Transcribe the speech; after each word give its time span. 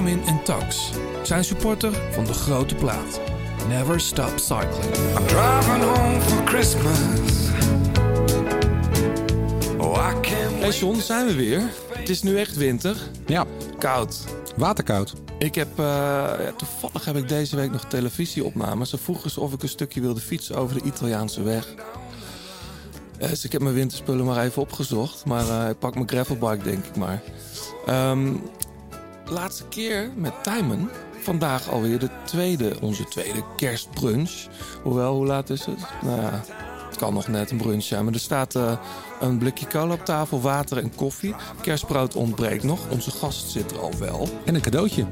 Garmin 0.00 0.26
en 0.26 0.42
Tax 0.42 0.90
zijn 1.22 1.44
supporter 1.44 1.92
van 2.12 2.24
de 2.24 2.32
grote 2.32 2.74
plaat. 2.74 3.20
Never 3.68 4.00
stop 4.00 4.32
cycling. 4.36 4.94
I'm 5.18 5.26
driving 5.26 5.82
home 5.82 6.20
for 6.20 6.46
Christmas. 6.46 7.50
Oh, 9.78 10.10
I 10.10 10.20
can't 10.20 10.60
Hey 10.60 10.70
John, 10.70 10.98
zijn 10.98 11.26
we 11.26 11.34
weer. 11.34 11.62
Het 11.92 12.08
is 12.08 12.22
nu 12.22 12.38
echt 12.38 12.56
winter. 12.56 12.96
Ja, 13.26 13.46
Koud. 13.78 14.24
waterkoud. 14.56 15.14
Ik 15.38 15.54
heb, 15.54 15.68
eh, 15.78 15.84
ja, 16.38 16.52
toevallig 16.56 17.04
heb 17.04 17.16
ik 17.16 17.28
deze 17.28 17.56
week 17.56 17.72
nog 17.72 17.84
televisieopnames. 17.84 18.90
Ze 18.90 18.98
vroegen 18.98 19.30
ze 19.30 19.40
of 19.40 19.52
ik 19.52 19.62
een 19.62 19.68
stukje 19.68 20.00
wilde 20.00 20.20
fietsen 20.20 20.56
over 20.56 20.74
de 20.74 20.84
Italiaanse 20.84 21.42
weg. 21.42 21.74
Eh, 23.18 23.28
dus 23.28 23.44
ik 23.44 23.52
heb 23.52 23.62
mijn 23.62 23.74
winterspullen 23.74 24.24
maar 24.24 24.44
even 24.44 24.62
opgezocht. 24.62 25.24
Maar 25.24 25.48
eh, 25.48 25.70
ik 25.70 25.78
pak 25.78 25.94
mijn 25.94 26.08
gravelbike 26.08 26.62
denk 26.62 26.84
ik 26.84 26.96
maar. 26.96 27.22
Ehm, 27.86 28.32
laatste 29.30 29.64
keer 29.68 30.10
met 30.16 30.32
Timon. 30.42 30.88
Vandaag 31.20 31.70
alweer 31.70 31.98
de 31.98 32.10
tweede, 32.24 32.76
onze 32.80 33.04
tweede 33.04 33.44
kerstbrunch. 33.56 34.46
Hoewel, 34.82 35.14
hoe 35.14 35.26
laat 35.26 35.50
is 35.50 35.64
het? 35.64 35.78
Nou 36.02 36.20
ja, 36.20 36.42
het 36.86 36.96
kan 36.96 37.14
nog 37.14 37.28
net 37.28 37.50
een 37.50 37.56
brunch 37.56 37.82
zijn. 37.82 38.04
Maar 38.04 38.12
er 38.12 38.20
staat 38.20 38.54
eh, 38.54 38.72
een 39.20 39.38
blikje 39.38 39.66
cola 39.66 39.92
op 39.92 40.04
tafel, 40.04 40.40
water 40.40 40.78
en 40.78 40.94
koffie. 40.94 41.34
Kerstbrood 41.60 42.14
ontbreekt 42.14 42.62
nog. 42.62 42.80
Onze 42.90 43.10
gast 43.10 43.50
zit 43.50 43.70
er 43.70 43.80
al 43.80 43.92
wel. 43.98 44.28
En 44.44 44.54
een 44.54 44.60
cadeautje. 44.60 45.06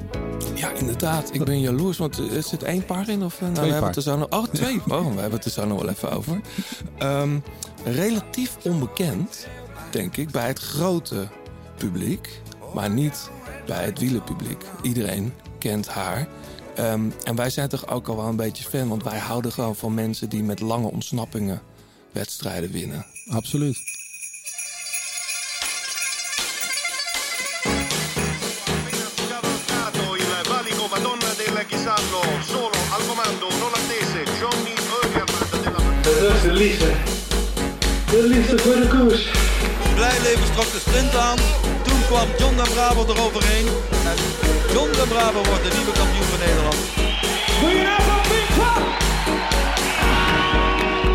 Ja, 0.55 0.71
inderdaad. 0.71 1.35
Ik 1.35 1.45
ben 1.45 1.61
jaloers, 1.61 1.99
want 1.99 2.19
er 2.19 2.43
zit 2.43 2.63
één 2.63 2.85
paar 2.85 3.09
in. 3.09 3.25
Of, 3.25 3.35
eh, 3.35 3.49
nou, 3.49 3.67
we 3.67 3.73
hebben 3.73 3.87
het 3.87 3.97
er 3.97 4.03
zo 4.03 4.17
nog... 4.17 4.29
Oh, 4.31 4.45
twee. 4.45 4.81
Oh, 4.89 5.15
we 5.15 5.21
hebben 5.21 5.39
het 5.39 5.45
er 5.45 5.51
zo 5.51 5.67
nog 5.67 5.81
wel 5.81 5.91
even 5.91 6.13
over. 6.13 6.41
Ehm, 6.99 7.39
relatief 7.85 8.57
onbekend, 8.63 9.47
denk 9.91 10.17
ik, 10.17 10.31
bij 10.31 10.47
het 10.47 10.59
grote 10.59 11.29
publiek. 11.77 12.41
Maar 12.75 12.91
niet 12.91 13.31
bij 13.69 13.85
het 13.85 13.99
wielenpubliek. 13.99 14.65
Iedereen 14.83 15.33
kent 15.59 15.89
haar. 15.89 16.29
Ehm, 16.75 17.01
en 17.25 17.35
wij 17.35 17.51
zijn 17.51 17.69
toch 17.69 17.89
ook 17.89 18.09
al 18.09 18.17
wel 18.17 18.27
een 18.27 18.37
beetje 18.37 18.65
fan. 18.65 18.89
Want 18.89 19.03
wij 19.03 19.19
houden 19.19 19.53
gewoon 19.53 19.77
van 19.77 19.95
mensen 19.95 20.29
die 20.29 20.43
met 20.43 20.61
lange 20.61 20.91
ontsnappingen 20.91 21.61
wedstrijden 22.13 22.71
winnen. 22.71 23.07
Absoluut. 23.31 23.79
Is 36.35 36.43
de 36.43 36.53
liefde. 36.53 36.93
De 38.11 38.27
liefde 38.29 38.59
voor 38.59 38.75
de 38.75 38.89
koers. 38.89 39.58
Blijleven 39.99 40.53
trok 40.53 40.73
de 40.73 40.79
sprint 40.79 41.17
aan. 41.17 41.39
Toen 41.83 42.01
kwam 42.07 42.29
John 42.39 42.57
de 42.57 42.71
Bravo 42.75 43.05
eroverheen. 43.13 43.67
En 44.11 44.19
John 44.73 44.91
de 44.91 45.05
Bravo 45.09 45.43
wordt 45.49 45.65
de 45.65 45.73
nieuwe 45.77 45.93
kampioen 45.93 46.29
van 46.33 46.39
Nederland. 46.39 46.99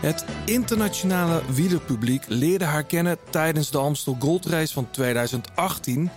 Het 0.00 0.24
internationale 0.44 1.42
wielerpubliek 1.52 2.24
leerde 2.28 2.64
haar 2.64 2.84
kennen 2.84 3.18
tijdens 3.30 3.70
de 3.70 3.78
Amstel 3.78 4.16
Gold 4.18 4.46
Race 4.46 4.72
van 4.72 4.90
2018, 4.90 6.10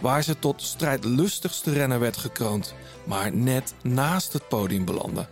waar 0.00 0.22
ze 0.22 0.38
tot 0.38 0.62
strijdlustigste 0.62 1.72
renner 1.72 2.00
werd 2.00 2.16
gekroond, 2.16 2.74
maar 3.04 3.34
net 3.36 3.74
naast 3.82 4.32
het 4.32 4.48
podium 4.48 4.84
belandde. 4.84 5.26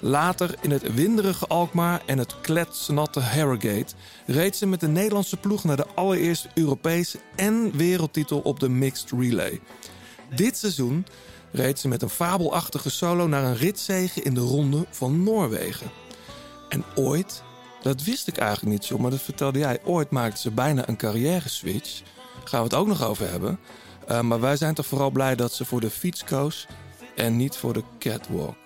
Later 0.00 0.54
in 0.60 0.70
het 0.70 0.94
winderige 0.94 1.46
Alkmaar 1.46 2.02
en 2.06 2.18
het 2.18 2.40
kletsnatte 2.40 3.20
Harrogate 3.20 3.94
reed 4.26 4.56
ze 4.56 4.66
met 4.66 4.80
de 4.80 4.88
Nederlandse 4.88 5.36
ploeg 5.36 5.64
naar 5.64 5.76
de 5.76 5.86
allereerste 5.94 6.48
Europese 6.54 7.18
en 7.36 7.76
wereldtitel 7.76 8.38
op 8.38 8.60
de 8.60 8.68
Mixed 8.68 9.10
Relay. 9.10 9.60
Dit 10.34 10.56
seizoen 10.56 11.06
reed 11.52 11.78
ze 11.78 11.88
met 11.88 12.02
een 12.02 12.10
fabelachtige 12.10 12.90
solo 12.90 13.26
naar 13.26 13.44
een 13.44 13.56
ritzege 13.56 14.22
in 14.22 14.34
de 14.34 14.40
ronde 14.40 14.86
van 14.90 15.22
Noorwegen. 15.22 15.90
En 16.68 16.84
ooit, 16.94 17.42
dat 17.88 18.02
wist 18.02 18.28
ik 18.28 18.36
eigenlijk 18.36 18.72
niet 18.72 18.84
zo, 18.84 18.98
maar 18.98 19.10
dat 19.10 19.20
vertelde 19.20 19.58
jij. 19.58 19.78
Ooit 19.84 20.10
maakte 20.10 20.40
ze 20.40 20.50
bijna 20.50 20.88
een 20.88 20.96
carrière 20.96 21.48
switch. 21.48 22.02
Gaan 22.44 22.58
we 22.58 22.64
het 22.64 22.74
ook 22.74 22.86
nog 22.86 23.04
over 23.04 23.30
hebben. 23.30 23.58
Uh, 24.10 24.20
maar 24.20 24.40
wij 24.40 24.56
zijn 24.56 24.74
toch 24.74 24.86
vooral 24.86 25.10
blij 25.10 25.36
dat 25.36 25.52
ze 25.52 25.64
voor 25.64 25.80
de 25.80 25.90
fiets 25.90 26.24
koos 26.24 26.66
en 27.16 27.36
niet 27.36 27.56
voor 27.56 27.72
de 27.72 27.82
catwalk. 27.98 28.56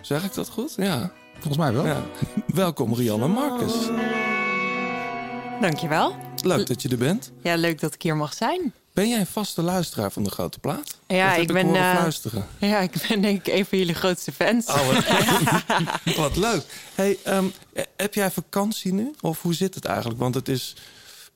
Zeg 0.00 0.24
ik 0.24 0.34
dat 0.34 0.48
goed? 0.48 0.74
Ja. 0.76 1.12
Volgens 1.32 1.56
mij 1.56 1.72
wel. 1.72 1.86
ja. 1.86 2.04
Welkom 2.46 2.94
Rianne 2.94 3.28
Marcus. 3.28 3.72
Dankjewel. 5.60 6.16
Leuk 6.42 6.66
dat 6.66 6.82
je 6.82 6.88
er 6.88 6.98
bent. 6.98 7.32
Ja, 7.42 7.56
leuk 7.56 7.80
dat 7.80 7.94
ik 7.94 8.02
hier 8.02 8.16
mag 8.16 8.34
zijn. 8.34 8.72
Ben 8.92 9.08
jij 9.08 9.20
een 9.20 9.26
vaste 9.26 9.62
luisteraar 9.62 10.12
van 10.12 10.22
de 10.22 10.30
Grote 10.30 10.58
Plaat? 10.58 10.98
Ja, 11.06 11.34
ik 11.34 11.52
ben, 11.52 11.74
eh, 11.74 11.96
fluisteren. 11.96 12.46
Ja, 12.58 12.78
ik 12.78 13.06
ben 13.08 13.20
denk 13.20 13.46
ik 13.46 13.54
een 13.54 13.66
van 13.66 13.78
jullie 13.78 13.94
grootste 13.94 14.32
fans. 14.32 14.66
Oh, 14.66 14.86
wat, 14.86 16.16
wat 16.16 16.36
leuk. 16.36 16.64
Hey, 16.94 17.18
ehm, 17.24 17.44
heb 17.96 18.14
jij 18.14 18.30
vakantie 18.30 18.92
nu? 18.92 19.14
Of 19.20 19.42
hoe 19.42 19.54
zit 19.54 19.74
het 19.74 19.84
eigenlijk? 19.84 20.18
Want 20.20 20.34
het 20.34 20.48
is 20.48 20.76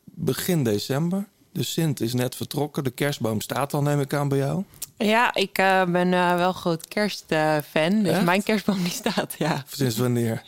begin 0.05 0.65
december. 0.65 1.27
De 1.53 1.63
Sint 1.63 2.01
is 2.01 2.15
net 2.15 2.37
vertrokken. 2.37 2.85
De 2.85 2.91
kerstboom 2.91 3.41
staat 3.41 3.75
al, 3.75 3.83
neem 3.83 4.01
ik 4.01 4.15
aan, 4.15 4.29
bij 4.29 4.39
jou. 4.39 4.65
Ja, 4.97 5.35
ik 5.35 5.59
eh, 5.59 5.85
ben 5.85 6.15
eh, 6.15 6.37
wel 6.37 6.53
groot 6.53 6.89
kerstfan. 6.89 8.03
dus 8.03 8.13
Echt? 8.13 8.25
mijn 8.25 8.43
kerstboom 8.43 8.83
die 8.83 8.93
staat, 8.93 9.35
ja. 9.39 9.65
Sinds 9.69 9.97
wanneer? 9.97 10.43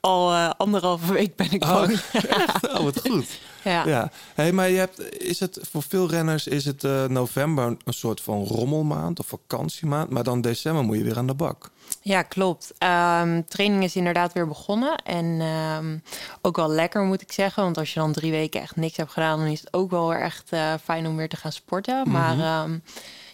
Al 0.00 0.32
eh, 0.32 0.50
anderhalve 0.56 1.12
week 1.12 1.36
ben 1.36 1.50
ik 1.50 1.62
Oh, 1.62 1.68
gewoon. 1.70 1.90
echt? 2.40 2.68
Oh, 2.68 2.82
wat 2.82 3.00
goed. 3.00 3.26
Ja. 3.64 3.86
Ja. 3.86 4.10
Hey, 4.34 4.52
maar 4.52 4.68
je 4.68 4.78
hebt, 4.78 5.20
is 5.22 5.40
het, 5.40 5.58
voor 5.70 5.82
veel 5.82 6.08
renners 6.08 6.46
is 6.46 6.64
het 6.64 6.84
eh, 6.84 7.04
november 7.04 7.76
een 7.84 7.92
soort 7.92 8.20
van 8.20 8.44
rommelmaand 8.44 9.18
of 9.18 9.26
vakantiemaand. 9.26 10.10
Maar 10.10 10.22
dan 10.24 10.40
december 10.40 10.84
moet 10.84 10.96
je 10.96 11.04
weer 11.04 11.18
aan 11.18 11.26
de 11.26 11.34
bak. 11.34 11.70
Ja, 12.02 12.22
klopt. 12.22 12.72
Ehm, 12.78 13.42
training 13.48 13.82
is 13.84 13.96
inderdaad 13.96 14.32
weer 14.32 14.48
begonnen. 14.48 14.96
En 14.96 15.40
ehm, 15.40 15.98
ook 16.42 16.56
wel 16.56 16.68
lekker, 16.70 17.02
moet 17.02 17.22
ik 17.22 17.32
zeggen. 17.32 17.62
Want 17.62 17.78
als 17.78 17.92
je 17.94 18.00
dan 18.00 18.12
drie 18.12 18.30
weken 18.30 18.60
echt 18.60 18.76
niks 18.76 18.96
hebt 18.96 19.12
gedaan... 19.12 19.38
dan 19.38 19.48
is 19.48 19.60
het 19.60 19.72
ook 19.72 19.90
wel 19.90 20.08
weer 20.08 20.20
echt 20.20 20.46
eh, 20.50 20.74
fijn 20.84 21.06
om 21.06 21.16
weer 21.16 21.28
te 21.28 21.36
gaan 21.36 21.52
sporten. 21.52 22.00
Mhm. 22.00 22.10
Maar 22.10 22.38
ehm, 22.38 22.78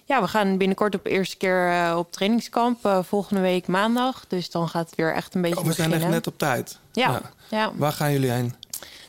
ja, 0.09 0.21
we 0.21 0.29
gaan 0.29 0.57
binnenkort 0.59 0.95
op 0.95 1.05
de 1.05 1.11
eerste 1.11 1.37
keer 1.37 1.71
eh, 1.73 1.95
op 1.99 2.13
trainingskamp. 2.13 2.85
eh, 2.85 2.99
volgende 3.03 3.41
week 3.41 3.67
maandag. 3.67 4.25
Dus 4.29 4.51
dan 4.51 4.69
gaat 4.69 4.87
het 4.87 4.95
weer 4.97 5.15
echt 5.15 5.35
een 5.35 5.43
beetje 5.43 5.59
Oh, 5.59 5.65
we 5.65 5.73
zijn 5.73 5.91
beginnen. 5.91 6.15
echt 6.15 6.25
net 6.25 6.33
op 6.35 6.39
tijd. 6.39 6.79
Ja, 6.93 7.21
ja. 7.51 7.73
Waar 7.75 7.93
gaan 7.93 8.13
jullie 8.13 8.31
heen? 8.31 8.55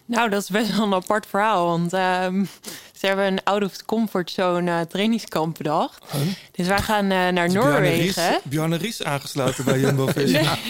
Nou, 0.06 0.30
dat 0.30 0.42
is 0.42 0.50
best 0.50 0.76
wel 0.76 0.86
een 0.86 0.94
apart 0.94 1.26
verhaal. 1.26 1.66
Want 1.66 1.94
ehm, 1.94 2.46
ze 2.94 3.08
hebben 3.08 3.26
een 3.26 3.44
out 3.44 3.64
of 3.64 3.78
the 3.78 3.86
comfort 3.86 4.32
zone 4.32 4.72
eh, 4.72 4.82
trainingskamp 4.82 5.58
bedacht. 5.58 6.06
Dus 6.52 6.68
wij 6.68 6.82
gaan 6.82 7.04
eh, 7.12 7.28
naar 7.28 7.52
Noorwegen. 7.52 8.40
Bjarne 8.44 8.76
Ries 8.76 9.04
aangesloten 9.04 9.66
bij 9.66 9.80
Jumbo-Visma. 9.80 10.56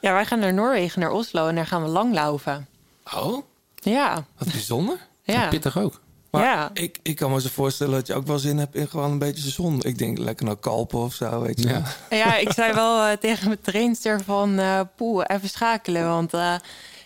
Ja, 0.00 0.12
wij 0.12 0.26
gaan 0.26 0.38
naar 0.38 0.54
Noorwegen, 0.54 1.00
naar 1.00 1.10
Oslo. 1.10 1.48
En 1.48 1.54
daar 1.54 1.66
gaan 1.66 1.82
we 1.82 1.88
langlaufen. 1.88 2.66
Oh, 3.14 3.42
Ja, 3.74 4.24
wat 4.38 4.48
bijzonder. 4.52 4.98
ja. 5.22 5.48
Pittig 5.48 5.78
ook. 5.78 6.00
Maar 6.34 6.44
Ja. 6.44 6.70
ik, 6.72 6.98
ik 7.02 7.16
kan 7.16 7.30
me 7.32 7.40
zo 7.40 7.48
voorstellen 7.52 7.94
dat 7.94 8.06
je 8.06 8.14
ook 8.14 8.26
wel 8.26 8.38
zin 8.38 8.58
hebt 8.58 8.74
in 8.74 8.88
gewoon 8.88 9.10
een 9.10 9.18
beetje 9.18 9.50
zon. 9.50 9.82
Ik 9.82 9.98
denk 9.98 10.18
lekker 10.18 10.44
naar 10.46 10.56
Kalpen 10.56 10.98
of 10.98 11.14
zo, 11.14 11.40
weet 11.40 11.60
je 11.62 11.68
Ja. 11.68 11.82
Ja, 12.24 12.36
ik 12.36 12.52
zei 12.52 12.72
wel 12.72 13.02
eh, 13.06 13.16
tegen 13.16 13.46
mijn 13.46 13.60
trainster 13.60 14.20
van... 14.24 14.58
eh 14.58 14.80
poeh, 14.96 15.24
even 15.26 15.48
schakelen. 15.48 16.08
Want 16.08 16.34
eh, 16.34 16.54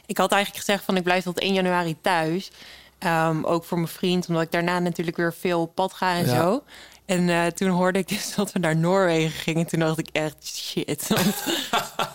ik 0.07 0.17
had 0.19 0.33
eigenlijk 0.33 0.65
gezegd 0.65 0.85
van 0.85 0.97
ik 0.97 1.03
blijf 1.03 1.25
tot 1.25 1.39
1 1.39 1.53
januari 1.55 1.97
thuis. 2.01 2.51
Ehm, 2.99 3.45
ook 3.45 3.65
voor 3.65 3.79
mijn 3.79 3.89
vriend, 3.91 4.29
omdat 4.29 4.43
ik 4.43 4.51
daarna 4.53 4.79
natuurlijk 4.79 5.17
weer 5.17 5.35
veel 5.39 5.61
op 5.61 5.75
pad 5.75 5.93
ga 5.93 6.13
en 6.15 6.27
Ja. 6.27 6.35
zo. 6.43 6.63
En 7.07 7.29
eh, 7.29 7.47
toen 7.47 7.69
hoorde 7.69 7.99
ik 7.99 8.09
dus 8.09 8.35
dat 8.37 8.53
we 8.53 8.59
naar 8.59 8.77
Noorwegen 8.77 9.31
gingen. 9.31 9.67
Toen 9.67 9.81
dacht 9.81 9.99
ik 9.99 10.09
echt, 10.13 10.37
shit. 10.47 11.09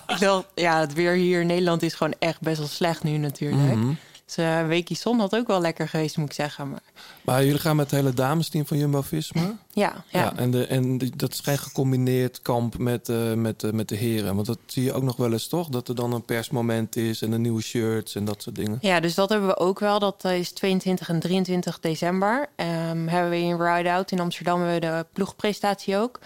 Ik 0.07 0.19
dacht, 0.19 0.45
ja, 0.55 0.79
het 0.79 0.93
weer 0.93 1.11
hier 1.13 1.41
in 1.41 1.47
Nederland 1.47 1.81
is 1.83 1.93
gewoon 1.93 2.13
echt 2.19 2.41
best 2.41 2.57
wel 2.57 2.67
slecht 2.67 3.03
nu 3.03 3.17
natuurlijk. 3.17 3.75
Mhm. 3.75 3.93
Dus 4.25 4.37
een 4.37 4.67
weekje 4.67 4.95
zon 4.95 5.19
had 5.19 5.35
ook 5.35 5.47
wel 5.47 5.61
lekker 5.61 5.89
geweest, 5.89 6.17
moet 6.17 6.29
ik 6.29 6.33
zeggen. 6.33 6.69
Maar 6.69 6.81
Maar 7.23 7.45
jullie 7.45 7.59
gaan 7.59 7.75
met 7.75 7.91
het 7.91 7.99
hele 7.99 8.13
damesteam 8.13 8.65
van 8.65 8.77
Jumbo-Visma? 8.77 9.57
ja, 9.71 10.03
ja. 10.09 10.35
en, 10.35 10.51
de, 10.51 10.67
en 10.67 10.97
dat 11.15 11.33
is 11.33 11.39
geen 11.39 11.57
gecombineerd 11.57 12.41
kamp 12.41 12.77
met, 12.77 13.09
eh, 13.09 13.33
met, 13.33 13.63
eh, 13.63 13.71
met 13.71 13.89
de 13.89 13.95
heren. 13.95 14.35
Want 14.35 14.47
dat 14.47 14.59
zie 14.65 14.83
je 14.83 14.93
ook 14.93 15.03
nog 15.03 15.15
wel 15.15 15.31
eens, 15.31 15.47
toch? 15.47 15.69
Dat 15.69 15.87
er 15.87 15.95
dan 15.95 16.13
een 16.13 16.25
persmoment 16.25 16.95
is 16.95 17.21
en 17.21 17.31
een 17.31 17.41
nieuwe 17.41 17.61
shirts 17.61 18.15
en 18.15 18.25
dat 18.25 18.41
soort 18.41 18.55
dingen. 18.55 18.77
Ja, 18.81 18.99
dus 18.99 19.15
dat 19.15 19.29
hebben 19.29 19.47
we 19.47 19.57
ook 19.57 19.79
wel. 19.79 19.99
Dat 19.99 20.23
is 20.23 20.51
22 20.51 21.09
en 21.09 21.19
23 21.19 21.79
december. 21.79 22.49
Ehm, 22.55 23.07
hebben 23.07 23.29
we 23.29 23.37
in 23.37 23.61
Ride 23.61 23.91
Out 23.91 24.11
in 24.11 24.19
Amsterdam 24.19 24.61
hebben 24.61 24.73
we 24.73 24.79
de 24.79 25.05
ploegpresentatie 25.13 25.97
ook. 25.97 26.19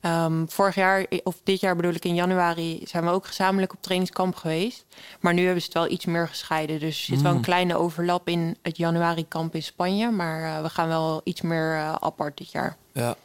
Ehm, 0.00 0.46
vorig 0.46 0.74
jaar, 0.74 1.06
of 1.22 1.36
dit 1.42 1.60
jaar 1.60 1.76
bedoel 1.76 1.94
ik 1.94 2.04
in 2.04 2.14
januari, 2.14 2.80
zijn 2.84 3.04
we 3.04 3.10
ook 3.10 3.26
gezamenlijk 3.26 3.72
op 3.72 3.82
trainingskamp 3.82 4.34
geweest. 4.34 4.84
Maar 5.20 5.34
nu 5.34 5.44
hebben 5.44 5.60
ze 5.62 5.66
het 5.66 5.76
wel 5.76 5.90
iets 5.90 6.04
meer 6.04 6.28
gescheiden. 6.28 6.80
Dus 6.80 6.98
er 6.98 7.14
zit 7.14 7.22
wel 7.22 7.34
een 7.34 7.40
kleine 7.40 7.76
overlap 7.76 8.28
in 8.28 8.56
het 8.62 8.76
januari-kamp 8.76 9.54
in 9.54 9.62
Spanje. 9.62 10.10
Maar 10.10 10.56
eh, 10.56 10.62
we 10.62 10.68
gaan 10.68 10.88
wel 10.88 11.20
iets 11.24 11.40
meer 11.40 11.74
eh, 11.74 11.94
apart 11.94 12.36
dit 12.36 12.50
jaar. 12.50 12.76
Ja. 12.92 13.16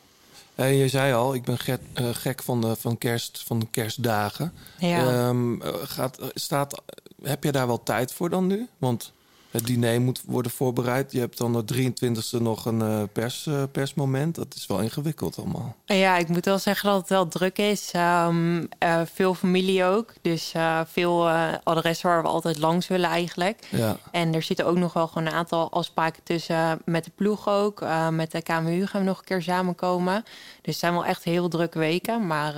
En 0.55 0.75
je 0.75 0.87
zei 0.87 1.13
al, 1.13 1.33
ik 1.33 1.43
ben 1.43 1.57
gek, 1.57 1.79
eh, 1.93 2.09
gek 2.11 2.43
van, 2.43 2.61
de, 2.61 2.75
van, 2.75 2.97
kerst, 2.97 3.43
van 3.45 3.59
de 3.59 3.67
kerstdagen. 3.71 4.53
Ja. 4.77 5.07
Ehm, 5.07 5.61
eh, 5.61 5.73
gaat, 5.83 6.19
staat, 6.33 6.81
heb 7.23 7.43
je 7.43 7.51
daar 7.51 7.67
wel 7.67 7.83
tijd 7.83 8.13
voor 8.13 8.29
dan 8.29 8.47
nu? 8.47 8.67
Want 8.77 9.11
het 9.55 9.65
diner 9.65 10.01
moet 10.01 10.21
worden 10.25 10.51
voorbereid. 10.51 11.11
Je 11.11 11.19
hebt 11.19 11.37
dan 11.37 11.53
de 11.53 11.63
23e 11.73 12.41
nog 12.41 12.65
een 12.65 12.81
eh, 12.81 13.03
pers, 13.13 13.47
eh, 13.47 13.63
persmoment. 13.71 14.35
Dat 14.35 14.55
is 14.55 14.65
wel 14.65 14.79
ingewikkeld 14.79 15.37
allemaal. 15.37 15.75
Ja, 15.85 16.17
ik 16.17 16.27
moet 16.27 16.45
wel 16.45 16.59
zeggen 16.59 16.89
dat 16.89 16.99
het 16.99 17.09
wel 17.09 17.27
druk 17.27 17.57
is. 17.57 17.89
Ehm, 17.91 18.65
eh, 18.77 19.01
veel 19.13 19.33
familie 19.33 19.83
ook. 19.83 20.13
Dus 20.21 20.53
veel 20.87 21.27
eh, 21.27 21.53
adressen 21.63 22.09
waar 22.09 22.21
we 22.21 22.27
altijd 22.27 22.59
langs 22.59 22.87
willen 22.87 23.09
eigenlijk. 23.09 23.67
Ja. 23.69 23.97
En 24.11 24.33
er 24.33 24.41
zitten 24.41 24.65
ook 24.65 24.77
nog 24.77 24.93
wel 24.93 25.07
gewoon 25.07 25.27
een 25.27 25.33
aantal 25.33 25.71
afspraken 25.71 26.23
tussen 26.23 26.81
met 26.85 27.03
de 27.03 27.11
ploeg 27.15 27.49
ook. 27.49 27.85
Met 28.11 28.31
de 28.31 28.41
KMU 28.41 28.85
gaan 28.85 29.01
we 29.01 29.07
nog 29.07 29.17
een 29.17 29.25
keer 29.25 29.41
samenkomen. 29.41 30.23
Dus 30.61 30.73
het 30.73 30.75
zijn 30.75 30.93
wel 30.93 31.05
echt 31.05 31.23
heel 31.23 31.47
drukke 31.47 31.79
weken. 31.79 32.27
Maar 32.27 32.53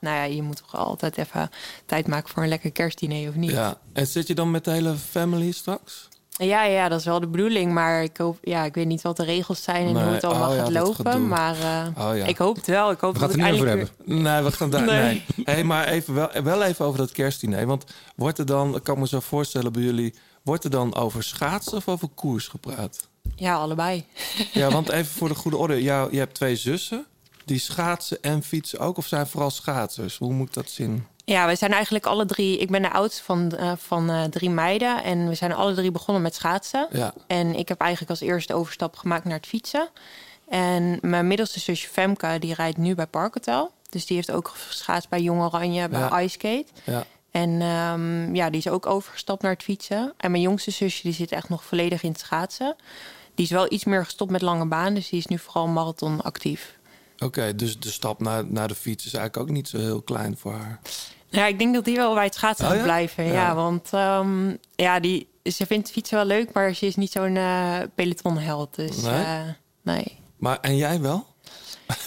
nou 0.00 0.16
ja, 0.16 0.22
je 0.22 0.42
moet 0.42 0.56
toch 0.56 0.76
altijd 0.76 1.18
even 1.18 1.50
tijd 1.86 2.06
maken 2.06 2.28
voor 2.28 2.42
een 2.42 2.48
lekker 2.48 2.72
kerstdiner 2.72 3.28
of 3.28 3.34
niet. 3.34 3.50
ja. 3.50 3.78
En 3.92 4.06
zit 4.06 4.26
je 4.26 4.34
dan 4.34 4.50
met 4.50 4.64
de 4.64 4.70
hele 4.70 4.94
family 4.94 5.50
straks? 5.50 6.08
Ja, 6.44 6.64
ja, 6.64 6.88
dat 6.88 6.98
is 6.98 7.04
wel 7.04 7.20
de 7.20 7.26
bedoeling. 7.26 7.72
Maar 7.72 8.02
ik, 8.02 8.16
hoop, 8.16 8.38
ja, 8.42 8.64
ik 8.64 8.74
weet 8.74 8.86
niet 8.86 9.02
wat 9.02 9.16
de 9.16 9.24
regels 9.24 9.62
zijn 9.62 9.86
en 9.86 9.92
Nee. 9.92 10.02
hoe 10.04 10.12
het 10.12 10.24
allemaal 10.24 10.50
Oh 10.50 10.56
ja, 10.56 10.62
gaat 10.62 10.72
lopen. 10.72 11.28
Maar 11.28 11.56
eh, 11.60 12.08
Oh 12.08 12.16
ja. 12.16 12.24
ik 12.24 12.36
hoop 12.38 12.56
het 12.56 12.66
wel. 12.66 12.90
Ik 12.90 13.00
hoop 13.00 13.12
We 13.14 13.18
dat 13.20 13.30
gaan 13.30 13.38
het 13.40 13.48
er 13.48 13.52
niet 13.52 13.62
over 13.62 13.78
hebben. 14.04 14.22
Nee, 14.22 14.42
we 14.42 14.52
gaan 14.52 14.70
daar. 14.70 14.82
Nee. 14.84 15.00
Nee. 15.36 15.44
Hey, 15.44 15.64
maar 15.64 15.86
even 15.88 16.14
wel, 16.14 16.30
wel 16.42 16.62
even 16.62 16.84
over 16.84 16.98
dat 16.98 17.12
kerstdiner. 17.12 17.66
Want 17.66 17.84
wordt 18.16 18.38
er 18.38 18.46
dan, 18.46 18.74
ik 18.76 18.82
kan 18.82 18.98
me 18.98 19.06
zo 19.08 19.20
voorstellen 19.20 19.72
bij 19.72 19.82
jullie, 19.82 20.14
wordt 20.42 20.64
er 20.64 20.70
dan 20.70 20.94
over 20.94 21.22
schaatsen 21.22 21.76
of 21.76 21.88
over 21.88 22.08
koers 22.14 22.48
gepraat? 22.48 23.08
Ja, 23.36 23.54
allebei. 23.54 24.04
Ja, 24.52 24.70
want 24.70 24.88
even 24.88 25.12
voor 25.12 25.28
de 25.28 25.34
goede 25.34 25.56
orde. 25.56 25.82
Ja, 25.82 26.08
je 26.10 26.18
hebt 26.18 26.34
twee 26.34 26.56
zussen. 26.56 27.06
Die 27.44 27.58
schaatsen 27.58 28.18
en 28.22 28.42
fietsen 28.42 28.78
ook? 28.78 28.96
Of 28.96 29.06
zijn 29.06 29.26
vooral 29.26 29.50
schaatsers? 29.50 30.18
Hoe 30.18 30.32
moet 30.32 30.48
ik 30.48 30.54
dat 30.54 30.70
zien? 30.70 31.06
Ja, 31.24 31.46
we 31.46 31.54
zijn 31.54 31.72
eigenlijk 31.72 32.06
alle 32.06 32.26
drie. 32.26 32.58
Ik 32.58 32.70
ben 32.70 32.82
de 32.82 32.90
oudste 32.90 33.22
van, 33.22 33.56
eh, 33.56 33.72
van 33.76 34.10
eh, 34.10 34.24
drie 34.24 34.50
meiden. 34.50 35.02
En 35.02 35.28
we 35.28 35.34
zijn 35.34 35.52
alle 35.52 35.74
drie 35.74 35.90
begonnen 35.90 36.22
met 36.22 36.34
schaatsen. 36.34 36.86
Ja. 36.90 37.14
En 37.26 37.54
ik 37.54 37.68
heb 37.68 37.80
eigenlijk 37.80 38.10
als 38.10 38.20
eerste 38.20 38.54
overstap 38.54 38.96
gemaakt 38.96 39.24
naar 39.24 39.36
het 39.36 39.46
fietsen. 39.46 39.88
En 40.48 40.98
mijn 41.00 41.26
middelste 41.26 41.60
zusje 41.60 41.88
Femke, 41.88 42.36
die 42.40 42.54
rijdt 42.54 42.76
nu 42.76 42.94
bij 42.94 43.06
Parkhotel. 43.06 43.72
Dus 43.90 44.06
die 44.06 44.16
heeft 44.16 44.30
ook 44.30 44.48
geschaatst 44.48 45.08
bij 45.08 45.20
Jong 45.20 45.42
Oranje, 45.42 45.88
bij 45.88 46.00
Ja. 46.00 46.20
Ice 46.20 46.28
Skate. 46.32 46.66
Ja. 46.84 47.04
En 47.30 47.60
ehm, 47.60 48.34
ja, 48.34 48.50
die 48.50 48.58
is 48.58 48.68
ook 48.68 48.86
overgestapt 48.86 49.42
naar 49.42 49.52
het 49.52 49.62
fietsen. 49.62 50.12
En 50.16 50.30
mijn 50.30 50.42
jongste 50.42 50.70
zusje, 50.70 51.02
die 51.02 51.12
zit 51.12 51.32
echt 51.32 51.48
nog 51.48 51.64
volledig 51.64 52.02
in 52.02 52.10
het 52.10 52.20
schaatsen. 52.20 52.76
Die 53.34 53.44
is 53.44 53.50
wel 53.50 53.72
iets 53.72 53.84
meer 53.84 54.04
gestopt 54.04 54.30
met 54.30 54.42
lange 54.42 54.66
baan. 54.66 54.94
Dus 54.94 55.08
die 55.08 55.18
is 55.18 55.26
nu 55.26 55.38
vooral 55.38 55.66
marathon 55.66 56.22
actief. 56.22 56.78
Oké, 57.22 57.54
dus 57.56 57.78
de 57.78 57.90
stap 57.90 58.20
naar, 58.20 58.44
naar 58.46 58.68
de 58.68 58.74
fiets 58.74 59.06
is 59.06 59.14
eigenlijk 59.14 59.48
ook 59.48 59.54
niet 59.56 59.68
zo 59.68 59.78
heel 59.78 60.02
klein 60.02 60.36
voor 60.38 60.52
haar. 60.52 60.80
Ja, 61.28 61.46
ik 61.46 61.58
denk 61.58 61.74
dat 61.74 61.84
die 61.84 61.96
wel 61.96 62.14
bij 62.14 62.24
het 62.24 62.34
schaatsen 62.34 62.64
Oh 62.64 62.70
gaat 62.70 62.78
ja? 62.80 62.84
blijven. 62.86 63.24
Ja, 63.24 63.32
Ja. 63.32 63.54
want 63.54 63.88
ehm, 63.92 64.54
ja, 64.74 65.00
die, 65.00 65.28
ze 65.44 65.66
vindt 65.66 65.90
fietsen 65.90 66.16
wel 66.16 66.26
leuk, 66.26 66.52
maar 66.52 66.74
ze 66.74 66.86
is 66.86 66.96
niet 66.96 67.10
zo'n 67.12 67.36
eh 67.36 67.78
pelotonheld. 67.94 68.74
Dus 68.74 69.02
Nee? 69.02 69.12
nee? 69.24 69.54
nee. 69.82 70.18
Maar, 70.36 70.58
en 70.60 70.76
jij 70.76 71.00
wel? 71.00 71.26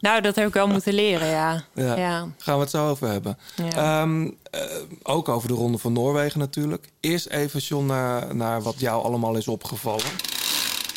Nou, 0.00 0.20
dat 0.20 0.34
heb 0.36 0.46
ik 0.48 0.52
wel 0.54 0.66
moeten 0.68 0.94
leren, 0.94 1.28
ja. 1.28 1.64
Ja. 1.74 1.96
ja. 1.96 2.28
Gaan 2.38 2.54
we 2.54 2.60
het 2.60 2.70
zo 2.70 2.88
over 2.88 3.08
hebben. 3.08 3.38
Ja. 3.56 4.00
Ehm, 4.02 4.30
eh, 4.50 4.60
ook 5.02 5.28
over 5.28 5.48
de 5.48 5.54
Ronde 5.54 5.78
van 5.78 5.92
Noorwegen 5.92 6.38
natuurlijk. 6.38 6.88
Eerst 7.00 7.26
even, 7.26 7.60
John, 7.60 7.86
naar, 7.86 8.34
naar 8.36 8.62
wat 8.62 8.80
jou 8.80 9.04
allemaal 9.04 9.34
is 9.36 9.48
opgevallen. 9.48 10.04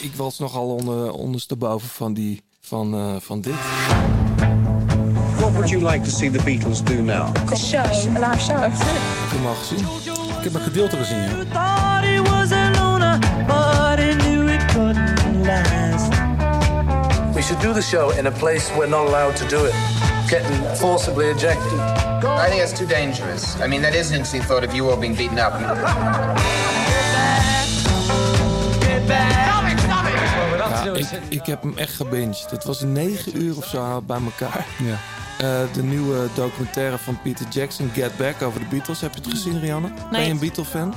Ik 0.01 0.15
was 0.15 0.39
nogal 0.39 0.67
onder, 0.75 1.12
ondersteboven 1.12 1.88
van, 1.89 2.13
die, 2.13 2.41
van, 2.71 2.94
eh, 2.94 3.15
van 3.19 3.41
dit. 3.41 3.53
What 5.38 5.51
would 5.51 5.69
you 5.69 5.91
like 5.91 6.03
to 6.03 6.09
see 6.09 6.31
the 6.31 6.44
Beatles 6.44 6.83
do 6.83 7.01
now? 7.01 7.33
The 7.45 7.56
show, 7.56 7.79
a 7.79 8.29
live 8.29 8.41
show. 8.41 8.62
Heb 8.62 8.71
je 9.31 9.38
hem 9.38 9.45
al 9.45 9.53
gezien? 9.53 9.85
Ik 10.38 10.44
heb 10.44 10.53
een 10.53 10.62
gedeelte 10.62 10.97
gezien, 10.97 11.18
ja. 11.18 11.27
We 17.33 17.41
should 17.41 17.62
do 17.62 17.73
the 17.73 17.81
show 17.81 18.18
in 18.18 18.25
a 18.25 18.31
place 18.31 18.74
we're 18.77 18.89
not 18.89 19.07
allowed 19.07 19.35
to 19.35 19.45
do 19.47 19.65
it. 19.65 19.74
Getting 20.27 20.65
forcibly 20.75 21.29
ejected. 21.29 21.79
I 22.24 22.50
think 22.50 22.62
that's 22.62 22.79
too 22.79 22.88
dangerous. 22.88 23.56
I 23.63 23.67
mean, 23.67 23.81
that 23.81 23.94
is 23.94 24.07
an 24.07 24.13
interesting 24.13 24.44
thought 24.44 24.67
of 24.67 24.74
you 24.74 24.89
all 24.89 24.97
being 24.97 25.15
beaten 25.15 25.38
up. 25.38 25.59
Ja, 29.07 29.50
ik, 30.95 31.07
ik 31.29 31.45
heb 31.45 31.61
hem 31.61 31.77
echt 31.77 31.93
gebinged. 31.95 32.45
Het 32.49 32.63
was 32.63 32.81
negen 32.81 33.41
uur 33.41 33.57
of 33.57 33.65
zo 33.65 34.01
bij 34.01 34.19
elkaar. 34.23 34.65
ja. 34.83 34.97
Eh, 35.38 35.73
de 35.73 35.83
nieuwe 35.83 36.27
documentaire 36.35 36.97
van 36.97 37.21
Peter 37.21 37.45
Jackson, 37.49 37.89
Get 37.93 38.17
Back, 38.17 38.41
over 38.41 38.59
de 38.59 38.65
Beatles. 38.65 39.01
Heb 39.01 39.13
je 39.13 39.19
het 39.21 39.29
gezien, 39.29 39.59
Rianne? 39.59 39.91
Ben 40.11 40.21
je 40.23 40.29
een 40.29 40.39
Beatle-fan? 40.39 40.93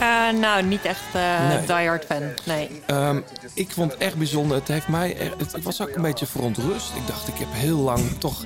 Eh, 0.00 0.30
nou, 0.40 0.62
niet 0.62 0.84
echt 0.84 1.00
eh 1.12 1.48
Nee. 1.48 1.66
diehard 1.66 2.04
fan, 2.04 2.22
nee. 2.44 2.82
Ehm, 2.86 3.20
ik 3.54 3.70
vond 3.70 3.92
het 3.92 4.00
echt 4.00 4.16
bijzonder. 4.16 4.56
Het 4.56 4.68
heeft 4.68 4.88
mij 4.88 5.16
het, 5.38 5.54
ik 5.56 5.62
was 5.62 5.82
ook 5.82 5.90
een 5.94 6.02
beetje 6.02 6.26
verontrust. 6.26 6.90
Ik 6.94 7.06
dacht, 7.06 7.28
ik 7.28 7.34
heb 7.38 7.48
heel 7.50 7.78
lang 7.78 8.00
toch 8.18 8.44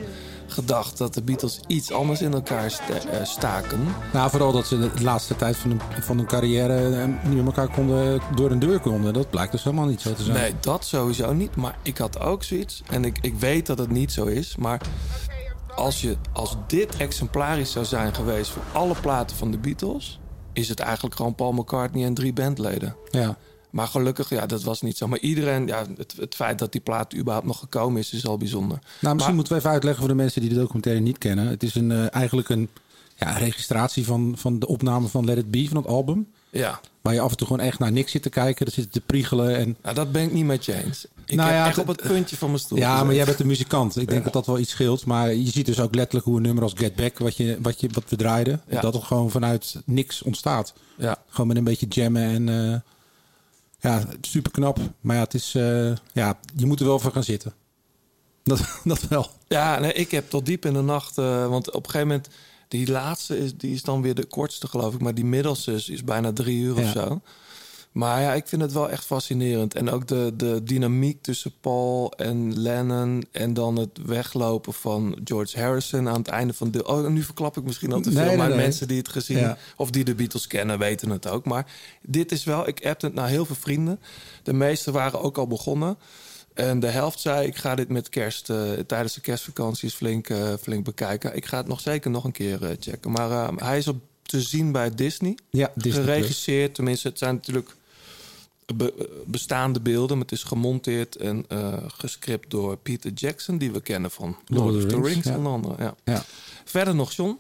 gedacht 0.57 0.99
dat 0.99 1.15
de 1.15 1.23
Beatles 1.23 1.61
iets 1.67 1.93
anders 1.93 2.21
in 2.21 2.33
elkaar 2.33 2.65
eh, 2.65 3.25
staken. 3.25 3.81
Nou, 4.13 4.31
vooral 4.31 4.53
dat 4.53 4.67
ze 4.67 4.79
de 4.79 5.03
laatste 5.03 5.37
tijd 5.37 5.57
van 5.57 5.71
hun, 5.71 6.03
van 6.03 6.17
hun 6.17 6.27
carrière 6.27 7.01
eh, 7.01 7.29
niet 7.29 7.37
met 7.37 7.47
elkaar 7.47 7.75
konden, 7.75 8.21
door 8.35 8.51
een 8.51 8.59
deur 8.59 8.81
konden. 8.81 9.13
Dat 9.13 9.31
blijkt 9.31 9.53
dus 9.53 9.65
helemaal 9.65 9.87
niet 9.87 10.01
zo 10.01 10.13
te 10.13 10.23
zijn. 10.23 10.37
Nee, 10.37 10.55
dat 10.61 10.85
sowieso 10.85 11.33
niet. 11.33 11.57
Maar 11.57 11.79
ik 11.83 11.99
had 11.99 12.21
ook 12.21 12.43
zoiets. 12.43 12.83
En 12.91 13.05
ik, 13.05 13.19
ik 13.21 13.35
weet 13.35 13.67
dat 13.67 13.79
het 13.79 13.91
niet 13.91 14.13
zo 14.13 14.25
is. 14.25 14.57
Maar 14.57 14.81
als, 15.75 16.01
je, 16.01 16.17
als 16.33 16.57
dit 16.67 16.97
exemplarisch 16.97 17.73
zou 17.73 17.85
zijn 17.85 18.15
geweest 18.15 18.51
voor 18.51 18.63
alle 18.73 18.95
platen 19.01 19.37
van 19.37 19.51
de 19.51 19.59
Beatles... 19.59 20.21
is 20.53 20.69
het 20.69 20.81
eigenlijk 20.81 21.17
gewoon 21.17 21.35
Paul 21.35 21.53
McCartney 21.53 22.05
en 22.05 22.15
drie 22.15 22.33
bandleden. 22.33 22.97
Ja. 23.11 23.37
Maar 23.77 23.87
gelukkig, 23.87 24.29
ja, 24.29 24.47
dat 24.47 24.63
was 24.63 24.83
niet 24.83 24.97
zo. 24.97 25.09
Maar 25.09 25.19
iedereen, 25.19 25.67
ja, 25.67 25.85
het, 25.97 26.15
het 26.19 26.35
feit 26.35 26.59
dat 26.59 26.73
die 26.73 26.81
plaat 26.81 27.15
überhaupt 27.15 27.47
nog 27.47 27.59
gekomen 27.59 28.01
is, 28.01 28.13
is 28.13 28.27
al 28.27 28.37
bijzonder. 28.37 28.79
Nou, 28.79 28.85
misschien 29.01 29.19
Maar- 29.19 29.35
moeten 29.35 29.53
we 29.53 29.59
even 29.59 29.71
uitleggen 29.71 30.01
voor 30.01 30.11
de 30.11 30.23
mensen 30.23 30.41
die 30.41 30.51
de 30.51 30.57
documentaire 30.57 31.03
niet 31.03 31.19
kennen. 31.19 31.47
Het 31.49 31.63
is 31.63 31.75
een, 31.75 31.91
eh, 31.91 32.15
eigenlijk 32.15 32.49
een 32.49 32.69
ja, 33.17 33.31
registratie 33.31 34.05
van, 34.05 34.35
van 34.37 34.59
de 34.59 34.67
opname 34.67 35.09
van 35.09 35.25
Let 35.25 35.39
It 35.39 35.51
Be, 35.51 35.67
van 35.69 35.77
het 35.77 35.87
album. 35.87 36.27
Ja, 36.51 36.81
Waar 37.01 37.15
je 37.15 37.21
af 37.21 37.31
en 37.31 37.37
toe 37.37 37.47
gewoon 37.47 37.63
echt 37.67 37.79
naar 37.79 37.93
niks 37.93 38.11
zit 38.11 38.23
te 38.23 38.29
kijken. 38.29 38.67
Er 38.67 38.73
zit 38.73 38.93
te 38.93 39.01
priegelen. 39.01 39.57
En, 39.57 39.77
nou, 39.83 39.95
dat 39.95 40.13
ben 40.13 40.23
ik 40.23 40.33
niet 40.33 40.45
met 40.45 40.65
je 40.65 40.85
eens. 40.85 41.07
Ik 41.27 41.37
Nou 41.37 41.49
heb 41.51 41.59
ja, 41.59 41.67
echt 41.67 41.79
op 41.79 41.87
het 41.87 42.03
puntje 42.03 42.37
van 42.37 42.49
mijn 42.49 42.61
stoel 42.61 42.79
ja, 42.79 43.05
maar 43.05 43.15
jij 43.15 43.25
bent 43.25 43.41
een 43.41 43.47
muzikant. 43.47 43.97
Ik 43.97 44.09
denk 44.09 44.25
dat 44.25 44.33
dat 44.33 44.47
wel 44.47 44.59
iets 44.59 44.71
scheelt. 44.71 45.05
Maar 45.07 45.35
je 45.35 45.51
ziet 45.51 45.67
dus 45.67 45.81
ook 45.81 45.95
letterlijk 45.95 46.27
hoe 46.27 46.37
een 46.37 46.43
nummer 46.43 46.63
als 46.63 46.73
Get 46.77 46.95
Back, 46.97 47.19
wat, 47.19 47.37
je, 47.37 47.59
wat, 47.63 47.81
je, 47.81 47.89
wat 47.93 48.05
we 48.09 48.17
draaiden, 48.17 48.61
Ja. 48.69 48.81
dat 48.81 48.95
het 48.95 49.03
gewoon 49.05 49.31
vanuit 49.31 49.77
niks 49.85 50.23
ontstaat. 50.23 50.75
Ja, 50.99 51.17
Gewoon 51.29 51.47
met 51.47 51.57
een 51.57 51.65
beetje 51.65 51.87
jammen 51.89 52.23
en 52.23 52.49
eh, 52.73 52.81
ja, 53.79 54.05
super 54.21 54.51
knap. 54.53 54.79
Maar 55.01 55.17
ja, 55.17 55.23
het 55.23 55.35
is, 55.35 55.55
eh, 55.55 55.93
ja, 56.13 56.39
je 56.57 56.67
moet 56.67 56.81
er 56.81 56.87
wel 56.87 56.99
voor 56.99 57.13
gaan 57.13 57.25
zitten. 57.25 57.55
Dat, 58.43 58.61
dat 58.85 59.09
wel. 59.09 59.31
ja 59.49 59.79
nee, 59.79 59.93
ik 59.93 60.11
heb 60.11 60.31
tot 60.31 60.47
diep 60.47 60.65
in 60.65 60.73
de 60.73 60.81
nacht... 60.83 61.19
eh, 61.19 61.49
want 61.49 61.67
op 61.71 61.85
een 61.85 61.91
gegeven 61.91 62.07
moment... 62.09 62.29
Die 62.69 62.91
laatste 62.91 63.39
is, 63.39 63.57
die 63.57 63.75
is 63.75 63.83
dan 63.83 64.03
weer 64.03 64.15
de 64.15 64.25
kortste, 64.25 64.67
geloof 64.69 64.95
ik. 64.95 65.01
Maar 65.01 65.15
die 65.15 65.25
middelste 65.25 65.73
is, 65.73 65.89
is 65.89 66.05
bijna 66.05 66.33
drie 66.33 66.59
uur 66.59 66.81
Ja. 66.81 66.87
of 66.87 66.91
zo. 66.93 67.21
Maar 67.97 68.21
ja, 68.21 68.35
ik 68.35 68.47
vind 68.47 68.63
het 68.63 68.73
wel 68.73 68.91
echt 68.91 69.05
fascinerend. 69.05 69.75
En 69.75 69.91
ook 69.91 70.07
de, 70.07 70.33
de 70.37 70.63
dynamiek 70.63 71.23
tussen 71.23 71.53
Paul 71.61 72.13
en 72.17 72.59
Lennon... 72.59 73.25
en 73.31 73.55
dan 73.55 73.77
het 73.77 73.99
weglopen 74.07 74.73
van 74.73 75.19
George 75.25 75.61
Harrison 75.61 76.09
aan 76.09 76.19
het 76.19 76.29
einde 76.29 76.53
van 76.53 76.71
de... 76.71 76.87
Oh, 76.87 77.07
nu 77.07 77.23
verklap 77.23 77.57
ik 77.57 77.65
misschien 77.65 77.93
al 77.93 78.01
te 78.01 78.13
veel. 78.13 78.25
Nee, 78.25 78.37
maar 78.37 78.49
nee. 78.49 78.57
mensen 78.57 78.89
die 78.89 78.99
het 78.99 79.09
gezien... 79.09 79.39
Ja. 79.39 79.59
of 79.77 79.91
die 79.91 80.05
de 80.05 80.15
Beatles 80.15 80.47
kennen, 80.47 80.79
weten 80.79 81.11
het 81.11 81.29
ook. 81.29 81.45
Maar 81.45 81.67
dit 82.03 82.33
is 82.33 82.45
wel... 82.45 82.69
Ik 82.69 82.79
heb 82.79 83.01
het 83.01 83.15
naar 83.15 83.29
heel 83.29 83.45
veel 83.45 83.57
vrienden. 83.57 84.01
De 84.43 84.53
meeste 84.53 84.91
waren 84.91 85.23
ook 85.23 85.39
al 85.39 85.47
begonnen. 85.47 85.99
En 86.55 86.81
de 86.81 86.91
helft 86.91 87.21
zei, 87.21 87.47
ik 87.47 87.57
ga 87.57 87.75
dit 87.75 87.89
met 87.89 88.09
kerst... 88.09 88.51
eh, 88.51 88.73
tijdens 88.87 89.15
de 89.15 89.21
kerstvakanties 89.21 89.95
flink, 89.95 90.29
eh, 90.29 90.53
flink 90.61 90.85
bekijken. 90.85 91.37
Ik 91.37 91.47
ga 91.47 91.57
het 91.57 91.69
nog 91.69 91.81
zeker 91.81 92.11
nog 92.11 92.25
een 92.25 92.33
keer 92.33 92.65
eh, 92.65 92.77
checken. 92.81 93.11
Maar 93.11 93.55
hij 93.55 93.79
is 93.79 93.89
op 93.89 94.01
te 94.23 94.41
zien 94.41 94.73
bij 94.73 94.91
Disney. 94.95 95.39
Ja, 95.51 95.73
Disney 95.75 96.03
Plus. 96.03 96.15
geregisseerd. 96.15 96.75
Tenminste, 96.75 97.09
het 97.09 97.19
zijn 97.19 97.35
natuurlijk 97.35 97.75
be- 98.75 99.23
bestaande 99.27 99.81
beelden. 99.81 100.17
Maar 100.17 100.27
het 100.27 100.35
is 100.39 100.43
gemonteerd 100.43 101.17
en 101.17 101.45
eh 101.49 101.75
gescript 101.87 102.51
door 102.51 102.77
Peter 102.77 103.13
Jackson... 103.13 103.59
die 103.59 103.71
we 103.71 103.81
kennen 103.81 104.11
van 104.11 104.37
Lord, 104.47 104.75
of 104.77 104.85
the 104.91 105.01
Rings, 105.01 105.27
ja. 105.27 105.37
onder 105.37 105.53
andere. 105.53 105.75
Ja. 105.79 105.95
Ja. 106.05 106.25
Verder 106.65 106.95
nog, 106.95 107.13
John? 107.13 107.39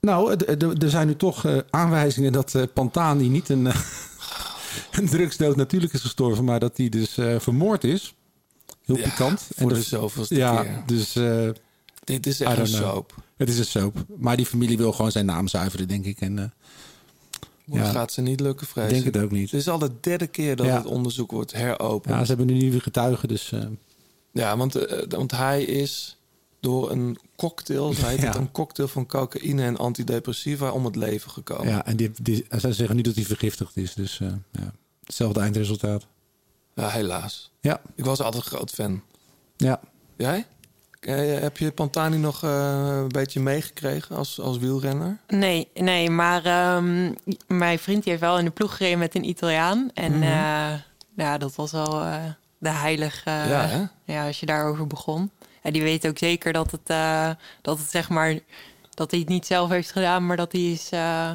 Nou, 0.00 0.34
er 0.80 0.90
zijn 0.90 1.06
nu 1.06 1.16
toch 1.16 1.44
eh, 1.44 1.58
aanwijzingen 1.70 2.32
dat 2.32 2.54
eh, 2.54 2.62
Pantani 2.74 3.28
niet 3.28 3.48
een, 3.48 3.64
een 4.98 5.08
drugsdood 5.08 5.56
natuurlijk 5.56 5.92
is 5.92 6.00
gestorven, 6.00 6.44
maar 6.44 6.60
dat 6.60 6.76
hij 6.76 6.88
dus 6.88 7.12
vermoord 7.38 7.84
is. 7.84 8.14
Heel 8.84 8.96
Ja, 8.96 9.02
pikant. 9.02 9.40
voor 9.56 9.70
En 9.70 9.76
de 9.76 9.82
zoveelste 9.82 10.34
ja, 10.34 10.62
keer. 10.62 10.82
dus... 10.86 11.16
Dit 12.04 12.26
is 12.26 12.40
echt 12.40 12.58
een 12.58 12.64
know. 12.64 12.80
soap. 12.80 13.14
Het 13.36 13.48
is 13.48 13.58
een 13.58 13.64
soap. 13.64 14.04
Maar 14.16 14.36
die 14.36 14.46
familie 14.46 14.76
wil 14.76 14.92
gewoon 14.92 15.10
zijn 15.10 15.26
naam 15.26 15.48
zuiveren, 15.48 15.88
denk 15.88 16.04
ik. 16.04 16.20
En, 16.20 16.54
Ja. 17.72 17.90
gaat 17.90 18.12
ze 18.12 18.20
niet 18.20 18.40
lukken, 18.40 18.66
vrees 18.66 18.84
ik 18.86 18.90
denk 19.02 19.14
het 19.14 19.22
ook 19.24 19.30
niet. 19.30 19.50
Het 19.50 19.60
is 19.60 19.68
al 19.68 19.78
de 19.78 19.90
derde 20.00 20.26
keer 20.26 20.56
dat 20.56 20.66
Ja. 20.66 20.76
het 20.76 20.86
onderzoek 20.86 21.30
wordt 21.30 21.52
heropend. 21.52 22.14
Ja, 22.14 22.20
ze 22.20 22.26
hebben 22.26 22.46
nu 22.46 22.54
nieuwe 22.54 22.80
getuigen, 22.80 23.28
dus... 23.28 23.52
eh, 23.52 23.60
Ja, 24.32 24.56
want, 24.56 24.74
eh, 24.74 25.02
want 25.08 25.30
hij 25.30 25.62
is 25.64 26.16
door 26.60 26.90
een 26.90 27.18
cocktail, 27.36 27.92
zo 27.92 28.06
heet 28.06 28.20
het, 28.24 28.34
Ja. 28.34 28.40
een 28.40 28.50
cocktail 28.52 28.88
van 28.88 29.06
cocaïne 29.06 29.62
en 29.62 29.76
antidepressiva 29.76 30.70
om 30.70 30.84
het 30.84 30.96
leven 30.96 31.30
gekomen. 31.30 31.68
ja, 31.68 31.86
en 31.86 31.96
die, 31.96 32.10
die, 32.22 32.46
zij 32.50 32.72
zeggen 32.72 32.96
nu 32.96 33.02
dat 33.02 33.14
hij 33.14 33.24
vergiftigd 33.24 33.76
is. 33.76 33.94
Dus 33.94 34.20
eh, 34.20 34.28
ja, 34.52 34.72
hetzelfde 35.04 35.40
eindresultaat. 35.40 36.06
Ja, 36.74 36.88
helaas. 36.88 37.50
Ja. 37.60 37.80
Ik 37.94 38.04
was 38.04 38.20
altijd 38.20 38.44
een 38.44 38.50
groot 38.50 38.70
fan. 38.70 39.02
Ja. 39.56 39.80
Jij? 40.16 40.46
Eh, 41.06 41.38
heb 41.40 41.56
je 41.56 41.70
Pantani 41.72 42.16
nog 42.16 42.42
eh, 42.44 42.50
een 42.96 43.08
beetje 43.08 43.40
meegekregen 43.40 44.16
als, 44.16 44.40
als 44.40 44.58
wielrenner? 44.58 45.18
Nee, 45.28 45.68
nee, 45.74 46.10
maar 46.10 46.44
ehm, 46.44 47.12
mijn 47.46 47.78
vriend 47.78 48.04
heeft 48.04 48.20
wel 48.20 48.38
in 48.38 48.44
de 48.44 48.50
ploeg 48.50 48.76
gereden 48.76 48.98
met 48.98 49.14
een 49.14 49.28
Italiaan. 49.28 49.90
En 49.94 50.12
eh, 50.22 50.72
ja, 51.16 51.38
dat 51.38 51.54
was 51.54 51.72
wel 51.72 52.00
eh, 52.00 52.14
de 52.58 52.68
heilige... 52.68 53.30
Ja, 53.30 53.66
hè? 53.66 53.84
ja, 54.12 54.26
als 54.26 54.40
je 54.40 54.46
daarover 54.46 54.86
begon. 54.86 55.30
En 55.62 55.72
die 55.72 55.82
weet 55.82 56.06
ook 56.06 56.18
zeker 56.18 56.52
dat 56.52 56.70
het, 56.70 56.80
eh, 56.90 57.30
dat 57.62 57.78
het 57.78 57.90
zeg 57.90 58.08
maar... 58.08 58.38
dat 58.94 59.10
hij 59.10 59.20
het 59.20 59.28
niet 59.28 59.46
zelf 59.46 59.70
heeft 59.70 59.92
gedaan, 59.92 60.26
maar 60.26 60.36
dat 60.36 60.52
hij 60.52 60.72
is... 60.72 60.88
eh, 60.90 61.30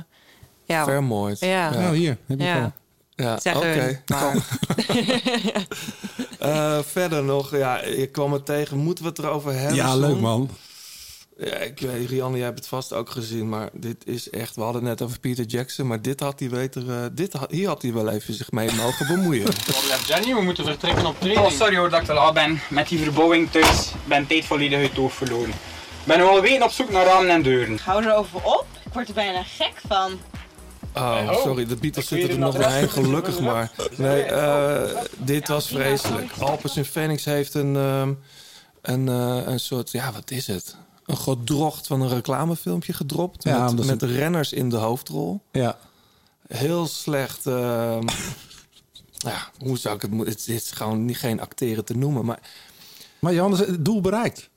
ja, 0.66 0.84
Vermoord. 0.84 1.40
Ja. 1.40 1.70
Nou, 1.70 1.96
hier, 1.96 2.18
heb 2.28 2.40
je 2.40 2.46
Ja. 2.46 2.54
het 2.56 2.64
al. 2.64 2.72
Ja, 3.16 3.56
oké. 3.56 4.02
hun, 4.06 4.42
Eh, 6.42 6.80
verder 6.86 7.24
nog, 7.24 7.56
ja, 7.58 7.86
je 7.86 8.08
kwam 8.08 8.34
het 8.34 8.46
tegen. 8.46 8.78
Moeten 8.78 9.04
we 9.04 9.10
het 9.10 9.20
erover 9.20 9.54
hebben? 9.54 9.76
Ja, 9.76 9.96
leuk 9.96 10.20
man. 10.20 10.50
Ja, 11.38 11.56
ik 11.56 11.80
weet, 11.80 12.10
Rianne, 12.10 12.38
jij 12.38 12.46
hebt 12.46 12.60
het 12.60 12.68
vast 12.68 12.94
ook 12.94 13.10
gezien, 13.10 13.50
maar 13.50 13.70
dit 13.74 14.06
is 14.08 14.30
echt. 14.30 14.56
We 14.56 14.62
hadden 14.62 14.82
het 14.86 14.90
net 15.00 15.08
over 15.08 15.20
Peter 15.20 15.46
Jackson, 15.46 15.88
maar 15.88 16.02
dit 16.02 16.20
had 16.20 16.40
hij 16.40 16.50
weten. 16.50 16.90
eh, 16.90 17.06
dit 17.12 17.34
had, 17.34 17.52
hier 17.52 17.68
had 17.68 17.82
hij 17.82 17.94
wel 17.94 18.10
even 18.10 18.34
zich 18.34 18.52
mee 18.52 18.72
mogen 18.76 19.08
bemoeien. 19.08 19.48
Jenny, 20.08 20.34
we 20.36 20.42
moeten 20.42 20.66
vertrekken 20.66 21.06
op 21.06 21.16
training. 21.20 21.46
Oh, 21.46 21.52
sorry 21.52 21.76
hoor 21.78 21.90
dat 21.90 22.00
ik 22.00 22.06
te 22.06 22.14
laat 22.14 22.34
ben. 22.34 22.60
Met 22.70 22.88
die 22.88 23.00
verbouwing 23.00 23.52
thuis 23.52 23.92
ben 24.06 24.28
tijd 24.28 24.46
volledig 24.46 24.80
uit 24.80 24.90
het 24.90 25.00
oog 25.00 25.14
verloren. 25.14 25.50
Ik 25.50 26.08
ben 26.08 26.22
al 26.22 26.42
weken 26.42 26.64
op 26.64 26.72
zoek 26.72 26.90
naar 26.92 27.06
ramen 27.06 27.30
en 27.30 27.42
deuren. 27.42 27.80
Hou 27.84 28.06
erover 28.06 28.38
op. 28.44 28.66
Ik 28.86 28.94
word 28.94 29.08
er 29.08 29.14
bijna 29.14 29.44
gek 29.44 29.74
van. 29.88 30.20
Oh, 30.96 31.34
sorry, 31.44 31.66
de 31.66 31.76
Beatles 31.76 32.08
zitten 32.08 32.30
er 32.30 32.38
nog 32.38 32.56
doorheen, 32.56 32.90
gelukkig 32.90 33.40
maar. 33.40 33.72
Nee, 33.98 34.24
eh, 34.24 35.02
dit 35.18 35.48
was 35.48 35.68
vreselijk. 35.68 36.32
Alpes 36.40 36.78
in 36.78 36.86
Phoenix 36.86 37.26
heeft 37.26 37.54
een, 37.54 37.76
ehm, 37.76 38.14
een, 38.82 39.10
eh, 39.10 39.42
een 39.52 39.60
soort, 39.60 39.92
ja, 39.92 40.12
wat 40.12 40.32
is 40.32 40.48
het? 40.48 40.76
Een 41.06 41.18
gedrocht 41.18 41.88
van 41.88 42.02
een 42.02 42.10
reclamefilmpje 42.10 42.94
gedropt. 42.94 43.44
Ja, 43.44 43.72
met 43.72 43.86
met 43.86 44.00
de 44.00 44.06
renners 44.06 44.54
in 44.54 44.70
de 44.70 44.78
hoofdrol. 44.78 45.42
Ja. 45.52 45.78
Heel 46.48 46.88
slecht. 46.88 47.46
ehm, 47.48 48.08
ja, 49.30 49.50
hoe 49.60 49.78
zou 49.78 49.96
ik 49.96 50.02
het 50.02 50.12
moeten? 50.12 50.34
Het 50.34 50.48
is 50.48 50.72
gewoon 50.72 51.06
niet, 51.06 51.18
geen 51.18 51.42
acteren 51.42 51.86
te 51.86 51.98
noemen. 51.98 52.26
Maar 52.26 52.40
Maar 53.20 53.34
Johannes, 53.34 53.60
het 53.60 53.86
doel 53.86 54.02
bereikt. 54.02 54.50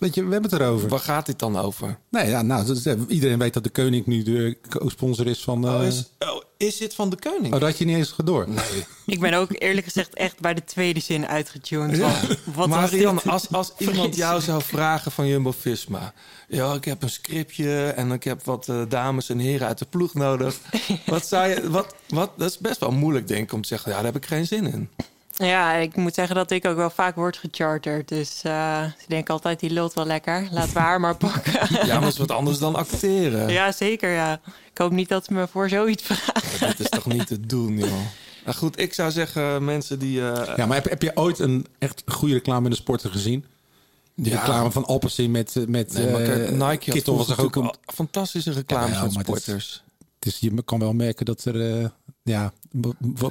Weet 0.00 0.14
je, 0.14 0.24
we 0.24 0.32
hebben 0.32 0.50
het 0.50 0.60
erover. 0.60 0.88
waar 0.88 0.98
gaat 0.98 1.26
dit 1.26 1.38
dan 1.38 1.58
over? 1.58 1.98
Nee, 2.10 2.28
ja, 2.28 2.42
nou, 2.42 2.66
dat 2.66 2.76
is- 2.76 2.86
iedereen 3.08 3.38
weet 3.38 3.54
dat 3.54 3.64
de 3.64 3.70
koning 3.70 4.06
nu 4.06 4.22
de 4.22 4.58
co-sponsor 4.68 5.26
is 5.26 5.42
van... 5.42 5.66
eh 5.66 5.74
Oh, 5.74 5.84
is, 5.86 6.10
oh, 6.18 6.42
is 6.56 6.76
dit 6.76 6.94
van 6.94 7.10
de 7.10 7.16
koning? 7.16 7.44
oh, 7.54 7.60
dat 7.60 7.62
had 7.68 7.78
je 7.78 7.84
niet 7.84 7.96
eens 7.96 8.10
gedoor. 8.10 8.48
Nee. 8.48 8.84
Ik 9.06 9.20
ben 9.20 9.34
ook 9.34 9.48
eerlijk 9.52 9.86
gezegd 9.86 10.14
echt 10.14 10.40
bij 10.40 10.54
de 10.54 10.64
tweede 10.64 11.00
zin 11.00 11.26
uitgetuned. 11.26 11.96
Ja. 11.96 12.20
Wat, 12.26 12.38
wat 12.54 12.68
maar 12.68 12.80
was 12.80 12.90
dit? 12.90 13.00
Rianne, 13.00 13.20
als, 13.24 13.52
als 13.52 13.72
iemand 13.88 14.16
jou 14.16 14.40
zou 14.40 14.62
vragen 14.62 15.12
van 15.12 15.26
Jumbo-Visma... 15.26 16.12
ja, 16.48 16.72
ik 16.74 16.84
heb 16.84 17.02
een 17.02 17.10
scriptje 17.10 17.84
en 17.86 18.12
ik 18.12 18.24
heb 18.24 18.44
wat 18.44 18.68
eh, 18.68 18.82
dames 18.88 19.28
en 19.28 19.38
heren 19.38 19.66
uit 19.66 19.78
de 19.78 19.86
ploeg 19.90 20.14
nodig. 20.14 20.58
wat 21.06 21.26
zou 21.26 21.48
je... 21.48 21.70
Wat, 21.70 21.94
wat, 22.08 22.30
dat 22.36 22.50
is 22.50 22.58
best 22.58 22.80
wel 22.80 22.90
moeilijk, 22.92 23.28
denk 23.28 23.42
ik, 23.42 23.52
om 23.52 23.62
te 23.62 23.68
zeggen... 23.68 23.90
ja, 23.90 23.96
daar 23.96 24.12
heb 24.12 24.16
ik 24.22 24.26
geen 24.28 24.46
zin 24.46 24.66
in. 24.72 24.88
Ja, 25.46 25.72
ik 25.74 25.96
moet 25.96 26.14
zeggen 26.14 26.34
dat 26.34 26.50
ik 26.50 26.64
ook 26.66 26.76
wel 26.76 26.90
vaak 26.90 27.14
word 27.14 27.36
gecharterd. 27.36 28.08
Dus 28.08 28.40
eh 28.42 28.84
ik 28.98 29.08
denk 29.08 29.30
altijd, 29.30 29.60
die 29.60 29.70
lult 29.70 29.94
wel 29.94 30.06
lekker. 30.06 30.48
Laten 30.50 30.72
we 30.72 30.78
haar 30.78 31.00
maar 31.00 31.16
pakken. 31.16 31.52
Ja, 31.86 31.92
maar 31.92 32.00
dat 32.00 32.12
is 32.12 32.18
wat 32.18 32.30
anders 32.30 32.58
dan 32.58 32.74
acteren. 32.74 33.48
Ja, 33.48 33.72
zeker, 33.72 34.10
ja. 34.10 34.40
Ik 34.72 34.78
hoop 34.78 34.90
niet 34.90 35.08
dat 35.08 35.24
ze 35.24 35.32
me 35.32 35.46
voor 35.48 35.68
zoiets 35.68 36.02
vragen. 36.02 36.60
Dat 36.68 36.80
is 36.80 36.88
toch 36.88 37.06
niet 37.06 37.26
te 37.26 37.40
doen, 37.46 37.76
joh. 37.78 37.90
Nou 38.44 38.56
goed, 38.56 38.78
ik 38.80 38.94
zou 38.94 39.10
zeggen, 39.10 39.64
mensen 39.64 39.98
die... 39.98 40.30
eh, 40.30 40.56
Ja, 40.56 40.66
maar 40.66 40.76
heb, 40.76 40.88
heb 40.88 41.02
je 41.02 41.16
ooit 41.16 41.38
een 41.38 41.66
echt 41.78 42.02
goede 42.06 42.34
reclame 42.34 42.64
in 42.64 42.70
de 42.70 42.76
sporten 42.76 43.10
gezien? 43.10 43.44
Die 44.14 44.32
Ja. 44.32 44.38
reclame 44.38 44.70
van 44.70 44.84
Alpecin 44.86 45.30
met, 45.30 45.56
eh, 45.56 45.66
met 45.66 45.92
Nee, 45.92 46.10
maar 46.10 46.22
kijk, 46.22 46.48
eh, 46.48 46.68
Nike 46.68 46.90
Kittel 46.90 47.16
was 47.16 47.36
ook 47.38 47.56
een... 47.56 47.74
fantastische 47.94 48.52
reclames 48.52 48.90
Ja, 48.90 48.98
maar 48.98 49.06
is- 49.08 49.12
sporters. 49.14 49.82
Dus 50.18 50.38
je 50.38 50.62
kan 50.64 50.78
wel 50.78 50.92
merken 50.92 51.26
dat 51.26 51.44
er, 51.44 51.78
eh, 51.80 51.88
ja, 52.22 52.52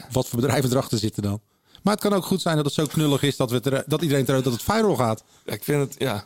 wat 0.09 0.27
voor 0.27 0.39
bedrijven 0.41 0.71
erachter 0.71 0.97
zitten 0.97 1.23
dan. 1.23 1.39
Maar 1.83 1.93
het 1.93 2.03
kan 2.03 2.13
ook 2.13 2.25
goed 2.25 2.41
zijn 2.41 2.55
dat 2.55 2.65
het 2.65 2.73
zo 2.73 2.85
knullig 2.85 3.23
is 3.23 3.37
dat, 3.37 3.51
we 3.51 3.59
er, 3.59 3.83
dat 3.87 4.01
iedereen 4.01 4.25
eruit 4.27 4.43
dat 4.43 4.53
het 4.53 4.63
viral 4.63 4.95
gaat. 4.95 5.23
Ik 5.45 5.63
vind 5.63 5.79
het, 5.89 5.95
ja. 5.99 6.25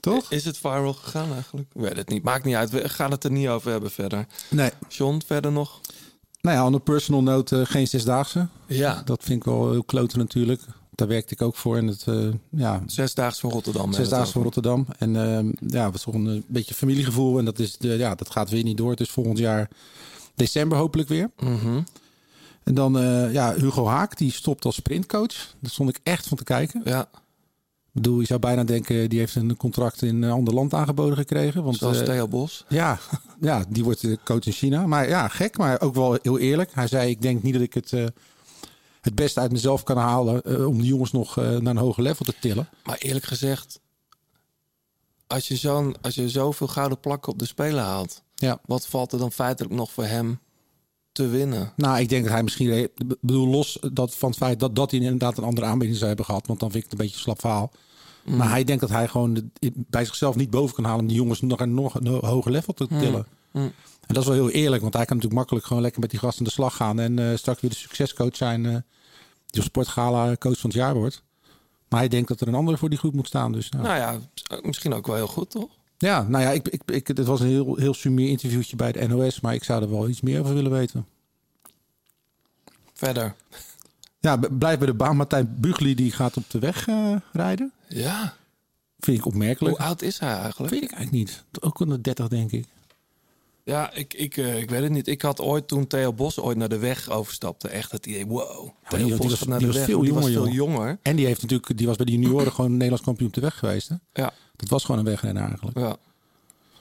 Toch? 0.00 0.30
Is 0.30 0.44
het 0.44 0.58
viral 0.58 0.92
gegaan 0.92 1.32
eigenlijk? 1.32 1.68
Ik 1.74 1.80
weet 1.80 1.96
het 1.96 2.08
niet. 2.08 2.22
Maakt 2.22 2.44
niet 2.44 2.54
uit. 2.54 2.70
We 2.70 2.88
gaan 2.88 3.10
het 3.10 3.24
er 3.24 3.30
niet 3.30 3.48
over 3.48 3.70
hebben 3.70 3.90
verder. 3.90 4.26
Nee. 4.48 4.70
John, 4.88 5.20
verder 5.26 5.52
nog? 5.52 5.80
Nou 6.40 6.56
ja, 6.56 6.66
on 6.66 6.74
een 6.74 6.82
personal 6.82 7.22
note 7.22 7.60
eh, 7.60 7.66
geen 7.66 7.88
zesdaagse. 7.88 8.48
Ja. 8.66 9.02
Dat 9.04 9.22
vind 9.24 9.38
ik 9.38 9.44
wel 9.44 9.70
heel 9.70 9.84
kloten 9.84 10.18
natuurlijk. 10.18 10.62
Daar 10.94 11.08
werkte 11.08 11.34
ik 11.34 11.42
ook 11.42 11.56
voor. 11.56 11.76
En 11.76 11.86
het, 11.86 12.04
eh, 12.06 12.28
ja, 12.50 12.82
Zesdaags 12.86 13.40
van 13.40 13.50
Rotterdam. 13.50 13.92
Zesdaags 13.92 14.30
van 14.30 14.42
Rotterdam. 14.42 14.86
En 14.98 15.16
eh, 15.16 15.68
ja, 15.68 15.90
was 15.90 16.02
toch 16.02 16.14
een 16.14 16.44
beetje 16.46 16.74
familiegevoel. 16.74 17.38
En 17.38 17.44
dat, 17.44 17.58
is, 17.58 17.76
de, 17.76 17.88
ja, 17.88 18.14
dat 18.14 18.30
gaat 18.30 18.50
weer 18.50 18.62
niet 18.62 18.76
door. 18.76 18.90
Het 18.90 19.00
is 19.00 19.10
volgend 19.10 19.38
jaar 19.38 19.68
december 20.34 20.78
hopelijk 20.78 21.08
weer. 21.08 21.30
Mhm. 21.38 21.80
En 22.64 22.74
dan 22.74 22.98
eh, 22.98 23.32
ja, 23.32 23.54
Hugo 23.54 23.86
Haak, 23.86 24.16
die 24.16 24.32
stopt 24.32 24.64
als 24.64 24.74
sprintcoach. 24.74 25.54
Daar 25.60 25.70
stond 25.70 25.88
ik 25.88 26.00
echt 26.02 26.28
van 26.28 26.36
te 26.36 26.44
kijken. 26.44 26.80
Ja. 26.84 27.00
Ik 27.02 27.96
bedoel, 28.02 28.20
je 28.20 28.26
zou 28.26 28.40
bijna 28.40 28.64
denken, 28.64 29.08
die 29.08 29.18
heeft 29.18 29.34
een 29.34 29.56
contract 29.56 30.02
in 30.02 30.22
een 30.22 30.30
ander 30.30 30.54
land 30.54 30.74
aangeboden 30.74 31.16
gekregen. 31.16 31.62
Want, 31.62 31.76
Zoals 31.76 31.98
eh, 31.98 32.04
Theo 32.04 32.28
Bos. 32.28 32.64
Ja, 32.68 32.98
ja, 33.40 33.64
die 33.68 33.84
wordt 33.84 34.06
coach 34.24 34.44
in 34.44 34.52
China. 34.52 34.86
Maar 34.86 35.08
ja, 35.08 35.28
gek, 35.28 35.58
maar 35.58 35.80
ook 35.80 35.94
wel 35.94 36.18
heel 36.22 36.38
eerlijk. 36.38 36.74
Hij 36.74 36.86
zei, 36.86 37.10
ik 37.10 37.22
denk 37.22 37.42
niet 37.42 37.52
dat 37.52 37.62
ik 37.62 37.74
het, 37.74 37.92
eh, 37.92 38.06
het 39.00 39.14
beste 39.14 39.40
uit 39.40 39.52
mezelf 39.52 39.82
kan 39.82 39.96
halen... 39.96 40.66
om 40.66 40.78
de 40.78 40.86
jongens 40.86 41.12
nog 41.12 41.36
naar 41.36 41.66
een 41.66 41.76
hoger 41.76 42.02
level 42.02 42.24
te 42.24 42.34
tillen. 42.40 42.68
Maar 42.84 42.98
eerlijk 42.98 43.24
gezegd, 43.24 43.80
als 45.26 45.48
je, 45.48 45.56
zo'n, 45.56 45.96
als 46.00 46.14
je 46.14 46.28
zoveel 46.28 46.66
gouden 46.66 47.00
plakken 47.00 47.32
op 47.32 47.38
de 47.38 47.46
Spelen 47.46 47.84
haalt... 47.84 48.22
Ja. 48.34 48.60
wat 48.66 48.86
valt 48.86 49.12
er 49.12 49.18
dan 49.18 49.32
feitelijk 49.32 49.74
nog 49.74 49.92
voor 49.92 50.04
hem 50.04 50.38
te 51.20 51.28
winnen? 51.28 51.72
Nou, 51.76 51.98
ik 52.00 52.08
denk 52.08 52.22
dat 52.22 52.32
hij 52.32 52.42
misschien... 52.42 52.88
Bedoel, 53.20 53.46
los 53.48 53.78
dat, 53.92 54.14
van 54.14 54.28
het 54.28 54.38
feit 54.38 54.60
dat, 54.60 54.76
dat 54.76 54.90
hij 54.90 55.00
inderdaad 55.00 55.38
een 55.38 55.44
andere 55.44 55.66
aanbieding 55.66 55.96
zou 55.96 56.08
hebben 56.08 56.26
gehad. 56.26 56.46
Want 56.46 56.60
dan 56.60 56.70
vind 56.70 56.84
ik 56.84 56.90
het 56.90 56.98
een 57.00 57.04
beetje 57.06 57.16
een 57.16 57.22
slap 57.22 57.40
verhaal. 57.40 57.72
Mm. 58.24 58.36
Maar 58.36 58.50
hij 58.50 58.64
denkt 58.64 58.80
dat 58.80 58.90
hij 58.90 59.08
gewoon 59.08 59.34
de- 59.34 59.72
bij 59.74 60.04
zichzelf 60.04 60.36
niet 60.36 60.50
boven 60.50 60.74
kan 60.74 60.84
halen... 60.84 61.00
om 61.00 61.06
die 61.06 61.16
jongens 61.16 61.40
nog 61.40 61.60
een, 61.60 61.74
nog 61.74 61.94
een 61.94 62.06
hoger 62.06 62.50
level 62.50 62.72
te 62.72 62.86
tillen. 62.86 63.26
Mm. 63.52 63.62
En 64.06 64.14
dat 64.14 64.22
is 64.22 64.28
wel 64.28 64.34
heel 64.46 64.50
eerlijk. 64.50 64.82
Want 64.82 64.94
hij 64.94 65.04
kan 65.04 65.16
natuurlijk 65.16 65.40
makkelijk 65.40 65.66
gewoon 65.66 65.82
lekker 65.82 66.00
met 66.00 66.10
die 66.10 66.18
gasten 66.18 66.38
aan 66.38 66.46
de 66.46 66.52
slag 66.52 66.76
gaan. 66.76 67.00
En 67.00 67.18
eh, 67.18 67.36
straks 67.36 67.60
weer 67.60 67.70
de 67.70 67.76
succescoach 67.76 68.36
zijn... 68.36 68.66
eh, 68.66 68.76
die 69.46 69.60
op 69.60 69.66
Sportgala 69.66 70.36
coach 70.36 70.58
van 70.58 70.70
het 70.70 70.78
jaar 70.78 70.94
wordt. 70.94 71.22
Maar 71.88 71.98
hij 72.00 72.08
denkt 72.08 72.28
dat 72.28 72.40
er 72.40 72.48
een 72.48 72.54
andere 72.54 72.76
voor 72.76 72.88
die 72.88 72.98
groep 72.98 73.14
moet 73.14 73.26
staan. 73.26 73.52
Dus, 73.52 73.68
nou. 73.70 73.84
Nou 73.84 73.96
ja, 73.96 74.18
misschien 74.62 74.94
ook 74.94 75.06
wel 75.06 75.16
heel 75.16 75.26
goed, 75.26 75.50
toch? 75.50 75.70
Ja, 76.00 76.22
nou 76.22 76.44
ja, 76.44 76.50
ik, 76.50 76.68
ik, 76.68 76.82
ik, 76.86 77.06
het 77.06 77.26
was 77.26 77.40
een 77.40 77.46
heel, 77.46 77.76
heel 77.76 77.94
sumier 77.94 78.28
interviewtje 78.28 78.76
bij 78.76 78.92
de 78.92 79.06
NOS. 79.06 79.40
Maar 79.40 79.54
ik 79.54 79.64
zou 79.64 79.82
er 79.82 79.90
wel 79.90 80.08
iets 80.08 80.20
meer 80.20 80.40
over 80.40 80.54
willen 80.54 80.70
weten. 80.70 81.06
Verder. 82.92 83.34
Ja, 84.20 84.36
blijf 84.36 84.78
bij 84.78 84.86
de 84.86 84.94
baan. 84.94 85.16
Martijn 85.16 85.56
Bugli 85.58 85.94
die 85.94 86.12
gaat 86.12 86.36
op 86.36 86.50
de 86.50 86.58
weg 86.58 86.88
eh, 86.88 87.16
rijden. 87.32 87.72
Ja. 87.88 88.34
Vind 88.98 89.18
ik 89.18 89.26
opmerkelijk. 89.26 89.76
Hoe 89.76 89.86
oud 89.86 90.02
is 90.02 90.18
hij 90.18 90.34
eigenlijk? 90.34 90.72
Weet 90.72 90.82
ik 90.82 90.92
eigenlijk 90.92 91.24
niet. 91.24 91.44
Ook 91.60 91.80
onder 91.80 92.02
30 92.02 92.28
denk 92.28 92.52
ik. 92.52 92.66
Ja, 93.70 93.92
ik, 93.92 94.14
ik, 94.14 94.36
eh, 94.36 94.58
ik 94.58 94.70
weet 94.70 94.82
het 94.82 94.90
niet. 94.92 95.06
Ik 95.06 95.22
had 95.22 95.40
ooit 95.40 95.68
toen 95.68 95.86
Theo 95.86 96.12
Bos 96.12 96.38
ooit 96.38 96.56
naar 96.56 96.68
de 96.68 96.78
weg 96.78 97.10
overstapte, 97.10 97.68
echt 97.68 97.92
het 97.92 98.06
idee, 98.06 98.26
wow. 98.26 98.68
Theo 98.88 98.98
die, 98.98 99.06
die 99.06 99.16
Bos 99.16 99.30
was, 99.38 99.42
naar 99.48 99.58
die 99.58 99.66
de 99.66 99.72
was 99.72 99.76
weg. 99.76 99.84
veel 99.84 100.00
die 100.00 100.08
jonger. 100.08 100.22
was 100.22 100.32
veel 100.32 100.44
joh. 100.46 100.54
jonger. 100.54 100.98
En 101.02 101.16
die 101.16 101.26
heeft 101.26 101.42
natuurlijk, 101.42 101.76
die 101.78 101.86
was 101.86 101.96
bij 101.96 102.06
de 102.06 102.12
junioren 102.12 102.52
gewoon 102.56 102.70
Nederlands 102.72 103.04
kampioen 103.04 103.28
op 103.28 103.34
de 103.34 103.40
weg 103.40 103.58
geweest. 103.58 103.88
Hè? 103.88 103.94
Ja. 104.12 104.32
Dat 104.56 104.68
was 104.68 104.84
gewoon 104.84 105.00
een 105.00 105.06
wegrenner 105.06 105.42
eigenlijk. 105.48 105.78
Ja. 105.78 105.96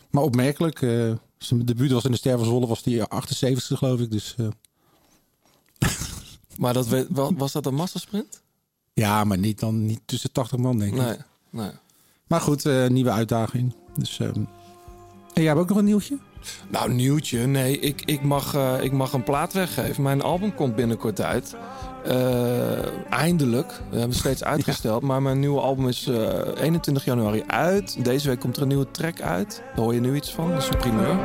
Maar 0.10 0.24
opmerkelijk. 0.24 0.82
eh, 0.82 1.14
zijn 1.38 1.66
debuut 1.66 1.92
was 1.92 2.04
in 2.06 2.12
de 2.12 2.18
Ster 2.18 2.38
van 2.38 2.46
Zwolle, 2.46 2.68
was 2.68 2.84
die 2.84 3.04
78 3.04 3.78
geloof 3.78 4.00
ik. 4.00 4.12
Dus 4.12 4.36
eh, 4.38 4.48
Maar 6.58 6.74
dat 6.74 6.88
we- 6.88 7.08
was 7.38 7.52
dat 7.52 7.66
een 7.66 7.76
massasprint? 7.76 8.42
ja, 8.94 9.24
maar 9.24 9.38
niet, 9.38 9.60
dan, 9.60 9.86
niet 9.86 10.02
tussen 10.06 10.32
80 10.32 10.58
man 10.60 10.78
denk 10.78 10.94
ik. 10.94 11.00
Nee, 11.02 11.16
nee. 11.50 11.72
Maar 12.28 12.42
goed, 12.42 12.64
nieuwe 12.90 13.10
uitdaging. 13.12 13.74
Dus, 13.98 14.20
ehm, 14.20 14.34
en 15.34 15.42
jij 15.42 15.46
hebt 15.46 15.60
ook 15.60 15.70
nog 15.70 15.78
een 15.78 15.86
nieuwtje? 15.86 16.18
Nou, 16.68 16.94
nieuwtje. 16.94 17.48
Nee, 17.48 17.80
ik, 17.80 18.02
ik, 18.06 18.22
mag, 18.24 18.56
eh, 18.56 18.74
ik 18.82 18.92
mag 18.92 19.14
een 19.14 19.24
plaat 19.24 19.54
weggeven. 19.54 20.04
Mijn 20.04 20.22
album 20.22 20.56
komt 20.56 20.76
binnenkort 20.76 21.22
uit. 21.22 21.56
Eh, 22.06 23.10
eindelijk. 23.10 23.68
We 23.68 23.98
hebben 23.98 24.10
het 24.10 24.18
steeds 24.18 24.44
uitgesteld. 24.54 25.02
Maar 25.02 25.22
mijn 25.22 25.40
nieuwe 25.40 25.62
album 25.62 25.88
is 25.88 26.08
eh, 26.08 26.64
21 26.64 27.06
januari 27.06 27.44
uit. 27.48 28.04
Deze 28.04 28.28
week 28.28 28.40
komt 28.40 28.56
er 28.56 28.62
een 28.62 28.68
nieuwe 28.68 28.92
track 28.92 29.22
uit. 29.22 29.62
Daar 29.76 29.84
hoor 29.84 29.94
je 29.94 30.00
nu 30.00 30.16
iets 30.16 30.32
van. 30.32 30.52
Dat 30.52 30.64
is 30.64 30.70
een 30.70 30.78
primeur. 30.78 31.18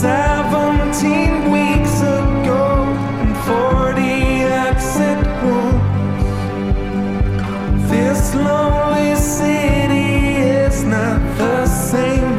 17 0.00 1.50
weeks 1.50 2.00
ago 2.00 2.84
and 3.20 3.36
40 3.36 4.44
exit 4.68 5.26
wounds. 5.42 5.84
This 7.90 8.34
lonely 8.34 9.16
city 9.16 10.38
is 10.66 10.82
not 10.84 11.20
the 11.38 11.66
same 11.66 12.33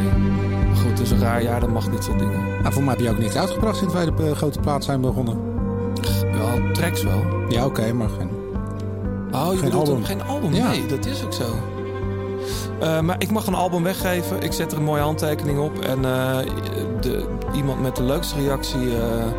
Nee. 0.00 0.74
Goed, 0.76 0.90
het 0.90 1.00
is 1.00 1.10
een 1.10 1.18
raar 1.20 1.42
jaar. 1.42 1.60
Dat 1.60 1.70
mag 1.70 1.90
niet 1.90 2.04
zo'n 2.04 2.18
dingen. 2.18 2.40
Nou, 2.62 2.72
voor 2.74 2.82
mij 2.82 2.94
heb 2.94 3.02
je 3.02 3.10
ook 3.10 3.18
niks 3.18 3.36
uitgebracht 3.36 3.76
sinds 3.76 3.94
wij 3.94 4.04
de 4.04 4.12
eh, 4.18 4.30
grote 4.36 4.58
plaat 4.60 4.84
zijn 4.84 5.00
begonnen. 5.00 5.38
Ja, 6.32 6.72
tracks 6.72 7.02
wel. 7.02 7.22
Ja, 7.48 7.64
oké, 7.64 7.92
maar 7.92 8.08
geen... 8.08 8.30
Oh, 9.32 9.52
je 9.52 9.58
Geen 9.58 9.72
album. 9.72 10.04
geen 10.04 10.22
album? 10.22 10.52
Ja. 10.54 10.68
Nee, 10.68 10.86
dat 10.86 11.06
is 11.06 11.24
ook 11.24 11.32
zo. 11.32 11.44
Eh, 12.80 13.00
maar 13.00 13.16
ik 13.18 13.30
mag 13.30 13.46
een 13.46 13.54
album 13.54 13.82
weggeven. 13.82 14.40
Ik 14.42 14.52
zet 14.52 14.72
er 14.72 14.78
een 14.78 14.84
mooie 14.84 15.02
handtekening 15.02 15.58
op. 15.58 15.78
En 15.78 16.04
eh, 16.04 16.38
de, 17.00 17.24
iemand 17.54 17.80
met 17.82 17.96
de 17.96 18.02
leukste 18.02 18.34
reactie, 18.40 18.88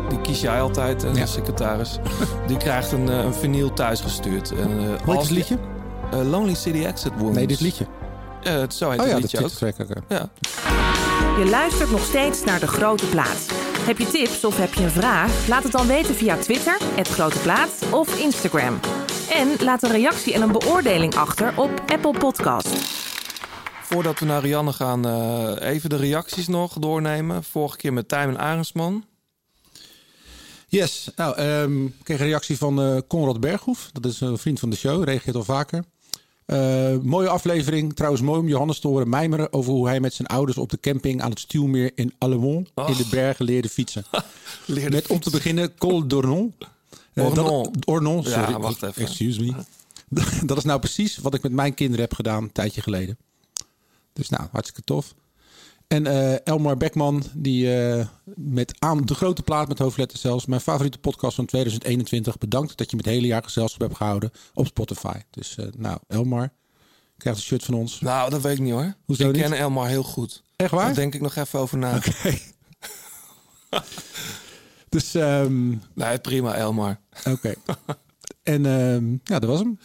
die 0.08 0.20
kies 0.20 0.40
jij 0.40 0.60
altijd, 0.60 1.02
hè, 1.02 1.12
de 1.12 1.26
secretaris. 1.26 1.98
die 2.46 2.56
krijgt 2.56 2.92
een, 2.92 3.06
een 3.08 3.34
vinyl 3.34 3.72
thuisgestuurd. 3.72 4.50
En, 4.52 4.70
heet 5.04 5.16
als 5.16 5.28
die- 5.28 5.36
liedje? 5.36 5.58
Lonely 6.30 6.54
City 6.54 6.84
Exit 6.84 7.12
Wounds. 7.18 7.36
Nee, 7.36 7.46
dit 7.46 7.60
liedje. 7.60 7.86
Ja, 8.46 8.52
het 8.52 8.74
zo 8.74 8.90
heet 8.90 9.00
Oh 9.00 9.06
ja, 9.06 9.20
het. 9.20 9.30
Ja. 10.08 10.30
Je 11.38 11.46
luistert 11.50 11.90
nog 11.90 12.04
steeds 12.04 12.44
naar 12.44 12.60
De 12.60 12.66
Grote 12.66 13.06
Plaat. 13.06 13.46
Heb 13.78 13.98
je 13.98 14.06
tips 14.06 14.44
of 14.44 14.56
heb 14.56 14.74
je 14.74 14.82
een 14.82 14.90
vraag? 14.90 15.48
Laat 15.48 15.62
het 15.62 15.72
dan 15.72 15.86
weten 15.86 16.14
via 16.14 16.36
Twitter, 16.36 16.78
het 16.94 17.08
Grote 17.08 17.38
Plaat 17.38 17.70
of 17.90 18.20
Instagram. 18.20 18.80
En 19.30 19.48
laat 19.64 19.82
een 19.82 19.90
reactie 19.90 20.34
en 20.34 20.42
een 20.42 20.52
beoordeling 20.52 21.14
achter 21.14 21.52
op 21.56 21.82
Apple 21.86 22.18
Podcast. 22.18 22.68
Voordat 23.82 24.18
we 24.18 24.24
naar 24.26 24.42
Rianne 24.42 24.72
gaan, 24.72 25.06
eh, 25.06 25.72
even 25.72 25.90
de 25.90 25.96
reacties 25.96 26.48
nog 26.48 26.72
doornemen. 26.72 27.44
Vorige 27.44 27.76
keer 27.76 27.92
met 27.92 28.08
Tijmen 28.08 28.38
Arendsman. 28.38 29.04
Yes. 30.68 31.10
Nou, 31.16 31.36
ehm, 31.36 31.84
ik 31.84 31.92
kreeg 32.02 32.20
een 32.20 32.26
reactie 32.26 32.58
van 32.58 32.82
eh 32.82 32.96
Conrad 33.08 33.40
Berghoef. 33.40 33.90
Dat 33.92 34.04
is 34.12 34.20
een 34.20 34.38
vriend 34.38 34.60
van 34.60 34.70
de 34.70 34.76
show, 34.76 35.04
reageert 35.04 35.36
al 35.36 35.44
vaker. 35.44 35.84
Eh, 36.46 36.96
mooie 37.02 37.28
aflevering. 37.28 37.94
Trouwens 37.94 38.22
mooi 38.22 38.40
om 38.40 38.48
Johannes 38.48 38.78
te 38.78 38.88
horen 38.88 39.08
mijmeren... 39.08 39.52
over 39.52 39.72
hoe 39.72 39.86
hij 39.86 40.00
met 40.00 40.14
zijn 40.14 40.28
ouders 40.28 40.58
op 40.58 40.70
de 40.70 40.80
camping 40.80 41.22
aan 41.22 41.30
het 41.30 41.40
Stuwmeer 41.40 41.90
in 41.94 42.14
Allemont... 42.18 42.70
in 42.86 42.96
de 42.96 43.06
bergen 43.10 43.44
leerde 43.44 43.68
fietsen. 43.68 44.04
Leerde 44.66 44.90
met 44.90 45.06
om 45.06 45.20
te 45.20 45.30
beginnen 45.30 45.74
Col 45.74 46.06
d'Ornon. 46.06 46.54
Eh, 47.12 47.24
Ornon. 47.24 47.74
Ornon, 47.84 48.22
Ja, 48.22 48.30
sorry. 48.30 48.60
wacht 48.60 48.82
even. 48.82 49.02
Excuse 49.02 49.40
me. 49.40 49.52
dat 50.46 50.56
is 50.56 50.64
nou 50.64 50.78
precies 50.80 51.16
wat 51.16 51.34
ik 51.34 51.42
met 51.42 51.52
mijn 51.52 51.74
kinderen 51.74 52.04
heb 52.04 52.14
gedaan 52.14 52.42
een 52.42 52.52
tijdje 52.52 52.80
geleden. 52.80 53.18
Dus 54.12 54.28
nou, 54.28 54.48
hartstikke 54.52 54.82
tof. 54.84 55.14
En 55.88 56.06
eh, 56.06 56.46
Elmar 56.46 56.76
Beckman, 56.76 57.22
die 57.34 57.74
eh, 57.74 58.06
met 58.34 58.74
aan 58.78 59.04
de 59.04 59.14
grote 59.14 59.42
plaat 59.42 59.68
met 59.68 59.78
hoofdletters 59.78 60.20
zelfs, 60.20 60.46
mijn 60.46 60.60
favoriete 60.60 60.98
podcast 60.98 61.34
van 61.34 61.46
2021, 61.46 62.38
bedankt 62.38 62.76
dat 62.76 62.90
je 62.90 62.96
me 62.96 63.02
het 63.02 63.12
hele 63.12 63.26
jaar 63.26 63.42
gezelschap 63.42 63.80
hebt 63.80 63.96
gehouden 63.96 64.30
op 64.54 64.66
Spotify. 64.66 65.18
Dus 65.30 65.56
eh, 65.56 65.66
nou, 65.76 65.98
Elmar, 66.08 66.52
krijgt 67.16 67.38
een 67.38 67.44
shirt 67.44 67.64
van 67.64 67.74
ons. 67.74 68.00
Nou, 68.00 68.30
dat 68.30 68.42
weet 68.42 68.52
ik 68.56 68.62
niet 68.62 68.72
hoor. 68.72 68.94
Hoezo 69.04 69.28
ik 69.28 69.34
niet? 69.34 69.42
ken 69.42 69.52
Elmar 69.52 69.88
heel 69.88 70.02
goed. 70.02 70.42
Echt 70.56 70.70
waar? 70.70 70.84
Daar 70.84 70.94
denk 70.94 71.14
ik 71.14 71.20
nog 71.20 71.36
even 71.36 71.58
over 71.58 71.78
na. 71.78 71.96
Oké. 71.96 72.38
Dus, 74.88 75.14
ehm 75.14 75.74
Nee, 75.94 76.18
prima 76.18 76.54
Elmar. 76.54 77.00
oké. 77.28 77.54
en 78.42 78.66
ehm, 78.66 79.10
ja, 79.24 79.38
dat 79.38 79.44
was 79.44 79.58
hem. 79.58 79.78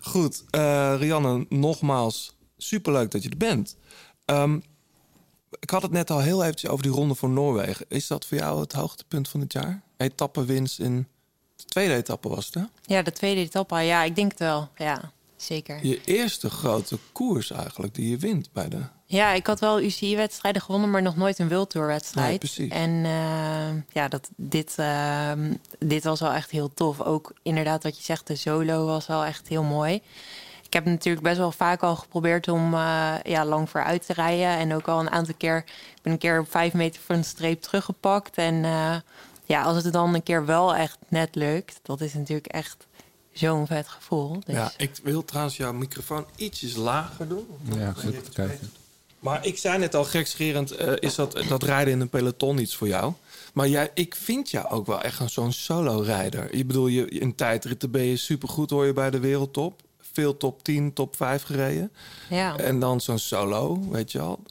Goed, 0.00 0.44
Rianne, 0.98 1.46
nogmaals, 1.48 2.36
superleuk 2.56 3.10
dat 3.10 3.22
je 3.22 3.28
er 3.28 3.36
bent. 3.36 3.76
Ehm, 4.24 4.58
ik 5.58 5.70
had 5.70 5.82
het 5.82 5.90
net 5.90 6.10
al 6.10 6.20
heel 6.20 6.42
eventjes 6.42 6.70
over 6.70 6.82
die 6.82 6.92
ronde 6.92 7.14
voor 7.14 7.28
Noorwegen. 7.28 7.86
Is 7.88 8.06
dat 8.06 8.26
voor 8.26 8.38
jou 8.38 8.60
het 8.60 8.72
hoogtepunt 8.72 9.28
van 9.28 9.40
het 9.40 9.52
jaar? 9.52 9.82
Etappenwinst 9.96 10.78
in 10.78 11.08
de 11.56 11.64
tweede 11.64 11.94
etappe 11.94 12.28
was 12.28 12.46
het, 12.46 12.54
hè? 12.54 12.62
Ja, 12.82 13.02
de 13.02 13.12
tweede 13.12 13.40
etappe. 13.40 13.76
Ja, 13.76 14.02
ik 14.02 14.14
denk 14.14 14.30
het 14.30 14.40
wel. 14.40 14.68
Ja, 14.76 15.12
zeker. 15.36 15.86
Je 15.86 16.00
eerste 16.04 16.50
grote 16.50 16.98
koers 17.12 17.50
eigenlijk 17.50 17.94
die 17.94 18.10
je 18.10 18.16
wint 18.16 18.52
bij 18.52 18.68
de... 18.68 18.82
Ja, 19.04 19.32
ik 19.32 19.46
had 19.46 19.60
wel 19.60 19.80
UCI-wedstrijden 19.80 20.62
gewonnen, 20.62 20.90
maar 20.90 21.02
nog 21.02 21.16
nooit 21.16 21.38
een 21.38 21.48
World 21.48 21.70
Tour-wedstrijd. 21.70 22.28
Nee, 22.28 22.38
precies. 22.38 22.70
En 22.70 23.04
eh, 23.04 23.92
ja, 23.92 24.08
dat, 24.08 24.30
dit, 24.36 24.74
eh, 24.76 25.32
dit 25.78 26.04
was 26.04 26.20
wel 26.20 26.32
echt 26.32 26.50
heel 26.50 26.74
tof. 26.74 27.00
Ook 27.00 27.32
inderdaad 27.42 27.82
wat 27.82 27.96
je 27.96 28.02
zegt, 28.02 28.26
de 28.26 28.36
solo 28.36 28.86
was 28.86 29.06
wel 29.06 29.24
echt 29.24 29.48
heel 29.48 29.62
mooi. 29.62 30.02
Ik 30.70 30.76
heb 30.76 30.84
natuurlijk 30.84 31.24
best 31.24 31.38
wel 31.38 31.52
vaak 31.52 31.82
al 31.82 31.96
geprobeerd 31.96 32.48
om 32.48 32.74
eh, 32.74 33.14
ja, 33.22 33.44
lang 33.44 33.70
vooruit 33.70 34.06
te 34.06 34.12
rijden. 34.12 34.46
En 34.46 34.74
ook 34.74 34.88
al 34.88 35.00
een 35.00 35.10
aantal 35.10 35.34
keer, 35.38 35.56
ik 35.96 36.02
ben 36.02 36.12
een 36.12 36.18
keer 36.18 36.40
op 36.40 36.50
vijf 36.50 36.72
meter 36.72 37.00
van 37.04 37.16
de 37.16 37.22
streep 37.22 37.62
teruggepakt. 37.62 38.36
En 38.36 38.64
eh, 38.64 38.96
ja, 39.44 39.62
als 39.62 39.84
het 39.84 39.92
dan 39.92 40.14
een 40.14 40.22
keer 40.22 40.46
wel 40.46 40.74
echt 40.74 40.98
net 41.08 41.34
lukt, 41.34 41.80
dat 41.82 42.00
is 42.00 42.14
natuurlijk 42.14 42.46
echt 42.46 42.86
zo'n 43.32 43.66
vet 43.66 43.88
gevoel. 43.88 44.40
Dus, 44.44 44.54
Ja, 44.54 44.72
ik 44.76 45.00
wil 45.02 45.24
trouwens 45.24 45.56
jouw 45.56 45.72
microfoon 45.72 46.26
ietsjes 46.36 46.76
lager 46.76 47.28
doen. 47.28 47.46
Ja, 47.76 47.92
goed 47.92 48.28
kijken. 48.28 48.72
Maar 49.18 49.46
ik 49.46 49.58
zei 49.58 49.78
net 49.78 49.94
al, 49.94 50.04
gekscherend, 50.04 50.70
eh, 50.70 50.92
is 50.98 51.14
dat, 51.14 51.42
dat 51.48 51.62
rijden 51.62 51.92
in 51.92 52.00
een 52.00 52.08
peloton 52.08 52.58
iets 52.58 52.76
voor 52.76 52.88
jou? 52.88 53.12
Maar 53.52 53.68
jij, 53.68 53.90
ik 53.94 54.14
vind 54.14 54.50
jou 54.50 54.68
ook 54.68 54.86
wel 54.86 55.02
echt 55.02 55.20
een 55.20 55.30
zo'n 55.30 55.52
solo-rijder. 55.52 56.56
Je 56.56 56.64
bedoel, 56.64 56.86
je, 56.86 57.08
in 57.08 57.34
tijdritten 57.34 57.90
ben 57.90 58.04
je 58.04 58.16
supergoed, 58.16 58.70
hoor 58.70 58.86
je 58.86 58.92
bij 58.92 59.10
de 59.10 59.20
wereldtop. 59.20 59.88
Veel 60.12 60.36
top 60.36 60.62
10, 60.62 60.92
top 60.92 61.16
5 61.16 61.42
gereden. 61.42 61.92
Ja. 62.28 62.56
En 62.56 62.78
dan 62.78 63.00
zo'n 63.00 63.18
solo, 63.18 63.88
weet 63.90 64.12
je 64.12 64.20
al. 64.20 64.42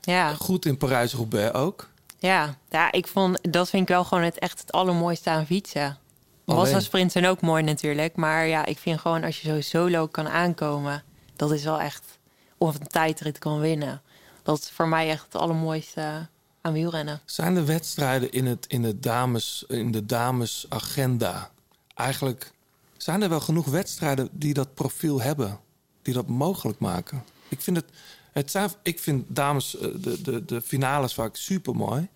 ja. 0.00 0.34
Goed 0.34 0.66
in 0.66 0.76
Parijs-Roubaix 0.76 1.52
ook. 1.52 1.88
Ja, 2.18 2.56
ja, 2.68 2.92
ik 2.92 3.06
vond 3.06 3.38
dat 3.52 3.70
vind 3.70 3.82
ik 3.82 3.88
wel 3.88 4.04
gewoon 4.04 4.24
het 4.24 4.38
echt 4.38 4.60
het 4.60 4.72
allermooiste 4.72 5.30
aan 5.30 5.46
fietsen. 5.46 5.98
Alleen. 6.44 6.60
Massa 6.60 6.80
sprints 6.80 7.12
zijn 7.12 7.26
ook 7.26 7.40
mooi 7.40 7.62
natuurlijk, 7.62 8.16
maar 8.16 8.46
ja, 8.46 8.64
ik 8.64 8.78
vind 8.78 9.00
gewoon 9.00 9.24
als 9.24 9.40
je 9.40 9.48
zo 9.48 9.60
solo 9.60 10.06
kan 10.06 10.28
aankomen, 10.28 11.02
dat 11.36 11.52
is 11.52 11.64
wel 11.64 11.80
echt 11.80 12.18
of 12.58 12.74
een 12.74 12.86
tijdrit 12.86 13.38
kan 13.38 13.60
winnen. 13.60 14.02
Dat 14.42 14.58
is 14.58 14.70
voor 14.70 14.88
mij 14.88 15.08
echt 15.08 15.24
het 15.24 15.34
allermooiste 15.34 16.28
aan 16.60 16.72
wielrennen. 16.72 17.20
Zijn 17.24 17.56
er 17.56 17.66
wedstrijden 17.66 18.32
in, 18.32 18.46
het, 18.46 18.66
in, 18.68 18.82
het 18.82 19.02
dames, 19.02 19.64
in 19.68 19.90
de 19.90 20.06
damesagenda? 20.06 21.50
Eigenlijk 21.94 22.52
zijn 22.96 23.22
er 23.22 23.28
wel 23.28 23.40
genoeg 23.40 23.66
wedstrijden 23.66 24.28
die 24.32 24.54
dat 24.54 24.74
profiel 24.74 25.20
hebben, 25.20 25.58
die 26.02 26.14
dat 26.14 26.26
mogelijk 26.26 26.78
maken. 26.78 27.24
Ik 27.48 27.60
vind 27.60 27.76
het, 27.76 27.86
het 28.32 28.50
zijn, 28.50 28.70
ik 28.82 29.00
vind 29.00 29.24
dames 29.28 29.76
eh, 29.76 29.88
de, 30.00 30.22
de, 30.22 30.44
de 30.44 30.60
finales 30.60 31.14
vaak 31.14 31.36
super 31.36 31.76
mooi, 31.76 32.08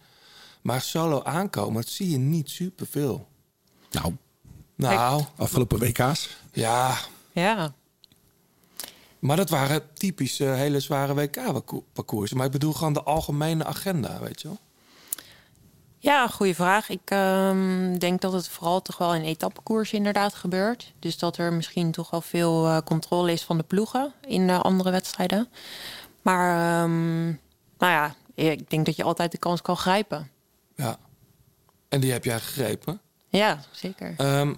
maar 0.63 0.81
solo 0.81 1.23
aankomen, 1.23 1.83
dat 1.83 1.91
zie 1.91 2.11
je 2.11 2.19
niet 2.19 2.51
super 2.51 2.87
veel. 2.87 3.29
Nou, 3.91 4.15
Nou, 4.75 5.25
afgelopen 5.37 5.79
WK's. 5.79 6.29
ja, 6.53 6.99
Ja, 7.33 7.75
maar 9.19 9.37
dat 9.37 9.51
waren 9.51 9.95
typische 9.95 10.45
hele 10.45 10.81
zware 10.81 11.15
WK-parcoursen. 11.15 12.37
Maar 12.37 12.47
ik 12.47 12.53
bedoel 12.53 12.73
gewoon 12.73 12.93
de 12.93 13.03
algemene 13.03 13.65
agenda, 13.65 14.21
weet 14.21 14.41
je 14.41 14.49
wel? 14.49 14.59
Ja 15.99 16.29
goede 16.29 16.55
vraag. 16.55 16.89
Ik 16.89 17.11
ehm, 17.11 17.99
denk 17.99 18.21
dat 18.21 18.33
het 18.33 18.49
vooral 18.49 18.83
toch 18.83 18.99
wel 18.99 19.15
in 19.15 19.23
etappekoers 19.23 19.93
inderdaad 19.93 20.35
gebeurt. 20.35 20.93
Dus 20.99 21.19
dat 21.19 21.37
er 21.37 21.53
misschien 21.53 21.91
toch 21.91 22.11
wel 22.11 22.21
veel 22.21 22.67
eh, 22.67 22.79
controle 22.85 23.33
is 23.33 23.43
van 23.43 23.57
de 23.57 23.63
ploegen 23.63 24.13
in 24.27 24.51
eh, 24.51 24.61
andere 24.61 24.91
wedstrijden. 24.91 25.49
Maar 26.23 26.83
ehm, 26.83 27.27
nou 27.79 27.93
ja, 27.93 28.15
ik 28.35 28.71
denk 28.71 28.87
dat 28.87 28.97
je 28.97 29.03
altijd 29.03 29.33
de 29.33 29.39
kans 29.39 29.63
kan 29.63 29.77
grijpen. 29.77 30.31
Ja. 30.75 30.99
En 31.89 32.01
die 32.01 32.13
heb 32.13 32.25
jij 32.25 32.41
gegrepen. 32.41 33.01
Ja, 33.29 33.61
zeker. 33.71 34.15
Ehm, 34.17 34.55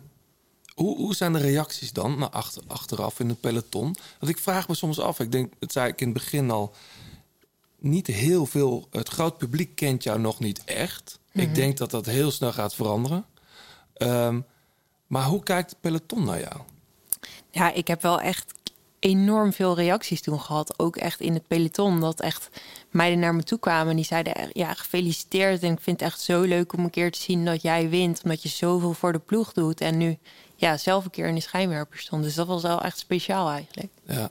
hoe, 0.74 0.96
hoe 0.96 1.14
zijn 1.14 1.32
de 1.32 1.38
reacties 1.38 1.92
dan 1.92 2.18
naar 2.18 2.30
achter, 2.30 2.62
achteraf 2.66 3.20
in 3.20 3.28
het 3.28 3.40
peloton? 3.40 3.96
Want 4.18 4.32
ik 4.32 4.38
vraag 4.38 4.68
me 4.68 4.74
soms 4.74 4.98
af, 4.98 5.20
ik 5.20 5.32
denk, 5.32 5.52
dat 5.58 5.72
zei 5.72 5.88
ik 5.88 6.00
in 6.00 6.08
het 6.08 6.16
begin 6.16 6.50
al, 6.50 6.74
niet 7.78 8.06
heel 8.06 8.46
veel, 8.46 8.86
het 8.90 9.08
groot 9.08 9.38
publiek 9.38 9.76
kent 9.76 10.02
jou 10.02 10.20
nog 10.20 10.38
niet 10.38 10.64
echt. 10.64 11.19
Ik 11.32 11.46
Mhm. 11.46 11.54
denk 11.54 11.76
dat 11.78 11.90
dat 11.90 12.06
heel 12.06 12.30
snel 12.30 12.52
gaat 12.52 12.74
veranderen. 12.74 13.24
Ehm, 13.94 14.40
maar 15.06 15.24
hoe 15.24 15.42
kijkt 15.42 15.70
het 15.70 15.80
peloton 15.80 16.24
naar 16.24 16.40
jou? 16.40 16.56
Ja, 17.50 17.72
ik 17.72 17.88
heb 17.88 18.02
wel 18.02 18.20
echt 18.20 18.52
enorm 18.98 19.52
veel 19.52 19.74
reacties 19.76 20.20
toen 20.22 20.40
gehad. 20.40 20.78
Ook 20.78 20.96
echt 20.96 21.20
in 21.20 21.34
het 21.34 21.46
peloton. 21.46 22.00
Dat 22.00 22.20
echt 22.20 22.48
meiden 22.90 23.18
naar 23.18 23.34
me 23.34 23.42
toe 23.42 23.58
kwamen. 23.58 23.90
En 23.90 23.96
die 23.96 24.04
zeiden, 24.04 24.50
ja, 24.52 24.74
gefeliciteerd. 24.74 25.62
En 25.62 25.72
ik 25.72 25.80
vind 25.80 26.00
het 26.00 26.08
echt 26.08 26.20
zo 26.20 26.40
leuk 26.42 26.72
om 26.72 26.84
een 26.84 26.90
keer 26.90 27.12
te 27.12 27.20
zien 27.20 27.44
dat 27.44 27.62
jij 27.62 27.88
wint. 27.88 28.20
Omdat 28.22 28.42
je 28.42 28.48
zoveel 28.48 28.92
voor 28.92 29.12
de 29.12 29.18
ploeg 29.18 29.52
doet. 29.52 29.80
En 29.80 29.96
nu 29.96 30.18
ja, 30.56 30.76
zelf 30.76 31.04
een 31.04 31.10
keer 31.10 31.26
in 31.26 31.34
de 31.34 31.40
schijnwerper 31.40 31.98
stond. 31.98 32.22
Dus 32.22 32.34
dat 32.34 32.46
was 32.46 32.62
wel 32.62 32.80
echt 32.82 32.98
speciaal 32.98 33.50
eigenlijk. 33.50 33.92
Ja. 34.06 34.30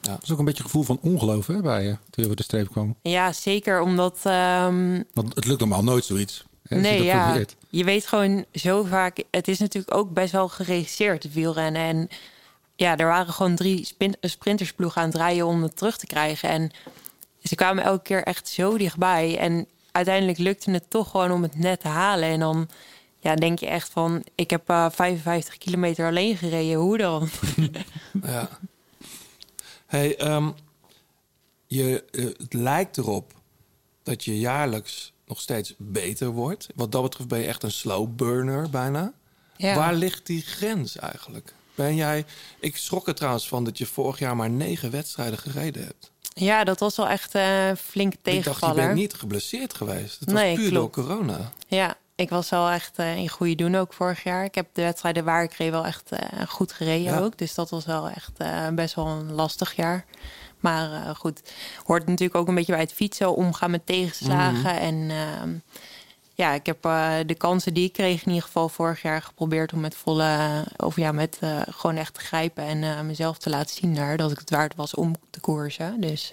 Dat 0.00 0.22
is 0.22 0.30
ook 0.32 0.38
een 0.38 0.44
beetje 0.44 0.62
een 0.62 0.70
gevoel 0.70 0.82
van 0.82 0.98
ongeloof 1.02 1.46
hè, 1.46 1.60
bij 1.60 1.82
je, 1.82 1.88
toen 1.90 1.98
je 2.10 2.24
over 2.24 2.36
de 2.36 2.42
streep 2.42 2.70
kwam. 2.70 2.96
Ja, 3.02 3.32
zeker 3.32 3.80
omdat... 3.80 4.18
ehm, 4.22 5.02
Want 5.14 5.34
het 5.34 5.44
lukt 5.46 5.60
normaal 5.60 5.82
nooit 5.82 6.04
zoiets. 6.04 6.44
Hè, 6.62 6.76
je 6.76 6.82
nee, 6.82 6.96
dat 6.96 7.06
ja. 7.06 7.24
probeert. 7.28 7.56
Je 7.68 7.84
weet 7.84 8.06
gewoon 8.06 8.44
zo 8.52 8.82
vaak... 8.82 9.22
Het 9.30 9.48
is 9.48 9.58
natuurlijk 9.58 9.94
ook 9.94 10.12
best 10.12 10.32
wel 10.32 10.48
geregisseerd, 10.48 11.22
het 11.22 11.32
wielrennen. 11.32 11.82
En 11.82 12.08
ja, 12.76 12.96
er 12.96 13.06
waren 13.06 13.32
gewoon 13.32 13.54
drie 13.54 13.84
spin- 13.84 14.16
sprintersploegen 14.20 15.02
aan 15.02 15.08
het 15.08 15.16
rijden 15.16 15.46
om 15.46 15.62
het 15.62 15.76
terug 15.76 15.96
te 15.96 16.06
krijgen. 16.06 16.48
En 16.48 16.70
ze 17.42 17.54
kwamen 17.54 17.84
elke 17.84 18.02
keer 18.02 18.22
echt 18.22 18.48
zo 18.48 18.78
dichtbij. 18.78 19.38
En 19.38 19.66
uiteindelijk 19.92 20.38
lukte 20.38 20.70
het 20.70 20.90
toch 20.90 21.10
gewoon 21.10 21.30
om 21.30 21.42
het 21.42 21.58
net 21.58 21.80
te 21.80 21.88
halen. 21.88 22.28
En 22.28 22.40
dan 22.40 22.68
ja, 23.18 23.34
denk 23.34 23.58
je 23.58 23.66
echt 23.66 23.88
van... 23.92 24.24
Ik 24.34 24.50
heb 24.50 24.68
eh, 24.68 24.86
55 24.90 25.58
kilometer 25.58 26.06
alleen 26.06 26.36
gereden. 26.36 26.78
Hoe 26.78 26.98
dan? 26.98 27.28
Ja. 28.22 28.48
Hey, 29.90 30.16
ehm, 30.16 30.50
je, 31.66 32.04
eh, 32.10 32.24
het 32.24 32.52
lijkt 32.52 32.96
erop 32.98 33.32
dat 34.02 34.24
je 34.24 34.38
jaarlijks 34.38 35.12
nog 35.26 35.40
steeds 35.40 35.74
beter 35.78 36.28
wordt. 36.28 36.66
Wat 36.74 36.92
dat 36.92 37.02
betreft 37.02 37.28
ben 37.28 37.38
je 37.38 37.46
echt 37.46 37.62
een 37.62 37.70
slow 37.72 38.08
burner 38.16 38.70
bijna. 38.70 39.12
Ja. 39.56 39.74
Waar 39.74 39.94
ligt 39.94 40.26
die 40.26 40.42
grens 40.42 40.96
eigenlijk? 40.96 41.54
Ben 41.74 41.94
jij... 41.94 42.24
Ik 42.60 42.76
schrok 42.76 43.08
er 43.08 43.14
trouwens 43.14 43.48
van 43.48 43.64
dat 43.64 43.78
je 43.78 43.86
vorig 43.86 44.18
jaar 44.18 44.36
maar 44.36 44.50
negen 44.50 44.90
wedstrijden 44.90 45.38
gereden 45.38 45.84
hebt. 45.84 46.10
Ja, 46.34 46.64
dat 46.64 46.80
was 46.80 46.96
wel 46.96 47.08
echt 47.08 47.34
eh 47.34 47.70
flink 47.78 48.12
Ik 48.14 48.24
dacht, 48.24 48.36
je 48.36 48.42
tegenvaller. 48.42 48.74
bent 48.74 48.94
niet 48.94 49.14
geblesseerd 49.14 49.74
geweest. 49.74 50.20
Het 50.20 50.30
was 50.30 50.40
Nee, 50.40 50.54
puur 50.56 50.68
klopt. 50.70 50.94
door 50.94 51.04
corona. 51.04 51.52
Ja, 51.68 51.96
ik 52.20 52.30
was 52.30 52.48
wel 52.50 52.70
echt 52.70 52.98
eh, 52.98 53.16
in 53.16 53.28
goede 53.28 53.54
doen 53.54 53.74
ook 53.74 53.92
vorig 53.92 54.22
jaar. 54.22 54.44
Ik 54.44 54.54
heb 54.54 54.66
de 54.72 54.82
wedstrijden 54.82 55.24
waar 55.24 55.42
ik 55.42 55.52
reed 55.52 55.70
wel 55.70 55.86
echt 55.86 56.12
eh, 56.12 56.46
goed 56.48 56.72
gereden 56.72 57.12
Ja. 57.12 57.18
ook. 57.18 57.38
Dus 57.38 57.54
dat 57.54 57.70
was 57.70 57.84
wel 57.84 58.08
echt 58.08 58.32
eh, 58.36 58.68
best 58.68 58.94
wel 58.94 59.06
een 59.06 59.32
lastig 59.32 59.76
jaar. 59.76 60.04
Maar 60.58 61.16
goed, 61.16 61.42
hoort 61.84 62.06
natuurlijk 62.06 62.38
ook 62.38 62.48
een 62.48 62.54
beetje 62.54 62.72
bij 62.72 62.80
het 62.80 62.92
fietsen, 62.92 63.34
omgaan 63.34 63.70
met 63.70 63.86
tegenslagen. 63.86 64.60
Mhm. 64.60 64.66
En 64.66 65.10
ehm, 65.10 65.50
ja, 66.34 66.52
ik 66.52 66.66
heb 66.66 66.82
de 67.26 67.34
kansen 67.38 67.74
die 67.74 67.84
ik 67.84 67.92
kreeg 67.92 68.20
in 68.22 68.28
ieder 68.28 68.42
geval 68.42 68.68
vorig 68.68 69.02
jaar 69.02 69.22
geprobeerd 69.22 69.72
om 69.72 69.80
met 69.80 69.94
volle, 69.94 70.64
of 70.76 70.96
ja, 70.96 71.12
met 71.12 71.38
gewoon 71.70 71.96
echt 71.96 72.14
te 72.14 72.20
grijpen 72.20 72.64
en 72.64 73.06
mezelf 73.06 73.38
te 73.38 73.50
laten 73.50 73.74
zien 73.76 73.94
daar 73.94 74.16
dat 74.16 74.30
ik 74.30 74.38
het 74.38 74.50
waard 74.50 74.74
was 74.74 74.94
om 74.94 75.14
te 75.30 75.40
koersen. 75.40 76.00
Dus 76.00 76.32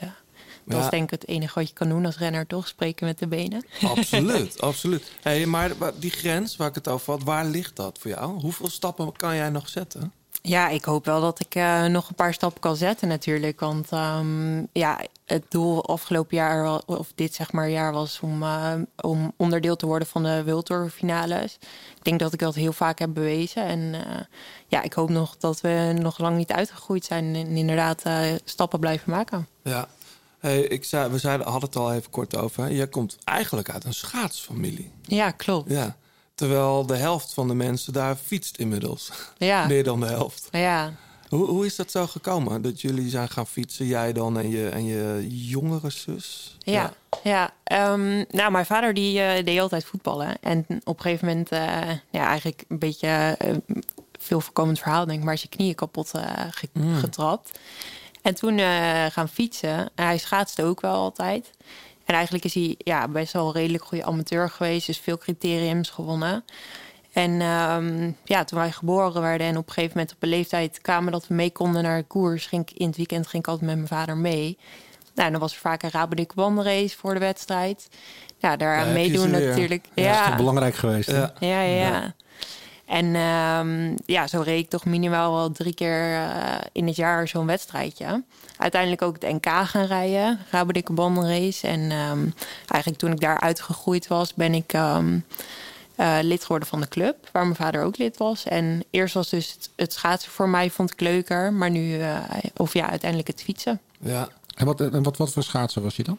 dat 0.68 0.78
Ja. 0.78 0.84
is 0.84 0.90
denk 0.90 1.04
ik 1.04 1.10
het 1.10 1.28
enige 1.28 1.60
wat 1.60 1.68
je 1.68 1.74
kan 1.74 1.90
doen 1.90 2.06
als 2.06 2.18
renner, 2.18 2.48
toch? 2.48 2.68
Spreken 2.68 3.06
met 3.06 3.20
de 3.20 3.28
benen. 3.28 3.66
Absoluut, 3.82 4.62
absoluut. 4.70 5.12
Hey, 5.22 5.46
maar 5.46 5.72
die 6.00 6.12
grens 6.12 6.56
waar 6.56 6.68
ik 6.68 6.76
het 6.76 6.88
over 6.88 7.14
had, 7.14 7.24
waar 7.24 7.46
ligt 7.46 7.76
dat 7.76 7.98
voor 8.02 8.12
jou? 8.12 8.40
Hoeveel 8.42 8.70
stappen 8.70 9.12
kan 9.12 9.36
jij 9.36 9.50
nog 9.50 9.70
zetten? 9.70 10.12
Ja, 10.42 10.70
ik 10.70 10.86
hoop 10.86 11.06
wel 11.06 11.22
dat 11.22 11.40
ik 11.40 11.56
eh, 11.56 11.86
nog 11.86 12.10
een 12.10 12.16
paar 12.16 12.34
stappen 12.34 12.62
kan 12.62 12.76
zetten 12.76 13.08
natuurlijk. 13.08 13.60
Want 13.60 13.92
ehm, 13.92 14.64
ja, 14.72 15.00
het 15.26 15.44
doel 15.50 15.86
afgelopen 15.88 16.38
jaar, 16.38 16.82
of 16.86 17.12
dit 17.16 17.34
zeg 17.34 17.52
maar 17.52 17.70
jaar, 17.70 17.94
was 17.94 18.20
om, 18.22 18.44
eh, 18.44 18.74
om 19.02 19.34
onderdeel 19.38 19.76
te 19.76 19.86
worden 19.86 20.08
van 20.08 20.24
de 20.24 20.44
World 20.46 20.66
Tour 20.66 20.90
finales. 20.90 21.54
Ik 21.98 22.04
denk 22.04 22.20
dat 22.20 22.34
ik 22.34 22.40
dat 22.40 22.56
heel 22.56 22.74
vaak 22.74 23.00
heb 23.00 23.14
bewezen. 23.14 23.64
En 23.64 23.94
eh, 23.94 24.20
ja, 24.68 24.82
ik 24.82 24.94
hoop 24.94 25.10
nog 25.10 25.38
dat 25.38 25.62
we 25.62 25.94
nog 26.02 26.18
lang 26.18 26.38
niet 26.38 26.52
uitgegroeid 26.52 27.06
zijn 27.06 27.36
en 27.36 27.48
inderdaad 27.48 28.04
stappen 28.44 28.80
blijven 28.80 29.12
maken. 29.12 29.48
Ja. 29.64 29.88
Hey, 30.48 30.62
ik 30.62 30.84
zei, 30.84 31.12
we 31.12 31.18
zeiden, 31.18 31.48
hadden 31.48 31.70
het 31.70 31.78
al 31.78 31.94
even 31.94 32.10
kort 32.10 32.38
over. 32.38 32.72
Jij 32.72 32.88
komt 32.88 33.18
eigenlijk 33.24 33.70
uit 33.70 33.84
een 33.84 33.94
schaatsfamilie. 33.94 34.92
Ja, 35.02 35.32
klopt. 35.32 35.72
Ja. 35.72 35.96
Terwijl 36.36 36.86
de 36.86 36.96
helft 36.96 37.34
van 37.34 37.48
de 37.48 37.54
mensen 37.54 37.94
daar 37.94 38.16
fietst 38.16 38.58
inmiddels. 38.58 39.12
Ja. 39.38 39.66
Meer 39.68 39.84
dan 39.84 40.00
de 40.00 40.06
helft. 40.06 40.48
Ja, 40.52 40.94
Hoe, 41.30 41.46
hoe 41.46 41.66
is 41.66 41.76
dat 41.76 41.92
zo 41.92 42.08
gekomen? 42.08 42.62
Dat 42.62 42.82
jullie 42.82 43.10
zijn 43.10 43.30
gaan 43.30 43.48
fietsen, 43.48 43.86
jij 43.86 44.14
dan 44.14 44.40
en 44.40 44.50
je, 44.50 44.70
en 44.70 44.86
je 44.86 45.28
jongere 45.30 45.90
zus? 45.90 46.58
Ja, 46.60 46.94
ja. 47.24 47.54
ehm, 47.64 48.24
nou, 48.30 48.52
mijn 48.52 48.66
vader 48.66 48.94
die 48.94 49.22
eh, 49.22 49.46
deed 49.46 49.60
altijd 49.60 49.86
voetballen. 49.86 50.42
En 50.42 50.66
op 50.84 50.98
een 50.98 51.02
gegeven 51.02 51.28
moment, 51.28 51.50
eh, 51.50 51.90
ja, 52.10 52.28
eigenlijk 52.28 52.64
een 52.68 52.80
beetje 52.80 53.36
eh, 53.40 53.56
veel 54.20 54.42
voorkomend 54.42 54.80
verhaal, 54.80 55.06
denk 55.06 55.20
ik, 55.20 55.26
maar 55.26 55.34
is 55.34 55.42
je 55.42 55.48
knieën 55.48 55.76
kapot 55.76 56.12
Mm. 56.74 57.00
En 58.28 58.36
toen 58.36 58.58
eh, 58.58 59.06
gaan 59.06 59.30
fietsen. 59.30 59.90
En 59.96 60.06
hij 60.06 60.18
schaatste 60.18 60.64
ook 60.64 60.82
wel 60.82 60.94
altijd. 60.94 61.50
En 62.06 62.14
eigenlijk 62.14 62.46
is 62.46 62.54
hij 62.54 62.76
ja, 62.78 63.08
best 63.08 63.34
wel 63.34 63.48
een 63.48 63.54
redelijk 63.54 63.84
goede 63.84 64.06
amateur 64.06 64.50
geweest. 64.50 64.86
Dus 64.86 64.98
veel 64.98 65.18
criteriums 65.18 65.90
gewonnen. 65.90 66.44
En 67.14 67.42
ehm, 67.42 68.12
ja, 68.24 68.44
toen 68.44 68.60
wij 68.60 68.72
geboren 68.72 69.22
werden 69.22 69.48
en 69.48 69.58
op 69.58 69.68
een 69.68 69.74
gegeven 69.74 69.98
moment 69.98 70.16
op 70.16 70.24
een 70.24 70.30
leeftijd 70.30 70.82
kwamen 70.82 71.12
dat 71.12 71.28
we 71.28 71.34
mee 71.34 71.52
konden 71.52 71.84
naar 71.84 71.98
de 71.98 72.08
koers, 72.08 72.46
ging 72.46 72.70
ik 72.70 72.78
in 72.78 72.88
het 72.88 72.98
weekend 72.98 73.28
ging 73.28 73.44
ik 73.44 73.50
altijd 73.50 73.68
met 73.68 73.76
mijn 73.76 73.88
vader 73.88 74.18
mee. 74.18 74.58
Nou, 75.16 75.32
dan 75.32 75.40
was 75.40 75.54
er 75.54 75.60
vaak 75.60 75.84
een 75.84 75.92
Rabodik 75.92 76.32
wandelrace 76.36 76.98
voor 76.98 77.14
de 77.14 77.20
wedstrijd. 77.20 77.90
Ja, 78.38 78.56
daar 78.56 78.88
je 78.88 78.94
meedoen 78.94 79.32
natuurlijk. 79.32 79.86
Ja, 79.94 80.04
Ja, 80.04 80.12
dat 80.12 80.20
is 80.20 80.28
toch 80.28 80.38
belangrijk 80.38 80.76
geweest, 80.76 81.08
hè? 81.12 81.20
Ja, 81.20 81.32
ja, 81.40 81.62
ja. 81.62 82.16
En 82.88 83.16
ehm, 83.16 83.96
ja, 84.06 84.28
zo 84.28 84.42
reed 84.42 84.64
ik 84.64 84.70
toch 84.70 84.86
minimaal 84.86 85.34
wel 85.34 85.52
drie 85.52 85.74
keer 85.74 86.14
eh, 86.14 86.56
in 86.72 86.88
het 86.88 86.96
jaar 86.96 87.28
zo'n 87.28 87.46
wedstrijdje. 87.46 88.24
Uiteindelijk 88.58 89.02
ook 89.02 89.18
het 89.20 89.34
NK 89.34 89.46
gaan 89.46 89.86
rijden, 89.86 90.40
Rabodik 90.50 90.96
bandenrace. 90.96 91.68
En 91.68 91.92
ehm, 91.92 92.30
eigenlijk 92.68 92.98
toen 92.98 93.12
ik 93.12 93.20
daar 93.20 93.40
uitgegroeid 93.40 94.08
was, 94.08 94.34
ben 94.34 94.54
ik 94.54 94.74
ehm, 94.74 95.20
eh, 95.96 96.18
lid 96.22 96.42
geworden 96.42 96.68
van 96.68 96.82
de 96.82 96.88
club, 96.88 97.30
waar 97.32 97.44
mijn 97.44 97.56
vader 97.56 97.84
ook 97.84 97.98
lid 97.98 98.18
was. 98.18 98.44
En 98.44 98.84
eerst 98.90 99.14
was 99.14 99.30
dus 99.30 99.52
het, 99.52 99.70
het 99.76 99.94
schaatsen 99.94 100.32
voor 100.32 100.50
mij, 100.50 100.70
vond 100.70 100.92
ik 100.92 101.00
leuker. 101.00 101.54
Maar 101.54 101.70
nu, 101.70 102.00
eh, 102.00 102.20
of 102.56 102.74
ja, 102.74 102.90
uiteindelijk 102.90 103.30
het 103.30 103.44
fietsen. 103.44 103.80
Ja. 104.00 104.30
En 104.58 104.66
wat, 104.66 104.82
en 104.82 105.04
wat, 105.04 105.18
wat 105.18 105.32
voor 105.32 105.44
schaatser 105.44 105.82
was 105.82 105.96
je 105.96 106.04
dan? 106.04 106.18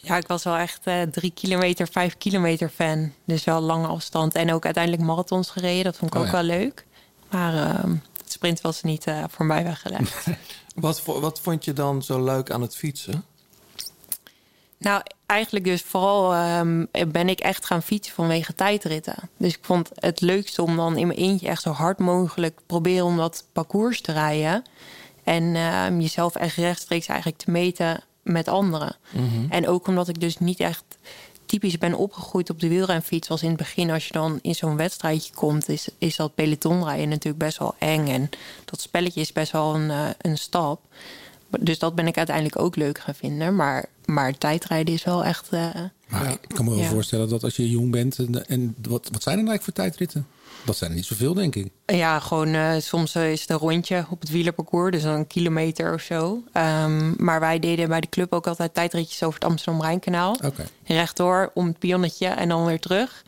Ja, 0.00 0.16
ik 0.16 0.26
was 0.26 0.44
wel 0.44 0.56
echt 0.56 0.80
eh, 0.84 1.02
drie 1.02 1.32
kilometer, 1.34 1.88
vijf 1.88 2.18
kilometer 2.18 2.68
fan. 2.68 3.12
Dus 3.24 3.44
wel 3.44 3.60
lange 3.60 3.86
afstand. 3.86 4.34
En 4.34 4.52
ook 4.52 4.64
uiteindelijk 4.64 5.02
marathons 5.02 5.50
gereden. 5.50 5.84
Dat 5.84 5.96
vond 5.96 6.10
ik 6.10 6.16
Oh 6.16 6.26
ook 6.26 6.32
ja. 6.32 6.32
wel 6.32 6.58
leuk. 6.58 6.86
Maar 7.30 7.54
ehm, 7.54 7.90
het 8.18 8.32
sprint 8.32 8.60
was 8.60 8.82
niet 8.82 9.06
eh, 9.06 9.24
voor 9.28 9.46
mij 9.46 9.64
weggelegd. 9.64 10.26
Wat, 10.74 11.02
wat 11.04 11.40
vond 11.40 11.64
je 11.64 11.72
dan 11.72 12.02
zo 12.02 12.24
leuk 12.24 12.50
aan 12.50 12.62
het 12.62 12.76
fietsen? 12.76 13.24
nou, 14.78 15.02
eigenlijk 15.26 15.64
dus 15.64 15.82
vooral 15.82 16.34
ehm, 16.34 16.84
ben 17.08 17.28
ik 17.28 17.40
echt 17.40 17.66
gaan 17.66 17.82
fietsen 17.82 18.14
vanwege 18.14 18.54
tijdritten. 18.54 19.14
Dus 19.36 19.54
ik 19.54 19.64
vond 19.64 19.90
het 19.94 20.20
leukste 20.20 20.62
om 20.62 20.76
dan 20.76 20.96
in 20.96 21.06
mijn 21.06 21.18
eentje 21.18 21.48
echt 21.48 21.62
zo 21.62 21.70
hard 21.70 21.98
mogelijk 21.98 22.60
proberen 22.66 23.04
om 23.04 23.16
dat 23.16 23.44
parcours 23.52 24.00
te 24.00 24.12
rijden. 24.12 24.64
En 25.24 25.56
ehm, 25.56 26.00
jezelf 26.00 26.34
echt 26.34 26.56
rechtstreeks 26.56 27.06
eigenlijk 27.06 27.38
te 27.38 27.50
meten 27.50 28.02
met 28.22 28.48
anderen. 28.48 28.96
Mhm. 29.10 29.50
En 29.50 29.68
ook 29.68 29.86
omdat 29.86 30.08
ik 30.08 30.20
dus 30.20 30.38
niet 30.38 30.60
echt 30.60 30.84
typisch 31.46 31.78
ben 31.78 31.94
opgegroeid 31.94 32.50
op 32.50 32.60
de 32.60 32.68
wielrenfiets. 32.68 33.28
Was 33.28 33.42
in 33.42 33.48
het 33.48 33.56
begin, 33.56 33.90
als 33.90 34.06
je 34.06 34.12
dan 34.12 34.38
in 34.42 34.54
zo'n 34.54 34.76
wedstrijdje 34.76 35.34
komt, 35.34 35.68
is, 35.68 35.88
is 35.98 36.16
dat 36.16 36.34
pelotonrijden 36.34 37.08
natuurlijk 37.08 37.44
best 37.44 37.58
wel 37.58 37.74
eng. 37.78 38.08
En 38.08 38.30
dat 38.64 38.80
spelletje 38.80 39.20
is 39.20 39.32
best 39.32 39.52
wel 39.52 39.74
een, 39.74 39.90
eh, 39.90 40.08
een 40.20 40.38
stap. 40.38 40.80
Dus 41.60 41.78
dat 41.78 41.94
ben 41.94 42.06
ik 42.06 42.16
uiteindelijk 42.16 42.58
ook 42.58 42.76
leuk 42.76 42.98
gaan 42.98 43.14
vinden. 43.14 43.56
Maar, 43.56 43.84
maar 44.04 44.38
tijdrijden 44.38 44.94
is 44.94 45.04
wel 45.04 45.24
echt. 45.24 45.48
eh, 45.48 45.68
Maar 46.08 46.30
ik 46.30 46.48
kan 46.54 46.64
me 46.64 46.70
wel 46.70 46.80
ja. 46.80 46.88
voorstellen 46.88 47.28
dat 47.28 47.44
als 47.44 47.56
je 47.56 47.70
jong 47.70 47.90
bent... 47.90 48.18
en, 48.18 48.46
en 48.46 48.74
wat, 48.82 49.08
wat 49.12 49.22
zijn 49.22 49.38
er 49.38 49.46
eigenlijk 49.46 49.62
voor 49.62 49.72
tijdritten? 49.72 50.26
Dat 50.64 50.76
zijn 50.76 50.90
er 50.90 50.96
niet 50.96 51.06
zoveel, 51.06 51.34
denk 51.34 51.54
ik. 51.54 51.72
Ja, 51.86 52.20
gewoon 52.20 52.54
eh, 52.54 52.72
soms 52.78 53.14
eh, 53.14 53.32
is 53.32 53.40
het 53.40 53.50
een 53.50 53.56
rondje 53.56 54.06
op 54.10 54.20
het 54.20 54.30
wielerparcours, 54.30 54.92
dus 54.92 55.02
dan 55.02 55.14
een 55.14 55.26
kilometer 55.26 55.94
of 55.94 56.00
zo. 56.00 56.42
Ehm, 56.52 57.24
maar 57.24 57.40
wij 57.40 57.58
deden 57.58 57.88
bij 57.88 58.00
de 58.00 58.08
club 58.08 58.32
ook 58.32 58.46
altijd 58.46 58.74
tijdritjes 58.74 59.22
over 59.22 59.40
het 59.40 59.48
Amsterdam-Rijnkanaal. 59.48 60.36
Oké. 60.44 60.64
Rechtdoor 60.84 61.50
om 61.54 61.66
het 61.66 61.78
pionnetje 61.78 62.26
en 62.26 62.48
dan 62.48 62.64
weer 62.64 62.80
terug. 62.80 63.24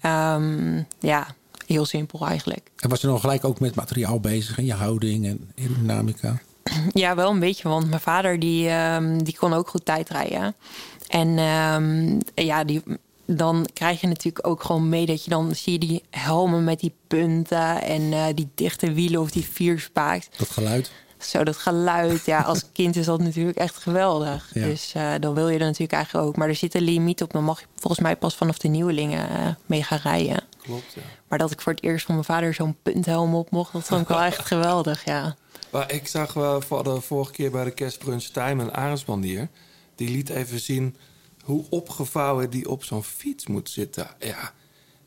Ehm, 0.00 0.82
ja, 0.98 1.26
heel 1.66 1.84
simpel 1.84 2.26
eigenlijk. 2.26 2.70
En 2.76 2.88
was 2.88 3.00
je 3.00 3.06
dan 3.06 3.20
gelijk 3.20 3.44
ook 3.44 3.60
met 3.60 3.74
materiaal 3.74 4.20
bezig 4.20 4.58
en 4.58 4.64
je 4.64 4.74
houding 4.74 5.26
en 5.26 5.50
aerodynamica? 5.58 6.38
Ja, 6.92 7.14
wel 7.14 7.30
een 7.30 7.38
beetje, 7.38 7.68
want 7.68 7.88
mijn 7.88 8.00
vader 8.00 8.38
die, 8.38 8.68
ehm, 8.68 9.18
die 9.18 9.36
kon 9.36 9.52
ook 9.52 9.68
goed 9.68 9.84
tijdrijden. 9.84 10.54
En 11.08 11.28
ja, 12.34 12.64
die, 12.64 12.82
dan 13.36 13.68
krijg 13.72 14.00
je 14.00 14.06
natuurlijk 14.06 14.46
ook 14.46 14.62
gewoon 14.62 14.88
mee 14.88 15.06
dat 15.06 15.24
je 15.24 15.30
dan 15.30 15.54
zie 15.54 15.72
je 15.72 15.78
die 15.78 16.02
helmen 16.10 16.64
met 16.64 16.80
die 16.80 16.94
punten 17.06 17.82
en 17.82 18.12
eh, 18.12 18.24
die 18.34 18.48
dichte 18.54 18.92
wielen 18.92 19.20
of 19.20 19.30
die 19.30 19.44
vierspaaks. 19.44 20.28
Dat 20.36 20.50
geluid? 20.50 20.90
Zo, 21.18 21.44
dat 21.44 21.56
geluid. 21.56 22.26
Ja, 22.26 22.40
als 22.40 22.64
kind 22.72 22.96
is 22.96 23.06
dat 23.06 23.20
natuurlijk 23.20 23.58
echt 23.58 23.76
geweldig. 23.76 24.50
Ja. 24.54 24.64
Dus 24.64 24.92
eh, 24.94 25.12
dan 25.20 25.34
wil 25.34 25.48
je 25.48 25.58
er 25.58 25.64
natuurlijk 25.64 25.92
eigenlijk 25.92 26.26
ook. 26.26 26.36
Maar 26.36 26.48
er 26.48 26.54
zit 26.54 26.74
een 26.74 26.82
limiet 26.82 27.22
op. 27.22 27.32
Dan 27.32 27.44
mag 27.44 27.60
je 27.60 27.66
volgens 27.76 28.02
mij 28.02 28.16
pas 28.16 28.36
vanaf 28.36 28.58
de 28.58 28.68
nieuwelingen 28.68 29.30
eh, 29.30 29.46
mee 29.66 29.82
gaan 29.82 30.00
rijden. 30.02 30.44
Klopt, 30.62 30.92
ja. 30.94 31.02
Maar 31.28 31.38
dat 31.38 31.50
ik 31.50 31.60
voor 31.60 31.72
het 31.72 31.82
eerst 31.82 32.06
van 32.06 32.14
mijn 32.14 32.26
vader 32.26 32.54
zo'n 32.54 32.76
punthelm 32.82 33.34
op 33.34 33.50
mocht, 33.50 33.72
dat 33.72 33.84
vond 33.84 34.00
ik 34.00 34.08
wel 34.08 34.22
echt 34.22 34.46
geweldig, 34.46 35.04
ja. 35.04 35.36
Maar 35.70 35.92
ik 35.92 36.08
zag 36.08 36.32
wel 36.32 36.60
voor 36.60 36.84
de 36.84 37.00
vorige 37.00 37.32
keer 37.32 37.50
bij 37.50 37.64
de 37.64 37.70
kerstbrunch 37.70 38.24
Tijm 38.24 38.60
een 38.60 38.74
arendsbandier. 38.74 39.48
Die 39.94 40.10
liet 40.10 40.28
even 40.28 40.60
zien 40.60 40.96
hoe 41.48 41.64
opgevouwen 41.70 42.50
die 42.50 42.68
op 42.68 42.84
zo'n 42.84 43.04
fiets 43.04 43.46
moet 43.46 43.70
zitten. 43.70 44.08
Ja, 44.18 44.52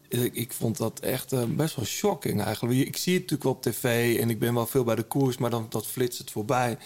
ik, 0.07 0.33
ik 0.35 0.53
vond 0.53 0.77
dat 0.77 0.99
echt 0.99 1.33
eh, 1.33 1.43
best 1.43 1.75
wel 1.75 1.85
shocking 1.85 2.41
eigenlijk. 2.41 2.79
Ik 2.79 2.97
zie 2.97 3.13
het 3.13 3.21
natuurlijk 3.21 3.43
wel 3.43 3.51
op 3.51 3.61
tv 3.61 4.17
en 4.19 4.29
ik 4.29 4.39
ben 4.39 4.53
wel 4.53 4.65
veel 4.65 4.83
bij 4.83 4.95
de 4.95 5.03
koers, 5.03 5.37
maar 5.37 5.49
dan 5.49 5.65
dat 5.69 5.87
flitst 5.87 6.19
het 6.19 6.31
voorbij. 6.31 6.77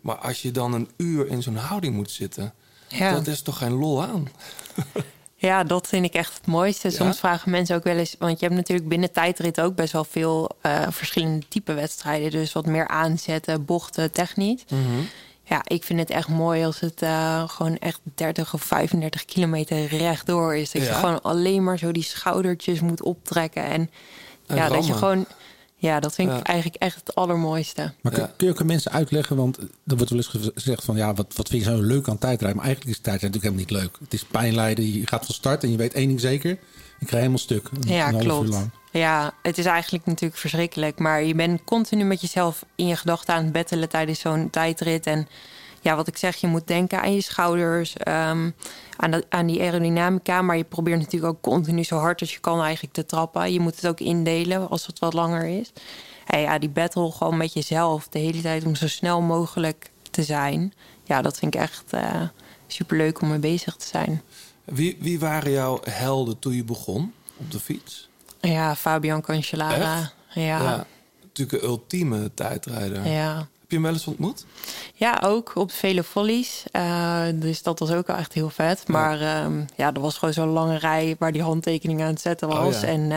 Maar 0.00 0.16
als 0.16 0.42
je 0.42 0.50
dan 0.50 0.72
een 0.72 0.88
uur 0.96 1.26
in 1.26 1.42
zo'n 1.42 1.56
houding 1.56 1.94
moet 1.94 2.10
zitten, 2.10 2.54
Ja. 2.88 3.12
dat 3.12 3.26
is 3.26 3.42
toch 3.42 3.58
geen 3.58 3.72
lol 3.72 4.02
aan? 4.02 4.28
Ja, 5.36 5.64
dat 5.64 5.88
vind 5.88 6.04
ik 6.04 6.14
echt 6.14 6.34
het 6.34 6.46
mooiste. 6.46 6.90
Soms 6.90 7.18
vragen 7.18 7.50
mensen 7.50 7.76
ook 7.76 7.84
wel 7.84 7.96
eens... 7.96 8.16
want 8.18 8.40
je 8.40 8.44
hebt 8.46 8.58
natuurlijk 8.58 8.88
binnen 8.88 9.12
tijdrit 9.12 9.60
ook 9.60 9.74
best 9.74 9.92
wel 9.92 10.04
veel 10.04 10.50
eh, 10.60 10.86
verschillende 10.90 11.48
type 11.48 11.72
wedstrijden. 11.72 12.30
Dus 12.30 12.52
wat 12.52 12.66
meer 12.66 12.88
aanzetten, 12.88 13.64
bochten, 13.64 14.12
technisch. 14.12 14.64
Ja, 15.44 15.62
ik 15.64 15.84
vind 15.84 15.98
het 15.98 16.10
echt 16.10 16.28
mooi 16.28 16.64
als 16.64 16.80
het 16.80 17.02
eh, 17.02 17.48
gewoon 17.48 17.78
echt 17.78 18.00
30 18.14 18.54
of 18.54 18.62
35 18.62 19.24
kilometer 19.24 19.86
rechtdoor 19.86 20.56
is. 20.56 20.70
Dat 20.70 20.82
je 20.82 20.92
gewoon 20.92 21.22
alleen 21.22 21.64
maar 21.64 21.78
zo 21.78 21.92
die 21.92 22.02
schoudertjes 22.02 22.80
moet 22.80 23.02
optrekken. 23.02 23.64
En, 23.64 23.90
En 24.46 24.56
ja, 24.56 24.68
dat 24.68 24.86
je 24.86 24.92
gewoon... 24.92 25.26
Ja, 25.76 26.00
dat 26.00 26.14
vind 26.14 26.32
ik 26.32 26.42
eigenlijk 26.42 26.82
echt 26.82 26.96
het 26.96 27.14
allermooiste. 27.14 27.92
Maar 28.00 28.12
kun, 28.12 28.28
kun 28.36 28.46
je 28.46 28.52
ook 28.52 28.60
aan 28.60 28.66
mensen 28.66 28.92
uitleggen, 28.92 29.36
want 29.36 29.58
er 29.58 29.96
wordt 29.96 30.10
wel 30.10 30.18
eens 30.18 30.52
gezegd 30.54 30.84
van 30.84 30.96
ja, 30.96 31.14
wat, 31.14 31.32
wat 31.36 31.48
vind 31.48 31.64
je 31.64 31.70
zo 31.70 31.80
leuk 31.80 32.08
aan 32.08 32.18
tijdrijden? 32.18 32.56
Maar 32.56 32.66
eigenlijk 32.66 32.96
is 32.96 33.02
tijdrijden 33.02 33.40
natuurlijk 33.40 33.62
helemaal 33.70 33.82
niet 33.82 33.92
leuk. 33.92 34.04
Het 34.04 34.14
is 34.14 34.24
pijnlijden, 34.24 34.92
je 34.92 35.06
gaat 35.06 35.26
van 35.26 35.34
start 35.34 35.62
en 35.62 35.70
je 35.70 35.76
weet 35.76 35.94
één 35.94 36.08
ding 36.08 36.20
zeker. 36.20 36.58
Je 37.04 37.10
krijgt 37.10 37.26
helemaal 37.26 37.38
stuk. 37.38 37.68
Ja, 37.80 38.10
klopt. 38.10 38.56
Ja, 38.90 39.32
het 39.42 39.58
is 39.58 39.64
eigenlijk 39.64 40.06
natuurlijk 40.06 40.40
verschrikkelijk. 40.40 40.98
Maar 40.98 41.22
je 41.22 41.34
bent 41.34 41.64
continu 41.64 42.04
met 42.04 42.20
jezelf 42.20 42.64
in 42.74 42.86
je 42.86 42.96
gedachten 42.96 43.34
aan 43.34 43.42
het 43.42 43.52
bettelen 43.52 43.88
tijdens 43.88 44.20
zo'n 44.20 44.50
tijdrit. 44.50 45.06
En 45.06 45.28
ja, 45.80 45.96
wat 45.96 46.06
ik 46.06 46.16
zeg, 46.16 46.36
je 46.36 46.46
moet 46.46 46.66
denken 46.66 47.00
aan 47.00 47.14
je 47.14 47.20
schouders, 47.20 47.96
ehm, 47.96 48.50
aan, 48.96 49.10
dat, 49.10 49.26
aan 49.28 49.46
die 49.46 49.60
aerodynamica. 49.60 50.42
Maar 50.42 50.56
je 50.56 50.64
probeert 50.64 50.98
natuurlijk 50.98 51.32
ook 51.32 51.42
continu 51.42 51.84
zo 51.84 51.98
hard 51.98 52.20
als 52.20 52.32
je 52.32 52.40
kan 52.40 52.62
eigenlijk 52.62 52.94
te 52.94 53.06
trappen. 53.06 53.52
Je 53.52 53.60
moet 53.60 53.76
het 53.76 53.86
ook 53.86 54.00
indelen 54.00 54.68
als 54.68 54.86
het 54.86 54.98
wat 54.98 55.12
langer 55.12 55.44
is. 55.44 55.72
En 56.26 56.40
ja, 56.40 56.58
die 56.58 56.68
battle 56.68 57.10
gewoon 57.10 57.36
met 57.36 57.52
jezelf 57.52 58.08
de 58.08 58.18
hele 58.18 58.40
tijd 58.40 58.64
om 58.64 58.74
zo 58.74 58.88
snel 58.88 59.20
mogelijk 59.20 59.90
te 60.10 60.22
zijn. 60.22 60.72
Ja, 61.04 61.22
dat 61.22 61.38
vind 61.38 61.54
ik 61.54 61.60
echt 61.60 61.84
eh 61.92 62.22
superleuk 62.66 63.20
om 63.20 63.28
mee 63.28 63.38
bezig 63.38 63.76
te 63.76 63.86
zijn. 63.86 64.22
Wie, 64.64 64.96
wie 65.00 65.18
waren 65.18 65.50
jouw 65.50 65.80
helden 65.90 66.38
toen 66.38 66.54
je 66.54 66.64
begon 66.64 67.12
op 67.36 67.50
de 67.50 67.60
fiets? 67.60 68.08
Ja, 68.40 68.76
Fabian 68.76 69.20
Cancellara. 69.22 69.98
Echt? 70.00 70.12
Ja. 70.34 70.86
natuurlijk 71.22 71.62
een 71.62 71.68
ultieme 71.68 72.30
tijdrijder. 72.34 73.06
Ja. 73.06 73.36
Heb 73.36 73.72
je 73.72 73.74
hem 73.76 73.82
wel 73.82 73.92
eens 73.92 74.06
ontmoet? 74.06 74.44
Ja, 74.94 75.20
ook 75.24 75.52
op 75.56 75.72
vele 75.72 76.02
follies. 76.04 76.64
Eh, 76.70 77.22
dus 77.34 77.62
dat 77.62 77.78
was 77.78 77.90
ook 77.90 78.08
echt 78.08 78.32
heel 78.32 78.50
vet. 78.50 78.88
Maar 78.88 79.20
ehm, 79.20 79.64
ja, 79.76 79.92
er 79.94 80.00
was 80.00 80.18
gewoon 80.18 80.34
zo'n 80.34 80.48
lange 80.48 80.76
rij 80.78 81.16
waar 81.18 81.32
die 81.32 81.42
handtekening 81.42 82.00
aan 82.00 82.06
het 82.06 82.20
zetten 82.20 82.48
Oh, 82.50 82.62
was. 82.64 82.80
ja. 82.80 82.86
En 82.86 83.00
eh, 83.02 83.08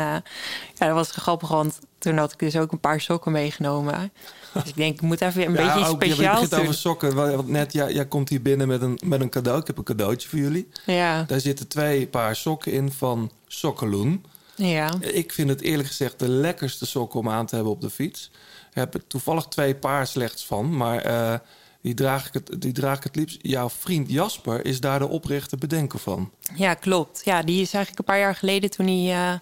ja, 0.76 0.86
dat 0.88 0.92
was 0.94 1.12
grappig, 1.12 1.50
want 1.50 1.80
toen 1.98 2.18
had 2.18 2.32
ik 2.32 2.40
dus 2.40 2.56
ook 2.58 2.72
een 2.72 2.80
paar 2.80 3.02
sokken 3.02 3.32
meegenomen. 3.32 4.12
Dus 4.54 4.64
ik 4.66 4.76
denk, 4.76 4.94
ik 4.94 5.02
moet 5.02 5.22
even 5.22 5.46
een 5.46 5.54
beetje 5.54 5.80
iets 5.80 5.90
ook, 5.90 6.04
je 6.04 6.12
speciaals 6.12 6.34
begint 6.34 6.52
doen. 6.52 6.60
over 6.60 6.74
sokken. 6.74 7.16
Wa- 7.16 7.36
Want 7.36 7.48
net, 7.48 7.74
ja, 7.74 7.90
jij 7.90 8.06
komt 8.08 8.30
hier 8.30 8.42
binnen 8.42 8.68
met 8.68 8.82
een, 8.82 9.00
met 9.06 9.22
een 9.22 9.30
cadeau. 9.30 9.60
Ik 9.60 9.68
heb 9.68 9.78
een 9.78 9.84
cadeautje 9.84 10.30
voor 10.30 10.40
jullie. 10.40 10.68
Ja. 10.86 11.24
Daar 11.24 11.40
zitten 11.40 11.68
twee 11.68 12.08
paar 12.08 12.36
sokken 12.36 12.72
in 12.72 12.92
van 12.92 13.32
Sokkeloen. 13.48 14.26
Ja. 14.56 14.92
Ik 15.00 15.34
vind 15.34 15.50
het 15.50 15.62
eerlijk 15.62 15.88
gezegd 15.88 16.20
de 16.20 16.30
lekkerste 16.30 16.86
sokken 16.86 17.20
om 17.20 17.30
aan 17.30 17.46
te 17.46 17.56
hebben 17.56 17.74
op 17.74 17.82
de 17.82 17.90
fiets. 17.90 18.32
Ik 18.70 18.76
heb 18.84 18.94
er 18.94 19.08
toevallig 19.08 19.46
twee 19.46 19.76
paar 19.76 20.08
slechts 20.08 20.46
van, 20.46 20.78
maar 20.78 20.98
eh, 21.02 21.34
die, 21.82 21.94
draag 21.94 22.28
ik 22.28 22.34
het, 22.34 22.62
die 22.62 22.72
draag 22.72 22.98
ik 22.98 23.04
het 23.04 23.16
liefst. 23.16 23.38
Jouw 23.42 23.70
vriend 23.70 24.10
Jasper 24.12 24.66
is 24.66 24.80
daar 24.80 25.00
de 25.00 25.08
oprichter 25.08 25.58
bedenker 25.58 26.00
van. 26.00 26.32
Ja, 26.56 26.74
klopt. 26.74 27.22
Ja, 27.24 27.42
die 27.42 27.62
is 27.62 27.74
eigenlijk 27.74 27.98
een 28.00 28.14
paar 28.14 28.20
jaar 28.24 28.36
geleden 28.36 28.70
toen 28.70 28.86
hij... 28.88 28.96
eh, 29.06 29.34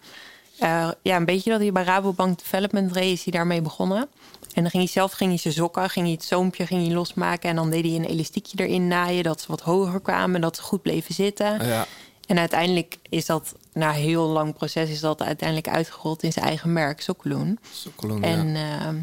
eh, 0.60 0.92
ja, 1.02 1.16
een 1.16 1.26
beetje 1.26 1.52
dat 1.52 1.60
hij 1.60 1.72
bij 1.72 1.84
Rabobank 1.84 2.38
Development 2.40 2.92
reed, 2.92 3.14
is 3.14 3.24
hij 3.24 3.34
daarmee 3.34 3.62
begonnen. 3.62 4.08
En 4.56 4.62
dan 4.62 4.70
ging 4.72 4.84
hij 4.84 4.92
zelf 4.92 5.12
ging 5.12 5.30
hij 5.30 5.40
zijn 5.40 5.54
sokken, 5.54 5.90
ging 5.90 6.06
hij 6.06 6.14
het 6.16 6.24
zoompje 6.24 6.66
ging 6.66 6.86
hij 6.86 6.96
losmaken. 6.96 7.50
En 7.50 7.56
dan 7.56 7.70
deed 7.70 7.84
hij 7.86 7.96
een 7.96 8.06
elastiekje 8.06 8.58
erin 8.66 8.88
naaien, 8.88 9.24
dat 9.24 9.42
ze 9.42 9.48
wat 9.48 9.62
hoger 9.62 10.00
kwamen, 10.00 10.42
dat 10.42 10.56
ze 10.56 10.62
goed 10.62 10.82
bleven 10.82 11.14
zitten. 11.14 11.66
Ja. 11.68 11.86
En 12.26 12.40
uiteindelijk 12.40 12.98
is 13.10 13.26
dat, 13.26 13.54
na 13.74 13.88
een 13.90 13.94
heel 14.02 14.26
lang 14.28 14.54
proces, 14.54 14.90
is 14.90 15.00
dat 15.00 15.22
uiteindelijk 15.22 15.70
uitgerold 15.70 16.24
in 16.24 16.32
zijn 16.34 16.46
eigen 16.46 16.74
merk, 16.74 17.02
Sokkeloen. 17.02 17.60
Sokkeloen, 17.72 18.24
En 18.24 18.48
ja. 18.48 18.80
ehm, 18.86 18.96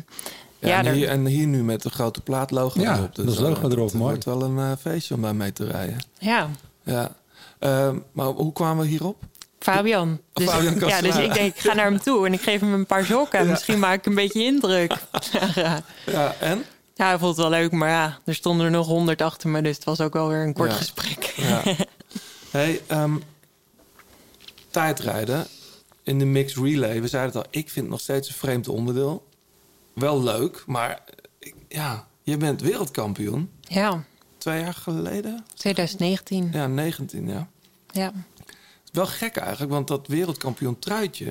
Ja, 0.58 0.68
ja, 0.68 0.78
en, 0.78 0.86
er- 0.86 0.92
hier, 0.92 1.08
en 1.08 1.26
hier 1.26 1.46
nu 1.46 1.62
met 1.64 1.82
de 1.82 1.90
grote 1.90 2.20
plaatlogo 2.20 2.80
Ja, 2.80 2.96
erop. 2.96 3.14
dat 3.14 3.26
is 3.26 3.36
eh, 3.36 3.40
logo 3.42 3.68
erop, 3.68 3.84
Het 3.84 3.94
mooi. 3.94 4.04
wordt 4.10 4.24
wel 4.24 4.42
een 4.42 4.58
eh, 4.58 4.72
feestje 4.80 5.14
om 5.14 5.22
daar 5.22 5.36
mee 5.36 5.52
te 5.52 5.64
rijden. 5.66 5.96
ja, 6.18 6.48
Ja. 6.84 7.10
Ehm, 7.58 7.98
maar 8.12 8.26
hoe 8.26 8.52
kwamen 8.52 8.84
we 8.84 8.90
hierop? 8.90 9.22
Fabian. 9.62 10.20
Dus, 10.32 10.48
Fabian 10.50 10.88
ja, 10.88 11.00
dus 11.00 11.16
ik 11.16 11.34
denk, 11.34 11.54
ik 11.54 11.60
ga 11.60 11.74
naar 11.74 11.84
hem 11.84 12.00
toe 12.00 12.26
en 12.26 12.32
ik 12.32 12.40
geef 12.40 12.60
hem 12.60 12.72
een 12.72 12.86
paar 12.86 13.04
sokken. 13.04 13.46
Misschien 13.46 13.78
maak 13.78 13.98
ik 13.98 14.06
een 14.06 14.14
beetje 14.14 14.42
indruk. 14.44 14.94
ja. 15.54 15.82
Ja, 16.06 16.34
en? 16.40 16.64
Ja, 16.94 17.06
hij 17.06 17.18
vond 17.18 17.36
het 17.36 17.46
wel 17.48 17.60
leuk, 17.60 17.72
maar 17.72 17.88
ja, 17.88 18.18
er 18.24 18.34
stonden 18.34 18.66
er 18.66 18.72
nog 18.72 18.86
honderd 18.86 19.22
achter 19.22 19.48
me, 19.48 19.62
dus 19.62 19.74
het 19.76 19.84
was 19.84 20.00
ook 20.00 20.12
wel 20.12 20.28
weer 20.28 20.42
een 20.42 20.52
kort 20.52 20.70
Ja. 20.70 20.76
gesprek. 20.76 21.24
Ja. 21.36 21.62
hey, 22.50 22.80
ehm, 22.86 23.16
tijdrijden 24.70 25.46
in 26.02 26.18
de 26.18 26.24
mixed 26.24 26.64
relay. 26.64 27.00
We 27.00 27.08
zeiden 27.08 27.32
het 27.36 27.46
al, 27.46 27.60
ik 27.60 27.70
vind 27.70 27.84
het 27.84 27.88
nog 27.88 28.00
steeds 28.00 28.28
een 28.28 28.34
vreemd 28.34 28.68
onderdeel. 28.68 29.26
Wel 29.92 30.22
leuk, 30.22 30.62
maar 30.66 31.00
ja, 31.68 32.06
je 32.22 32.36
bent 32.36 32.60
wereldkampioen. 32.60 33.50
Ja, 33.60 34.04
Twee 34.38 34.60
jaar 34.60 34.74
geleden? 34.74 35.44
2019. 35.54 36.48
Ja, 36.52 36.66
19, 36.66 37.28
ja. 37.28 37.48
Ja. 37.90 38.12
Wel 38.92 39.06
gek 39.06 39.36
eigenlijk, 39.36 39.72
want 39.72 39.88
dat 39.88 40.06
wereldkampioen 40.06 40.78
truitje... 40.78 41.24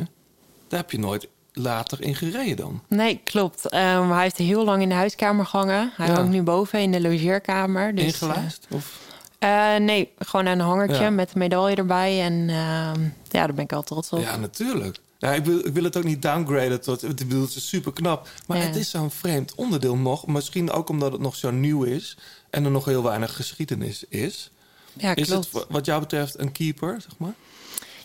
daar 0.68 0.80
heb 0.80 0.92
je 0.92 1.00
nooit 1.00 1.28
later 1.54 2.02
in 2.02 2.16
gereden 2.16 2.56
dan. 2.56 2.82
Nee, 2.88 3.22
klopt. 3.24 3.70
Ehm, 3.70 4.10
hij 4.12 4.22
heeft 4.22 4.38
heel 4.38 4.64
lang 4.66 4.82
in 4.82 4.90
de 4.90 4.96
huiskamer 4.96 5.46
gehangen. 5.46 5.92
Hij 5.96 6.08
Ja. 6.08 6.14
hangt 6.14 6.30
nu 6.32 6.42
boven 6.42 6.80
in 6.80 6.92
de 6.92 7.02
logeerkamer. 7.02 7.96
Dus, 7.96 8.04
Ingelijst? 8.06 8.68
Of? 8.70 9.00
eh, 9.40 9.76
eh, 9.76 9.82
nee, 9.82 10.12
gewoon 10.20 10.48
aan 10.48 10.60
een 10.60 10.66
hangertje 10.66 11.02
Ja. 11.04 11.10
met 11.10 11.32
een 11.34 11.40
medaille 11.40 11.76
erbij. 11.76 12.22
En 12.22 12.34
ehm, 12.50 13.02
ja, 13.30 13.46
daar 13.46 13.54
ben 13.54 13.64
ik 13.64 13.70
wel 13.72 13.82
trots 13.84 14.10
op. 14.12 14.20
Ja, 14.22 14.36
natuurlijk. 14.38 14.98
Ja, 15.18 15.34
ik, 15.34 15.46
wil, 15.46 15.66
ik 15.66 15.74
wil 15.74 15.84
het 15.84 15.98
ook 15.98 16.04
niet 16.04 16.22
downgraden 16.22 16.82
tot... 16.82 17.04
Ik 17.04 17.16
bedoel, 17.16 17.42
het 17.42 17.56
is 17.56 17.68
super 17.68 17.94
knap. 17.94 18.30
Maar 18.48 18.58
Ja. 18.58 18.64
het 18.64 18.76
is 18.76 18.90
zo'n 18.90 19.12
vreemd 19.12 19.56
onderdeel 19.56 19.96
nog. 19.98 20.28
Misschien 20.28 20.72
ook 20.72 20.90
omdat 20.90 21.12
het 21.12 21.22
nog 21.22 21.36
zo 21.36 21.52
nieuw 21.52 21.84
is... 21.84 22.18
en 22.50 22.66
er 22.66 22.72
nog 22.72 22.86
heel 22.86 23.04
weinig 23.04 23.36
geschiedenis 23.36 24.04
is. 24.10 24.52
Ja, 24.94 25.16
is 25.16 25.28
klopt. 25.28 25.44
het 25.46 25.54
wa- 25.54 25.66
wat 25.70 25.86
jou 25.86 26.00
betreft 26.00 26.40
een 26.40 26.52
keeper, 26.52 27.02
zeg 27.02 27.18
maar? 27.18 27.34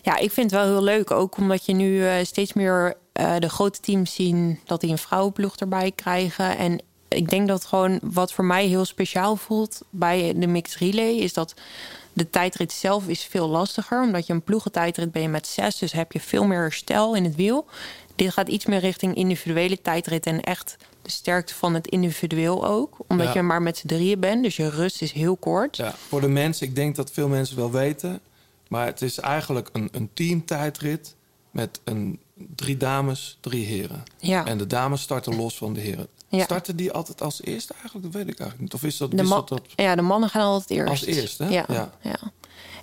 Ja, 0.01 0.17
ik 0.17 0.31
vind 0.31 0.51
het 0.51 0.59
wel 0.61 0.69
heel 0.73 0.83
leuk. 0.83 1.11
Ook 1.11 1.37
omdat 1.37 1.65
je 1.65 1.73
nu 1.73 2.05
eh, 2.07 2.13
steeds 2.25 2.53
meer 2.53 2.93
eh, 3.13 3.35
de 3.39 3.49
grote 3.49 3.79
teams 3.79 4.13
zien 4.13 4.59
dat 4.65 4.81
die 4.81 4.91
een 4.91 4.97
vrouwenploeg 4.97 5.55
erbij 5.55 5.91
krijgen. 5.95 6.57
En 6.57 6.81
ik 7.07 7.29
denk 7.29 7.47
dat 7.47 7.65
gewoon 7.65 7.99
wat 8.03 8.33
voor 8.33 8.45
mij 8.45 8.65
heel 8.65 8.85
speciaal 8.85 9.35
voelt 9.35 9.81
bij 9.89 10.33
de 10.35 10.47
mixed 10.47 10.79
relay 10.79 11.15
is 11.15 11.33
dat 11.33 11.53
de 12.13 12.29
tijdrit 12.29 12.71
zelf 12.71 13.07
is 13.07 13.23
veel 13.23 13.47
lastiger. 13.47 14.01
Omdat 14.01 14.27
je 14.27 14.33
een 14.33 14.41
ploegentijdrit 14.43 15.11
ben 15.11 15.21
je 15.21 15.27
met 15.29 15.47
zes, 15.47 15.77
dus 15.77 15.91
heb 15.91 16.11
je 16.11 16.19
veel 16.19 16.43
meer 16.45 16.59
herstel 16.59 17.15
in 17.15 17.23
het 17.23 17.35
wiel. 17.35 17.65
Dit 18.15 18.33
gaat 18.33 18.47
iets 18.47 18.65
meer 18.65 18.79
richting 18.79 19.15
individuele 19.15 19.81
tijdrit 19.81 20.25
en 20.25 20.41
echt 20.41 20.77
sterkte 21.11 21.55
van 21.55 21.73
het 21.73 21.87
individueel 21.87 22.67
ook. 22.67 22.97
Omdat 23.07 23.27
Ja. 23.27 23.33
je 23.33 23.41
maar 23.41 23.61
met 23.61 23.77
z'n 23.77 23.87
drieën 23.87 24.19
bent, 24.19 24.43
dus 24.43 24.55
je 24.55 24.69
rust 24.69 25.01
is 25.01 25.11
heel 25.11 25.35
kort. 25.37 25.77
Ja, 25.77 25.95
voor 26.07 26.21
de 26.21 26.27
mensen, 26.27 26.67
ik 26.67 26.75
denk 26.75 26.95
dat 26.95 27.11
veel 27.11 27.27
mensen 27.27 27.55
wel 27.55 27.71
weten... 27.71 28.19
maar 28.67 28.85
het 28.85 29.01
is 29.01 29.19
eigenlijk 29.19 29.69
een, 29.73 29.89
een 29.91 30.09
teamtijdrit... 30.13 31.15
met 31.51 31.79
een, 31.83 32.19
drie 32.55 32.77
dames, 32.77 33.37
drie 33.41 33.65
heren. 33.65 34.03
Ja. 34.17 34.45
En 34.45 34.57
de 34.57 34.67
dames 34.67 35.01
starten 35.01 35.35
los 35.35 35.57
van 35.57 35.73
de 35.73 35.79
heren. 35.79 36.07
Ja. 36.29 36.43
Starten 36.43 36.75
die 36.75 36.91
altijd 36.91 37.21
als 37.21 37.41
eerste 37.43 37.73
eigenlijk? 37.73 38.05
Dat 38.05 38.13
weet 38.21 38.31
ik 38.33 38.39
eigenlijk 38.39 38.59
niet. 38.59 38.73
Of 38.73 38.83
is 38.89 38.97
dat, 38.97 39.11
De, 39.11 39.17
wisselt 39.17 39.47
dat 39.47 39.61
ja, 39.75 39.95
de 39.95 40.01
mannen 40.01 40.29
gaan 40.29 40.41
altijd 40.41 40.69
eerst. 40.79 40.89
als 40.89 41.05
eerste? 41.05 41.43
Ja, 41.45 41.65
ja. 41.67 41.91
ja. 42.01 42.19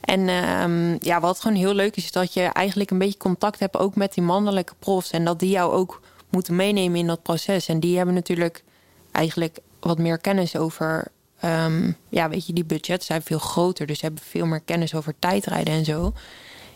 En 0.01 0.29
ehm, 0.29 0.97
ja, 1.01 1.21
wat 1.21 1.41
gewoon 1.41 1.57
heel 1.57 1.75
leuk 1.75 1.97
is, 1.97 2.05
is 2.05 2.13
dat 2.13 2.33
je 2.35 2.43
eigenlijk 2.43 2.91
een 2.91 2.99
beetje 2.99 3.19
contact 3.19 3.59
hebt 3.59 3.77
ook 3.77 3.95
met 3.95 4.15
die 4.15 4.23
mannelijke 4.25 4.75
profs. 4.79 5.11
En 5.11 5.25
dat 5.25 5.39
die 5.39 5.51
jou 5.51 5.73
ook 5.73 6.01
moeten 6.35 6.57
meenemen 6.57 6.99
in 6.99 7.07
dat 7.07 7.23
proces. 7.23 7.69
En 7.69 7.81
die 7.81 7.97
hebben 7.97 8.15
natuurlijk 8.15 8.65
eigenlijk 9.13 9.59
wat 9.81 9.99
meer 9.99 10.19
kennis 10.19 10.57
over. 10.57 11.07
ehm, 11.41 11.91
ja, 12.09 12.29
weet 12.29 12.47
je, 12.47 12.53
die 12.53 12.65
budgets 12.65 13.07
zijn 13.07 13.23
veel 13.23 13.39
groter. 13.39 13.87
Dus 13.87 13.99
ze 13.99 14.05
hebben 14.05 14.25
veel 14.25 14.47
meer 14.47 14.61
kennis 14.61 14.95
over 14.95 15.15
tijdrijden 15.19 15.75
en 15.75 15.85
zo. 15.85 16.13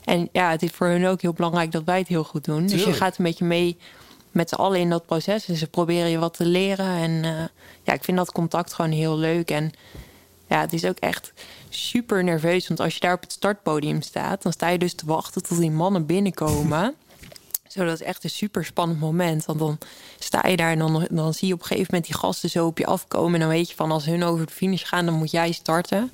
En 0.05 0.29
ja, 0.33 0.51
het 0.51 0.63
is 0.63 0.71
voor 0.71 0.87
hun 0.87 1.07
ook 1.07 1.21
heel 1.23 1.33
belangrijk 1.33 1.73
dat 1.73 1.85
wij 1.85 1.99
het 1.99 2.09
heel 2.09 2.25
goed 2.25 2.45
doen. 2.45 2.67
Dus 2.67 2.85
je 2.85 2.93
gaat 2.93 3.19
een 3.19 3.25
beetje 3.25 3.45
mee 3.45 3.77
met 4.31 4.49
z'n 4.49 4.55
allen 4.55 4.79
in 4.81 4.91
dat 4.91 5.07
proces. 5.07 5.49
En 5.49 5.57
ze 5.57 5.67
proberen 5.67 6.11
je 6.11 6.19
wat 6.19 6.35
te 6.37 6.47
leren. 6.47 6.87
En 6.97 7.25
eh, 7.25 7.45
ja, 7.83 7.93
ik 7.93 8.05
vind 8.05 8.17
dat 8.17 8.33
contact 8.33 8.73
gewoon 8.75 8.91
heel 8.91 9.17
leuk. 9.17 9.51
En 9.51 9.73
ja, 10.47 10.61
het 10.61 10.73
is 10.73 10.85
ook 10.85 10.99
echt 10.99 11.33
super 11.69 12.25
nerveus. 12.25 12.69
Want 12.69 12.81
als 12.81 12.95
je 12.95 13.01
daar 13.01 13.15
op 13.15 13.21
het 13.21 13.33
startpodium 13.33 14.03
staat, 14.03 14.43
dan 14.43 14.53
sta 14.53 14.69
je 14.69 14.79
dus 14.79 14.95
te 14.95 15.07
wachten 15.07 15.43
tot 15.43 15.59
die 15.59 15.71
mannen 15.71 16.07
binnenkomen. 16.07 16.95
Zo, 17.69 17.85
dat 17.85 18.01
is 18.01 18.07
echt 18.07 18.25
een 18.25 18.31
super 18.31 18.65
spannend 18.65 19.01
moment. 19.01 19.45
Want 19.45 19.59
dan 19.59 19.79
sta 20.19 20.49
je 20.49 20.57
daar 20.57 20.71
en 20.71 20.79
dan, 20.79 21.07
dan 21.11 21.35
zie 21.35 21.49
je 21.49 21.55
op 21.55 21.61
een 21.61 21.67
gegeven 21.67 21.89
moment 21.91 22.11
die 22.11 22.21
gasten 22.21 22.51
zo 22.51 22.67
op 22.67 22.79
je 22.79 22.87
afkomen. 22.87 23.35
En 23.35 23.41
dan 23.41 23.49
weet 23.49 23.69
je 23.69 23.77
van 23.77 23.91
als 23.91 24.05
hun 24.05 24.23
over 24.23 24.47
de 24.47 24.53
finish 24.53 24.85
gaan, 24.87 25.05
dan 25.05 25.15
moet 25.15 25.31
jij 25.31 25.53
starten. 25.53 26.11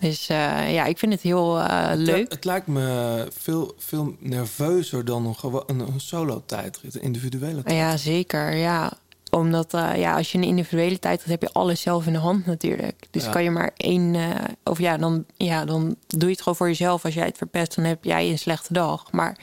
Dus 0.00 0.28
eh, 0.28 0.72
ja, 0.72 0.84
ik 0.84 0.98
vind 0.98 1.12
het 1.12 1.22
heel 1.22 1.60
eh, 1.60 1.90
leuk. 1.94 2.22
Het, 2.22 2.32
het 2.32 2.44
lijkt 2.44 2.66
me 2.66 3.26
veel, 3.38 3.74
veel 3.78 4.14
nerveuzer 4.18 5.04
dan 5.04 5.26
een, 5.26 5.62
een, 5.66 5.80
een 5.80 6.00
solo-tijdrit, 6.00 6.94
een 6.94 7.02
individuele 7.02 7.62
tijdrit. 7.62 7.76
Ja, 7.76 7.96
zeker. 7.96 8.56
Ja. 8.56 8.92
Omdat 9.30 9.74
eh, 9.74 9.90
ja, 9.96 10.16
als 10.16 10.32
je 10.32 10.38
een 10.38 10.44
individuele 10.44 10.98
tijd 10.98 11.18
hebt, 11.18 11.30
heb 11.30 11.42
je 11.42 11.52
alles 11.52 11.80
zelf 11.80 12.06
in 12.06 12.12
de 12.12 12.18
hand 12.18 12.46
natuurlijk. 12.46 13.06
Dus 13.10 13.24
Ja. 13.24 13.30
kan 13.30 13.42
je 13.42 13.50
maar 13.50 13.70
één. 13.76 14.14
eh, 14.14 14.30
of 14.64 14.78
ja 14.78 14.96
dan, 14.96 15.24
ja, 15.36 15.64
dan 15.64 15.96
doe 16.06 16.24
je 16.28 16.30
het 16.34 16.38
gewoon 16.42 16.56
voor 16.56 16.68
jezelf. 16.68 17.04
Als 17.04 17.14
jij 17.14 17.26
het 17.26 17.36
verpest, 17.36 17.74
dan 17.74 17.84
heb 17.84 18.04
jij 18.04 18.30
een 18.30 18.38
slechte 18.38 18.72
dag. 18.72 19.12
Maar 19.12 19.36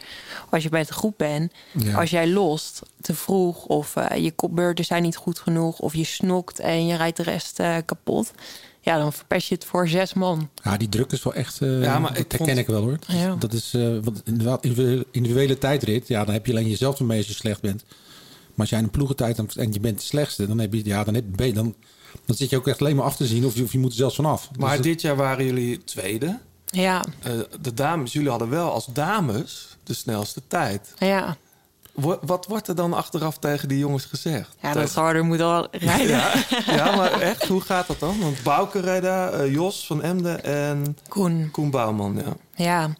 als 0.50 0.63
je 0.63 0.69
bij 0.69 0.84
de 0.84 0.93
groep 0.93 1.13
bent, 1.17 1.54
Ja. 1.74 1.98
als 2.00 2.10
jij 2.10 2.28
lost 2.30 2.82
te 3.02 3.15
vroeg, 3.15 3.65
of 3.65 3.95
eh, 3.95 4.24
je 4.24 4.32
kopbeurten 4.32 4.86
zijn 4.86 5.04
niet 5.04 5.15
goed 5.15 5.39
genoeg, 5.39 5.80
of 5.80 5.95
je 5.95 6.04
snokt 6.04 6.60
en 6.60 6.86
je 6.88 6.95
rijdt 6.95 7.17
de 7.17 7.24
rest 7.24 7.60
eh, 7.60 7.76
kapot. 7.86 8.32
Ja, 8.82 8.98
dan 8.98 9.13
verpest 9.13 9.48
je 9.48 9.56
het 9.56 9.65
voor 9.65 9.88
zes 9.88 10.13
man. 10.13 10.50
Ja, 10.63 10.78
die 10.78 10.89
druk 10.89 11.12
is 11.12 11.24
wel 11.24 11.34
echt. 11.34 11.62
eh 11.62 11.82
Ja, 11.82 12.00
maar 12.00 12.13
dat 12.13 12.19
ik 12.21 12.32
herken 12.32 12.48
vond- 12.48 12.58
ik 12.60 12.67
wel 12.67 12.82
hoor. 12.82 12.98
Dat, 13.08 13.15
Ja. 13.17 13.36
dat 13.36 13.54
is. 13.54 13.74
eh 13.74 13.82
want 14.04 14.21
inderdaad, 14.26 14.63
individuele, 14.63 15.06
individuele 15.12 15.58
tijdrit. 15.58 16.08
Ja, 16.08 16.24
dan 16.26 16.34
heb 16.34 16.45
je 16.45 16.52
alleen 16.52 16.69
jezelf 16.69 17.00
ermee 17.00 17.17
als 17.17 17.28
je 17.28 17.34
slecht 17.34 17.62
bent. 17.62 17.84
Maar 18.56 18.65
als 18.65 18.70
jij 18.70 18.80
in 18.80 18.86
een 18.86 18.91
ploegentijd 18.91 19.38
en- 19.38 19.50
en 19.56 19.74
je 19.74 19.80
bent 19.80 19.98
de 20.00 20.06
slechtste, 20.06 20.48
dan 20.48 20.60
heb 20.60 20.74
je. 20.74 20.86
Ja, 20.86 21.04
dan, 21.04 21.13
heb, 21.13 21.24
je- 21.38 21.54
dan, 21.54 21.76
dan 22.26 22.36
zit 22.36 22.50
je 22.50 22.58
ook 22.58 22.68
echt 22.68 22.80
alleen 22.82 22.96
maar 22.96 23.06
af 23.06 23.15
te 23.15 23.26
zien 23.26 23.46
of 23.46 23.56
je, 23.56 23.63
of 23.63 23.72
je 23.72 23.80
moet 23.80 23.91
er 23.91 23.98
zelfs 23.98 24.15
vanaf. 24.15 24.48
Dus 24.48 24.58
Maar 24.58 24.76
dat- 24.76 24.84
dit 24.84 25.02
jaar 25.02 25.15
waren 25.15 25.46
jullie 25.46 25.84
tweede. 25.84 26.39
Ja, 26.65 27.04
Eh, 27.22 27.32
de 27.62 27.74
dames, 27.74 28.13
jullie 28.13 28.30
hadden 28.30 28.50
wel 28.50 28.72
als 28.72 28.86
dames 28.94 29.78
de 29.84 29.94
snelste 29.94 30.41
tijd. 30.48 30.94
ja. 30.98 31.38
Wo- 31.94 32.20
Wat 32.22 32.46
wordt 32.46 32.68
er 32.68 32.76
dan 32.76 32.94
achteraf 32.94 33.38
tegen 33.38 33.68
die 33.68 33.78
jongens 33.78 34.06
gezegd? 34.06 34.56
ja 34.62 34.74
dat 34.74 34.94
harder 34.94 35.26
moet 35.26 35.39
al 35.41 35.68
rijden. 35.72 36.08
Ja, 36.08 36.34
ja, 36.65 36.96
maar 36.96 37.12
echt, 37.22 37.48
hoe 37.48 37.62
gaat 37.62 37.88
dat 37.88 38.00
dan? 38.00 38.20
Want 38.20 38.44
Bouke 38.44 38.82
daar, 39.02 39.34
eh, 39.34 39.54
Jos 39.54 39.86
van 39.86 40.02
Emden 40.02 40.44
en 40.44 40.98
Koen. 41.08 41.50
Koen 41.52 41.70
Bouwman. 41.70 42.15
Ja. 42.15 42.34
Ja, 42.56 42.96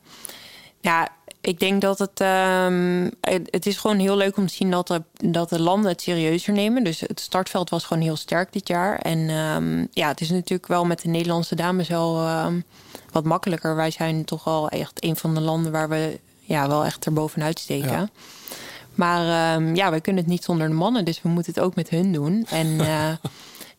ja 0.82 1.10
ik 1.46 1.60
denk 1.60 1.82
dat 1.82 2.00
het, 2.00 2.20
ehm, 2.20 3.10
het... 3.22 3.48
Het 3.52 3.66
is 3.66 3.78
gewoon 3.78 4.00
heel 4.00 4.18
leuk 4.18 4.38
om 4.38 4.48
te 4.48 4.54
zien 4.54 4.72
dat 4.72 4.88
de, 4.88 5.02
dat 5.14 5.50
de 5.50 5.62
landen 5.62 5.92
het 5.92 6.02
serieuzer 6.02 6.54
nemen. 6.54 6.84
Dus 6.84 7.00
het 7.00 7.20
startveld 7.20 7.70
was 7.70 7.84
gewoon 7.84 8.04
heel 8.04 8.16
sterk 8.16 8.54
dit 8.54 8.68
jaar. 8.68 9.00
En 9.00 9.30
ehm, 9.30 9.86
ja, 9.92 10.08
het 10.08 10.22
is 10.22 10.30
natuurlijk 10.30 10.68
wel 10.68 10.86
met 10.86 11.02
de 11.02 11.08
Nederlandse 11.08 11.56
dames 11.56 11.88
wel 11.88 12.22
ehm, 12.22 12.60
wat 13.12 13.24
makkelijker. 13.24 13.76
Wij 13.76 13.92
zijn 13.92 14.26
toch 14.26 14.44
wel 14.44 14.70
echt 14.70 15.04
een 15.04 15.16
van 15.16 15.34
de 15.34 15.42
landen 15.42 15.72
waar 15.72 15.90
we 15.90 16.20
ja, 16.40 16.68
wel 16.68 16.86
echt 16.86 17.06
erbovenuit 17.06 17.60
steken. 17.60 17.92
Ja. 17.92 18.10
Maar 18.96 19.62
ja, 19.76 19.90
wij 19.90 20.02
kunnen 20.02 20.24
het 20.24 20.32
niet 20.32 20.44
zonder 20.44 20.68
de 20.68 20.74
mannen. 20.74 21.06
Dus 21.06 21.22
we 21.22 21.30
moeten 21.30 21.54
het 21.54 21.64
ook 21.64 21.76
met 21.76 21.90
hun 21.90 22.12
doen. 22.12 22.46
En 22.50 22.80
eh, 22.80 23.12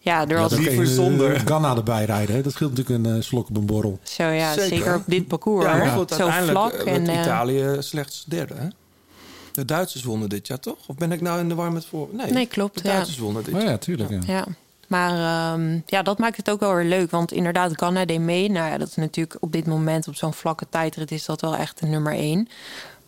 ja, 0.06 0.20
er 0.28 0.38
Ja, 0.38 0.46
kun 0.48 0.62
je, 0.62 1.32
eh, 1.34 1.40
Ghana 1.44 1.76
erbij 1.76 2.04
rijden. 2.04 2.34
Hè? 2.34 2.42
Dat 2.42 2.52
scheelt 2.52 2.76
natuurlijk 2.76 3.04
een 3.06 3.16
eh, 3.16 3.22
slok 3.22 3.48
op 3.48 3.56
een 3.56 3.66
borrel. 3.66 3.98
Zo 4.02 4.24
ja, 4.28 4.52
zeker, 4.52 4.94
op 4.94 5.02
dit 5.06 5.26
parcours. 5.26 5.64
Ja, 5.64 5.76
maar 5.76 5.86
goed, 5.88 6.10
Zo 6.12 6.28
vlak. 6.30 6.72
eh, 6.72 6.94
en, 6.94 7.06
eh, 7.08 7.20
Italië 7.20 7.76
slechts 7.78 8.24
derde. 8.24 8.54
Hè? 8.54 8.66
De 9.52 9.64
Duitsers 9.64 10.04
wonnen 10.04 10.28
dit 10.28 10.46
jaar 10.46 10.60
toch? 10.60 10.76
Of 10.86 10.96
ben 10.96 11.12
ik 11.12 11.20
nou 11.20 11.40
in 11.40 11.48
de 11.48 11.54
war 11.54 11.72
met 11.72 11.86
voor? 11.86 12.08
Nee, 12.12 12.32
Nee, 12.32 12.46
klopt, 12.46 12.82
De 12.82 12.88
ja. 12.88 12.94
Duitsers 12.94 13.18
wonnen 13.18 13.44
dit 13.44 13.54
Oh 13.54 13.60
jaar. 13.60 13.70
ja, 13.70 13.76
tuurlijk. 13.78 14.10
Ja. 14.10 14.18
Ja, 14.26 14.44
maar 14.88 15.10
ehm, 15.54 15.78
ja, 15.86 16.02
dat 16.02 16.18
maakt 16.18 16.36
het 16.36 16.50
ook 16.50 16.60
wel 16.60 16.74
weer 16.74 16.84
leuk. 16.84 17.10
Want 17.10 17.32
inderdaad, 17.32 17.72
Ghana 17.72 18.04
deed 18.04 18.20
mee. 18.20 18.50
Nou 18.50 18.70
ja, 18.70 18.78
dat 18.78 18.88
is 18.88 18.94
natuurlijk 18.96 19.36
op 19.40 19.52
dit 19.52 19.66
moment 19.66 20.08
op 20.08 20.14
zo'n 20.14 20.34
vlakke 20.34 20.66
tijdrit 20.70 21.10
is 21.10 21.24
dat 21.24 21.40
wel 21.40 21.56
echt 21.56 21.80
de 21.80 21.86
nummer 21.86 22.12
één. 22.12 22.48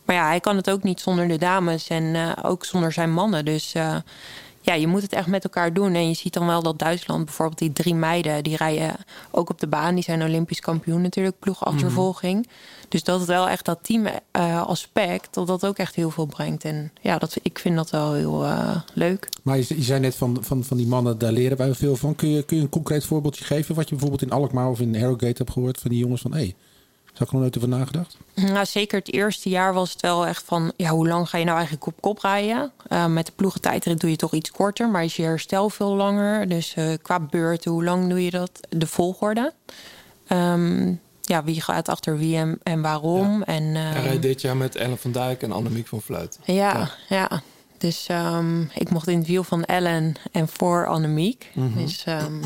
Maar 0.04 0.16
ja, 0.16 0.26
hij 0.26 0.40
kan 0.40 0.56
het 0.56 0.70
ook 0.70 0.82
niet 0.82 1.00
zonder 1.00 1.28
de 1.28 1.38
dames 1.38 1.88
en 1.88 2.14
eh, 2.14 2.30
ook 2.42 2.64
zonder 2.64 2.92
zijn 2.92 3.12
mannen. 3.12 3.44
Dus 3.44 3.74
eh, 3.74 3.96
ja, 4.68 4.74
je 4.74 4.86
moet 4.86 5.02
het 5.02 5.12
echt 5.12 5.26
met 5.26 5.44
elkaar 5.44 5.72
doen. 5.72 5.94
En 5.94 6.08
je 6.08 6.14
ziet 6.14 6.32
dan 6.32 6.46
wel 6.46 6.62
dat 6.62 6.78
Duitsland, 6.78 7.24
bijvoorbeeld 7.24 7.58
die 7.58 7.72
drie 7.72 7.94
meiden, 7.94 8.42
die 8.42 8.56
rijden 8.56 8.96
ook 9.30 9.50
op 9.50 9.60
de 9.60 9.66
baan. 9.66 9.94
Die 9.94 10.04
zijn 10.04 10.22
Olympisch 10.22 10.60
kampioen 10.60 11.02
natuurlijk, 11.02 11.38
ploegachtervolging. 11.38 12.48
Dus 12.88 13.04
dat 13.04 13.18
het 13.18 13.28
wel 13.28 13.48
echt 13.48 13.64
dat 13.64 13.78
teamaspect, 13.82 15.34
dat 15.34 15.46
dat 15.46 15.66
ook 15.66 15.78
echt 15.78 15.94
heel 15.94 16.10
veel 16.10 16.26
brengt. 16.26 16.64
En 16.64 16.92
ja, 17.00 17.18
dat, 17.18 17.36
ik 17.42 17.58
vind 17.58 17.76
dat 17.76 17.90
wel 17.90 18.12
heel 18.12 18.44
eh, 18.44 18.80
leuk. 18.94 19.28
Maar 19.42 19.56
je, 19.56 19.64
je 19.68 19.82
zei 19.82 20.00
net 20.00 20.14
van, 20.14 20.38
van, 20.40 20.64
van 20.64 20.76
die 20.76 20.86
mannen, 20.86 21.18
daar 21.18 21.32
leren 21.32 21.56
wij 21.56 21.74
veel 21.74 21.96
van. 21.96 22.14
Kun 22.14 22.28
je, 22.28 22.42
kun 22.42 22.56
je 22.56 22.62
een 22.62 22.68
concreet 22.68 23.04
voorbeeldje 23.04 23.44
geven? 23.44 23.74
Wat 23.74 23.84
je 23.84 23.90
bijvoorbeeld 23.90 24.22
in 24.22 24.30
Alkmaar 24.30 24.68
of 24.68 24.80
in 24.80 24.94
Harrogate 24.94 25.36
hebt 25.36 25.50
gehoord 25.50 25.80
van 25.80 25.90
die 25.90 25.98
jongens 25.98 26.20
van... 26.20 26.32
hé, 26.32 26.38
hey, 26.38 26.54
zou 27.18 27.30
ik 27.30 27.34
er 27.34 27.34
nog 27.34 27.40
nooit 27.42 27.56
over 27.56 27.68
nagedacht? 27.68 28.16
Nou, 28.52 28.66
zeker 28.66 28.98
het 28.98 29.12
eerste 29.12 29.48
jaar 29.48 29.74
was 29.74 29.92
het 29.92 30.00
wel 30.00 30.26
echt 30.26 30.42
van... 30.46 30.72
ja, 30.76 30.90
hoe 30.90 31.08
lang 31.08 31.28
ga 31.28 31.38
je 31.38 31.44
nou 31.44 31.56
eigenlijk 31.56 31.86
op 31.86 32.00
kop 32.00 32.18
rijden? 32.18 32.72
Eh, 32.88 33.06
met 33.06 33.26
de 33.26 33.32
ploegentijdrit 33.36 34.00
doe 34.00 34.10
je 34.10 34.16
toch 34.16 34.32
iets 34.32 34.50
korter... 34.50 34.88
maar 34.88 35.04
is 35.04 35.16
je 35.16 35.22
herstel 35.22 35.70
veel 35.70 35.94
langer. 35.94 36.48
Dus 36.48 36.74
eh, 36.74 36.92
qua 37.02 37.20
beurten, 37.20 37.70
hoe 37.70 37.84
lang 37.84 38.08
doe 38.08 38.24
je 38.24 38.30
dat? 38.30 38.50
De 38.68 38.86
volgorde. 38.86 39.52
Ehm, 40.26 40.94
ja, 41.20 41.44
wie 41.44 41.60
gaat 41.60 41.88
achter 41.88 42.18
wie 42.18 42.36
en, 42.36 42.58
en 42.62 42.80
waarom. 42.80 43.42
En, 43.42 43.64
Hij 43.74 44.12
ehm, 44.12 44.20
dit 44.20 44.40
jaar 44.40 44.56
met 44.56 44.76
Ellen 44.76 44.98
van 44.98 45.12
Dijk 45.12 45.42
en 45.42 45.52
Annemiek 45.52 45.86
van 45.86 46.00
Vleut. 46.00 46.38
ja, 46.44 46.90
ja. 47.08 47.42
Dus 47.78 48.06
ehm, 48.06 48.62
ik 48.74 48.90
mocht 48.90 49.08
in 49.08 49.18
het 49.18 49.26
wiel 49.26 49.44
van 49.44 49.64
Ellen 49.64 50.14
en 50.32 50.48
voor 50.48 50.86
Annemiek. 50.86 51.50
Mhm. 51.54 51.78
Dus 51.78 52.04
ehm, 52.04 52.42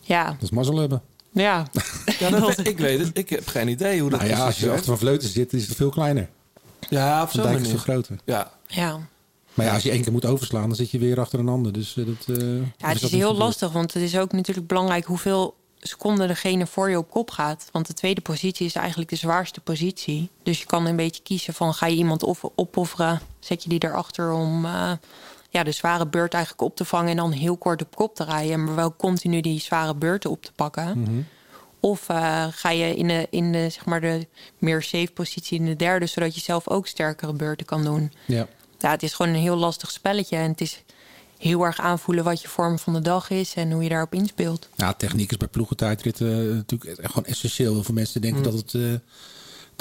ja, 0.00 0.24
Dat 0.24 0.42
is 0.42 0.50
mazzel 0.50 0.76
hebben. 0.76 1.02
Ja. 1.32 1.66
Ja, 2.18 2.30
dat, 2.40 2.66
ik 2.66 2.78
weet 2.78 2.98
het. 2.98 3.10
Ik 3.18 3.30
heb 3.30 3.46
geen 3.48 3.68
idee 3.68 4.00
hoe 4.00 4.10
dat 4.10 4.20
Nou 4.20 4.32
ja, 4.32 4.44
als 4.46 4.58
je 4.58 4.70
achter 4.70 4.84
van 4.84 4.98
Vleuten 4.98 5.28
zit, 5.28 5.52
is 5.52 5.66
het 5.68 5.76
veel 5.76 5.90
kleiner. 5.90 6.28
Ja, 6.88 7.28
zo'n 7.30 7.42
Dijk 7.42 7.58
is 7.60 7.68
veel 7.68 7.78
groter. 7.78 8.16
Ja. 8.24 8.50
ja. 8.66 8.98
Maar 9.54 9.66
ja, 9.66 9.74
als 9.74 9.82
je 9.82 9.90
één 9.90 10.02
keer 10.02 10.12
moet 10.12 10.24
overslaan, 10.26 10.66
dan 10.66 10.76
zit 10.76 10.90
je 10.90 10.98
weer 10.98 11.20
achter 11.20 11.38
een 11.38 11.48
ander. 11.48 11.72
Dus 11.72 11.96
eh, 11.96 12.06
dat, 12.06 12.36
eh, 12.38 12.44
Ja, 12.56 12.62
is 12.62 12.66
het 12.78 12.78
dat 12.78 13.02
is 13.02 13.10
heel 13.10 13.20
gebeurd. 13.20 13.36
lastig, 13.38 13.72
want 13.72 13.92
het 13.94 14.02
is 14.02 14.16
ook 14.16 14.32
natuurlijk 14.32 14.66
belangrijk 14.66 15.04
hoeveel 15.04 15.54
seconden 15.80 16.28
degene 16.28 16.66
voor 16.66 16.90
je 16.90 16.98
op 16.98 17.10
kop 17.10 17.30
gaat. 17.30 17.68
Want 17.72 17.86
de 17.86 17.92
tweede 17.94 18.20
positie 18.20 18.66
is 18.66 18.74
eigenlijk 18.74 19.10
de 19.10 19.16
zwaarste 19.16 19.60
positie. 19.60 20.28
Dus 20.42 20.58
je 20.58 20.66
kan 20.66 20.86
een 20.86 20.96
beetje 20.96 21.22
kiezen 21.22 21.54
van 21.54 21.74
ga 21.74 21.86
je 21.86 21.96
iemand 21.96 22.22
of- 22.22 22.44
opofferen, 22.54 23.20
zet 23.40 23.62
je 23.62 23.68
die 23.68 23.84
erachter 23.84 24.32
om 24.32 24.64
eh, 24.64 24.92
ja, 25.52 25.62
de 25.62 25.72
zware 25.72 26.06
beurt 26.06 26.34
eigenlijk 26.34 26.62
op 26.64 26.76
te 26.76 26.84
vangen 26.84 27.10
en 27.10 27.16
dan 27.16 27.32
heel 27.32 27.56
kort 27.56 27.82
op 27.82 27.96
kop 27.96 28.14
te 28.14 28.24
rijden, 28.24 28.64
maar 28.64 28.74
wel 28.74 28.96
continu 28.96 29.40
die 29.40 29.60
zware 29.60 29.94
beurten 29.94 30.30
op 30.30 30.42
te 30.42 30.52
pakken. 30.52 30.98
Mhm. 31.00 31.10
Of 31.80 32.08
eh, 32.08 32.46
ga 32.50 32.70
je 32.70 32.96
in 32.96 33.08
de, 33.08 33.26
in 33.30 33.52
de, 33.52 33.68
zeg 33.70 33.84
maar 33.84 34.00
de 34.00 34.26
meer 34.58 34.82
safe 34.82 35.10
positie 35.14 35.58
in 35.58 35.64
de 35.66 35.76
derde, 35.76 36.06
zodat 36.06 36.34
je 36.34 36.40
zelf 36.40 36.68
ook 36.68 36.86
sterkere 36.86 37.32
beurten 37.32 37.66
kan 37.66 37.84
doen. 37.84 38.12
Ja. 38.26 38.46
Ja, 38.78 38.90
het 38.90 39.02
is 39.02 39.14
gewoon 39.14 39.32
een 39.34 39.40
heel 39.40 39.56
lastig 39.56 39.90
spelletje. 39.90 40.36
En 40.36 40.50
het 40.50 40.60
is 40.60 40.82
heel 41.38 41.62
erg 41.64 41.80
aanvoelen 41.80 42.24
wat 42.24 42.42
je 42.42 42.48
vorm 42.48 42.78
van 42.78 42.92
de 42.92 43.00
dag 43.00 43.30
is 43.30 43.54
en 43.54 43.72
hoe 43.72 43.82
je 43.82 43.88
daarop 43.88 44.14
inspeelt. 44.14 44.68
Ja, 44.76 44.92
techniek 44.92 45.30
is 45.30 45.36
bij 45.36 45.48
ploegentijdritten 45.48 46.48
eh, 46.48 46.54
natuurlijk 46.54 46.98
echt 46.98 47.10
gewoon 47.12 47.28
essentieel. 47.28 47.72
Heel 47.72 47.82
veel 47.82 47.94
mensen 47.94 48.20
denken 48.20 48.38
Mm. 48.38 48.44
dat 48.44 48.54
het... 48.54 48.74
eh, 48.74 48.82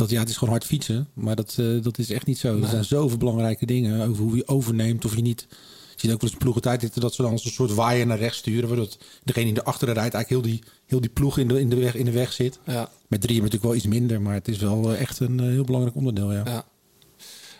dat, 0.01 0.09
ja, 0.09 0.19
het 0.19 0.29
is 0.29 0.37
gewoon 0.37 0.53
hard 0.53 0.65
fietsen. 0.65 1.07
Maar 1.13 1.35
dat, 1.35 1.55
eh, 1.59 1.81
dat 1.81 1.97
is 1.97 2.11
echt 2.11 2.25
niet 2.25 2.37
zo. 2.37 2.61
Er 2.61 2.67
zijn 2.67 2.85
zoveel 2.85 3.17
belangrijke 3.17 3.65
dingen 3.65 4.07
over 4.07 4.23
hoe 4.23 4.35
je 4.35 4.47
overneemt 4.47 5.05
of 5.05 5.15
je 5.15 5.21
niet... 5.21 5.47
Je 5.49 6.07
ziet 6.07 6.11
ook 6.15 6.21
wel 6.21 6.29
eens 6.29 6.39
ploegentijdritten 6.39 7.01
dat 7.01 7.13
ze 7.13 7.21
dan 7.21 7.31
als 7.31 7.45
een 7.45 7.51
soort 7.51 7.73
waaier 7.73 8.05
naar 8.07 8.17
rechts 8.17 8.37
sturen. 8.37 8.67
Waardoor 8.67 8.87
degene 9.23 9.53
die 9.53 9.61
erachter 9.61 9.93
rijdt 9.93 10.13
eigenlijk 10.13 10.29
heel 10.29 10.53
die, 10.53 10.63
heel 10.85 11.01
die 11.01 11.09
ploeg 11.09 11.37
in 11.37 11.47
de, 11.47 11.59
in, 11.59 11.69
de 11.69 11.75
weg, 11.75 11.95
in 11.95 12.05
de 12.05 12.11
weg 12.11 12.33
zit. 12.33 12.59
Ja. 12.65 12.89
Met 13.07 13.21
drieën 13.21 13.41
natuurlijk 13.41 13.65
wel 13.65 13.75
iets 13.75 13.87
minder. 13.87 14.21
Maar 14.21 14.33
het 14.33 14.47
is 14.47 14.57
wel 14.57 14.91
eh, 14.91 15.01
echt 15.01 15.19
een 15.19 15.39
eh, 15.39 15.45
heel 15.45 15.63
belangrijk 15.63 15.95
onderdeel, 15.95 16.31
ja. 16.31 16.41
Ja. 16.45 16.65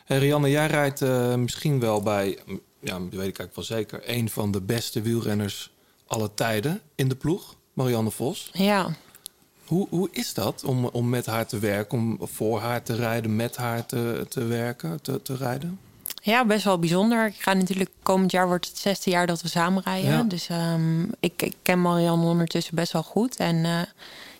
Hey, 0.06 0.18
Rianne, 0.18 0.50
jij 0.50 0.68
rijdt 0.68 1.02
eh, 1.02 1.36
misschien 1.36 1.80
wel 1.80 2.02
bij, 2.02 2.38
mm, 2.46 2.62
ja, 2.80 2.94
dat 2.94 3.02
weet 3.02 3.12
ik 3.12 3.40
eigenlijk 3.40 3.56
wel 3.56 3.64
zeker, 3.64 4.02
een 4.06 4.30
van 4.30 4.52
de 4.52 4.62
beste 4.62 5.02
wielrenners 5.02 5.72
aller 6.08 6.34
tijden 6.34 6.82
in 6.96 7.10
de 7.10 7.16
ploeg, 7.16 7.56
Marianne 7.74 8.12
Vos. 8.12 8.50
Ja, 8.54 8.96
Hoe, 9.72 9.88
hoe 9.90 10.10
is 10.12 10.34
dat 10.34 10.64
om, 10.64 10.86
om 10.86 11.10
met 11.10 11.26
haar 11.26 11.46
te 11.46 11.60
werken, 11.60 11.98
om 11.98 12.18
voor 12.22 12.60
haar 12.60 12.84
te 12.84 12.96
rijden, 12.96 13.36
met 13.36 13.56
haar 13.56 13.86
te, 13.86 14.26
te 14.30 14.44
werken, 14.44 15.02
te, 15.02 15.22
te 15.22 15.36
rijden? 15.36 15.80
ja 16.22 16.46
best 16.46 16.64
wel 16.64 16.80
bijzonder. 16.80 17.26
Ik 17.26 17.42
ga 17.42 17.54
natuurlijk 17.54 17.90
komend 18.04 18.32
jaar 18.32 18.48
wordt 18.48 18.68
het 18.68 18.78
zesde 18.78 19.10
jaar 19.10 19.28
dat 19.28 19.42
we 19.42 19.48
samen 19.48 19.84
rijden. 19.84 20.12
Ja. 20.12 20.24
Dus 20.24 20.48
ehm, 20.50 21.02
ik, 21.20 21.42
ik 21.42 21.56
ken 21.62 21.82
Marianne 21.82 22.26
ondertussen 22.26 22.76
best 22.76 22.92
wel 22.92 23.04
goed. 23.04 23.36
En 23.36 23.66
eh, 23.66 23.80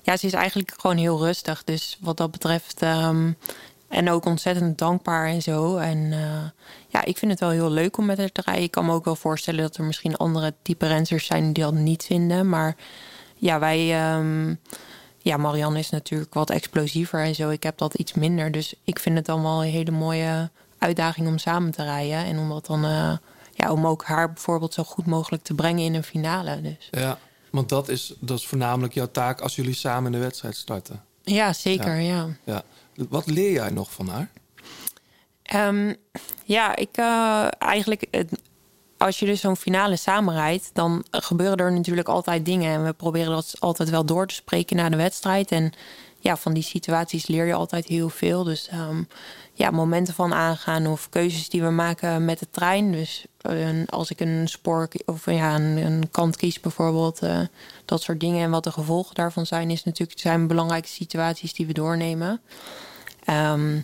ja, 0.02 0.18
ze 0.18 0.26
is 0.26 0.34
eigenlijk 0.34 0.74
gewoon 0.78 0.98
heel 0.98 1.20
rustig. 1.20 1.64
Dus 1.64 1.98
wat 2.02 2.18
dat 2.18 2.32
betreft. 2.32 2.82
ehm, 2.82 3.32
en 3.88 4.10
ook 4.10 4.26
ontzettend 4.26 4.78
dankbaar 4.78 5.28
en 5.28 5.42
zo. 5.42 5.78
En 5.78 6.12
eh, 6.12 6.50
ja, 6.88 7.06
ik 7.06 7.18
vind 7.18 7.32
het 7.32 7.40
wel 7.40 7.50
heel 7.50 7.72
leuk 7.72 7.98
om 7.98 8.06
met 8.06 8.18
haar 8.18 8.32
te 8.32 8.42
rijden. 8.46 8.64
Ik 8.64 8.72
kan 8.72 8.86
me 8.86 8.94
ook 8.94 9.06
wel 9.06 9.16
voorstellen 9.16 9.62
dat 9.62 9.78
er 9.78 9.84
misschien 9.84 10.16
andere 10.18 10.54
type 10.62 10.88
renners 10.88 11.26
zijn 11.26 11.54
die 11.54 11.64
dat 11.64 11.74
niet 11.74 12.04
vinden. 12.04 12.50
Maar 12.50 12.76
ja, 13.36 13.60
wij. 13.60 13.94
ehm, 14.02 14.54
ja, 15.22 15.38
Marianne 15.38 15.80
is 15.80 15.90
natuurlijk 15.90 16.34
wat 16.34 16.50
explosiever 16.50 17.20
en 17.24 17.36
zo. 17.36 17.50
Ik 17.50 17.64
heb 17.64 17.78
dat 17.78 17.94
iets 17.94 18.14
minder. 18.14 18.52
Dus 18.52 18.74
ik 18.84 19.00
vind 19.00 19.16
het 19.18 19.26
dan 19.26 19.42
wel 19.42 19.64
een 19.64 19.70
hele 19.70 19.92
mooie 19.92 20.50
uitdaging 20.78 21.28
om 21.28 21.38
samen 21.38 21.72
te 21.72 21.84
rijden. 21.84 22.18
En 22.26 22.40
om 22.40 22.50
dat 22.50 22.66
dan. 22.66 22.84
eh, 22.86 23.18
ja, 23.54 23.72
om 23.72 23.88
ook 23.88 24.04
haar 24.04 24.34
bijvoorbeeld 24.34 24.74
zo 24.74 24.84
goed 24.84 25.06
mogelijk 25.06 25.44
te 25.44 25.54
brengen 25.54 25.84
in 25.84 25.94
een 25.94 26.04
finale. 26.04 26.62
Dus. 26.62 26.88
Ja, 26.92 27.18
want 27.50 27.70
dat 27.70 27.90
is, 27.90 28.14
dat 28.20 28.38
is 28.40 28.48
voornamelijk 28.48 28.94
jouw 28.94 29.12
taak 29.12 29.42
als 29.42 29.56
jullie 29.56 29.74
samen 29.74 30.06
in 30.06 30.20
de 30.20 30.24
wedstrijd 30.26 30.56
starten. 30.56 31.04
Ja, 31.24 31.54
zeker. 31.54 31.96
Ja. 32.00 32.28
ja. 32.44 32.64
Wat 33.10 33.26
leer 33.28 33.52
jij 33.52 33.70
nog 33.70 33.92
van 33.92 34.08
haar? 34.08 34.30
Ehm, 35.44 35.94
ja, 36.46 36.76
ik 36.76 36.98
eh, 36.98 37.48
eigenlijk. 37.60 38.06
het- 38.12 38.42
als 39.02 39.20
je 39.20 39.26
dus 39.26 39.42
zo'n 39.42 39.56
finale 39.56 39.96
samenrijdt, 39.96 40.70
dan 40.74 41.04
gebeuren 41.12 41.58
er 41.58 41.72
natuurlijk 41.72 42.08
altijd 42.08 42.46
dingen. 42.46 42.74
En 42.74 42.86
we 42.86 42.94
proberen 42.94 43.32
dat 43.32 43.56
altijd 43.60 43.90
wel 43.90 44.06
door 44.06 44.28
te 44.28 44.34
spreken 44.34 44.76
na 44.76 44.90
de 44.90 44.96
wedstrijd. 44.96 45.52
En 45.52 45.72
ja, 46.20 46.38
van 46.38 46.54
die 46.54 46.64
situaties 46.64 47.28
leer 47.28 47.46
je 47.46 47.54
altijd 47.54 47.86
heel 47.86 48.10
veel. 48.10 48.44
Dus 48.44 48.68
ehm, 48.68 49.04
ja, 49.54 49.72
momenten 49.72 50.14
van 50.14 50.34
aangaan 50.34 50.88
of 50.88 51.10
keuzes 51.10 51.50
die 51.50 51.62
we 51.62 51.70
maken 51.70 52.26
met 52.26 52.40
de 52.40 52.48
trein. 52.52 52.92
Dus 52.92 53.26
eh, 53.42 53.70
als 53.86 54.12
ik 54.12 54.20
een 54.20 54.48
spoor 54.48 54.88
of 55.06 55.26
ja, 55.26 55.56
een, 55.56 55.78
een 55.78 56.12
kant 56.12 56.38
kies 56.38 56.60
bijvoorbeeld, 56.60 57.20
eh, 57.20 57.40
dat 57.86 58.02
soort 58.02 58.20
dingen. 58.20 58.44
En 58.44 58.52
wat 58.52 58.64
de 58.64 58.72
gevolgen 58.72 59.16
daarvan 59.16 59.46
zijn, 59.46 59.70
is 59.70 59.84
natuurlijk 59.84 60.20
zijn 60.20 60.48
belangrijke 60.48 60.88
situaties 60.88 61.54
die 61.54 61.66
we 61.68 61.74
doornemen. 61.74 62.42
Ehm, 63.26 63.80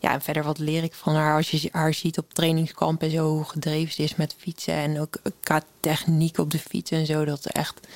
ja, 0.00 0.12
en 0.12 0.20
verder 0.20 0.42
wat 0.44 0.58
leer 0.58 0.82
ik 0.82 0.94
van 0.94 1.14
haar 1.14 1.36
als 1.36 1.50
je 1.50 1.68
haar 1.72 1.94
ziet 1.94 2.18
op 2.18 2.34
trainingskamp 2.34 3.02
en 3.02 3.10
zo 3.10 3.28
hoe 3.28 3.44
gedreven 3.44 3.92
ze 3.94 4.02
is 4.02 4.16
met 4.16 4.34
fietsen. 4.38 4.74
En 4.74 5.00
ook 5.00 5.16
qua 5.40 5.62
techniek 5.80 6.38
op 6.38 6.50
de 6.50 6.58
fiets 6.58 6.90
en 6.90 7.06
zo. 7.06 7.24
Dat 7.24 7.38
is 7.38 7.46
echt 7.46 7.86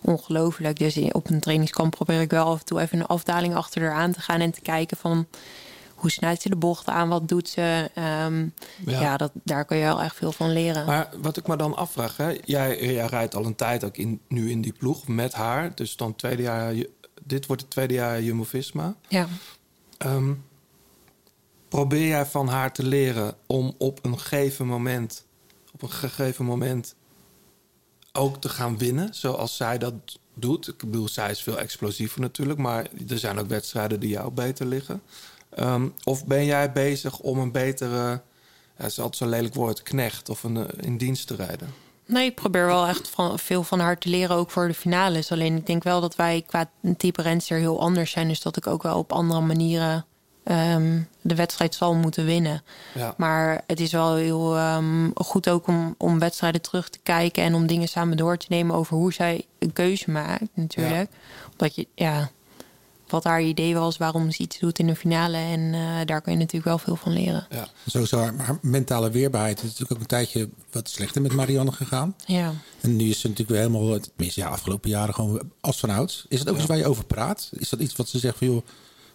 ongelooflijk. 0.00 0.78
Dus 0.78 0.96
op 1.12 1.30
een 1.30 1.40
trainingskamp 1.40 1.90
probeer 1.90 2.20
ik 2.20 2.30
wel 2.30 2.46
af 2.46 2.58
en 2.58 2.64
toe 2.64 2.80
even 2.80 3.00
een 3.00 3.06
afdaling 3.06 3.54
achter 3.54 3.82
haar 3.82 3.92
aan 3.92 4.12
te 4.12 4.20
gaan 4.20 4.40
en 4.40 4.50
te 4.50 4.60
kijken 4.60 4.96
van 4.96 5.26
hoe 5.94 6.10
snijdt 6.10 6.42
ze 6.42 6.48
de 6.48 6.56
bocht 6.56 6.86
aan, 6.88 7.08
wat 7.08 7.28
doet 7.28 7.48
ze. 7.48 7.90
Ehm, 7.94 8.38
ja, 8.86 9.00
Ja. 9.00 9.16
dat, 9.16 9.30
daar 9.44 9.64
kun 9.64 9.76
je 9.76 9.82
wel 9.84 10.02
echt 10.02 10.16
veel 10.16 10.32
van 10.32 10.52
leren. 10.52 10.86
Maar 10.86 11.08
wat 11.22 11.36
ik 11.36 11.46
me 11.46 11.56
dan 11.56 11.76
afvraag, 11.76 12.16
hè, 12.16 12.38
jij, 12.44 12.92
jij 12.92 13.06
rijdt 13.06 13.34
al 13.34 13.44
een 13.44 13.54
tijd 13.54 13.84
ook 13.84 13.96
in, 13.96 14.20
nu 14.28 14.50
in 14.50 14.60
die 14.60 14.72
ploeg 14.72 15.08
met 15.08 15.32
haar. 15.32 15.74
Dus 15.74 15.96
dan 15.96 16.16
tweede 16.16 16.42
jaar, 16.42 16.74
dit 17.24 17.46
wordt 17.46 17.62
het 17.62 17.70
tweede 17.70 17.94
jaar 17.94 18.22
Jumbo-Visma. 18.22 18.94
Ja. 19.08 19.26
Ehm, 19.98 20.32
probeer 21.72 22.06
jij 22.06 22.26
van 22.26 22.48
haar 22.48 22.72
te 22.72 22.84
leren 22.84 23.34
om 23.46 23.74
op 23.78 24.04
een 24.04 24.18
gegeven 24.18 24.66
moment, 24.66 25.26
op 25.72 25.82
een 25.82 25.90
gegeven 25.90 26.44
moment 26.44 26.94
ook 28.12 28.40
te 28.40 28.48
gaan 28.48 28.78
winnen, 28.78 29.14
zoals 29.14 29.56
zij 29.56 29.78
dat 29.78 29.94
doet? 30.34 30.68
Ik 30.68 30.78
bedoel, 30.78 31.08
zij 31.08 31.30
is 31.30 31.42
veel 31.42 31.58
explosiever 31.58 32.20
natuurlijk, 32.20 32.58
maar 32.58 32.86
er 33.08 33.18
zijn 33.18 33.38
ook 33.38 33.48
wedstrijden 33.48 34.00
die 34.00 34.08
jou 34.08 34.30
beter 34.30 34.66
liggen. 34.66 35.02
Ehm, 35.50 35.88
of 36.04 36.26
ben 36.26 36.44
jij 36.44 36.72
bezig 36.72 37.18
om 37.18 37.38
een 37.38 37.52
betere, 37.52 38.20
ja, 38.78 38.84
is 38.84 38.98
altijd 38.98 39.16
zo'n 39.16 39.28
lelijk 39.28 39.54
woord, 39.54 39.82
knecht 39.82 40.28
of 40.28 40.42
een, 40.42 40.56
eh, 40.56 40.86
in 40.86 40.96
dienst 40.96 41.26
te 41.26 41.34
rijden? 41.34 41.68
Nee, 42.06 42.26
ik 42.26 42.34
probeer 42.34 42.66
wel 42.66 42.86
echt 42.86 43.08
van, 43.08 43.38
veel 43.38 43.62
van 43.62 43.80
haar 43.80 43.98
te 43.98 44.08
leren, 44.08 44.36
ook 44.36 44.50
voor 44.50 44.68
de 44.68 44.74
finales. 44.74 45.32
Alleen 45.32 45.56
ik 45.56 45.66
denk 45.66 45.82
wel 45.82 46.00
dat 46.00 46.16
wij 46.16 46.44
qua 46.46 46.70
type 46.96 47.22
renster 47.22 47.58
heel 47.58 47.80
anders 47.80 48.10
zijn. 48.10 48.28
Dus 48.28 48.40
dat 48.40 48.56
ik 48.56 48.66
ook 48.66 48.82
wel 48.82 48.98
op 48.98 49.12
andere 49.12 49.40
manieren 49.40 50.06
ehm, 50.44 51.00
de 51.20 51.34
wedstrijd 51.34 51.74
zal 51.74 51.94
moeten 51.94 52.24
winnen. 52.24 52.62
Ja. 52.94 53.14
Maar 53.16 53.62
het 53.66 53.80
is 53.80 53.92
wel 53.92 54.14
heel 54.14 54.56
ehm, 54.56 55.10
goed 55.14 55.48
ook 55.48 55.66
om, 55.66 55.94
om 55.98 56.18
wedstrijden 56.18 56.60
terug 56.60 56.88
te 56.88 56.98
kijken... 57.02 57.42
en 57.42 57.54
om 57.54 57.66
dingen 57.66 57.88
samen 57.88 58.16
door 58.16 58.36
te 58.36 58.46
nemen 58.48 58.76
over 58.76 58.96
hoe 58.96 59.12
zij 59.12 59.46
een 59.58 59.72
keuze 59.72 60.10
maakt 60.10 60.48
natuurlijk. 60.54 61.10
Omdat 61.52 61.74
je, 61.74 61.86
ja, 61.94 62.30
wat 63.12 63.24
haar 63.24 63.42
idee 63.42 63.74
was, 63.74 63.96
waarom 63.96 64.30
ze 64.30 64.42
iets 64.42 64.58
doet 64.58 64.78
in 64.78 64.86
de 64.86 64.96
finale. 64.96 65.36
En 65.36 65.74
eh, 65.74 66.06
daar 66.06 66.20
kun 66.20 66.32
je 66.32 66.38
natuurlijk 66.38 66.64
wel 66.64 66.78
veel 66.78 66.96
van 66.96 67.12
leren. 67.12 67.46
Ja. 67.50 67.68
Sowieso 67.86 68.18
haar, 68.18 68.34
haar 68.36 68.58
mentale 68.60 69.10
weerbaarheid. 69.10 69.60
Het 69.60 69.70
is 69.70 69.78
natuurlijk 69.78 69.92
ook 69.92 70.00
een 70.00 70.16
tijdje 70.16 70.48
wat 70.70 70.88
slechter 70.88 71.22
met 71.22 71.32
Marianne 71.32 71.72
gegaan. 71.72 72.16
Ja. 72.26 72.52
En 72.80 72.96
nu 72.96 73.08
is 73.08 73.20
ze 73.20 73.28
natuurlijk 73.28 73.58
weer 73.58 73.68
helemaal, 73.68 73.98
tenminste 74.00 74.40
ja, 74.40 74.48
afgelopen 74.48 74.90
jaren 74.90 75.14
gewoon 75.14 75.50
als 75.60 75.78
van 75.78 75.90
ouds. 75.90 76.24
Is 76.28 76.38
dat 76.38 76.48
ook 76.48 76.56
iets 76.56 76.66
waar 76.66 76.76
je 76.76 76.86
over 76.86 77.04
praat? 77.04 77.50
Is 77.52 77.68
dat 77.68 77.80
iets 77.80 77.96
wat 77.96 78.08
ze 78.08 78.18
zegt 78.18 78.38
van 78.38 78.46
joh, 78.46 78.66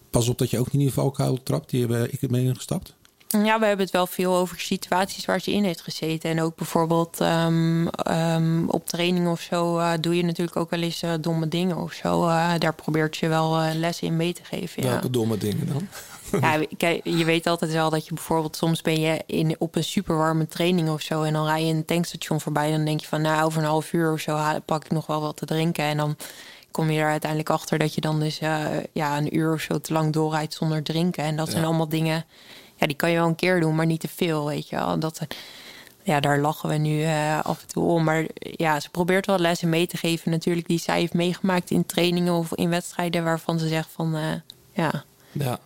pas 0.10 0.28
op 0.28 0.38
dat 0.38 0.50
je 0.50 0.60
ook 0.60 0.66
niet 0.66 0.74
in 0.74 0.80
die 0.80 0.94
valkuil 0.94 1.44
trapt? 1.44 1.70
Die 1.70 1.80
hebben 1.80 2.10
ik 2.12 2.30
mee 2.30 2.46
ingestapt. 2.46 2.96
Ja, 3.28 3.60
we 3.60 3.66
hebben 3.66 3.86
het 3.86 3.92
wel 3.92 4.08
veel 4.08 4.36
over 4.36 4.60
situaties 4.60 5.26
waar 5.26 5.42
ze 5.42 5.52
in 5.52 5.64
heeft 5.64 5.82
gezeten. 5.82 6.30
En 6.30 6.42
ook 6.42 6.56
bijvoorbeeld 6.56 7.22
ehm, 7.22 7.88
ehm, 7.88 8.68
op 8.68 8.88
training 8.88 9.28
of 9.28 9.42
zo 9.42 9.78
eh, 9.78 9.92
doe 10.02 10.16
je 10.16 10.24
natuurlijk 10.24 10.58
ook 10.58 10.70
wel 10.70 10.82
eens 10.82 11.02
eh, 11.02 11.14
domme 11.22 11.48
dingen 11.48 11.78
of 11.78 11.94
zo. 11.94 12.28
Eh, 12.28 12.54
daar 12.58 12.74
probeert 12.74 13.18
je 13.18 13.28
wel 13.28 13.74
lessen 13.74 14.08
in 14.08 14.16
mee 14.16 14.34
te 14.34 14.44
geven. 14.44 14.84
Ja. 14.84 14.90
Welke 14.90 15.10
domme 15.10 15.38
dingen 15.38 15.68
dan? 15.68 15.88
Ja, 16.42 16.66
kijk, 16.78 17.02
je 17.04 17.26
weet 17.26 17.48
altijd 17.48 17.72
wel 17.72 17.90
dat 17.90 18.06
je 18.06 18.14
bijvoorbeeld 18.14 18.56
soms 18.56 18.82
ben 18.82 19.00
je 19.00 19.24
in, 19.26 19.56
op 19.60 19.76
een 19.76 19.84
superwarme 19.84 20.48
training 20.48 20.90
of 20.90 21.02
zo. 21.02 21.24
En 21.24 21.34
dan 21.34 21.46
rij 21.46 21.66
je 21.66 21.74
een 21.74 21.86
tankstation 21.86 22.42
voorbij. 22.42 22.66
En 22.66 22.76
dan 22.76 22.86
denk 22.86 23.00
je 23.00 23.08
van 23.08 23.22
nou, 23.22 23.46
over 23.46 23.62
een 23.62 23.68
half 23.68 23.94
uur 23.94 24.12
of 24.12 24.20
zo 24.20 24.40
pak 24.66 24.86
ik 24.86 24.92
nog 24.92 25.06
wel 25.06 25.22
wat 25.22 25.38
te 25.38 25.46
drinken. 25.46 25.84
En 25.84 25.98
dan 25.98 26.16
kom 26.78 26.90
je 26.92 27.00
er 27.00 27.10
uiteindelijk 27.10 27.50
achter 27.50 27.78
dat 27.78 27.94
je 27.94 28.02
dan 28.02 28.20
dus 28.20 28.40
eh, 28.40 28.66
ja, 28.94 29.18
een 29.18 29.38
uur 29.38 29.54
of 29.54 29.62
zo 29.62 29.80
te 29.80 29.94
lang 29.94 30.14
doorrijdt 30.14 30.54
zonder 30.54 30.84
drinken. 30.84 31.24
En 31.24 31.36
dat 31.36 31.50
zijn 31.50 31.66
allemaal 31.66 31.90
dingen, 31.90 32.26
ja, 32.76 32.88
die 32.88 32.96
kan 32.96 33.10
je 33.10 33.18
wel 33.18 33.28
een 33.28 33.36
keer 33.36 33.60
doen, 33.60 33.76
maar 33.76 33.86
niet 33.86 34.00
te 34.00 34.08
veel, 34.08 34.46
weet 34.46 34.70
je 34.70 34.76
wel. 34.76 35.00
Dat, 35.00 35.22
ja, 36.04 36.20
daar 36.20 36.40
lachen 36.40 36.70
we 36.70 36.76
nu 36.76 37.04
eh, 37.04 37.40
af 37.46 37.62
en 37.62 37.68
toe 37.68 37.84
om. 37.84 38.04
Maar 38.04 38.26
ja, 38.40 38.80
ze 38.80 38.90
probeert 38.90 39.26
wel 39.26 39.40
lessen 39.40 39.70
mee 39.70 39.88
te 39.88 39.98
geven 39.98 40.32
natuurlijk 40.32 40.68
die 40.68 40.80
zij 40.80 41.00
heeft 41.00 41.14
meegemaakt 41.14 41.72
in 41.72 41.86
trainingen 41.86 42.34
of 42.34 42.54
in 42.54 42.70
wedstrijden 42.70 43.24
waarvan 43.24 43.60
ze 43.60 43.68
zegt 43.68 43.90
van 43.92 44.16
eh, 44.16 44.34
ja, 44.72 45.04
Ja. 45.32 45.60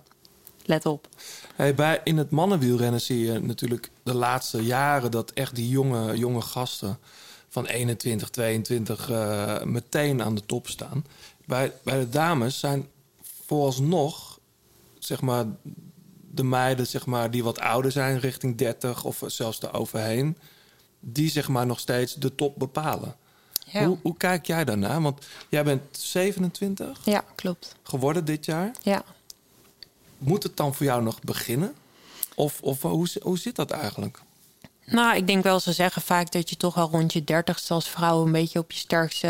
let 0.65 0.85
op. 0.85 1.07
Hey, 1.55 1.75
bij, 1.75 2.01
in 2.03 2.17
het 2.17 2.29
mannenwielrennen 2.29 3.01
zie 3.01 3.25
je 3.25 3.39
natuurlijk 3.39 3.89
de 4.03 4.13
laatste 4.13 4.63
jaren 4.63 5.11
dat 5.11 5.31
echt 5.31 5.55
die 5.55 5.69
jonge, 5.69 6.17
jonge 6.17 6.41
gasten 6.41 6.99
van 7.51 7.65
21, 7.65 8.29
22 8.29 9.09
eh, 9.09 9.63
meteen 9.63 10.21
aan 10.21 10.35
de 10.35 10.45
top 10.45 10.67
staan. 10.67 11.05
Bij, 11.45 11.71
bij 11.83 11.99
de 11.99 12.09
dames 12.09 12.59
zijn 12.59 12.87
vooralsnog 13.45 14.39
zeg 14.99 15.21
maar, 15.21 15.45
de 16.31 16.43
meiden 16.43 16.87
zeg 16.87 17.05
maar, 17.05 17.31
die 17.31 17.43
wat 17.43 17.59
ouder 17.59 17.91
zijn, 17.91 18.19
richting 18.19 18.57
30 18.57 19.03
of 19.03 19.23
zelfs 19.27 19.59
daaroverheen, 19.59 20.37
die 20.99 21.29
zeg 21.29 21.47
maar 21.47 21.65
nog 21.65 21.79
steeds 21.79 22.13
de 22.15 22.35
top 22.35 22.59
bepalen. 22.59 23.15
Ja. 23.65 23.85
Hoe, 23.85 23.97
hoe 24.01 24.17
kijk 24.17 24.45
jij 24.45 24.65
daarnaar? 24.65 25.01
Want 25.01 25.25
jij 25.49 25.63
bent 25.63 25.81
27 25.91 26.99
Ja, 27.05 27.25
klopt. 27.35 27.75
geworden 27.83 28.25
dit 28.25 28.45
jaar. 28.45 28.71
Ja. 28.81 29.03
Moet 30.17 30.43
het 30.43 30.57
dan 30.57 30.75
voor 30.75 30.85
jou 30.85 31.03
nog 31.03 31.21
beginnen? 31.21 31.73
Of, 32.35 32.61
of 32.61 32.81
hoe, 32.81 33.07
hoe 33.21 33.37
zit 33.37 33.55
dat 33.55 33.71
eigenlijk? 33.71 34.21
Nou, 34.91 35.15
ik 35.15 35.27
denk 35.27 35.43
wel, 35.43 35.59
ze 35.59 35.71
zeggen 35.71 36.01
vaak 36.01 36.31
dat 36.31 36.49
je 36.49 36.57
toch 36.57 36.77
al 36.77 36.89
rond 36.91 37.13
je 37.13 37.23
dertigste 37.23 37.73
als 37.73 37.89
vrouw 37.89 38.25
een 38.25 38.31
beetje 38.31 38.59
op 38.59 38.71
je 38.71 38.77
sterkste, 38.77 39.27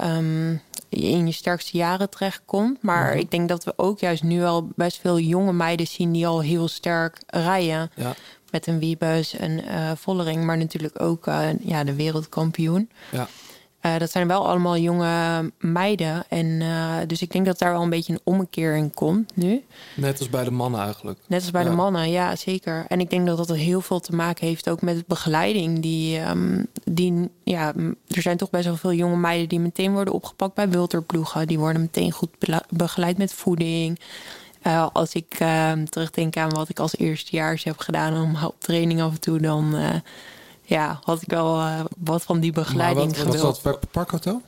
ehm, 0.00 0.50
in 0.88 1.26
je 1.26 1.32
sterkste 1.32 1.76
jaren 1.76 2.10
terechtkomt. 2.10 2.82
Maar 2.82 3.10
Mhm. 3.10 3.18
ik 3.18 3.30
denk 3.30 3.48
dat 3.48 3.64
we 3.64 3.72
ook 3.76 3.98
juist 4.00 4.22
nu 4.22 4.44
al 4.44 4.68
best 4.74 4.98
veel 5.00 5.18
jonge 5.18 5.52
meiden 5.52 5.86
zien 5.86 6.12
die 6.12 6.26
al 6.26 6.40
heel 6.40 6.68
sterk 6.68 7.18
rijden. 7.26 7.90
Ja. 7.94 8.14
Met 8.50 8.66
een 8.66 8.78
Wiebes 8.78 9.34
en 9.36 9.64
eh 9.68 9.90
Vollering, 9.96 10.44
maar 10.44 10.56
natuurlijk 10.58 11.00
ook 11.00 11.26
eh, 11.26 11.48
ja, 11.60 11.84
de 11.84 11.94
wereldkampioen. 11.94 12.90
Ja. 13.10 13.28
Eh, 13.86 13.98
dat 13.98 14.10
zijn 14.10 14.28
wel 14.28 14.48
allemaal 14.48 14.76
jonge 14.76 15.52
meiden. 15.58 16.24
En 16.28 16.60
eh, 16.60 16.96
dus 17.06 17.22
ik 17.22 17.32
denk 17.32 17.46
dat 17.46 17.58
daar 17.58 17.72
wel 17.72 17.82
een 17.82 17.90
beetje 17.90 18.12
een 18.12 18.20
ommekeer 18.24 18.76
in 18.76 18.94
komt 18.94 19.36
nu. 19.36 19.64
Net 19.94 20.18
als 20.18 20.30
bij 20.30 20.44
de 20.44 20.50
mannen 20.50 20.80
eigenlijk. 20.80 21.18
Net 21.26 21.40
als 21.40 21.50
bij 21.50 21.62
Ja. 21.62 21.68
de 21.70 21.74
mannen, 21.74 22.10
ja, 22.10 22.36
zeker. 22.36 22.84
En 22.88 23.00
ik 23.00 23.10
denk 23.10 23.26
dat 23.26 23.36
dat 23.36 23.56
heel 23.56 23.80
veel 23.80 24.00
te 24.00 24.14
maken 24.14 24.46
heeft 24.46 24.68
ook 24.70 24.82
met 24.82 25.06
begeleiding. 25.06 25.80
Die, 25.80 26.18
ehm, 26.18 26.62
die, 26.84 27.30
ja, 27.44 27.72
er 28.08 28.22
zijn 28.22 28.36
toch 28.36 28.50
best 28.50 28.64
wel 28.64 28.76
veel 28.76 28.92
jonge 28.92 29.16
meiden 29.16 29.48
die 29.48 29.60
meteen 29.60 29.92
worden 29.92 30.14
opgepakt 30.14 30.54
bij 30.54 30.68
wilterploegen. 30.68 31.46
Die 31.46 31.58
worden 31.58 31.80
meteen 31.82 32.12
goed 32.12 32.30
begeleid 32.68 33.18
met 33.18 33.32
voeding. 33.32 34.00
Eh, 34.62 34.86
als 34.92 35.12
ik 35.12 35.34
ehm, 35.38 35.84
terugdenk 35.84 36.36
aan 36.36 36.50
wat 36.50 36.68
ik 36.68 36.78
als 36.78 36.96
eerstejaars 36.98 37.64
heb 37.64 37.78
gedaan 37.78 38.22
om 38.22 38.44
op 38.44 38.54
training 38.58 39.02
af 39.02 39.12
en 39.12 39.20
toe, 39.20 39.40
dan 39.40 39.74
ja, 40.66 41.00
had 41.02 41.22
ik 41.22 41.30
wel 41.30 41.60
eh, 41.60 41.80
wat 41.98 42.22
van 42.22 42.40
die 42.40 42.52
begeleiding 42.52 43.06
wat 43.06 43.16
is 43.16 43.22
gewild. 43.22 43.42
dat 43.42 43.62
per 43.62 43.88
parkhotel? 43.90 44.42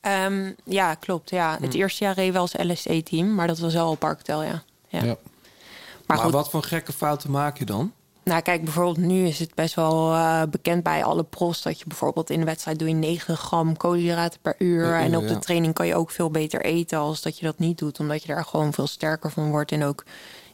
Ehm, 0.00 0.52
ja, 0.64 0.94
klopt. 0.94 1.30
Ja. 1.30 1.58
Het 1.60 1.74
eerste 1.74 2.04
jaar 2.04 2.14
reed 2.14 2.32
wel 2.32 2.40
als 2.40 2.54
LSE-team, 2.58 3.34
maar 3.34 3.46
dat 3.46 3.58
was 3.58 3.74
wel 3.74 3.90
op 3.90 3.98
Parktel, 3.98 4.42
ja. 4.42 4.62
ja. 4.88 5.04
Ja. 5.04 5.16
Maar, 6.06 6.18
goed. 6.18 6.32
wat 6.32 6.50
voor 6.50 6.62
gekke 6.62 6.92
fouten 6.92 7.30
maak 7.30 7.58
je 7.58 7.64
dan? 7.64 7.92
Nou, 8.24 8.42
kijk, 8.42 8.64
bijvoorbeeld 8.64 8.96
nu 8.96 9.26
is 9.26 9.38
het 9.38 9.54
best 9.54 9.74
wel 9.74 10.12
eh, 10.12 10.42
bekend 10.50 10.82
bij 10.82 11.04
alle 11.04 11.22
pros 11.22 11.62
dat 11.62 11.78
je 11.78 11.84
bijvoorbeeld 11.88 12.30
in 12.30 12.38
de 12.38 12.44
wedstrijd 12.44 12.78
doe 12.78 12.88
je 12.88 12.94
9 12.94 13.36
gram 13.36 13.76
koolhydraten 13.76 14.40
per 14.42 14.54
uur. 14.58 14.94
En 14.94 15.16
op 15.16 15.28
de 15.28 15.38
training 15.38 15.74
kan 15.74 15.86
je 15.86 15.94
ook 15.94 16.10
veel 16.10 16.30
beter 16.30 16.64
eten 16.64 16.98
als 16.98 17.22
dat 17.22 17.38
je 17.38 17.44
dat 17.46 17.58
niet 17.58 17.78
doet, 17.78 18.00
omdat 18.00 18.22
je 18.22 18.28
daar 18.28 18.44
gewoon 18.44 18.72
veel 18.72 18.86
sterker 18.86 19.30
van 19.30 19.50
wordt 19.50 19.72
en 19.72 19.84
ook 19.84 20.04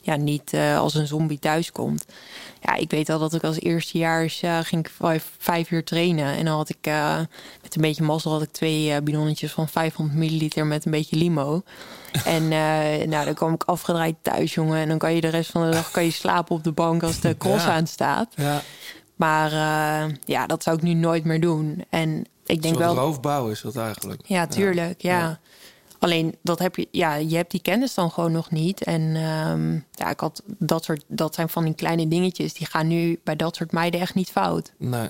ja, 0.00 0.16
niet 0.16 0.52
eh, 0.52 0.78
als 0.78 0.94
een 0.94 1.06
zombie 1.06 1.38
thuiskomt. 1.38 2.04
Ja, 2.62 2.74
ik 2.74 2.90
weet 2.90 3.08
al 3.08 3.18
dat 3.18 3.34
ik 3.34 3.42
als 3.44 3.61
eerstejaars 3.61 4.42
eh 4.42 4.58
ging 4.62 4.86
ik 4.86 4.92
vijf, 4.98 5.30
vijf 5.38 5.70
uur 5.70 5.84
trainen 5.84 6.36
en 6.36 6.44
dan 6.44 6.56
had 6.56 6.68
ik 6.68 6.76
eh, 6.86 7.16
met 7.62 7.74
een 7.74 7.80
beetje 7.82 8.02
mazzel 8.02 8.30
had 8.32 8.42
ik 8.42 8.52
twee 8.52 9.02
bidonnetjes 9.02 9.52
van 9.52 9.68
500 9.68 10.18
milliliter 10.18 10.66
met 10.66 10.84
een 10.84 10.90
beetje 10.90 11.16
limo. 11.16 11.62
En 12.24 12.48
nou, 13.08 13.24
dan 13.24 13.34
kwam 13.34 13.54
ik 13.54 13.62
afgedraaid 13.64 14.16
thuis, 14.22 14.54
jongen. 14.54 14.78
En 14.80 14.88
dan 14.88 14.98
kan 14.98 15.14
je 15.14 15.20
de 15.20 15.28
rest 15.28 15.50
van 15.50 15.64
de 15.64 15.70
dag 15.70 15.90
kan 15.90 16.04
je 16.04 16.11
slapen 16.11 16.54
op 16.56 16.64
de 16.64 16.72
bank 16.72 17.02
als 17.02 17.20
de 17.20 17.36
cross 17.36 17.64
Ja. 17.64 17.72
aanstaat. 17.72 18.32
Ja, 18.36 18.62
Maar 19.16 19.50
ja, 20.24 20.46
dat 20.46 20.62
zou 20.62 20.76
ik 20.76 20.82
nu 20.82 20.94
nooit 20.94 21.24
meer 21.24 21.40
doen. 21.40 21.84
En 21.90 22.24
ik 22.46 22.62
denk 22.62 22.78
wel. 22.78 22.94
roofbouw 22.94 23.48
is 23.48 23.61
dat 23.61 23.76
eigenlijk. 23.76 24.20
Ja, 24.24 24.46
tuurlijk. 24.46 25.02
Ja. 25.02 25.38
Alleen 26.01 26.34
dat 26.42 26.59
heb 26.59 26.76
je, 26.76 26.88
ja, 26.90 27.14
je 27.14 27.36
hebt 27.36 27.51
die 27.51 27.62
kennis 27.62 27.94
dan 27.94 28.11
gewoon 28.11 28.32
nog 28.32 28.51
niet. 28.51 28.84
En 28.84 29.01
ehm, 29.16 29.72
ja, 29.90 30.11
ik 30.11 30.20
had 30.20 30.42
dat 30.46 30.84
soort, 30.84 31.05
dat 31.09 31.34
zijn 31.34 31.48
van 31.48 31.64
die 31.64 31.74
kleine 31.74 32.09
dingetjes. 32.09 32.55
Die 32.55 32.66
gaan 32.66 32.86
nu 32.86 33.20
bij 33.24 33.36
dat 33.36 33.57
soort 33.57 33.72
meiden 33.72 34.01
echt 34.01 34.14
niet 34.14 34.30
fout. 34.30 34.72
Nee. 34.78 35.09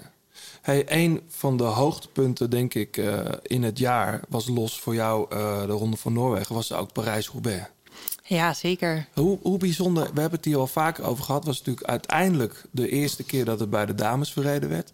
Hey, 0.62 0.84
een 0.86 1.20
van 1.28 1.56
de 1.56 1.64
hoogtepunten, 1.64 2.50
denk 2.50 2.74
ik, 2.74 2.96
eh, 2.96 3.18
in 3.42 3.62
het 3.62 3.78
jaar 3.78 4.20
was 4.28 4.48
los 4.48 4.80
voor 4.80 4.94
jou 4.94 5.26
eh, 5.30 5.60
de 5.60 5.72
Ronde 5.72 5.96
van 5.96 6.12
Noorwegen, 6.12 6.54
was 6.54 6.72
ook 6.72 6.92
Parijs-Roubaix. 6.92 7.66
Ja, 8.24 8.54
zeker. 8.54 9.08
Hoe, 9.14 9.38
hoe 9.42 9.58
bijzonder, 9.58 10.02
we 10.02 10.20
hebben 10.20 10.38
het 10.38 10.44
hier 10.44 10.58
al 10.58 10.66
vaker 10.66 11.04
over 11.04 11.24
gehad. 11.24 11.44
was 11.44 11.58
natuurlijk 11.58 11.86
uiteindelijk 11.86 12.64
de 12.70 12.88
eerste 12.88 13.24
keer 13.24 13.44
dat 13.44 13.60
het 13.60 13.70
bij 13.70 13.86
de 13.86 13.94
dames 13.94 14.32
verreden 14.32 14.68
werd. 14.68 14.92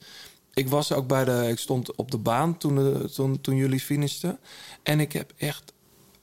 Ik 0.54 0.68
was 0.68 0.92
ook 0.92 1.06
bij 1.06 1.24
de, 1.24 1.46
ik 1.48 1.58
stond 1.58 1.94
op 1.94 2.10
de 2.10 2.18
baan 2.18 2.58
toen, 2.58 2.74
de, 2.74 3.10
toen, 3.14 3.40
toen 3.40 3.56
jullie 3.56 3.80
finishten. 3.80 4.38
En 4.82 5.00
ik 5.00 5.12
heb 5.12 5.32
echt 5.36 5.72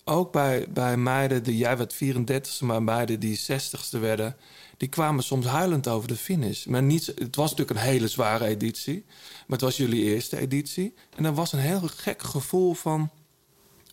ook 0.05 0.31
bij, 0.31 0.65
bij 0.69 0.97
meiden, 0.97 1.43
die, 1.43 1.57
jij 1.57 1.77
werd 1.77 1.95
34ste, 2.03 2.59
maar 2.59 2.83
meiden 2.83 3.19
die 3.19 3.39
60ste 3.39 3.99
werden, 3.99 4.35
die 4.77 4.87
kwamen 4.89 5.23
soms 5.23 5.45
huilend 5.45 5.87
over 5.87 6.07
de 6.07 6.15
finish. 6.15 6.65
Maar 6.65 6.83
niet, 6.83 7.05
het 7.05 7.35
was 7.35 7.49
natuurlijk 7.49 7.79
een 7.79 7.85
hele 7.85 8.07
zware 8.07 8.45
editie, 8.45 9.05
maar 9.07 9.57
het 9.57 9.61
was 9.61 9.77
jullie 9.77 10.03
eerste 10.03 10.37
editie. 10.37 10.93
En 11.15 11.25
er 11.25 11.33
was 11.33 11.53
een 11.53 11.59
heel 11.59 11.81
gek 11.95 12.21
gevoel 12.21 12.73
van, 12.73 13.09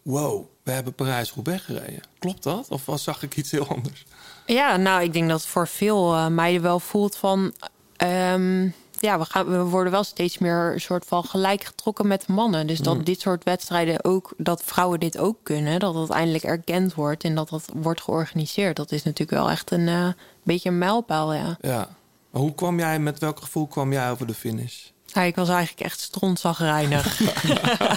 wow, 0.02 0.46
we 0.62 0.70
hebben 0.70 0.94
Parijs-Roubaix 0.94 1.62
gereden. 1.62 2.02
Klopt 2.18 2.42
dat? 2.42 2.68
Of 2.68 2.86
was, 2.86 3.02
zag 3.02 3.22
ik 3.22 3.36
iets 3.36 3.50
heel 3.50 3.68
anders? 3.68 4.04
Ja, 4.46 4.76
nou, 4.76 5.02
ik 5.02 5.12
denk 5.12 5.28
dat 5.28 5.46
voor 5.46 5.68
veel 5.68 6.14
eh, 6.14 6.26
meiden 6.26 6.62
wel 6.62 6.80
voelt 6.80 7.16
van... 7.16 7.54
ehm, 7.96 8.68
ja, 9.00 9.18
we, 9.18 9.24
gaan, 9.24 9.46
we 9.46 9.62
worden 9.64 9.92
wel 9.92 10.04
steeds 10.04 10.38
meer 10.38 10.72
een 10.72 10.80
soort 10.80 11.04
van 11.06 11.24
gelijk 11.24 11.64
getrokken 11.64 12.06
met 12.06 12.28
mannen. 12.28 12.66
Dus 12.66 12.78
dat 12.78 12.96
Mm. 12.96 13.04
dit 13.04 13.20
soort 13.20 13.44
wedstrijden 13.44 14.04
ook, 14.04 14.32
dat 14.36 14.62
vrouwen 14.64 15.00
dit 15.00 15.18
ook 15.18 15.36
kunnen, 15.42 15.78
dat 15.80 15.94
het 15.94 16.10
eindelijk 16.10 16.44
erkend 16.44 16.94
wordt 16.94 17.24
en 17.24 17.34
dat 17.34 17.48
dat 17.48 17.64
wordt 17.74 18.00
georganiseerd. 18.00 18.76
Dat 18.76 18.92
is 18.92 19.02
natuurlijk 19.02 19.38
wel 19.38 19.50
echt 19.50 19.70
een 19.70 19.88
eh, 19.88 20.08
beetje 20.42 20.68
een 20.68 20.78
mijlpaal, 20.78 21.34
ja. 21.34 21.56
Ja. 21.60 21.88
Maar 22.30 22.42
hoe 22.42 22.54
kwam 22.54 22.78
jij, 22.78 22.98
met 22.98 23.18
welk 23.18 23.40
gevoel 23.40 23.66
kwam 23.66 23.92
jij 23.92 24.10
over 24.10 24.26
de 24.26 24.34
finish? 24.34 24.76
ja 25.06 25.22
ik 25.22 25.36
was 25.36 25.48
eigenlijk 25.48 25.80
echt 25.80 26.00
strontzagrijnig. 26.00 27.20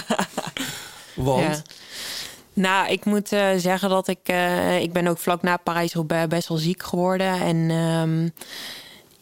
Want? 1.14 1.40
Ja. 1.40 1.62
Nou, 2.52 2.88
ik 2.88 3.04
moet 3.04 3.32
eh, 3.32 3.48
zeggen 3.56 3.88
dat 3.88 4.08
ik... 4.08 4.18
eh, 4.22 4.80
ik 4.80 4.92
ben 4.92 5.06
ook 5.06 5.18
vlak 5.18 5.42
na 5.42 5.56
Parijs-Roubaix 5.56 6.26
best 6.28 6.48
wel 6.48 6.58
ziek 6.58 6.82
geworden. 6.82 7.40
En 7.40 7.70
ehm, 7.70 8.28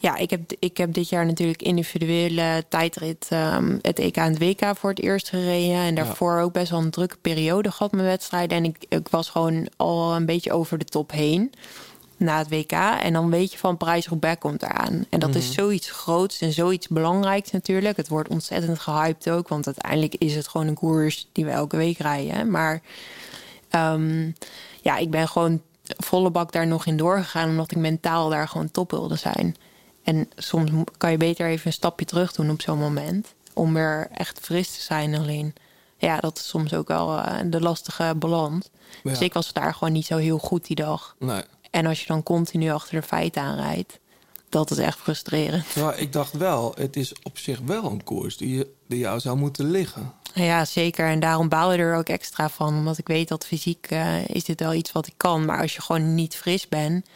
ja, 0.03 0.17
ik 0.17 0.31
heb, 0.31 0.41
ik 0.59 0.77
heb 0.77 0.93
dit 0.93 1.09
jaar 1.09 1.27
natuurlijk 1.27 1.63
individuele 1.63 2.65
tijdrit... 2.69 3.27
ehm, 3.31 3.79
het 3.83 3.99
EK 3.99 4.17
en 4.17 4.33
het 4.33 4.39
WK 4.39 4.77
voor 4.77 4.91
het 4.91 5.01
eerst 5.01 5.29
gereden. 5.29 5.77
En 5.77 5.95
daarvoor 5.95 6.41
ook 6.41 6.53
best 6.53 6.71
wel 6.71 6.81
een 6.81 6.91
drukke 6.91 7.17
periode 7.21 7.71
gehad 7.71 7.93
met 7.93 8.05
wedstrijden. 8.05 8.57
En 8.57 8.65
ik, 8.65 8.77
ik 8.89 9.09
was 9.09 9.29
gewoon 9.29 9.69
al 9.77 10.15
een 10.15 10.27
beetje 10.27 10.53
over 10.53 10.79
de 10.79 10.85
top 10.85 11.11
heen 11.11 11.53
na 12.17 12.39
het 12.39 12.49
WK. 12.49 12.73
En 13.03 13.13
dan 13.13 13.31
weet 13.31 13.53
je 13.53 13.59
van 13.59 13.77
Parijs-Roubaix 13.77 14.39
komt 14.41 14.63
eraan. 14.63 15.05
En 15.11 15.21
dat 15.21 15.35
is 15.35 15.45
Mhm. 15.45 15.53
zoiets 15.55 15.91
groots 15.91 16.41
en 16.41 16.53
zoiets 16.53 16.89
belangrijks 16.89 17.51
natuurlijk. 17.51 17.97
Het 17.97 18.09
wordt 18.09 18.29
ontzettend 18.29 18.79
gehyped 18.79 19.31
ook. 19.31 19.49
Want 19.49 19.67
uiteindelijk 19.67 20.15
is 20.19 20.35
het 20.35 20.49
gewoon 20.49 20.67
een 20.67 20.75
koers 20.75 21.29
die 21.33 21.45
we 21.45 21.51
elke 21.51 21.77
week 21.77 21.99
rijden. 21.99 22.51
Maar 22.51 22.81
ehm, 23.71 24.31
ja, 24.83 24.97
ik 24.97 25.11
ben 25.11 25.29
gewoon 25.29 25.61
volle 25.97 26.31
bak 26.31 26.53
daar 26.53 26.67
nog 26.67 26.87
in 26.87 26.97
doorgegaan... 26.97 27.49
omdat 27.49 27.71
ik 27.71 27.77
mentaal 27.77 28.29
daar 28.29 28.49
gewoon 28.49 28.71
top 28.71 28.91
wilde 28.91 29.17
zijn. 29.17 29.57
En 30.03 30.31
soms 30.37 30.71
kan 30.97 31.11
je 31.11 31.17
beter 31.17 31.47
even 31.47 31.67
een 31.67 31.73
stapje 31.73 32.05
terug 32.05 32.33
doen 32.33 32.51
op 32.51 32.61
zo'n 32.63 32.79
moment... 32.79 33.35
om 33.55 33.75
weer 33.75 34.09
echt 34.15 34.39
fris 34.41 34.71
te 34.71 34.81
zijn 34.81 35.15
alleen. 35.15 35.55
Ja, 35.97 36.19
dat 36.21 36.39
is 36.39 36.49
soms 36.49 36.75
ook 36.75 36.89
wel 36.89 37.19
eh, 37.19 37.39
de 37.47 37.61
lastige 37.61 38.15
balans. 38.17 38.69
Dus 39.03 39.19
Ja. 39.19 39.25
ik 39.25 39.33
was 39.33 39.53
daar 39.53 39.75
gewoon 39.75 39.93
niet 39.93 40.07
zo 40.07 40.17
heel 40.17 40.39
goed 40.39 40.67
die 40.67 40.77
dag. 40.77 41.17
Nee. 41.19 41.43
En 41.71 41.87
als 41.87 42.01
je 42.01 42.07
dan 42.07 42.23
continu 42.23 42.71
achter 42.71 43.01
de 43.01 43.07
feiten 43.07 43.43
aanrijdt, 43.43 43.99
dat 44.49 44.71
is 44.71 44.79
echt 44.79 44.99
frustrerend. 44.99 45.73
Terwijl 45.73 45.99
ik 46.01 46.13
dacht 46.13 46.33
wel, 46.33 46.75
het 46.79 46.97
is 46.97 47.13
op 47.23 47.39
zich 47.39 47.61
wel 47.65 47.85
een 47.85 48.05
koers 48.05 48.37
die, 48.37 48.65
die 48.89 48.99
jou 48.99 49.21
zou 49.21 49.37
moeten 49.37 49.71
liggen. 49.71 50.13
Ja, 50.35 50.65
zeker. 50.65 51.07
En 51.09 51.21
daarom 51.21 51.49
baal 51.49 51.73
je 51.73 51.79
er 51.79 51.97
ook 51.97 52.09
extra 52.09 52.49
van. 52.49 52.75
Omdat 52.75 52.99
ik 52.99 53.07
weet 53.07 53.29
dat 53.29 53.47
fysiek 53.47 53.87
eh, 53.91 54.29
is 54.29 54.45
dit 54.45 54.61
wel 54.61 54.75
iets 54.75 54.93
wat 54.93 55.07
ik 55.07 55.15
kan. 55.17 55.45
Maar 55.45 55.61
als 55.61 55.75
je 55.75 55.83
gewoon 55.83 56.15
niet 56.15 56.37
fris 56.37 56.69
bent. 56.69 57.07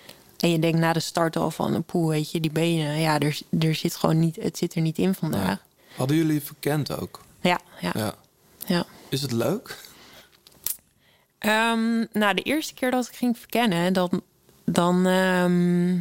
En 0.40 0.50
je 0.50 0.58
denkt 0.58 0.78
na 0.78 0.92
de 0.92 1.00
start 1.00 1.36
al 1.36 1.50
van, 1.50 1.84
poeh, 1.84 2.08
weet 2.08 2.30
je, 2.30 2.40
die 2.40 2.50
benen. 2.50 2.98
Ja, 2.98 3.18
er, 3.18 3.40
er 3.58 3.74
zit 3.74 3.96
gewoon 3.96 4.18
niet, 4.18 4.36
het 4.36 4.58
zit 4.58 4.74
er 4.74 4.80
niet 4.80 4.98
in 4.98 5.14
vandaag. 5.14 5.64
Hadden 5.96 6.16
jullie 6.16 6.42
verkend 6.42 6.98
ook? 6.98 7.20
Ja, 7.40 7.60
ja. 7.80 7.90
Ja. 7.94 8.14
ja. 8.66 8.84
Is 9.08 9.22
het 9.22 9.32
leuk? 9.32 9.76
Ehm, 11.38 12.04
nou, 12.12 12.34
de 12.34 12.42
eerste 12.42 12.74
keer 12.74 12.90
dat 12.90 13.06
ik 13.06 13.16
ging 13.16 13.38
verkennen, 13.38 13.92
dan. 13.92 14.22
dan 14.64 15.06
ehm, 15.06 15.98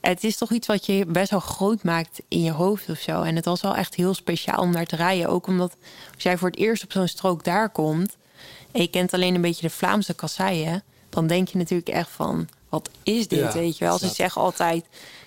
het 0.00 0.24
is 0.24 0.36
toch 0.36 0.52
iets 0.52 0.66
wat 0.66 0.86
je 0.86 1.06
best 1.06 1.30
wel 1.30 1.40
groot 1.40 1.82
maakt 1.82 2.20
in 2.28 2.42
je 2.42 2.50
hoofd 2.50 2.88
of 2.88 2.98
zo. 2.98 3.22
En 3.22 3.36
het 3.36 3.44
was 3.44 3.60
wel 3.60 3.76
echt 3.76 3.94
heel 3.94 4.14
speciaal 4.14 4.60
om 4.60 4.72
daar 4.72 4.86
te 4.86 4.96
rijden. 4.96 5.28
Ook 5.28 5.46
omdat 5.46 5.76
als 6.14 6.22
jij 6.22 6.38
voor 6.38 6.48
het 6.48 6.58
eerst 6.58 6.84
op 6.84 6.92
zo'n 6.92 7.08
strook 7.08 7.44
daar 7.44 7.70
komt. 7.70 8.16
en 8.72 8.80
je 8.80 8.88
kent 8.88 9.12
alleen 9.12 9.34
een 9.34 9.40
beetje 9.40 9.66
de 9.66 9.74
Vlaamse 9.74 10.14
kasseien. 10.14 10.82
dan 11.08 11.26
denk 11.26 11.48
je 11.48 11.58
natuurlijk 11.58 11.88
echt 11.88 12.10
van: 12.10 12.48
wat 12.68 12.90
is 13.02 13.28
dit? 13.28 13.38
Ja, 13.38 13.52
weet 13.52 13.78
je 13.78 13.84
wel? 13.84 13.98
Ze 13.98 14.08
zeggen 14.08 14.42
altijd. 14.42 14.84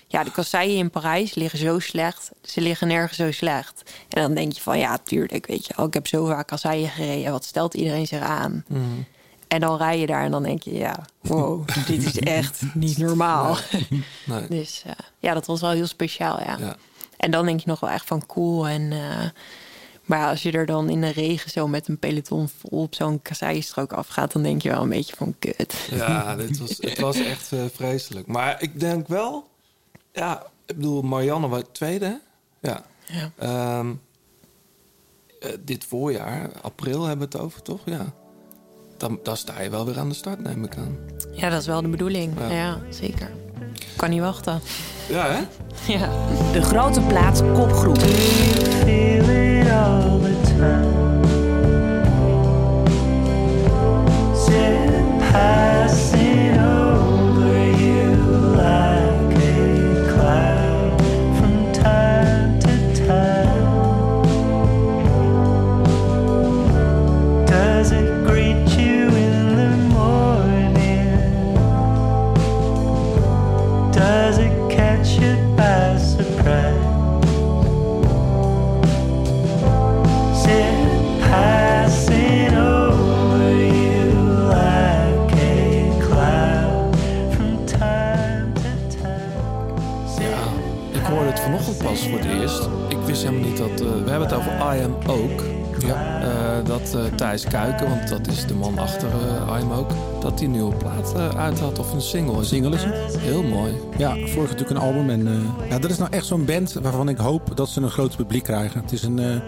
Ja, 0.08 0.24
de 0.24 0.30
kasseien 0.30 0.76
in 0.76 0.90
Parijs 0.90 1.34
liggen 1.34 1.58
zo 1.58 1.78
slecht. 1.78 2.30
Ze 2.42 2.60
liggen 2.60 2.88
nergens 2.88 3.18
zo 3.18 3.32
slecht. 3.32 3.82
En 4.08 4.22
dan 4.22 4.34
denk 4.34 4.52
je 4.52 4.60
van 4.60 4.78
ja, 4.78 4.98
tuurlijk, 4.98 5.46
weet 5.46 5.66
je 5.66 5.72
wel. 5.76 5.86
Ik 5.86 5.94
heb 5.94 6.06
zo 6.06 6.26
vaak 6.26 6.46
kasseien 6.46 6.88
gereden. 6.88 7.32
Wat 7.32 7.44
stelt 7.44 7.74
iedereen 7.74 8.06
zich 8.06 8.20
aan? 8.20 8.64
En 9.48 9.60
dan 9.60 9.76
rij 9.76 9.98
je 9.98 10.06
daar 10.06 10.24
en 10.24 10.30
dan 10.30 10.42
denk 10.42 10.62
je, 10.62 10.74
ja, 10.74 11.06
wow, 11.20 11.68
dit 11.86 12.04
is 12.04 12.18
echt 12.18 12.62
niet 12.74 12.98
normaal. 12.98 13.56
Nee. 14.24 14.48
Dus 14.48 14.82
eh, 14.86 14.92
ja, 15.18 15.34
dat 15.34 15.46
was 15.46 15.60
wel 15.60 15.70
heel 15.70 15.86
speciaal, 15.86 16.40
ja. 16.40 16.56
Ja. 16.58 16.76
En 17.16 17.30
dan 17.30 17.46
denk 17.46 17.60
je 17.60 17.68
nog 17.68 17.80
wel 17.80 17.90
echt 17.90 18.06
van 18.06 18.26
cool. 18.26 18.68
En, 18.68 18.92
eh, 18.92 19.28
maar 20.04 20.18
ja, 20.18 20.30
als 20.30 20.42
je 20.42 20.52
er 20.52 20.66
dan 20.66 20.88
in 20.88 21.00
de 21.00 21.10
regen 21.10 21.50
zo 21.50 21.68
met 21.68 21.88
een 21.88 21.98
peloton 21.98 22.48
vol 22.48 22.82
op 22.82 22.94
zo'n 22.94 23.22
kasseienstrook 23.22 23.92
afgaat... 23.92 24.32
dan 24.32 24.42
denk 24.42 24.62
je 24.62 24.68
wel 24.68 24.82
een 24.82 24.88
beetje 24.88 25.16
van 25.16 25.34
kut. 25.38 25.88
Ja, 25.90 26.36
dit 26.36 26.58
was, 26.58 26.78
het 26.80 26.98
was 26.98 27.16
echt 27.16 27.52
eh, 27.52 27.60
vreselijk. 27.74 28.26
Maar 28.26 28.62
ik 28.62 28.80
denk 28.80 29.08
wel... 29.08 29.48
Ja, 30.12 30.42
ik 30.66 30.76
bedoel, 30.76 31.02
Marianne 31.02 31.48
was 31.48 31.62
tweede? 31.72 32.20
Ja. 32.60 32.84
Ja. 33.06 33.30
Ehm, 33.38 33.92
eh, 35.40 35.50
dit 35.60 35.84
voorjaar, 35.84 36.50
april 36.62 37.04
hebben 37.04 37.30
we 37.30 37.36
het 37.36 37.44
over, 37.44 37.62
toch? 37.62 37.80
Ja. 37.84 38.12
Dan, 38.96 39.18
dan 39.22 39.36
sta 39.36 39.60
je 39.60 39.70
wel 39.70 39.86
weer 39.86 39.98
aan 39.98 40.08
de 40.08 40.14
start, 40.14 40.40
neem 40.40 40.64
ik 40.64 40.76
aan. 40.76 40.98
Ja, 41.32 41.48
dat 41.48 41.60
is 41.60 41.66
wel 41.66 41.82
de 41.82 41.88
bedoeling. 41.88 42.38
Ja. 42.38 42.50
Ja, 42.50 42.80
zeker. 42.90 43.30
Kan 43.96 44.10
niet 44.10 44.20
wachten. 44.20 44.60
Ja, 45.08 45.30
hè? 45.30 45.42
Ja. 45.92 46.10
De 46.52 46.62
grote 46.62 47.00
plaats 47.00 47.40
kopgroep. 47.40 48.00
All 49.68 50.18
the 50.18 50.34
time. 50.46 50.92
Passing 55.32 56.21
pas 92.02 92.10
voor 92.10 92.30
het 92.30 92.40
eerst. 92.40 92.68
Ik 92.88 92.98
wist 93.06 93.22
helemaal 93.22 93.48
niet 93.48 93.56
dat... 93.56 93.80
eh, 93.80 94.04
we 94.04 94.10
hebben 94.10 94.28
het 94.28 94.32
over 94.32 94.52
I 94.52 94.82
Am 94.82 94.94
Ook. 95.06 95.42
Ja. 95.86 96.20
Eh, 96.22 96.66
dat 96.66 96.94
eh, 96.94 97.04
Thijs 97.16 97.44
Kuiken, 97.44 97.88
want 97.88 98.08
dat 98.08 98.26
is 98.26 98.46
de 98.46 98.54
man 98.54 98.78
achter 98.78 99.08
I 99.48 99.62
Am 99.62 99.72
Ook... 99.72 99.90
dat 100.20 100.38
die 100.38 100.48
nieuwe 100.48 100.74
plaat 100.74 101.14
uit 101.36 101.60
had, 101.60 101.78
of 101.78 101.92
een 101.92 102.00
single. 102.00 102.36
Een 102.36 102.44
single 102.44 102.74
is 102.74 102.84
het. 102.84 103.18
Heel 103.18 103.42
mooi. 103.42 103.72
Ja, 103.98 104.10
vorige 104.10 104.52
natuurlijk 104.52 104.70
een 104.70 104.76
album. 104.76 105.10
En 105.10 105.28
ja, 105.68 105.78
dat 105.78 105.90
is 105.90 105.98
nou 105.98 106.10
echt 106.10 106.26
zo'n 106.26 106.44
band 106.44 106.72
waarvan 106.72 107.08
ik 107.08 107.16
hoop 107.18 107.56
dat 107.56 107.68
ze 107.68 107.80
een 107.80 107.90
groot 107.90 108.16
publiek 108.16 108.42
krijgen. 108.42 108.80
Het 108.80 108.92
is 108.92 109.02
een 109.02 109.42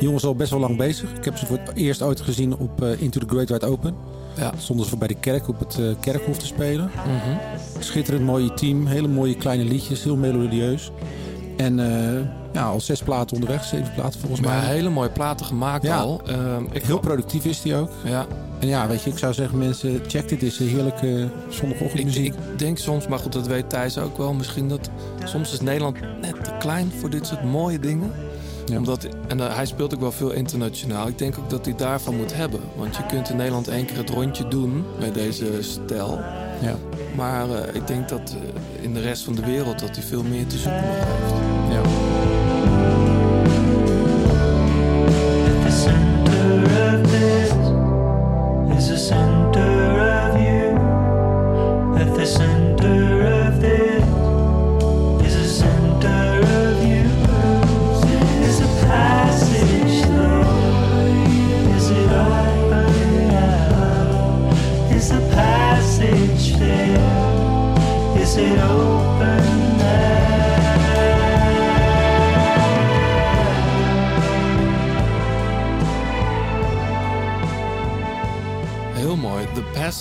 jongen 0.00 0.16
is 0.16 0.24
al 0.24 0.34
best 0.34 0.50
wel 0.50 0.60
lang 0.60 0.76
bezig. 0.76 1.12
Ik 1.12 1.24
heb 1.24 1.36
ze 1.36 1.46
voor 1.46 1.58
het 1.58 1.76
eerst 1.76 2.02
ooit 2.02 2.20
gezien 2.20 2.56
op 2.56 2.84
Into 2.84 3.20
the 3.20 3.26
Great 3.28 3.48
Wide 3.48 3.66
Open. 3.66 3.94
Ja. 4.36 4.52
Stonden 4.56 4.84
ze 4.84 4.90
voor 4.90 4.98
bij 4.98 5.08
de 5.08 5.20
kerk 5.20 5.48
op 5.48 5.58
het 5.58 5.78
kerkhof 6.00 6.38
te 6.38 6.46
spelen. 6.46 6.90
Mhm. 7.06 7.36
Schitterend 7.78 8.24
mooie 8.24 8.54
team. 8.54 8.86
Hele 8.86 9.08
mooie 9.08 9.36
kleine 9.36 9.64
liedjes. 9.64 10.04
Heel 10.04 10.16
melodieus. 10.16 10.92
En 11.56 11.78
eh, 11.80 12.20
ja, 12.52 12.64
al 12.64 12.80
zes 12.80 13.02
platen 13.02 13.34
onderweg. 13.36 13.64
Zeven 13.64 13.92
platen 13.94 14.20
volgens 14.20 14.40
mij. 14.40 14.50
Maar 14.56 14.64
hele 14.64 14.90
mooie 14.90 15.10
platen 15.10 15.46
gemaakt 15.46 15.82
Ja. 15.82 15.98
al. 15.98 16.20
Ehm, 16.26 16.64
ik 16.72 16.82
Heel 16.82 16.98
productief 16.98 17.44
is 17.44 17.62
die 17.62 17.74
ook. 17.74 17.90
Ja. 18.04 18.26
En 18.58 18.68
ja, 18.68 18.86
weet 18.88 19.02
je, 19.02 19.10
ik 19.10 19.18
zou 19.18 19.32
zeggen 19.34 19.58
mensen, 19.58 20.00
check 20.06 20.28
dit. 20.28 20.42
is 20.42 20.58
heerlijke 20.58 21.28
zondagochtendmuziek. 21.48 22.34
Ik 22.34 22.58
denk 22.58 22.78
soms, 22.78 23.06
maar 23.08 23.18
goed, 23.18 23.32
dat 23.32 23.46
weet 23.46 23.70
Thijs 23.70 23.98
ook 23.98 24.18
wel. 24.18 24.32
Misschien 24.32 24.68
dat 24.68 24.90
soms 25.24 25.52
is 25.52 25.60
Nederland 25.60 26.00
net 26.20 26.44
te 26.44 26.50
klein 26.58 26.92
voor 27.00 27.10
dit 27.10 27.26
soort 27.26 27.44
mooie 27.44 27.78
dingen. 27.78 28.10
Omdat, 28.76 29.08
en 29.28 29.40
eh, 29.40 29.56
hij 29.56 29.66
speelt 29.66 29.94
ook 29.94 30.00
wel 30.00 30.12
veel 30.12 30.30
internationaal. 30.30 31.08
Ik 31.08 31.18
denk 31.18 31.38
ook 31.38 31.50
dat 31.50 31.64
hij 31.64 31.74
daarvan 31.76 32.16
moet 32.16 32.34
hebben. 32.36 32.60
Want 32.76 32.96
je 32.96 33.06
kunt 33.06 33.30
in 33.30 33.36
Nederland 33.36 33.68
één 33.68 33.86
keer 33.86 33.96
het 33.96 34.10
rondje 34.10 34.48
doen 34.48 34.84
met 35.00 35.14
deze 35.14 35.46
stijl. 35.60 36.20
Ja. 36.60 36.76
Maar 37.16 37.50
eh, 37.50 37.74
ik 37.74 37.86
denk 37.86 38.08
dat 38.08 38.36
eh, 38.36 38.84
in 38.84 38.94
de 38.94 39.00
rest 39.00 39.24
van 39.24 39.34
de 39.34 39.44
wereld 39.44 39.78
dat 39.78 39.96
hij 39.96 40.04
veel 40.04 40.22
meer 40.22 40.46
te 40.46 40.58
zoeken 40.58 40.82
heeft. 40.82 41.32
Ja. 41.70 42.03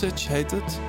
The 0.03 0.09
Passage 0.09 0.31
heet 0.33 0.51
het. 0.51 0.79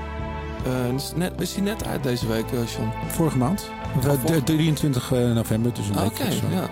Eh, 0.64 0.94
is, 0.94 1.12
net, 1.16 1.40
is 1.40 1.54
hij 1.54 1.62
net 1.62 1.86
uit 1.86 2.02
deze 2.02 2.26
week, 2.26 2.52
eh, 2.52 2.72
John? 2.72 2.92
Vorige 3.08 3.36
maand. 3.38 3.70
Of, 3.96 4.04
Oh, 4.04 4.12
eh, 4.12 4.18
vorige- 4.20 4.32
de 4.38 4.42
23 4.42 5.10
november, 5.10 5.72
dus 5.74 5.88
een 5.88 5.94
week 5.94 6.04
Oké, 6.04 6.22
of 6.22 6.40
ja. 6.52 6.68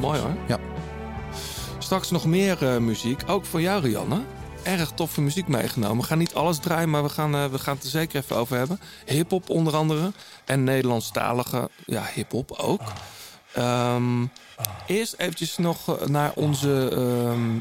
Mooi 0.00 0.20
hoor. 0.20 0.36
Ja. 0.48 0.58
Straks 1.78 2.10
nog 2.10 2.24
meer 2.24 2.82
muziek. 2.82 3.22
Ook 3.26 3.44
voor 3.44 3.60
jou, 3.60 3.82
Rianne. 3.82 4.20
Erg 4.62 4.90
toffe 4.90 5.20
muziek 5.20 5.48
meegenomen. 5.48 5.96
We 5.96 6.02
gaan 6.02 6.18
niet 6.18 6.34
alles 6.34 6.58
draaien, 6.58 6.90
maar 6.90 7.02
we 7.02 7.08
gaan, 7.08 7.50
we 7.50 7.58
gaan 7.58 7.74
het 7.74 7.84
er 7.84 7.90
zeker 7.90 8.20
even 8.22 8.36
over 8.36 8.56
hebben. 8.56 8.80
Hip-hop 9.06 9.50
onder 9.50 9.76
andere. 9.76 10.12
En 10.44 10.64
Nederlandstalige 10.64 11.68
ja, 11.86 12.02
hip-hop 12.14 12.50
ook. 12.52 12.80
Ehm, 13.52 14.26
eerst 14.86 15.14
eventjes 15.18 15.56
nog 15.58 16.08
naar 16.08 16.32
onze 16.34 16.88
ehm, 16.92 17.58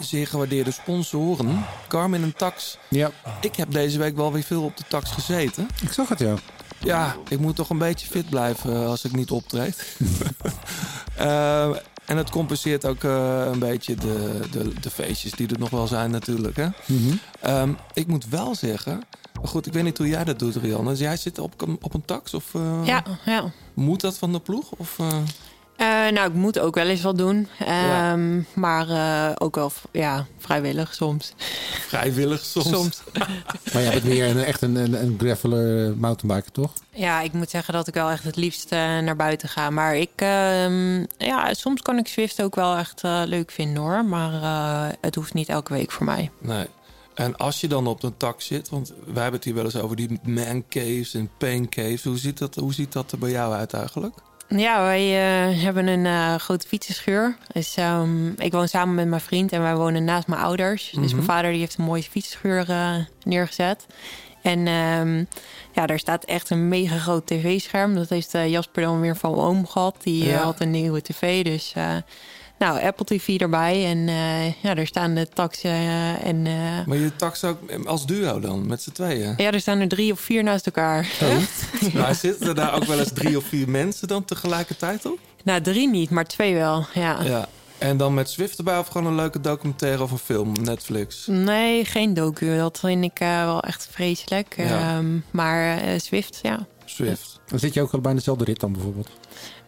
zeer 0.00 0.26
gewaardeerde 0.26 0.70
sponsoren. 0.70 1.64
Carmen 1.88 2.22
en 2.22 2.36
Tax. 2.36 2.78
Ja. 2.88 3.10
Ik 3.40 3.56
heb 3.56 3.70
deze 3.72 3.98
week 3.98 4.16
wel 4.16 4.32
weer 4.32 4.42
veel 4.42 4.62
op 4.62 4.76
de 4.76 4.84
tax 4.88 5.10
gezeten. 5.10 5.68
Ik 5.82 5.92
zag 5.92 6.08
het, 6.08 6.18
ja. 6.18 6.34
Ja, 6.80 7.16
ik 7.28 7.38
moet 7.38 7.56
toch 7.56 7.70
een 7.70 7.78
beetje 7.78 8.06
fit 8.06 8.28
blijven 8.30 8.74
eh, 8.74 8.86
als 8.86 9.04
ik 9.04 9.12
niet 9.16 9.30
optreed. 9.30 9.86
Eh, 11.16 11.68
en 12.04 12.16
het 12.16 12.30
compenseert 12.30 12.86
ook 12.86 13.04
eh, 13.04 13.42
een 13.52 13.58
beetje 13.58 13.94
de, 13.94 14.40
de, 14.50 14.72
de 14.80 14.90
feestjes 14.90 15.32
die 15.32 15.48
er 15.48 15.58
nog 15.58 15.70
wel 15.70 15.86
zijn 15.86 16.10
natuurlijk. 16.10 16.56
Hè? 16.56 16.66
Mhm. 16.86 17.16
Ehm, 17.40 17.72
ik 17.92 18.06
moet 18.06 18.26
wel 18.28 18.54
zeggen... 18.54 19.02
Maar 19.40 19.48
goed, 19.48 19.66
ik 19.66 19.72
weet 19.72 19.82
niet 19.82 19.98
hoe 19.98 20.08
jij 20.08 20.24
dat 20.24 20.38
doet, 20.38 20.56
Rianne. 20.56 20.90
Dus 20.90 20.98
jij 20.98 21.16
zit 21.16 21.38
op, 21.38 21.60
een- 21.60 21.78
op 21.80 21.94
een 21.94 22.04
tax? 22.04 22.34
Of, 22.34 22.44
eh, 22.54 22.80
Ja, 22.84 23.02
ja. 23.24 23.52
Moet 23.74 24.00
dat 24.00 24.18
van 24.18 24.32
de 24.32 24.40
ploeg? 24.40 24.70
Of, 24.76 24.96
eh? 25.76 25.86
Nou, 25.86 26.28
ik 26.28 26.34
moet 26.34 26.58
ook 26.58 26.74
wel 26.74 26.86
eens 26.86 27.02
wat 27.02 27.18
doen. 27.18 27.48
Ehm, 27.58 28.40
Maar 28.54 28.88
eh, 28.88 29.30
ook 29.38 29.54
wel 29.54 29.72
ja, 29.92 30.26
vrijwillig 30.38 30.94
soms. 30.94 31.32
Vrijwillig 31.88 32.44
soms? 32.44 32.68
Soms. 32.68 33.02
Maar 33.72 33.82
jij 33.82 33.92
bent 33.92 34.04
meer 34.04 34.28
een, 34.28 34.44
echt 34.44 34.62
een, 34.62 34.76
een, 34.76 35.02
een 35.02 35.14
graveler 35.18 35.96
mountainbiker, 35.96 36.52
toch? 36.52 36.72
Ja, 36.90 37.20
ik 37.20 37.32
moet 37.32 37.50
zeggen 37.50 37.74
dat 37.74 37.88
ik 37.88 37.94
wel 37.94 38.10
echt 38.10 38.24
het 38.24 38.36
liefst 38.36 38.72
eh, 38.72 38.78
naar 38.78 39.16
buiten 39.16 39.48
ga. 39.48 39.70
Maar 39.70 39.96
ik, 39.96 40.10
ehm, 40.16 41.04
ja, 41.18 41.54
soms 41.54 41.82
kan 41.82 41.98
ik 41.98 42.08
Zwift 42.08 42.42
ook 42.42 42.54
wel 42.54 42.76
echt 42.76 43.02
leuk 43.24 43.50
vinden 43.50 43.82
hoor. 43.82 44.04
Maar 44.04 44.32
eh, 44.42 44.94
het 45.00 45.14
hoeft 45.14 45.34
niet 45.34 45.48
elke 45.48 45.72
week 45.72 45.90
voor 45.90 46.04
mij. 46.06 46.30
Nee. 46.38 46.66
En 47.14 47.36
als 47.36 47.60
je 47.60 47.68
dan 47.68 47.86
op 47.86 48.02
een 48.02 48.16
tax 48.16 48.46
zit... 48.46 48.68
Want 48.68 48.88
wij 49.04 49.22
hebben 49.22 49.32
het 49.32 49.44
hier 49.44 49.54
wel 49.54 49.64
eens 49.64 49.76
over 49.76 49.96
die 49.96 50.20
man 50.22 50.64
caves 50.68 51.14
en 51.14 51.30
pain 51.38 51.68
caves. 51.68 52.02
Hoe 52.04 52.18
ziet 52.18 52.38
dat, 52.38 52.54
hoe 52.54 52.74
ziet 52.74 52.92
dat 52.92 53.12
er 53.12 53.18
bij 53.18 53.30
jou 53.30 53.54
uit 53.54 53.72
eigenlijk? 53.72 54.14
Ja, 54.56 54.82
wij 54.82 55.02
eh, 55.50 55.62
hebben 55.62 55.86
een 55.86 56.06
eh, 56.06 56.34
grote 56.34 56.66
fietsenschuur. 56.68 57.36
Dus, 57.52 57.76
ehm, 57.76 58.28
ik 58.28 58.52
woon 58.52 58.68
samen 58.68 58.94
met 58.94 59.06
mijn 59.08 59.20
vriend 59.20 59.52
en 59.52 59.62
wij 59.62 59.76
wonen 59.76 60.04
naast 60.04 60.26
mijn 60.26 60.40
ouders. 60.40 60.90
Dus 60.90 61.04
Mhm. 61.06 61.14
mijn 61.14 61.26
vader 61.28 61.50
die 61.50 61.60
heeft 61.60 61.78
een 61.78 61.84
mooie 61.84 62.02
fietsenschuur 62.02 62.70
eh, 62.70 62.94
neergezet. 63.22 63.86
En 64.42 64.66
ehm, 64.66 65.24
ja, 65.72 65.86
daar 65.86 65.98
staat 65.98 66.24
echt 66.24 66.50
een 66.50 66.68
mega 66.68 66.98
groot 66.98 67.26
tv-scherm. 67.26 67.94
Dat 67.94 68.08
heeft 68.08 68.30
Jasper 68.32 68.82
dan 68.82 69.00
weer 69.00 69.16
van 69.16 69.34
oom 69.34 69.66
gehad. 69.66 69.96
Die 70.02 70.24
Ja. 70.24 70.38
had 70.42 70.60
een 70.60 70.70
nieuwe 70.70 71.02
tv. 71.02 71.44
Dus 71.44 71.74
nou, 72.58 72.80
Apple 72.82 73.04
TV 73.04 73.40
erbij. 73.40 73.84
En 73.86 74.08
eh, 74.08 74.62
ja, 74.62 74.74
daar 74.74 74.86
staan 74.86 75.14
de 75.14 75.28
taxen 75.28 75.70
eh, 75.70 76.26
en... 76.26 76.46
eh, 76.46 76.86
Maar 76.86 76.96
je 76.96 77.16
tax 77.16 77.44
ook 77.44 77.58
als 77.84 78.06
duo 78.06 78.40
dan, 78.40 78.66
met 78.66 78.82
z'n 78.82 78.90
tweeën? 78.92 79.34
ja, 79.36 79.50
er 79.52 79.60
staan 79.60 79.80
er 79.80 79.88
drie 79.88 80.12
of 80.12 80.20
vier 80.20 80.42
naast 80.42 80.66
elkaar. 80.66 81.08
Maar 81.94 82.14
zitten 82.14 82.48
er 82.48 82.54
daar 82.54 82.74
ook 82.74 82.84
wel 82.84 82.98
eens 82.98 83.12
drie 83.12 83.36
of 83.36 83.44
vier 83.44 83.68
mensen 83.68 84.08
dan 84.08 84.24
tegelijkertijd 84.24 85.06
op? 85.06 85.18
Nou, 85.44 85.60
drie 85.60 85.88
niet, 85.88 86.10
maar 86.10 86.24
twee 86.24 86.54
wel. 86.54 86.86
Ja. 86.94 87.22
Ja. 87.22 87.48
En 87.78 87.96
dan 87.96 88.14
met 88.14 88.30
Swift 88.30 88.58
erbij 88.58 88.78
of 88.78 88.86
gewoon 88.88 89.06
een 89.06 89.14
leuke 89.14 89.40
documentaire 89.40 90.02
of 90.02 90.10
een 90.10 90.18
film, 90.18 90.52
Netflix? 90.62 91.26
Nee, 91.26 91.84
geen 91.84 92.14
docu. 92.14 92.56
Dat 92.56 92.78
vind 92.78 93.04
ik 93.04 93.20
eh, 93.20 93.44
wel 93.44 93.60
echt 93.62 93.88
vreselijk. 93.90 94.54
Ja. 94.56 94.96
Ehm, 94.96 95.06
maar 95.30 95.78
eh, 95.78 95.98
Swift, 96.00 96.38
ja. 96.42 96.66
Swift. 96.84 97.40
Dan 97.46 97.58
zit 97.58 97.74
je 97.74 97.82
ook 97.82 97.92
al 97.92 98.00
bij 98.00 98.14
dezelfde 98.14 98.44
rit 98.44 98.60
dan 98.60 98.72
bijvoorbeeld. 98.72 99.08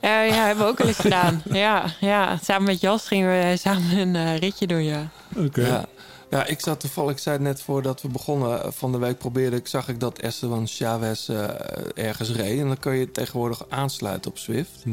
Eh, 0.00 0.28
ja, 0.28 0.46
hebben 0.46 0.64
we 0.64 0.70
ook 0.70 0.78
wel 0.78 0.86
eens 0.86 0.96
gedaan. 0.98 1.42
Ja, 1.50 1.84
ja, 2.00 2.38
samen 2.42 2.66
met 2.66 2.80
Jas 2.80 3.06
gingen 3.06 3.28
we 3.28 3.56
samen 3.56 3.96
een 3.98 4.16
eh, 4.16 4.36
ritje 4.38 4.66
doen, 4.66 4.84
ja. 4.84 5.08
Ja. 5.52 5.84
ja, 6.30 6.44
ik 6.46 6.60
zat 6.60 6.80
toevallig, 6.80 7.10
ik 7.12 7.18
zei 7.18 7.34
het 7.36 7.44
net 7.44 7.60
voordat 7.62 8.02
we 8.02 8.08
begonnen 8.08 8.62
eh, 8.62 8.70
van 8.70 8.92
de 8.92 8.98
week 8.98 9.18
probeerde 9.18 9.56
ik, 9.56 9.66
zag 9.66 9.88
ik 9.88 10.00
dat 10.00 10.18
Esteban 10.18 10.66
Chavez 10.66 11.28
eh, 11.28 11.44
ergens 11.94 12.30
reed. 12.32 12.60
En 12.60 12.66
dan 12.66 12.78
kun 12.78 12.94
je 12.94 13.10
tegenwoordig 13.10 13.64
aansluiten 13.68 14.30
op 14.30 14.38
Swift. 14.38 14.84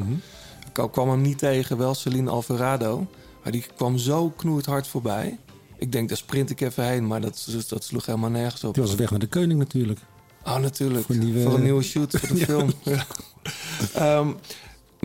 Ik 0.74 0.91
kwam 0.91 1.10
hem 1.10 1.22
niet 1.22 1.38
tegen, 1.38 1.78
wel 1.78 1.93
Celine 1.95 2.30
Alvarado. 2.30 3.08
Maar 3.43 3.51
die 3.51 3.66
kwam 3.76 3.97
zo 3.97 4.30
knoerd 4.30 4.66
hard 4.66 4.88
voorbij. 4.88 5.38
Ik 5.78 5.91
denk, 5.91 6.08
daar 6.10 6.18
sprint 6.18 6.49
ik 6.49 6.62
even 6.62 6.84
heen, 6.86 7.08
maar 7.08 7.22
dat, 7.22 7.47
dat 7.68 7.84
sloeg 7.84 8.06
helemaal 8.06 8.30
nergens 8.30 8.64
op. 8.64 8.74
Die 8.74 8.84
was 8.84 8.95
weg 8.95 9.10
naar 9.10 9.20
de 9.20 9.28
koning 9.28 9.60
natuurlijk. 9.60 9.99
Oh, 10.45 10.58
natuurlijk. 10.58 11.06
Voor 11.06 11.16
Voor, 11.16 11.54
een 11.54 11.62
nieuwe- 11.64 11.84
shoot 11.84 12.12
voor 12.20 12.30
de 12.30 12.39
Ja. 12.39 12.45
film. 12.45 12.72
Ja. 12.84 13.06
Ehm, 14.20 14.28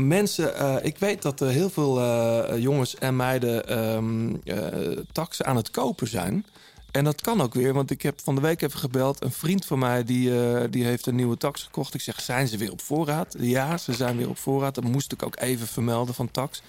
mensen, 0.07 0.57
eh, 0.57 0.77
ik 0.83 0.99
weet 0.99 1.23
dat 1.23 1.41
er 1.41 1.49
heel 1.49 1.71
veel 1.71 2.01
eh, 2.01 2.59
jongens 2.63 2.95
en 2.95 3.17
meiden 3.17 3.67
ehm 3.69 4.35
eh, 4.45 4.99
taxen 5.13 5.47
aan 5.47 5.57
het 5.57 5.71
kopen 5.71 6.09
zijn. 6.09 6.47
En 6.91 7.05
dat 7.05 7.21
kan 7.21 7.41
ook 7.41 7.55
weer, 7.55 7.73
want 7.73 7.91
ik 7.91 8.03
heb 8.03 8.21
van 8.21 8.35
de 8.35 8.41
week 8.41 8.63
even 8.63 8.79
gebeld. 8.79 9.23
Een 9.23 9.33
vriend 9.33 9.65
van 9.65 9.79
mij 9.79 10.05
die, 10.05 10.31
die 10.71 10.85
heeft 10.85 11.07
een 11.07 11.15
nieuwe 11.15 11.37
tax 11.37 11.63
gekocht. 11.63 11.95
Ik 11.95 12.01
zeg, 12.01 12.21
zijn 12.21 12.49
ze 12.49 12.57
weer 12.57 12.73
op 12.73 12.81
voorraad? 12.81 13.37
Ja, 13.39 13.77
ze 13.77 13.93
zijn 13.93 14.17
weer 14.17 14.29
op 14.29 14.39
voorraad. 14.39 14.75
Dat 14.75 14.85
moest 14.85 15.13
ik 15.13 15.23
ook 15.23 15.41
even 15.41 15.67
vermelden 15.67 16.15
van 16.15 16.31
tax. 16.31 16.63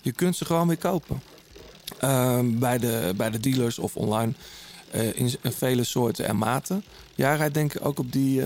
Je 0.00 0.12
kunt 0.12 0.36
ze 0.36 0.44
gewoon 0.44 0.66
weer 0.66 0.76
kopen. 0.76 1.22
Ehm, 1.98 2.58
bij, 2.58 2.78
de, 2.78 3.12
bij 3.16 3.30
de 3.30 3.40
dealers 3.40 3.78
of 3.78 3.96
online. 3.96 4.32
in, 5.14 5.34
vele 5.42 5.84
soorten 5.84 6.26
en 6.26 6.36
maten. 6.36 6.84
Ja, 7.14 7.36
hij 7.36 7.50
denk 7.50 7.74
ik 7.74 7.86
ook 7.86 7.98
op 7.98 8.12
die, 8.12 8.42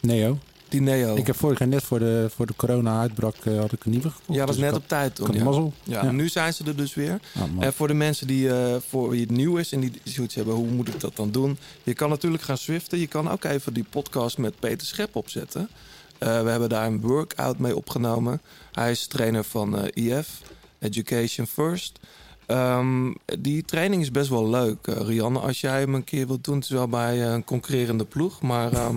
Neo. 0.00 0.38
Die 0.68 0.80
Neo. 0.80 1.16
Ik 1.16 1.26
heb 1.26 1.36
vorig 1.36 1.58
jaar 1.58 1.68
net 1.68 1.82
voor 1.82 1.98
de, 1.98 2.30
voor 2.34 2.46
de 2.46 2.52
corona-uitbrak 2.56 3.34
eh, 3.44 3.58
had 3.58 3.72
ik 3.72 3.84
een 3.84 3.90
nieuwe 3.90 4.10
gekocht. 4.10 4.38
Ja, 4.38 4.44
was 4.46 4.54
Dus 4.56 4.64
net 4.64 4.70
had- 4.72 4.80
op 4.80 4.88
tijd 4.88 5.14
toen. 5.14 5.32
Ja. 5.32 5.44
mazzel. 5.44 5.72
Ja, 5.82 6.02
Ja. 6.04 6.10
nu 6.10 6.28
zijn 6.28 6.54
ze 6.54 6.64
er 6.64 6.76
dus 6.76 6.94
weer. 6.94 7.20
Ah, 7.34 7.42
man. 7.54 7.62
en 7.64 7.72
voor 7.72 7.88
de 7.88 7.94
mensen 7.94 8.26
die 8.26 8.50
eh, 8.52 8.76
voor 8.88 9.10
wie 9.10 9.20
het 9.20 9.30
nieuw 9.30 9.56
is 9.56 9.72
en 9.72 9.80
die 9.80 9.92
zoiets 10.04 10.34
hebben, 10.34 10.54
hoe 10.54 10.66
moet 10.70 10.88
ik 10.88 11.00
dat 11.00 11.16
dan 11.16 11.30
doen? 11.30 11.58
Je 11.82 11.94
kan 11.94 12.08
natuurlijk 12.08 12.42
gaan 12.42 12.58
swiften. 12.58 12.98
Je 12.98 13.06
kan 13.06 13.30
ook 13.30 13.44
even 13.44 13.72
die 13.74 13.84
podcast 13.90 14.38
met 14.38 14.58
Peter 14.60 14.86
Schep 14.86 15.16
opzetten. 15.16 15.68
Eh, 16.18 16.42
we 16.42 16.48
hebben 16.50 16.68
daar 16.68 16.86
een 16.86 17.00
workout 17.00 17.58
mee 17.58 17.76
opgenomen. 17.76 18.40
Hij 18.72 18.90
is 18.90 19.06
trainer 19.06 19.44
van 19.44 19.78
eh 19.78 20.04
IF, 20.18 20.40
Education 20.78 21.46
First. 21.46 21.98
Ehm, 22.46 23.12
die 23.38 23.64
training 23.64 24.02
is 24.02 24.10
best 24.10 24.28
wel 24.28 24.48
leuk, 24.48 24.86
eh, 24.86 25.00
Rianne. 25.00 25.38
Als 25.38 25.60
jij 25.60 25.80
hem 25.80 25.94
een 25.94 26.04
keer 26.04 26.26
wilt 26.26 26.44
doen, 26.44 26.54
het 26.54 26.64
is 26.64 26.70
wel 26.70 26.88
bij 26.88 27.22
eh, 27.26 27.32
een 27.32 27.44
concurrerende 27.44 28.04
ploeg. 28.04 28.42
Maar 28.42 28.72
ehm, 28.72 28.96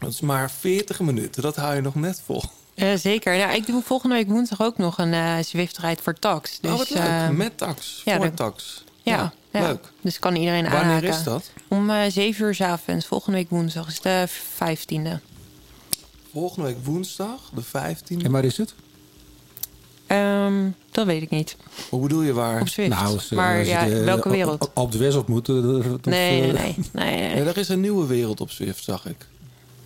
dat 0.00 0.10
is 0.12 0.20
maar 0.20 0.50
40 0.50 1.00
minuten. 1.00 1.42
Dat 1.42 1.56
hou 1.56 1.74
je 1.74 1.80
nog 1.80 1.94
net 1.94 2.22
vol. 2.24 2.42
Eh, 2.74 2.94
zeker. 2.94 3.34
Ja, 3.34 3.50
ik 3.50 3.66
doe 3.66 3.82
volgende 3.82 4.14
week 4.14 4.28
woensdag 4.28 4.62
ook 4.62 4.78
nog 4.78 4.98
een 4.98 5.12
eh 5.12 5.34
Zwift-rijd 5.44 6.00
voor 6.00 6.14
tax. 6.14 6.58
Dus, 6.60 6.70
oh, 6.70 6.78
wat 6.78 6.90
leuk. 6.90 6.98
eh, 7.02 7.28
Met 7.28 7.58
tax. 7.58 8.02
ja, 8.04 8.16
voor 8.16 8.34
tax. 8.34 8.84
ja, 9.02 9.32
ja. 9.50 9.60
Leuk. 9.60 9.92
Dus 10.00 10.18
kan 10.18 10.36
iedereen 10.36 10.62
Wanneer 10.62 10.80
aanhaken. 10.82 11.08
is 11.08 11.22
dat? 11.22 11.50
Om 11.68 11.90
eh 11.90 12.10
7 12.10 12.44
uur 12.44 12.54
's 12.54 12.60
avonds. 12.60 13.06
Volgende 13.06 13.36
week 13.38 13.50
woensdag 13.50 13.88
is 13.88 14.00
de 14.00 14.26
15e. 14.28 15.20
Volgende 16.32 16.68
week 16.68 16.84
woensdag, 16.84 17.50
de 17.54 17.62
15e. 17.62 18.24
En 18.24 18.30
waar 18.30 18.44
is 18.44 18.56
het? 18.56 18.74
Ehm, 20.06 20.68
dat 20.90 21.06
weet 21.06 21.22
ik 21.22 21.30
niet. 21.30 21.56
Hoe 21.88 22.00
bedoel 22.00 22.22
je 22.22 22.32
waar? 22.32 22.60
Op 22.60 22.68
Zwift. 22.68 22.96
als, 22.96 23.30
eh, 23.30 23.36
maar 23.36 23.58
als 23.58 23.66
je 23.66 23.72
ja, 23.72 23.84
de- 23.84 24.04
welke 24.04 24.28
op- 24.28 24.34
wereld? 24.34 24.62
Op, 24.62 24.70
op 24.76 24.92
de 24.92 24.98
West 24.98 25.16
eh, 25.16 25.22
dat- 25.26 26.04
nee, 26.04 26.40
nee, 26.40 26.52
eh, 26.52 26.52
nee, 26.52 26.74
nee, 26.92 27.16
nee. 27.28 27.36
Ja, 27.36 27.44
er 27.50 27.56
is 27.58 27.68
een 27.68 27.80
nieuwe 27.80 28.06
wereld 28.06 28.40
op 28.40 28.50
Zwift, 28.50 28.84
zag 28.84 29.06
ik. 29.06 29.26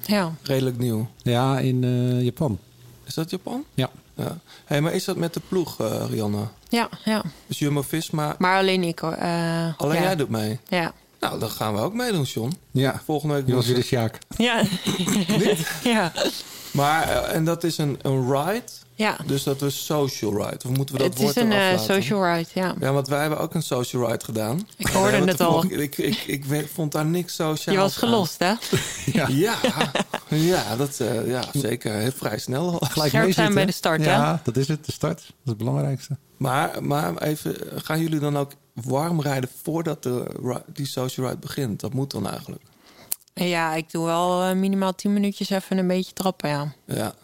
Ja. 0.06 0.32
Redelijk 0.42 0.78
nieuw. 0.78 1.08
Ja, 1.22 1.58
in 1.58 1.84
eh, 1.84 2.22
Japan. 2.22 2.58
Is 3.04 3.14
dat 3.14 3.30
Japan? 3.30 3.64
Ja. 3.74 3.90
ja. 4.14 4.38
Hey, 4.64 4.80
maar 4.80 4.92
is 4.92 5.04
dat 5.04 5.16
met 5.16 5.34
de 5.34 5.40
ploeg, 5.48 5.80
eh, 5.80 6.04
Rianne? 6.10 6.46
Ja, 6.68 6.88
ja. 7.04 7.22
Dus 7.46 7.58
Jumbo-Visma, 7.58 8.34
Maar 8.38 8.58
alleen 8.58 8.82
ik 8.82 8.98
hoor. 8.98 9.12
Eh, 9.12 9.72
alleen 9.76 9.96
ja. 9.96 10.02
jij 10.02 10.16
doet 10.16 10.28
mee? 10.28 10.58
Ja. 10.68 10.92
Nou, 11.20 11.38
dan 11.38 11.50
gaan 11.50 11.74
we 11.74 11.80
ook 11.80 11.94
meedoen, 11.94 12.22
John. 12.22 12.52
Ja. 12.70 13.00
Volgende 13.04 13.34
week 13.34 13.54
was 13.54 13.66
weer 13.66 13.74
de 13.74 13.80
woensdag. 13.80 14.00
Sjaak. 14.00 14.18
Ja. 14.36 14.62
ja. 15.92 16.12
Maar, 16.70 17.24
en 17.24 17.44
dat 17.44 17.64
is 17.64 17.78
een, 17.78 17.98
een 18.02 18.32
ride. 18.32 18.62
Ja. 18.96 19.16
Dus 19.26 19.42
dat 19.42 19.62
is 19.62 19.84
social 19.84 20.32
ride. 20.32 20.60
Of 20.66 20.76
moeten 20.76 20.94
we 20.94 21.02
dat 21.02 21.12
Het 21.12 21.18
woord 21.18 21.36
is 21.36 21.42
een 21.42 21.52
eh, 21.52 21.78
social 21.78 22.34
ride, 22.34 22.48
ja. 22.52 22.74
Ja, 22.80 22.92
want 22.92 23.08
wij 23.08 23.20
hebben 23.20 23.38
ook 23.38 23.54
een 23.54 23.62
social 23.62 24.10
ride 24.10 24.24
gedaan. 24.24 24.68
Ik 24.76 24.86
hoorde 24.86 25.16
het 25.16 25.40
al. 25.40 25.64
Ik, 25.64 25.98
ik, 25.98 26.16
ik, 26.26 26.68
vond 26.72 26.92
daar 26.92 27.06
niks 27.06 27.34
sociaal 27.34 27.74
Je 27.74 27.80
was 27.80 27.96
gelost, 27.96 28.38
hè? 28.38 28.54
Ja, 29.12 29.28
ja, 29.28 29.56
ja, 30.28 30.76
dat, 30.76 31.00
eh, 31.00 31.26
ja 31.26 31.42
zeker. 31.52 31.92
Heel 31.92 32.12
vrij 32.12 32.38
snel 32.38 32.70
al. 32.70 32.78
Gelijk 32.78 33.08
Scherp 33.08 33.10
zijn 33.10 33.34
zitten. 33.34 33.54
bij 33.54 33.66
de 33.66 33.72
start, 33.72 34.04
ja, 34.04 34.32
hè? 34.34 34.40
dat 34.44 34.56
is 34.56 34.68
het. 34.68 34.86
De 34.86 34.92
start. 34.92 35.18
Dat 35.18 35.28
is 35.44 35.48
het 35.48 35.58
belangrijkste. 35.58 36.16
Maar, 36.36 36.84
maar 36.84 37.16
even, 37.16 37.56
gaan 37.74 38.00
jullie 38.00 38.18
dan 38.18 38.36
ook 38.36 38.52
warm 38.72 39.20
rijden 39.20 39.50
voordat 39.62 40.02
de, 40.02 40.60
die 40.66 40.86
social 40.86 41.26
ride 41.26 41.38
begint? 41.38 41.80
Dat 41.80 41.92
moet 41.92 42.10
dan 42.10 42.28
eigenlijk. 42.28 42.62
Ja, 43.34 43.74
ik 43.74 43.90
doe 43.90 44.04
wel 44.04 44.42
eh, 44.42 44.56
minimaal 44.56 44.94
10 44.94 45.12
minuutjes 45.12 45.50
even 45.50 45.78
een 45.78 45.86
beetje 45.86 46.12
trappen, 46.12 46.48
ja. 46.48 46.74
Ja, 46.86 47.14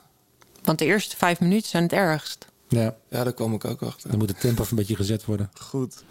Want 0.65 0.79
de 0.79 0.85
eerste 0.85 1.17
vijf 1.17 1.41
minuten 1.41 1.69
zijn 1.69 1.83
het 1.83 1.93
ergst. 1.93 2.47
Ja. 2.69 2.95
ja 3.11 3.25
daar 3.25 3.33
kwam 3.33 3.55
ik 3.55 3.65
ook 3.65 3.83
achter. 3.83 4.11
Dan 4.11 4.19
moet 4.19 4.29
het 4.29 4.41
tempo 4.41 4.61
even 4.63 4.73
een 4.73 4.79
beetje 4.79 4.97
gezet 4.97 5.25
worden. 5.25 5.51
Goed. 5.61 6.03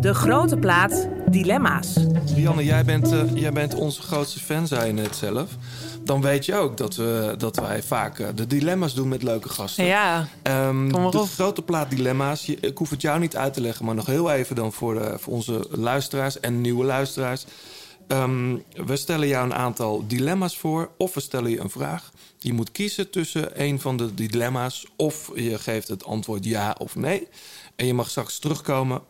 De 0.00 0.14
grote 0.14 0.56
plaat 0.56 1.08
Dilemma's. 1.30 1.94
Rianne, 2.34 2.64
jij 2.64 2.84
bent, 2.84 3.12
eh, 3.12 3.34
jij 3.34 3.52
bent 3.52 3.74
onze 3.74 4.02
grootste 4.02 4.40
fan, 4.40 4.66
zei 4.66 4.86
je 4.86 4.92
net 4.92 5.16
zelf. 5.16 5.50
Dan 6.04 6.20
weet 6.20 6.44
je 6.46 6.54
ook 6.54 6.76
dat, 6.76 6.96
we, 6.96 7.34
dat 7.38 7.56
wij 7.56 7.82
vaak 7.82 8.18
eh, 8.18 8.28
de 8.34 8.46
dilemma's 8.46 8.94
doen 8.94 9.08
met 9.08 9.22
leuke 9.22 9.48
gasten. 9.48 9.84
Ja, 9.84 10.26
Ehm, 10.42 10.90
Kom 10.90 11.02
maar 11.02 11.10
de 11.10 11.20
op. 11.20 11.28
grote 11.28 11.62
plaat 11.62 11.90
dilemma's. 11.90 12.46
Je- 12.46 12.58
ik 12.60 12.78
hoef 12.78 12.90
het 12.90 13.02
jou 13.02 13.18
niet 13.20 13.36
uit 13.36 13.54
te 13.54 13.60
leggen, 13.60 13.84
maar 13.84 13.94
nog 13.94 14.06
heel 14.06 14.30
even 14.32 14.56
dan 14.56 14.72
voor, 14.72 14.94
de, 14.94 15.14
voor 15.18 15.32
onze 15.32 15.66
luisteraars 15.70 16.40
en 16.40 16.60
nieuwe 16.60 16.84
luisteraars. 16.84 17.44
Ehm, 18.08 18.56
we 18.86 18.96
stellen 18.96 19.28
jou 19.28 19.44
een 19.44 19.54
aantal 19.54 20.04
dilemma's 20.06 20.56
voor, 20.58 20.90
of 20.96 21.14
we 21.14 21.20
stellen 21.20 21.50
je 21.50 21.60
een 21.60 21.70
vraag. 21.70 22.12
Je 22.38 22.52
moet 22.52 22.72
kiezen 22.72 23.10
tussen 23.10 23.60
een 23.62 23.80
van 23.80 23.96
de 23.96 24.14
dilemma's, 24.14 24.86
of 24.96 25.30
je 25.34 25.58
geeft 25.58 25.88
het 25.88 26.04
antwoord 26.04 26.44
ja 26.44 26.76
of 26.78 26.94
nee. 26.96 27.28
En 27.76 27.86
je 27.86 27.94
mag 27.94 28.10
straks 28.10 28.38
terugkomen 28.38 29.00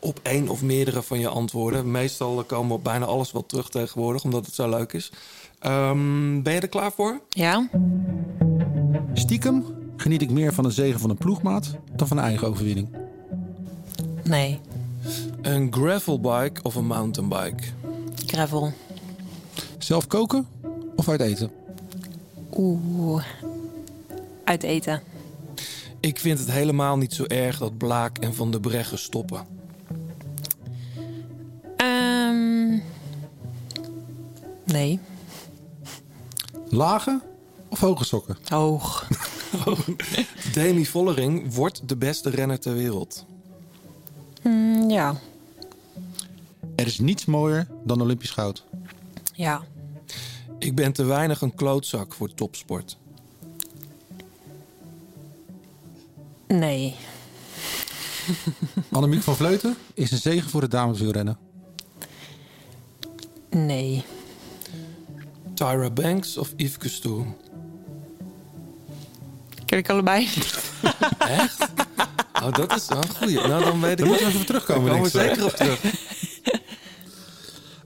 op 0.00 0.20
één 0.22 0.48
of 0.48 0.62
meerdere 0.62 1.02
van 1.02 1.18
je 1.20 1.28
antwoorden. 1.28 1.90
Meestal 1.90 2.44
komen 2.46 2.68
we 2.68 2.74
op 2.74 2.84
bijna 2.84 3.04
alles 3.04 3.32
wel 3.32 3.46
terug 3.46 3.68
tegenwoordig, 3.68 4.24
omdat 4.24 4.46
het 4.46 4.54
zo 4.54 4.68
leuk 4.68 4.92
is. 4.92 5.12
Ehm, 5.58 6.42
ben 6.42 6.52
je 6.52 6.60
er 6.60 6.68
klaar 6.68 6.92
voor? 6.92 7.20
ja. 7.28 7.68
Stiekem 9.14 9.64
geniet 9.96 10.22
ik 10.22 10.30
meer 10.30 10.54
van 10.54 10.64
de 10.64 10.70
zegen 10.70 11.00
van 11.00 11.10
een 11.10 11.16
ploegmaat 11.16 11.74
dan 11.92 12.08
van 12.08 12.16
een 12.16 12.24
eigen 12.24 12.48
overwinning. 12.48 12.88
Nee, 14.24 14.60
Een 15.42 15.72
gravelbike 15.72 16.62
of 16.62 16.74
een 16.74 16.86
mountainbike? 16.86 17.62
Gravel. 18.34 18.72
Zelf 19.78 20.06
koken 20.06 20.46
of 20.96 21.08
uit 21.08 21.20
eten? 21.20 21.50
Oeh, 22.56 23.24
uit 24.44 24.62
eten. 24.62 25.02
Ik 26.00 26.18
vind 26.18 26.38
het 26.38 26.50
helemaal 26.50 26.96
niet 26.96 27.14
zo 27.14 27.24
erg 27.24 27.58
dat 27.58 27.78
Blaak 27.78 28.18
en 28.18 28.34
Van 28.34 28.50
der 28.50 28.60
Breggen 28.60 28.98
stoppen. 28.98 29.46
Ehm, 31.76 32.78
nee, 34.64 34.98
Lage 36.68 37.20
of 37.68 37.80
hoge 37.80 38.04
sokken? 38.04 38.36
hoog. 38.48 39.08
Demi 40.52 40.86
Vollering 40.86 41.54
wordt 41.54 41.88
de 41.88 41.96
beste 41.96 42.30
renner 42.30 42.60
ter 42.60 42.74
wereld. 42.74 43.24
Mm, 44.42 44.90
ja, 44.90 45.14
Er 46.76 46.86
is 46.86 46.98
niets 46.98 47.24
mooier 47.24 47.66
dan 47.84 48.00
Olympisch 48.00 48.30
goud. 48.30 48.64
ja. 49.34 49.62
Ik 50.58 50.74
ben 50.74 50.92
te 50.92 51.04
weinig 51.04 51.40
een 51.40 51.54
klootzak 51.54 52.14
voor 52.14 52.34
topsport. 52.34 52.96
Nee, 56.48 56.94
Annemiek 58.90 59.22
van 59.22 59.36
Vleuten 59.36 59.76
is 59.94 60.10
een 60.10 60.18
zegen 60.18 60.50
voor 60.50 60.62
het 60.62 60.70
dameswielrennen. 60.70 61.38
nee. 63.50 64.04
Tyra 65.54 65.90
Banks 65.90 66.36
of 66.36 66.52
Yves 66.56 66.76
Cousteau? 66.78 67.24
Ken 69.64 69.78
ik 69.78 69.88
allebei? 69.90 70.28
Echt? 71.18 71.66
Oh, 72.42 72.52
dat 72.52 72.76
is 72.76 72.88
wel 72.88 72.98
een 73.02 73.14
goeie. 73.16 73.34
Nou, 73.46 73.64
dan 73.64 73.80
weet 73.80 73.90
ik 73.90 73.98
Daar 73.98 74.06
moeten 74.06 74.26
we 74.26 74.32
even 74.32 74.46
terugkomen, 74.46 74.84
Daar 74.84 74.94
komen 74.94 75.10
we 75.12 75.18
zeker 75.18 75.44
op 75.44 75.50
terug. 75.52 75.80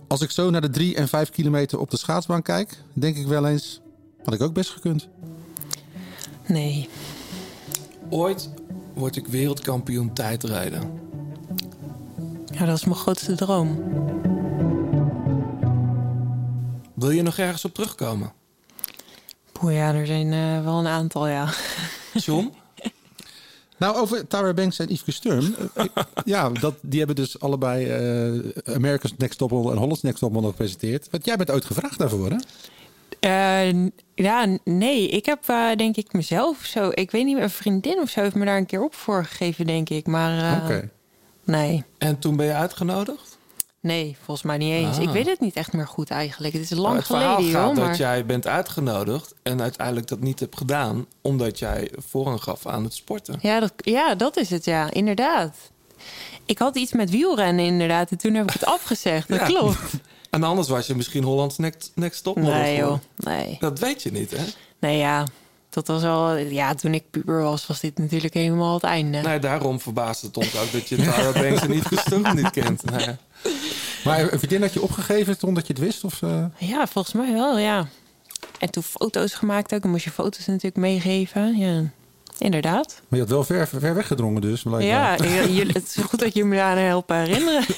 Als 0.08 0.20
ik 0.20 0.30
zo 0.30 0.50
naar 0.50 0.60
de 0.60 0.70
3 0.70 0.94
en 0.96 1.08
5 1.08 1.30
kilometer 1.30 1.78
op 1.78 1.90
de 1.90 1.96
schaatsbaan 1.96 2.42
kijk, 2.42 2.82
denk 2.92 3.16
ik 3.16 3.26
wel 3.26 3.46
eens... 3.46 3.80
had 4.24 4.34
ik 4.34 4.42
ook 4.42 4.52
best 4.52 4.70
gekund. 4.70 5.08
Nee, 6.46 6.88
Ooit 8.10 8.50
word 8.94 9.16
ik 9.16 9.26
wereldkampioen 9.26 10.12
tijdrijden. 10.12 11.00
ja, 12.46 12.64
dat 12.64 12.76
is 12.76 12.84
mijn 12.84 12.96
grootste 12.96 13.34
droom. 13.34 13.78
Wil 16.94 17.10
je 17.10 17.22
nog 17.22 17.38
ergens 17.38 17.64
op 17.64 17.74
terugkomen? 17.74 18.32
Poeh, 19.52 19.74
ja, 19.74 19.94
er 19.94 20.06
zijn 20.06 20.32
eh, 20.32 20.64
wel 20.64 20.78
een 20.78 20.86
aantal, 20.86 21.28
ja. 21.28 21.48
John? 22.12 22.52
Nou, 23.78 23.96
over 23.96 24.26
Tyra 24.26 24.54
Banks 24.54 24.78
en 24.78 24.92
Yves 24.92 25.14
Sturm. 25.14 25.54
ja, 26.24 26.48
dat, 26.48 26.74
die 26.80 26.98
hebben 26.98 27.16
dus 27.16 27.40
allebei 27.40 27.86
eh 27.86 28.74
America's 28.74 29.14
Next 29.18 29.38
Top 29.38 29.50
Model 29.50 29.70
en 29.70 29.76
Holland's 29.78 30.02
Next 30.02 30.18
Top 30.18 30.32
Model 30.32 30.50
gepresenteerd. 30.50 31.08
Want 31.10 31.24
jij 31.24 31.36
bent 31.36 31.50
ooit 31.50 31.64
gevraagd 31.64 31.98
daarvoor, 31.98 32.30
hè? 32.30 32.36
Eh, 33.20 33.86
ja, 34.14 34.58
nee. 34.64 35.08
Ik 35.08 35.26
heb 35.26 35.48
eh, 35.48 35.76
denk 35.76 35.96
ik 35.96 36.12
mezelf 36.12 36.64
zo... 36.64 36.90
Ik 36.94 37.10
weet 37.10 37.24
niet 37.24 37.34
meer, 37.34 37.42
een 37.42 37.50
vriendin 37.50 38.00
of 38.00 38.10
zo 38.10 38.20
heeft 38.20 38.34
me 38.34 38.44
daar 38.44 38.56
een 38.56 38.66
keer 38.66 38.84
op 38.84 38.94
voor 38.94 39.24
gegeven, 39.24 39.66
denk 39.66 39.88
ik. 39.88 40.06
Maar 40.06 40.56
eh, 40.56 40.64
Oké. 40.64 40.90
nee. 41.44 41.84
En 41.98 42.18
toen 42.18 42.36
ben 42.36 42.46
je 42.46 42.52
uitgenodigd? 42.52 43.37
Nee, 43.88 44.16
volgens 44.24 44.46
mij 44.46 44.56
niet 44.56 44.72
eens. 44.72 44.96
Ah. 44.96 45.02
Ik 45.02 45.08
weet 45.08 45.26
het 45.26 45.40
niet 45.40 45.54
echt 45.56 45.72
meer 45.72 45.86
goed 45.86 46.10
eigenlijk. 46.10 46.52
Het 46.52 46.62
is 46.62 46.70
lang 46.70 46.86
Maar 46.86 46.96
het 46.96 47.06
verhaal 47.06 47.34
geleden, 47.36 47.54
gaat 47.54 47.66
joh. 47.66 47.76
dat 47.76 47.84
Maar... 47.86 47.96
jij 47.96 48.26
bent 48.26 48.46
uitgenodigd 48.46 49.34
en 49.42 49.60
uiteindelijk 49.60 50.06
dat 50.06 50.20
niet 50.20 50.40
hebt 50.40 50.56
gedaan... 50.56 51.06
omdat 51.22 51.58
jij 51.58 51.90
voorrang 51.96 52.42
gaf 52.42 52.66
aan 52.66 52.84
het 52.84 52.94
sporten. 52.94 53.38
Ja, 53.42 53.60
dat, 53.60 53.72
ja, 53.76 54.14
dat 54.14 54.36
is 54.36 54.50
het, 54.50 54.64
ja. 54.64 54.90
Inderdaad. 54.90 55.56
Ik 56.46 56.58
had 56.58 56.76
iets 56.76 56.92
met 56.92 57.10
wielrennen, 57.10 57.64
inderdaad. 57.64 58.10
En 58.10 58.18
toen 58.18 58.34
heb 58.34 58.44
ik 58.44 58.52
het 58.52 58.64
afgezegd. 58.78 59.28
Dat 59.28 59.38
Ja. 59.38 59.44
klopt. 59.46 59.78
En 60.30 60.42
anders 60.42 60.68
was 60.68 60.86
je 60.86 60.94
misschien 60.94 61.22
Hollands 61.24 61.58
Next, 61.58 61.92
next 61.94 62.22
Top 62.22 62.36
Model 62.36 62.52
Nee, 62.54 62.76
joh. 62.76 62.98
Nee. 63.16 63.56
Dat 63.60 63.78
weet 63.78 64.02
je 64.02 64.12
niet, 64.12 64.30
hè? 64.30 64.44
Nee, 64.80 64.98
ja. 64.98 65.26
Dat 65.70 65.86
was 65.86 66.02
al... 66.02 66.36
Ja, 66.36 66.74
toen 66.74 66.94
ik 66.94 67.10
puber 67.10 67.42
was, 67.42 67.66
was 67.66 67.80
dit 67.80 67.98
natuurlijk 67.98 68.34
helemaal 68.34 68.74
het 68.74 68.82
einde. 68.82 69.20
Nee, 69.20 69.38
daarom 69.38 69.80
verbaast 69.80 70.22
het 70.22 70.36
ons 70.36 70.56
ook 70.56 70.72
dat 70.72 70.88
je 70.88 70.96
Tyra 70.96 71.32
Banks 71.32 71.60
en 71.60 71.70
niet 71.70 72.34
niet 72.34 72.50
kent. 72.50 72.82
Ja. 72.98 73.18
Maar 74.04 74.32
een 74.32 74.38
vriendin 74.38 74.62
had 74.62 74.72
je 74.72 74.82
opgegeven 74.82 75.36
zonder 75.38 75.58
dat 75.58 75.66
je 75.66 75.72
het 75.72 75.82
wist? 75.82 76.04
Of, 76.04 76.22
eh? 76.22 76.44
Ja, 76.58 76.86
volgens 76.86 77.14
mij 77.14 77.32
wel, 77.32 77.58
ja. 77.58 77.88
En 78.58 78.70
toen 78.70 78.82
foto's 78.82 79.34
gemaakt 79.34 79.74
ook. 79.74 79.82
Dan 79.82 79.90
moest 79.90 80.04
je 80.04 80.10
foto's 80.10 80.46
natuurlijk 80.46 80.76
meegeven. 80.76 81.56
Ja, 81.56 81.82
inderdaad. 82.38 83.02
Maar 83.08 83.18
je 83.18 83.24
had 83.24 83.34
wel 83.34 83.44
ver, 83.44 83.68
ver 83.68 83.94
weggedrongen 83.94 84.40
dus. 84.40 84.64
Ja, 84.78 85.16
het 85.16 85.96
is 85.96 86.04
goed 86.04 86.20
dat 86.20 86.34
je 86.34 86.44
me 86.44 86.56
daar 86.56 86.78
helpen 86.78 87.16
herinneren. 87.16 87.64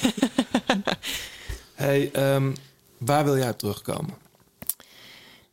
Hey, 1.81 2.09
ehm, 2.11 2.51
waar 2.97 3.23
wil 3.23 3.37
jij 3.37 3.49
op 3.49 3.57
terugkomen? 3.57 4.13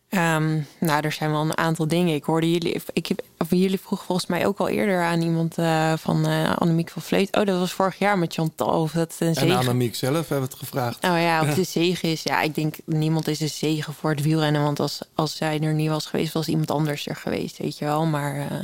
Ehm, 0.09 0.61
nou, 0.81 1.05
er 1.05 1.13
zijn 1.13 1.31
wel 1.31 1.41
een 1.41 1.57
aantal 1.57 1.89
dingen. 1.89 2.15
Ik 2.15 2.25
hoorde 2.25 2.51
jullie... 2.51 2.83
Ik, 2.93 3.11
of 3.39 3.51
jullie 3.51 3.81
vroegen 3.81 4.07
volgens 4.07 4.27
mij 4.27 4.47
ook 4.47 4.59
al 4.59 4.69
eerder 4.69 5.03
aan 5.03 5.23
iemand 5.23 5.59
eh, 5.59 5.93
van 5.97 6.27
eh 6.27 6.57
Annemiek 6.57 6.91
van 6.91 7.03
Vleet. 7.03 7.37
Oh, 7.37 7.47
dat 7.47 7.59
was 7.59 7.73
vorig 7.73 7.99
jaar 7.99 8.19
met 8.19 8.33
Chantal. 8.33 8.81
Of 8.83 8.93
dat 8.93 9.17
een 9.19 9.27
En 9.27 9.35
zegen... 9.35 9.57
Annemiek 9.57 9.95
zelf 9.95 10.15
hebben 10.15 10.39
we 10.39 10.45
het 10.45 10.55
gevraagd. 10.55 11.01
Nou 11.03 11.19
ja, 11.19 11.43
of 11.43 11.55
de 11.55 11.65
zegen 11.65 12.09
is. 12.09 12.23
Ja, 12.23 12.41
ik 12.41 12.55
denk 12.55 12.77
niemand 12.85 13.29
is 13.29 13.41
een 13.41 13.49
zegen 13.49 13.95
voor 13.95 14.11
het 14.11 14.23
wielrennen. 14.23 14.63
Want 14.63 14.81
als, 14.81 15.01
als 15.15 15.37
zij 15.37 15.61
er 15.61 15.75
niet 15.75 15.89
was 15.89 16.07
geweest, 16.07 16.33
was 16.33 16.49
iemand 16.49 16.71
anders 16.71 17.07
er 17.07 17.17
geweest, 17.17 17.59
weet 17.59 17.79
je 17.79 17.85
wel. 17.85 18.07
Maar 18.07 18.37
eh, 18.37 18.59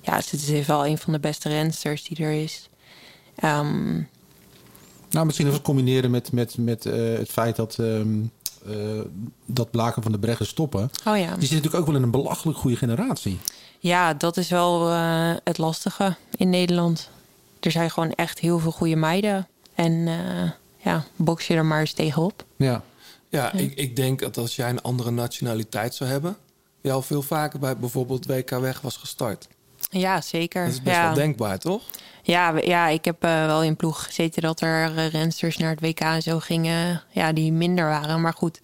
ja, 0.00 0.20
ze 0.20 0.56
is 0.56 0.66
wel 0.66 0.86
een 0.86 0.98
van 0.98 1.12
de 1.12 1.20
beste 1.20 1.48
rensters 1.48 2.02
die 2.04 2.24
er 2.24 2.42
is. 2.42 2.68
Ehm, 3.36 3.94
Nou, 5.10 5.26
misschien 5.26 5.46
even 5.46 5.62
combineren 5.62 6.10
met, 6.10 6.32
met, 6.32 6.56
met 6.58 6.84
het 6.84 7.30
feit 7.30 7.56
dat, 7.56 7.76
ehm, 7.78 7.88
eh, 7.88 8.28
dat 9.46 9.70
Blaken 9.70 10.02
van 10.02 10.12
de 10.12 10.18
Breggen 10.18 10.46
stoppen. 10.46 10.90
oh 11.06 11.18
ja. 11.18 11.34
Die 11.36 11.48
zit 11.48 11.50
natuurlijk 11.50 11.74
ook 11.74 11.86
wel 11.86 11.96
in 11.96 12.02
een 12.02 12.10
belachelijk 12.10 12.58
goede 12.58 12.76
generatie. 12.76 13.38
ja, 13.78 14.14
dat 14.14 14.36
is 14.36 14.48
wel 14.48 14.90
eh, 14.90 15.30
het 15.44 15.58
lastige 15.58 16.16
in 16.36 16.50
Nederland. 16.50 17.10
Er 17.60 17.70
zijn 17.70 17.90
gewoon 17.90 18.12
echt 18.12 18.38
heel 18.38 18.58
veel 18.58 18.70
goede 18.72 18.96
meiden. 18.96 19.46
En 19.74 20.08
eh, 20.08 20.50
ja, 20.76 21.04
box 21.16 21.46
je 21.46 21.54
er 21.54 21.64
maar 21.64 21.80
eens 21.80 21.92
tegenop. 21.92 22.44
Ja. 22.56 22.82
Ja, 23.30 23.52
ik, 23.52 23.74
ik 23.74 23.96
denk 23.96 24.20
dat 24.20 24.36
als 24.36 24.56
jij 24.56 24.70
een 24.70 24.82
andere 24.82 25.10
nationaliteit 25.10 25.94
zou 25.94 26.10
hebben... 26.10 26.36
je 26.80 26.92
al 26.92 27.02
veel 27.02 27.22
vaker 27.22 27.58
bij 27.58 27.76
bijvoorbeeld 27.76 28.26
WK 28.26 28.50
Weg 28.50 28.80
was 28.80 28.96
gestart. 28.96 29.48
Ja, 29.90 30.20
zeker. 30.20 30.64
Dat 30.64 30.72
is 30.72 30.82
best 30.82 30.96
ja. 30.96 31.04
wel 31.04 31.14
denkbaar, 31.14 31.58
toch? 31.58 31.82
Ja, 32.22 32.54
ja, 32.64 32.88
ik 32.88 33.04
heb 33.04 33.24
eh, 33.24 33.46
wel 33.46 33.62
in 33.62 33.76
ploeg 33.76 34.04
gezeten 34.04 34.42
dat 34.42 34.60
er 34.60 34.96
eh, 34.96 35.08
rensters 35.08 35.56
naar 35.56 35.70
het 35.70 35.80
WK 35.80 36.00
en 36.00 36.22
zo 36.22 36.38
gingen, 36.38 37.02
ja, 37.10 37.32
die 37.32 37.52
minder 37.52 37.84
waren. 37.84 38.20
Maar 38.20 38.32
goed, 38.32 38.60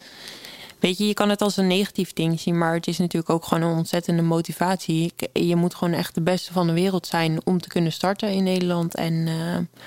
weet 0.79 0.99
je, 0.99 1.07
je 1.07 1.15
kan 1.15 1.29
het 1.29 1.43
als 1.43 1.57
een 1.57 1.67
negatief 1.67 2.13
ding 2.13 2.41
zien, 2.41 2.59
maar 2.59 2.75
het 2.75 2.87
is 2.87 2.99
natuurlijk 2.99 3.33
ook 3.33 3.45
gewoon 3.45 3.69
een 3.69 3.77
ontzettende 3.77 4.23
motivatie. 4.23 5.13
Je 5.33 5.57
moet 5.57 5.75
gewoon 5.75 5.95
echt 5.95 6.15
de 6.15 6.21
beste 6.21 6.53
van 6.53 6.67
de 6.67 6.73
wereld 6.73 7.07
zijn 7.07 7.41
om 7.45 7.61
te 7.61 7.69
kunnen 7.69 7.93
starten 7.93 8.31
in 8.31 8.43
Nederland. 8.43 8.95
En 8.95 9.27
eh, 9.27 9.83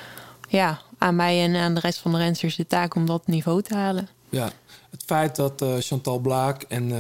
ja, 0.50 0.82
aan 0.98 1.16
mij 1.16 1.44
en 1.44 1.56
aan 1.56 1.74
de 1.74 1.80
rest 1.80 2.00
van 2.00 2.12
de 2.12 2.18
rensters 2.18 2.56
de 2.56 2.68
taak 2.68 2.96
om 2.96 3.06
dat 3.06 3.28
niveau 3.28 3.62
te 3.62 3.76
halen. 3.76 4.08
Ja. 4.30 4.50
Het 4.90 5.04
feit 5.06 5.36
dat 5.36 5.62
eh, 5.62 5.74
Chantal 5.80 6.20
Blaak 6.20 6.62
en... 6.68 6.92
eh, 6.92 6.98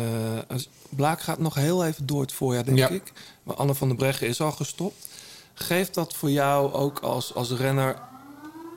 als- 0.56 0.70
Blaak 0.90 1.22
gaat 1.22 1.40
nog 1.40 1.56
heel 1.56 1.86
even 1.86 2.06
door 2.06 2.22
het 2.22 2.32
voorjaar, 2.34 2.66
denk 2.66 2.78
Ja. 2.78 2.88
ik. 2.90 3.12
Maar 3.44 3.56
Anne 3.56 3.76
van 3.76 3.88
der 3.88 3.98
Breggen 3.98 4.28
is 4.28 4.42
al 4.42 4.52
gestopt. 4.52 5.08
Geeft 5.54 5.94
dat 5.94 6.14
voor 6.14 6.30
jou 6.32 6.74
ook 6.74 7.00
als, 7.00 7.34
als 7.34 7.52
renner... 7.52 7.96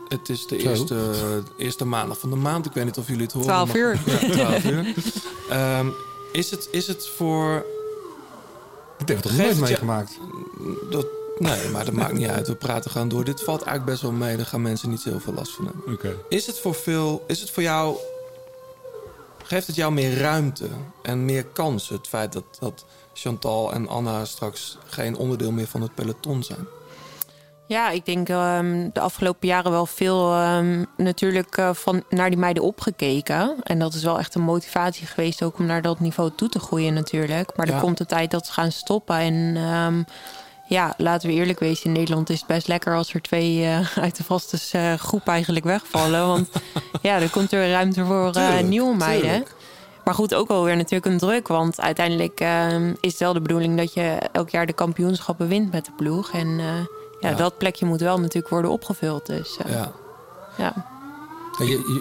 Het 0.09 0.29
is 0.29 0.47
de 0.47 0.61
Zo. 0.61 0.69
eerste, 0.69 1.13
eerste 1.59 1.85
maandag 1.85 2.19
van 2.19 2.31
de 2.31 2.37
maand. 2.37 2.67
Ik 2.67 2.73
weet 2.73 2.85
niet 2.85 2.99
of 2.99 3.07
jullie 3.07 3.23
het 3.23 3.33
horen. 3.33 3.49
12 3.49 3.67
maar- 3.69 3.77
uur. 3.77 4.01
Ja, 4.07 4.19
12 4.19 4.65
uur. 4.65 4.95
Ehm, 5.51 5.87
is, 6.33 6.51
het, 6.51 6.69
is 6.71 6.87
het 6.87 7.09
voor... 7.09 7.65
Ik 8.99 9.09
heb 9.09 9.23
het 9.23 9.37
nooit 9.37 9.55
je- 9.55 9.61
meegemaakt. 9.61 10.19
Dat, 10.91 11.07
nee, 11.39 11.69
maar 11.69 11.85
dat 11.85 11.95
maakt 11.95 12.13
niet 12.13 12.29
uit. 12.29 12.47
We 12.49 12.55
praten 12.55 12.91
gewoon 12.91 13.09
door. 13.09 13.25
Dit 13.25 13.43
valt 13.43 13.63
eigenlijk 13.63 13.91
best 13.91 14.03
wel 14.03 14.13
mee. 14.13 14.37
Daar 14.37 14.47
gaan 14.47 14.63
mensen 14.63 14.91
niet 14.91 15.01
zoveel 15.01 15.33
last 15.33 15.53
van 15.53 15.65
hebben. 15.65 15.93
Oké. 15.95 16.17
Is 16.29 16.47
het 16.47 16.59
voor 16.59 16.75
veel... 16.75 17.25
Is 17.27 17.41
het 17.41 17.51
voor 17.51 17.63
jou... 17.63 17.97
Geeft 19.51 19.67
het 19.67 19.77
jou 19.77 19.93
meer 19.93 20.19
ruimte 20.19 20.69
en 21.03 21.25
meer 21.25 21.45
kansen? 21.45 21.97
Het 21.97 22.09
feit 22.09 22.33
dat, 22.33 22.45
dat 22.59 22.85
Chantal 23.13 23.73
en 23.73 23.89
Anna 23.89 24.25
straks 24.25 24.79
geen 24.85 25.17
onderdeel 25.17 25.53
meer 25.53 25.67
van 25.67 25.83
het 25.83 25.95
peloton 25.95 26.43
zijn. 26.43 26.67
Ja, 27.67 27.91
ik 27.91 28.05
denk 28.05 28.29
ehm, 28.29 28.89
de 28.93 29.01
afgelopen 29.01 29.49
jaren 29.49 29.71
wel 29.71 29.87
veel 29.87 30.33
ehm, 30.33 30.85
natuurlijk 30.97 31.57
eh, 31.57 31.75
van, 31.75 32.03
naar 32.09 32.31
die 32.31 32.39
meiden 32.39 32.63
opgekeken. 32.63 33.57
En 33.63 33.79
dat 33.79 33.95
is 33.95 34.03
wel 34.03 34.19
echt 34.19 34.35
een 34.35 34.43
motivatie 34.43 35.07
geweest 35.07 35.43
ook 35.43 35.59
om 35.59 35.67
naar 35.67 35.83
dat 35.83 36.01
niveau 36.01 36.31
toe 36.37 36.49
te 36.49 36.59
groeien 36.59 36.95
natuurlijk. 36.95 37.57
Maar 37.57 37.67
Ja. 37.67 37.75
er 37.75 37.81
komt 37.81 37.99
de 37.99 38.07
tijd 38.07 38.31
dat 38.31 38.47
ze 38.47 38.53
gaan 38.53 38.73
stoppen. 38.73 39.17
En 39.17 39.57
ehm, 39.57 40.03
ja, 40.71 40.95
laten 40.97 41.29
we 41.29 41.35
eerlijk 41.35 41.59
wezen, 41.59 41.85
in 41.85 41.93
Nederland 41.93 42.31
is 42.31 42.39
het 42.39 42.47
best 42.49 42.69
lekker 42.69 42.95
als 42.97 43.15
er 43.15 43.23
twee 43.23 43.65
eh, 43.65 43.99
uit 44.05 44.17
de 44.17 44.25
vaste 44.25 44.79
eh, 44.79 44.95
groep 44.95 45.27
eigenlijk 45.29 45.65
wegvallen. 45.65 46.27
Want 46.27 46.49
ja, 47.03 47.21
er 47.21 47.31
komt 47.31 47.53
er 47.53 47.71
ruimte 47.71 48.05
voor 48.05 48.33
Tuurlijk, 48.33 48.67
nieuwe 48.67 48.97
meiden. 48.97 49.29
tuurlijk. 49.29 49.55
Maar 50.05 50.15
goed, 50.15 50.35
ook 50.35 50.49
wel 50.49 50.65
weer 50.65 50.77
natuurlijk 50.77 51.07
een 51.13 51.19
druk. 51.19 51.49
Want 51.49 51.81
uiteindelijk 51.81 52.41
ehm, 52.41 52.95
is 53.01 53.11
het 53.11 53.21
wel 53.21 53.33
de 53.33 53.41
bedoeling 53.41 53.77
dat 53.77 53.95
je 53.95 54.19
elk 54.33 54.51
jaar 54.51 54.67
de 54.67 54.73
kampioenschappen 54.73 55.49
wint 55.49 55.73
met 55.73 55.85
de 55.85 55.93
ploeg. 55.97 56.31
En 56.33 56.49
ja, 56.59 56.87
Ja. 57.21 57.35
dat 57.35 57.59
plekje 57.59 57.87
moet 57.87 58.01
wel 58.01 58.19
natuurlijk 58.21 58.49
worden 58.49 58.71
opgevuld. 58.71 59.27
Dus 59.27 59.59
Ja. 59.69 59.93
ja. 60.57 60.87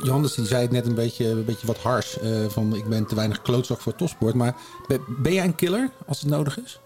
Johannes 0.03 0.33
die 0.33 0.45
zei 0.45 0.61
het 0.61 0.71
net 0.71 0.85
een 0.85 0.93
beetje, 0.95 1.27
een 1.29 1.45
beetje 1.45 1.67
wat 1.67 1.77
hars. 1.77 2.17
van 2.47 2.75
ik 2.75 2.85
ben 2.87 3.05
te 3.05 3.15
weinig 3.15 3.41
klootzak 3.41 3.81
voor 3.81 3.95
topsport. 3.95 4.33
Maar 4.35 4.55
ben, 4.87 5.01
ben 5.07 5.33
jij 5.33 5.43
een 5.45 5.55
killer 5.55 5.89
als 6.07 6.19
het 6.19 6.29
nodig 6.29 6.59
is? 6.59 6.79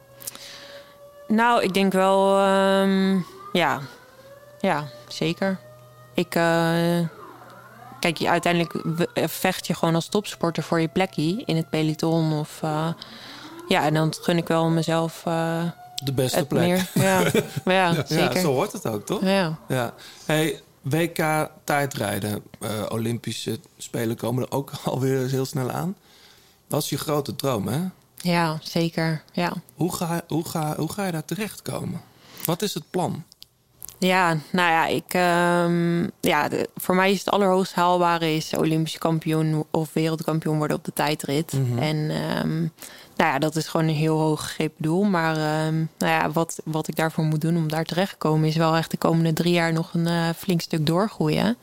Nou, 1.34 1.64
ik 1.64 1.74
denk 1.74 1.94
wel, 1.94 2.38
ehm, 2.38 3.20
ja, 3.54 3.82
ja, 4.60 4.88
zeker. 5.08 5.60
Ik, 6.14 6.36
eh, 6.36 7.00
kijk, 8.00 8.18
je, 8.18 8.30
uiteindelijk 8.30 8.74
eh, 9.14 9.28
vecht 9.28 9.68
je 9.68 9.74
gewoon 9.74 9.96
als 9.96 10.08
topsporter 10.08 10.64
voor 10.64 10.82
je 10.82 10.88
plekje 10.88 11.44
in 11.46 11.56
het 11.56 11.70
peloton. 11.70 12.34
Of, 12.34 12.60
eh, 12.62 12.88
ja, 13.68 13.84
en 13.86 13.94
dan 13.94 14.14
gun 14.22 14.38
ik 14.38 14.48
wel 14.48 14.70
mezelf 14.70 15.22
De 15.24 16.14
beste 16.16 16.46
plek. 16.46 16.68
meer. 16.68 16.90
Ja, 16.94 17.24
maar 17.66 17.76
ja, 17.76 17.94
zeker. 17.94 18.36
Ja, 18.36 18.42
zo 18.42 18.54
hoort 18.54 18.72
het 18.72 18.88
ook, 18.88 19.06
toch? 19.06 19.22
Ja. 19.22 19.58
Ja. 19.68 19.94
Hey, 20.26 20.62
WK 20.82 21.50
tijdrijden, 21.64 22.44
Olympische 22.90 23.60
Spelen 23.78 24.16
komen 24.16 24.44
er 24.44 24.52
ook 24.52 24.72
alweer 24.86 25.30
heel 25.30 25.46
snel 25.46 25.72
aan. 25.72 25.96
Dat 26.68 26.82
is 26.82 26.90
je 26.90 26.98
grote 26.98 27.36
droom, 27.36 27.68
hè? 27.68 27.82
Ja, 28.24 28.58
zeker. 28.62 29.24
Ja. 29.32 29.54
Hoe 29.76 29.94
ga, 29.96 30.22
hoe 30.28 30.46
ga, 30.48 30.76
hoe 30.78 30.92
ga 30.92 31.06
je 31.06 31.12
daar 31.12 31.26
terechtkomen? 31.26 32.02
Wat 32.46 32.62
is 32.62 32.74
het 32.74 32.84
plan? 32.90 33.24
Ja, 34.00 34.38
nou 34.52 34.70
ja, 34.72 34.86
ik, 34.88 35.14
ehm, 35.14 36.04
ja 36.20 36.48
de- 36.50 36.70
voor 36.76 36.96
mij 36.96 37.12
is 37.12 37.20
het 37.20 37.30
allerhoogst 37.30 37.74
haalbare 37.74 38.36
is 38.36 38.54
Olympische 38.54 39.00
kampioen 39.00 39.64
of 39.72 39.94
wereldkampioen 39.94 40.58
worden 40.58 40.78
op 40.78 40.84
de 40.86 40.94
tijdrit. 40.94 41.54
Mhm. 41.54 41.78
En 41.78 41.96
ehm, 42.10 42.60
nou 43.16 43.32
ja, 43.32 43.40
dat 43.40 43.56
is 43.56 43.68
gewoon 43.68 43.88
een 43.88 43.94
heel 43.96 44.20
hoog 44.20 44.42
gegrepen 44.42 44.84
doel. 44.84 45.04
Maar 45.04 45.36
ehm, 45.38 45.76
nou 45.98 46.12
ja, 46.14 46.32
wat, 46.32 46.60
wat 46.66 46.88
ik 46.88 46.96
daarvoor 46.96 47.24
moet 47.24 47.42
doen 47.42 47.58
om 47.58 47.68
daar 47.70 47.86
terecht 47.86 48.12
te 48.12 48.18
komen, 48.18 48.48
is 48.48 48.56
wel 48.56 48.76
echt 48.76 48.92
de 48.92 48.98
komende 48.98 49.34
drie 49.34 49.54
jaar 49.54 49.74
nog 49.74 49.94
een 49.94 50.08
eh, 50.08 50.30
flink 50.38 50.62
stuk 50.62 50.86
doorgroeien. 50.86 51.58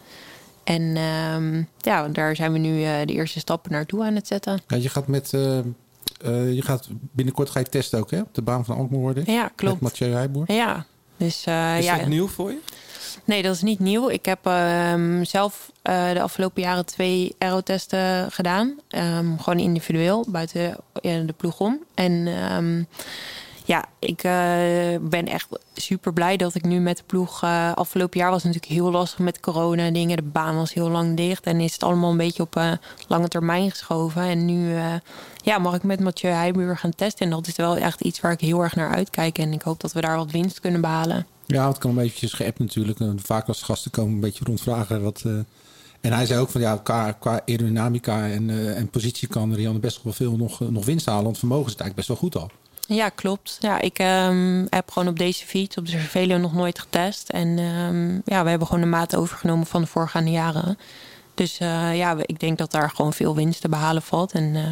En 0.65 0.97
ehm, 0.97 1.63
ja, 1.79 2.09
daar 2.09 2.37
zijn 2.37 2.53
we 2.53 2.59
nu 2.59 2.85
eh, 2.85 2.93
de 3.07 3.13
eerste 3.13 3.39
stappen 3.39 3.71
naartoe 3.73 4.05
aan 4.05 4.15
het 4.15 4.27
zetten. 4.27 4.61
Ja, 4.67 4.77
je 4.77 4.89
gaat 4.89 5.07
met. 5.07 5.33
eh, 5.35 5.59
eh, 6.23 6.53
je 6.55 6.63
gaat 6.63 6.89
binnenkort 6.91 7.51
ga 7.51 7.59
je 7.59 7.65
testen 7.65 7.99
ook, 7.99 8.11
hè? 8.11 8.21
Op 8.21 8.35
de 8.35 8.43
baan 8.43 8.65
van 8.65 8.77
Alkmaar 8.77 9.01
worden. 9.01 9.33
Ja, 9.33 9.51
klopt. 9.55 9.81
Met 9.81 9.83
Mathieu 9.83 10.13
Heijboer. 10.13 10.53
Ja, 10.53 10.87
dus 11.17 11.45
eh, 11.45 11.79
Is 11.79 11.85
ja. 11.85 11.99
dat 11.99 12.07
nieuw 12.07 12.29
voor 12.29 12.51
je? 12.51 12.59
Nee, 13.25 13.43
dat 13.43 13.55
is 13.55 13.63
niet 13.63 13.79
nieuw. 13.79 14.09
Ik 14.09 14.25
heb 14.25 14.47
ehm, 14.47 15.25
zelf 15.25 15.73
eh, 15.83 16.13
de 16.13 16.23
afgelopen 16.23 16.63
jaren 16.63 16.87
twee 16.87 17.35
aerotesten 17.39 18.33
gedaan. 18.33 18.79
Ehm, 18.89 19.37
gewoon 19.37 19.59
individueel, 19.59 20.27
buiten 20.29 20.77
de 21.03 21.35
ploeg 21.37 21.61
om. 21.61 21.85
En 21.95 22.27
ehm, 22.27 22.83
ja, 23.65 23.85
ik 23.99 24.23
eh, 24.23 25.01
ben 25.01 25.27
echt 25.27 25.49
super 25.75 26.13
blij 26.13 26.37
dat 26.37 26.55
ik 26.55 26.65
nu 26.65 26.81
met 26.81 26.97
de 26.97 27.03
ploeg... 27.07 27.43
eh, 27.43 27.73
afgelopen 27.75 28.21
jaar 28.21 28.31
was 28.31 28.43
het 28.43 28.53
natuurlijk 28.53 28.81
heel 28.81 28.91
lastig 28.91 29.19
met 29.19 29.41
corona 29.41 29.83
en 29.83 29.93
dingen. 29.93 30.17
De 30.17 30.23
baan 30.23 30.57
was 30.57 30.75
heel 30.75 30.91
lang 30.91 31.17
dicht 31.17 31.45
en 31.45 31.61
is 31.61 31.73
het 31.73 31.83
allemaal 31.83 32.11
een 32.11 32.17
beetje 32.17 32.43
op 32.43 32.57
eh, 32.57 32.73
lange 33.09 33.29
termijn 33.29 33.71
geschoven. 33.71 34.23
En 34.23 34.45
nu 34.45 34.75
ja, 35.43 35.59
mag 35.59 35.75
ik 35.75 35.83
met 35.83 36.01
Mathieu 36.01 36.33
Heijbuur 36.33 36.77
gaan 36.77 36.95
testen. 36.95 37.25
En 37.27 37.33
dat 37.33 37.47
is 37.47 37.57
wel 37.57 37.77
echt 37.77 38.01
iets 38.01 38.21
waar 38.21 38.33
ik 38.33 38.41
heel 38.41 38.63
erg 38.63 38.77
naar 38.77 38.95
uitkijk. 38.95 39.39
En 39.39 39.53
ik 39.53 39.63
hoop 39.63 39.81
dat 39.81 39.93
we 39.93 40.01
daar 40.01 40.17
wat 40.17 40.31
winst 40.31 40.61
kunnen 40.61 40.81
behalen. 40.81 41.27
Ja, 41.47 41.69
het 41.69 41.79
kan 41.79 41.91
een 41.91 41.97
beetje 41.97 42.29
geappt 42.29 42.59
natuurlijk. 42.59 42.99
Vaak 43.17 43.49
als 43.49 43.63
gasten 43.63 43.91
komen 43.91 44.13
een 44.13 44.21
beetje 44.21 44.45
rondvragen. 44.45 45.03
Wat, 45.03 45.23
en 46.01 46.13
hij 46.13 46.27
zei 46.27 46.41
ook 46.41 46.51
van 46.51 46.61
ja, 46.61 46.77
qua, 46.77 47.17
aerodynamica 47.47 48.29
en, 48.29 48.75
en 48.75 48.89
positie 48.89 49.29
kan 49.29 49.55
Rianne 49.55 49.79
best 49.79 50.03
wel 50.03 50.13
veel 50.13 50.37
nog, 50.37 50.61
nog 50.71 50.85
winst 50.85 51.07
halen. 51.07 51.25
Want 51.25 51.39
vermogen 51.39 51.71
zit 51.71 51.81
eigenlijk 51.81 52.09
best 52.09 52.21
wel 52.21 52.31
goed 52.31 52.43
al. 52.43 52.51
Ja, 52.95 53.09
klopt. 53.09 53.57
Ja, 53.61 53.81
ik 53.81 53.99
ehm, 53.99 54.67
heb 54.71 54.91
gewoon 54.91 55.09
op 55.09 55.19
deze 55.19 55.47
fiets, 55.47 55.77
op 55.77 55.85
de 55.85 55.91
Cervelo, 55.91 56.37
nog 56.37 56.55
nooit 56.55 56.79
getest. 56.79 57.29
En 57.29 57.59
ehm, 57.59 58.15
ja, 58.35 58.43
we 58.43 58.51
hebben 58.51 58.67
gewoon 58.67 58.83
de 58.83 58.89
maat 58.89 59.17
overgenomen 59.17 59.67
van 59.67 59.81
de 59.81 59.87
voorgaande 59.87 60.31
jaren. 60.31 60.79
Dus 61.35 61.59
eh, 61.59 61.97
ja, 61.97 62.17
ik 62.23 62.41
denk 62.41 62.59
dat 62.59 62.71
daar 62.71 62.91
gewoon 62.91 63.13
veel 63.13 63.35
winst 63.35 63.61
te 63.61 63.69
behalen 63.69 64.03
valt. 64.03 64.33
En 64.33 64.57
eh, 64.57 64.63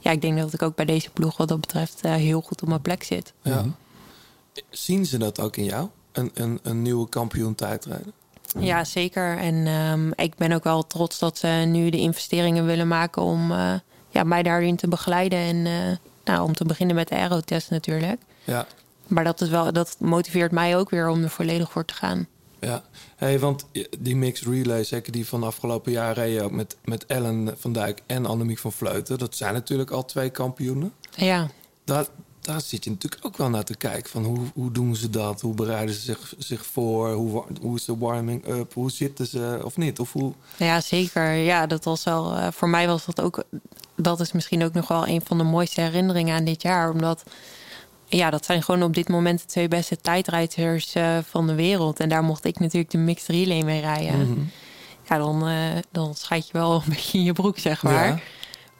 ja, 0.00 0.10
ik 0.10 0.20
denk 0.20 0.38
dat 0.38 0.52
ik 0.52 0.62
ook 0.62 0.74
bij 0.74 0.84
deze 0.84 1.10
ploeg 1.10 1.36
wat 1.36 1.48
dat 1.48 1.60
betreft 1.60 2.00
eh, 2.00 2.14
heel 2.14 2.40
goed 2.40 2.62
op 2.62 2.68
mijn 2.68 2.80
plek 2.82 3.02
zit. 3.02 3.32
Ja. 3.42 3.64
Zien 4.70 5.06
ze 5.06 5.18
dat 5.18 5.40
ook 5.40 5.56
in 5.56 5.64
jou? 5.64 5.88
Een, 6.12 6.30
een, 6.34 6.58
een 6.62 6.82
nieuwe 6.82 7.08
kampioen 7.08 7.54
tijdrijden? 7.54 8.12
Ja, 8.58 8.84
zeker. 8.84 9.38
En 9.38 9.66
ehm, 9.66 10.10
ik 10.14 10.34
ben 10.34 10.52
ook 10.52 10.64
wel 10.64 10.86
trots 10.86 11.18
dat 11.18 11.38
ze 11.38 11.46
nu 11.46 11.90
de 11.90 11.98
investeringen 11.98 12.66
willen 12.66 12.88
maken 12.88 13.22
om 13.22 13.52
eh, 13.52 13.74
ja, 14.08 14.22
mij 14.24 14.42
daarin 14.42 14.76
te 14.76 14.88
begeleiden. 14.88 15.38
En 15.38 15.66
eh, 15.66 15.96
nou, 16.26 16.42
om 16.42 16.54
te 16.54 16.64
beginnen 16.64 16.96
met 16.96 17.08
de 17.08 17.14
aerotest 17.14 17.70
natuurlijk. 17.70 18.20
Ja. 18.44 18.66
Maar 19.06 19.24
dat, 19.24 19.40
is 19.40 19.48
wel, 19.48 19.72
dat 19.72 19.96
motiveert 19.98 20.52
mij 20.52 20.76
ook 20.76 20.90
weer 20.90 21.08
om 21.08 21.22
er 21.22 21.30
volledig 21.30 21.70
voor 21.70 21.84
te 21.84 21.94
gaan. 21.94 22.26
Ja, 22.60 22.82
hey, 23.16 23.38
want 23.38 23.66
die 23.98 24.16
mixed 24.16 24.48
relay, 24.48 24.84
zeker 24.84 25.12
die 25.12 25.26
van 25.26 25.40
de 25.40 25.46
afgelopen 25.46 25.92
ook 26.42 26.50
met, 26.50 26.76
met 26.84 27.06
Ellen 27.06 27.54
van 27.58 27.72
Dijk 27.72 28.02
en 28.06 28.26
Annemiek 28.26 28.58
van 28.58 28.72
Vleuten. 28.72 29.18
Dat 29.18 29.36
zijn 29.36 29.54
natuurlijk 29.54 29.90
al 29.90 30.04
twee 30.04 30.30
kampioenen. 30.30 30.92
Ja, 31.10 31.50
Daar, 31.84 32.06
daar 32.46 32.60
zit 32.60 32.84
je 32.84 32.90
natuurlijk 32.90 33.26
ook 33.26 33.36
wel 33.36 33.50
naar 33.50 33.64
te 33.64 33.76
kijken. 33.76 34.10
Van 34.10 34.24
hoe, 34.24 34.38
hoe 34.54 34.72
doen 34.72 34.96
ze 34.96 35.10
dat? 35.10 35.40
Hoe 35.40 35.54
bereiden 35.54 35.94
ze 35.94 36.00
zich, 36.00 36.34
zich 36.38 36.66
voor? 36.66 37.12
Hoe, 37.12 37.44
hoe 37.60 37.76
is 37.76 37.84
de 37.84 37.96
warming 37.98 38.48
up? 38.48 38.74
Hoe 38.74 38.90
zitten 38.90 39.26
ze 39.26 39.60
of 39.64 39.76
niet? 39.76 39.98
Of 39.98 40.12
hoe... 40.12 40.32
ja 40.56 40.80
zeker. 40.80 41.32
Ja, 41.32 41.66
dat 41.66 41.84
was 41.84 42.04
wel, 42.04 42.34
eh, 42.34 42.48
voor 42.52 42.68
mij 42.68 42.86
was 42.86 43.04
dat 43.04 43.20
ook. 43.20 43.44
Dat 43.96 44.20
is 44.20 44.32
misschien 44.32 44.64
ook 44.64 44.72
nog 44.72 44.88
wel 44.88 45.08
een 45.08 45.20
van 45.24 45.38
de 45.38 45.44
mooiste 45.44 45.80
herinneringen 45.80 46.36
aan 46.36 46.44
dit 46.44 46.62
jaar. 46.62 46.90
Omdat 46.90 47.24
ja, 48.06 48.30
dat 48.30 48.44
zijn 48.44 48.62
gewoon 48.62 48.82
op 48.82 48.94
dit 48.94 49.08
moment 49.08 49.40
de 49.40 49.46
twee 49.46 49.68
beste 49.68 49.96
tijdrijders 49.96 50.94
eh, 50.94 51.18
van 51.28 51.46
de 51.46 51.54
wereld. 51.54 52.00
En 52.00 52.08
daar 52.08 52.24
mocht 52.24 52.44
ik 52.44 52.58
natuurlijk 52.58 52.90
de 52.90 52.98
mixed 52.98 53.28
relay 53.28 53.62
mee 53.62 53.80
rijden. 53.80 54.30
Mhm. 54.30 54.40
Ja, 55.08 55.18
dan, 55.18 55.48
eh 55.48 55.82
dan 55.90 56.14
scheid 56.14 56.46
je 56.46 56.52
wel 56.52 56.74
een 56.74 56.82
beetje 56.94 57.18
in 57.18 57.24
je 57.24 57.32
broek, 57.32 57.58
zeg 57.58 57.82
maar. 57.82 58.06
Ja. 58.06 58.18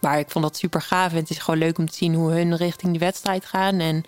Maar 0.06 0.18
ik 0.18 0.30
vond 0.30 0.44
dat 0.44 0.56
super 0.56 0.82
gaaf. 0.82 1.10
En 1.10 1.16
het 1.16 1.30
is 1.30 1.38
gewoon 1.38 1.60
leuk 1.60 1.78
om 1.78 1.90
te 1.90 1.96
zien 1.96 2.14
hoe 2.14 2.30
hun 2.30 2.56
richting 2.56 2.90
die 2.90 3.00
wedstrijd 3.00 3.44
gaan. 3.44 3.78
En, 3.78 4.04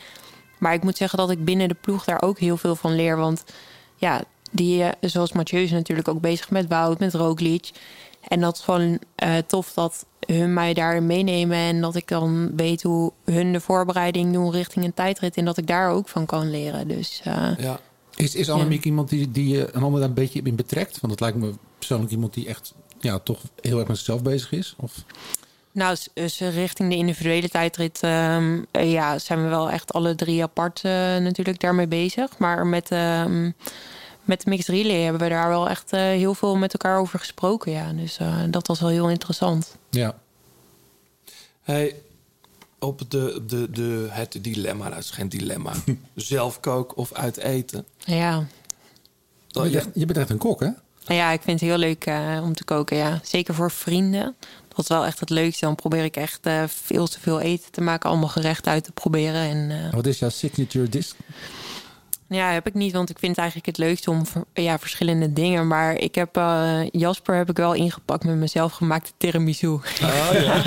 maar 0.59 0.75
ik 0.75 0.83
moet 0.83 0.97
zeggen 0.97 1.19
dat 1.19 1.31
ik 1.31 1.45
binnen 1.45 1.69
de 1.69 1.77
ploeg 1.81 2.05
daar 2.05 2.23
ook 2.23 2.39
heel 2.39 2.57
veel 2.57 2.77
van 2.77 2.95
leer. 2.95 3.17
Want 3.17 3.45
ja, 3.97 4.23
die, 4.51 4.83
eh, 4.83 5.11
zoals 5.11 5.33
Mathieu 5.33 5.63
is 5.63 5.71
natuurlijk 5.71 6.09
ook 6.09 6.21
bezig 6.21 6.51
met 6.51 6.67
Wout, 6.69 6.99
met 6.99 7.15
Roglic. 7.15 7.71
En 8.21 8.41
dat 8.41 8.57
is 8.57 8.63
gewoon 8.63 8.99
eh, 9.15 9.37
tof 9.47 9.73
dat 9.73 10.07
hun 10.27 10.55
mij 10.55 10.75
daarin 10.75 11.07
meenemen. 11.07 11.57
En 11.57 11.81
dat 11.81 11.95
ik 11.95 12.09
dan 12.09 12.57
weet 12.57 12.83
hoe 12.83 13.13
hun 13.25 13.53
de 13.53 13.61
voorbereiding 13.61 14.33
doen 14.33 14.51
richting 14.51 14.85
een 14.85 14.95
tijdrit. 14.95 15.37
En 15.37 15.45
dat 15.45 15.57
ik 15.57 15.67
daar 15.67 15.91
ook 15.91 16.09
van 16.09 16.27
kan 16.27 16.51
leren. 16.51 16.89
Dus 16.89 17.21
eh, 17.25 17.51
Ja. 17.59 17.81
Is, 18.15 18.35
is 18.35 18.51
Annemiek 18.51 18.85
iemand 18.85 19.09
die, 19.09 19.31
die 19.31 19.49
je 19.49 19.75
een 19.75 19.83
ander 19.83 20.01
daar 20.01 20.09
een 20.09 20.15
beetje 20.15 20.41
in 20.43 20.57
betrekt? 20.57 21.01
Want 21.01 21.13
het 21.13 21.21
lijkt 21.21 21.39
me 21.39 21.53
persoonlijk 21.79 22.11
iemand 22.11 22.35
die 22.35 22.47
echt 22.47 22.75
ja, 23.01 23.19
toch 23.19 23.41
heel 23.61 23.79
erg 23.79 23.89
met 23.89 23.97
zichzelf 23.97 24.23
bezig 24.23 24.53
is. 24.53 24.75
Of, 24.79 25.05
nou, 25.79 25.97
dus 26.15 26.39
richting 26.41 26.91
de 26.91 26.97
individuele 26.97 27.49
tijdrit 27.49 27.99
ehm, 28.03 28.63
eh, 28.71 28.93
ja, 28.93 29.19
zijn 29.19 29.43
we 29.43 29.49
wel 29.49 29.71
echt 29.71 29.93
alle 29.93 30.15
drie 30.15 30.43
apart 30.43 30.81
eh, 30.83 30.93
natuurlijk 31.17 31.61
daarmee 31.61 31.87
bezig. 31.87 32.39
Maar 32.39 32.67
met, 32.67 32.91
ehm, 32.91 33.51
met 34.29 34.43
de 34.43 34.51
mixed 34.51 34.75
relay 34.75 35.01
hebben 35.01 35.21
we 35.23 35.29
daar 35.29 35.49
wel 35.49 35.69
echt 35.69 35.93
eh, 35.93 36.01
heel 36.01 36.35
veel 36.35 36.57
met 36.57 36.73
elkaar 36.73 36.99
over 36.99 37.19
gesproken. 37.19 37.73
Ja. 37.73 37.93
Dus 37.93 38.19
eh, 38.19 38.43
dat 38.51 38.67
was 38.67 38.81
wel 38.81 38.89
heel 38.89 39.11
interessant. 39.11 39.77
ja. 39.91 40.15
Hey, 41.63 41.95
op 42.79 43.11
de, 43.11 43.43
de, 43.47 43.71
de, 43.71 44.07
het 44.11 44.39
dilemma, 44.41 44.85
nou, 44.85 44.95
het 44.95 45.05
is 45.05 45.11
geen 45.11 45.29
dilemma. 45.29 45.73
Zelf 46.15 46.61
koken 46.61 46.97
of 46.97 47.13
uit 47.13 47.37
eten. 47.37 47.87
Ja. 47.99 48.47
je, 49.49 49.61
bent 49.61 49.75
echt, 49.75 49.89
je 49.95 50.07
bent 50.07 50.19
echt 50.19 50.31
een 50.31 50.39
kok, 50.39 50.61
hè? 50.61 50.71
Nou 51.07 51.21
Ja, 51.21 51.31
ik 51.31 51.43
vind 51.43 51.61
het 51.61 51.69
heel 51.69 51.79
leuk 51.79 52.07
eh, 52.07 52.41
om 52.43 52.55
te 52.55 52.65
koken. 52.65 52.97
Ja. 52.97 53.21
Zeker 53.23 53.55
voor 53.55 53.71
vrienden. 53.71 54.37
Dat 54.79 54.89
wel 54.89 55.07
echt 55.07 55.21
het 55.21 55.31
leukste. 55.31 55.65
Dan 55.65 55.75
probeer 55.75 56.05
ik 56.05 56.17
echt 56.17 56.47
eh, 56.47 56.63
veel 56.67 57.07
te 57.07 57.21
veel 57.21 57.41
eten 57.41 57.73
te 57.73 57.81
maken. 57.81 58.11
Allemaal 58.11 58.29
gerechten 58.29 58.73
uit 58.73 58.85
te 58.85 58.93
proberen. 58.93 59.41
En, 59.41 59.71
eh, 59.71 59.93
Wat 59.95 60.07
is 60.07 60.19
jouw 60.19 60.29
signature 60.29 60.89
dish? 60.89 61.13
ja, 62.29 62.51
heb 62.51 62.67
ik 62.67 62.75
niet. 62.75 62.93
Want 62.93 63.11
ik 63.11 63.19
vind 63.19 63.31
het 63.31 63.41
eigenlijk 63.41 63.77
het 63.77 63.87
leukste 63.87 64.11
om 64.11 64.23
ja, 64.53 64.79
verschillende 64.79 65.33
dingen. 65.33 65.67
Maar 65.67 65.95
ik 65.95 66.15
heb 66.15 66.37
eh, 66.37 66.81
Jasper 66.91 67.35
heb 67.37 67.51
ik 67.51 67.57
wel 67.57 67.75
ingepakt 67.75 68.25
met 68.25 68.37
mijn 68.37 68.49
zelfgemaakte 68.49 69.11
tiramisu. 69.17 69.67
Oh 69.67 69.81
ja. 70.33 70.63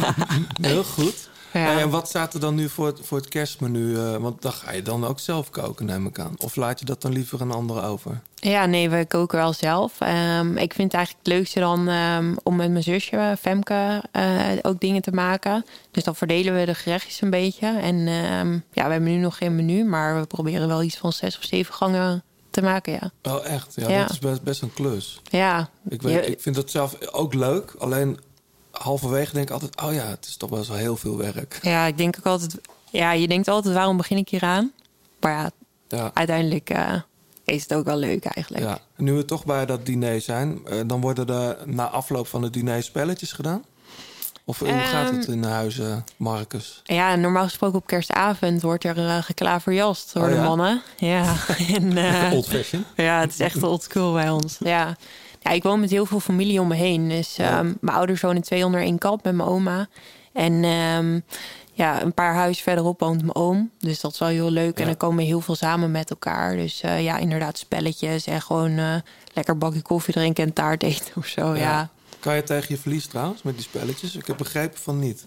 Heel 0.68 0.84
goed. 0.84 1.30
Ja. 1.52 1.60
Hey, 1.60 1.80
en 1.82 1.90
wat 1.90 2.08
staat 2.08 2.34
er 2.34 2.40
dan 2.40 2.54
nu 2.54 2.68
voor 2.68 2.86
het, 2.86 2.98
voor 3.02 3.18
het 3.18 3.28
kerstmenu? 3.28 3.96
eh, 3.98 4.16
want 4.16 4.42
dan 4.42 4.52
ga 4.52 4.72
je 4.72 4.82
dan 4.82 5.04
ook 5.06 5.20
zelf 5.20 5.50
koken, 5.50 5.86
neem 5.86 6.06
ik 6.06 6.18
aan. 6.18 6.34
Of 6.38 6.56
laat 6.56 6.78
je 6.78 6.84
dat 6.84 7.02
dan 7.02 7.12
liever 7.12 7.40
een 7.40 7.50
ander 7.50 7.84
over? 7.84 8.20
Ja, 8.34 8.66
nee, 8.66 8.90
we 8.90 9.04
koken 9.08 9.38
wel 9.38 9.52
zelf. 9.52 9.92
Ehm, 10.00 10.56
ik 10.56 10.72
vind 10.74 10.92
het 10.92 10.94
eigenlijk 10.96 11.26
het 11.26 11.34
leukste 11.34 11.60
dan 11.60 11.88
ehm, 11.88 12.34
om 12.42 12.56
met 12.56 12.70
mijn 12.70 12.82
zusje, 12.82 13.36
Femke, 13.40 14.02
eh, 14.12 14.40
ook 14.62 14.80
dingen 14.80 15.02
te 15.02 15.12
maken. 15.12 15.64
Dus 15.90 16.04
dan 16.04 16.14
verdelen 16.16 16.54
we 16.54 16.64
de 16.64 16.74
gerechtjes 16.74 17.20
een 17.20 17.30
beetje. 17.30 17.66
En 17.66 17.96
ehm, 18.08 18.52
ja, 18.72 18.86
we 18.86 18.92
hebben 18.92 19.02
nu 19.02 19.16
nog 19.16 19.36
geen 19.36 19.56
menu, 19.56 19.84
maar 19.84 20.20
we 20.20 20.26
proberen 20.26 20.68
wel 20.68 20.82
iets 20.82 20.96
van 20.96 21.12
zes 21.12 21.36
of 21.38 21.44
zeven 21.44 21.74
gangen 21.74 22.22
te 22.50 22.62
maken, 22.62 22.92
ja. 22.92 23.10
Oh, 23.32 23.46
echt? 23.46 23.72
Ja, 23.76 23.88
Ja. 23.88 24.00
dat 24.02 24.10
is 24.10 24.18
best, 24.18 24.42
best 24.42 24.62
een 24.62 24.72
klus. 24.72 25.20
Ja, 25.30 25.68
Ik, 25.88 26.02
weet, 26.02 26.24
Je- 26.24 26.30
ik 26.30 26.40
vind 26.40 26.54
dat 26.54 26.70
zelf 26.70 27.10
ook 27.12 27.34
leuk. 27.34 27.74
Alleen 27.78 28.18
halverwege 28.72 29.32
denk 29.32 29.46
ik 29.46 29.52
altijd... 29.52 29.80
oh 29.82 29.92
ja, 29.92 30.06
het 30.06 30.26
is 30.26 30.36
toch 30.36 30.50
wel 30.50 30.64
zo 30.64 30.72
heel 30.72 30.96
veel 30.96 31.16
werk. 31.16 31.58
ja, 31.62 31.86
ik 31.86 31.96
denk 31.98 32.16
ook 32.18 32.26
altijd... 32.26 32.54
Ja, 32.90 33.12
je 33.12 33.28
denkt 33.28 33.48
altijd, 33.48 33.74
waarom 33.74 33.96
begin 33.96 34.16
ik 34.16 34.28
hier 34.28 34.42
aan? 34.42 34.72
Maar 35.20 35.32
ja, 35.32 35.50
Ja. 35.88 36.10
uiteindelijk 36.14 36.70
eh, 36.70 36.94
is 37.44 37.62
het 37.62 37.74
ook 37.74 37.84
wel 37.84 37.96
leuk 37.96 38.24
eigenlijk. 38.24 38.64
Ja. 38.64 38.78
Nu 38.96 39.12
we 39.12 39.24
toch 39.24 39.44
bij 39.44 39.66
dat 39.66 39.86
diner 39.86 40.20
zijn... 40.20 40.60
eh, 40.66 40.80
dan 40.86 41.00
worden 41.00 41.28
er 41.28 41.56
na 41.66 41.88
afloop 41.88 42.26
van 42.26 42.42
het 42.42 42.52
diner 42.52 42.82
spelletjes 42.82 43.32
gedaan? 43.32 43.64
Of 44.44 44.58
hoe 44.58 44.68
gaat 44.68 45.10
het 45.10 45.24
Ehm, 45.24 45.32
in 45.32 45.44
huizen, 45.44 46.04
Marcus? 46.16 46.80
Ja, 46.84 47.14
normaal 47.16 47.44
gesproken 47.44 47.78
op 47.78 47.86
kerstavond 47.86 48.62
wordt 48.62 48.84
er 48.84 48.96
uh, 48.98 49.16
geklaverjast 49.22 50.12
door 50.12 50.22
Oh 50.22 50.28
de 50.28 50.34
ja? 50.34 50.42
mannen. 50.44 50.82
Ja, 50.96 51.34
en, 51.76 51.96
eh, 51.96 52.32
Old 52.32 52.48
fashion. 52.48 52.84
ja, 52.96 53.20
het 53.20 53.32
is 53.32 53.40
echt 53.40 53.62
old 53.62 53.82
school 53.82 54.12
bij 54.12 54.30
ons. 54.30 54.56
Ja. 54.60 54.96
Ja, 55.42 55.50
ik 55.50 55.62
woon 55.62 55.80
met 55.80 55.90
heel 55.90 56.06
veel 56.06 56.20
familie 56.20 56.60
om 56.60 56.68
me 56.68 56.74
heen. 56.74 57.08
Dus 57.08 57.38
ehm, 57.38 57.72
mijn 57.80 57.96
ouders 57.96 58.20
wonen 58.20 58.42
twee 58.42 58.64
onder 58.64 58.80
één 58.80 58.98
kap 58.98 59.24
met 59.24 59.34
mijn 59.34 59.48
oma. 59.48 59.86
En 60.32 60.64
ehm, 60.64 61.20
ja, 61.72 62.02
een 62.02 62.14
paar 62.14 62.34
huizen 62.34 62.62
verderop 62.62 63.00
woont 63.00 63.20
mijn 63.20 63.34
oom. 63.34 63.70
Dus 63.78 64.00
dat 64.00 64.12
is 64.12 64.18
wel 64.18 64.28
heel 64.28 64.50
leuk. 64.50 64.78
En 64.78 64.86
dan 64.86 64.96
komen 64.96 65.16
we 65.16 65.22
heel 65.22 65.40
veel 65.40 65.54
samen 65.54 65.90
met 65.90 66.10
elkaar. 66.10 66.56
Dus 66.56 66.80
eh, 66.80 67.02
ja, 67.04 67.16
inderdaad 67.18 67.58
spelletjes 67.58 68.26
en 68.26 68.42
gewoon 68.42 68.78
eh, 68.78 68.94
lekker 69.34 69.58
bakje 69.58 69.82
koffie 69.82 70.14
drinken 70.14 70.44
en 70.44 70.52
taart 70.52 70.82
eten 70.82 71.12
of 71.16 71.26
zo. 71.26 71.54
ja. 71.56 71.88
Kan 72.20 72.34
je 72.34 72.42
tegen 72.42 72.66
je 72.74 72.80
verlies 72.80 73.06
trouwens 73.06 73.42
met 73.42 73.54
die 73.54 73.62
spelletjes? 73.62 74.16
Ik 74.16 74.26
heb 74.26 74.36
begrepen 74.36 74.78
van 74.78 74.98
niet. 74.98 75.26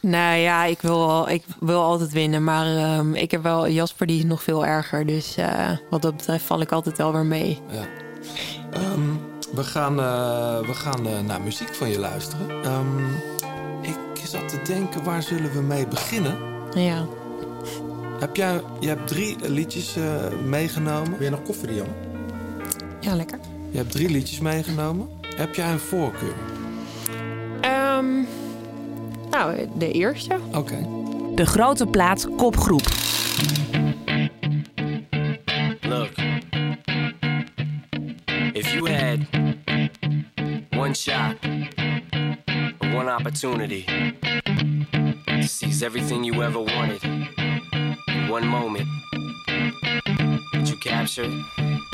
Nou 0.00 0.36
ja, 0.36 0.64
ik 0.64 0.80
wil, 0.80 1.10
al- 1.10 1.28
ik 1.28 1.44
wil 1.60 1.82
altijd 1.82 2.12
winnen. 2.12 2.44
Maar 2.44 2.76
ehm, 2.76 3.14
ik 3.14 3.30
heb 3.30 3.42
wel 3.42 3.68
Jasper, 3.68 4.06
die 4.06 4.18
is 4.18 4.24
nog 4.24 4.42
veel 4.42 4.66
erger. 4.66 5.06
Dus 5.06 5.36
eh, 5.36 5.70
wat 5.90 6.02
dat 6.02 6.16
betreft 6.16 6.44
val 6.44 6.60
ik 6.60 6.72
altijd 6.72 6.96
wel 6.98 7.12
weer 7.12 7.24
mee. 7.26 7.58
Ja. 7.70 7.84
We 9.54 9.64
gaan, 9.64 10.00
eh, 10.00 10.66
we 10.66 10.74
gaan 10.74 11.06
eh, 11.06 11.20
naar 11.20 11.40
muziek 11.40 11.74
van 11.74 11.88
je 11.88 11.98
luisteren. 11.98 12.62
Ehm, 12.62 13.04
ik 13.82 14.26
zat 14.26 14.48
te 14.48 14.62
denken, 14.66 15.04
waar 15.04 15.22
zullen 15.22 15.52
we 15.52 15.60
mee 15.60 15.86
beginnen? 15.86 16.36
Ja. 16.74 17.06
Heb 18.18 18.36
jij, 18.36 18.60
je 18.80 18.88
hebt 18.88 19.06
drie 19.06 19.36
liedjes 19.48 19.96
eh, 19.96 20.04
meegenomen. 20.44 21.10
Wil 21.10 21.22
je 21.22 21.30
nog 21.30 21.42
koffie, 21.42 21.74
Jan? 21.74 21.86
Ja, 23.00 23.14
lekker. 23.14 23.38
Je 23.70 23.76
hebt 23.76 23.90
drie 23.90 24.08
liedjes 24.08 24.40
meegenomen. 24.40 25.08
Heb 25.36 25.54
jij 25.54 25.72
een 25.72 25.78
voorkeur? 25.78 26.34
Ehm, 27.60 28.22
nou, 29.30 29.68
de 29.78 29.92
eerste. 29.92 30.36
Oké. 30.54 30.86
De 31.34 31.46
grote 31.46 31.86
plaat 31.86 32.28
kopgroep. 32.36 32.86
Look, 35.80 36.10
if 38.52 38.72
you 38.72 38.90
had 38.90 39.43
one 40.84 40.92
shot, 40.92 41.42
one 42.92 43.08
opportunity 43.08 43.86
to 45.26 45.48
seize 45.48 45.82
everything 45.82 46.22
you 46.22 46.42
ever 46.42 46.60
wanted 46.60 47.02
in 47.02 48.28
one 48.28 48.46
moment, 48.46 48.86
would 50.52 50.68
you 50.68 50.76
capture? 50.76 51.93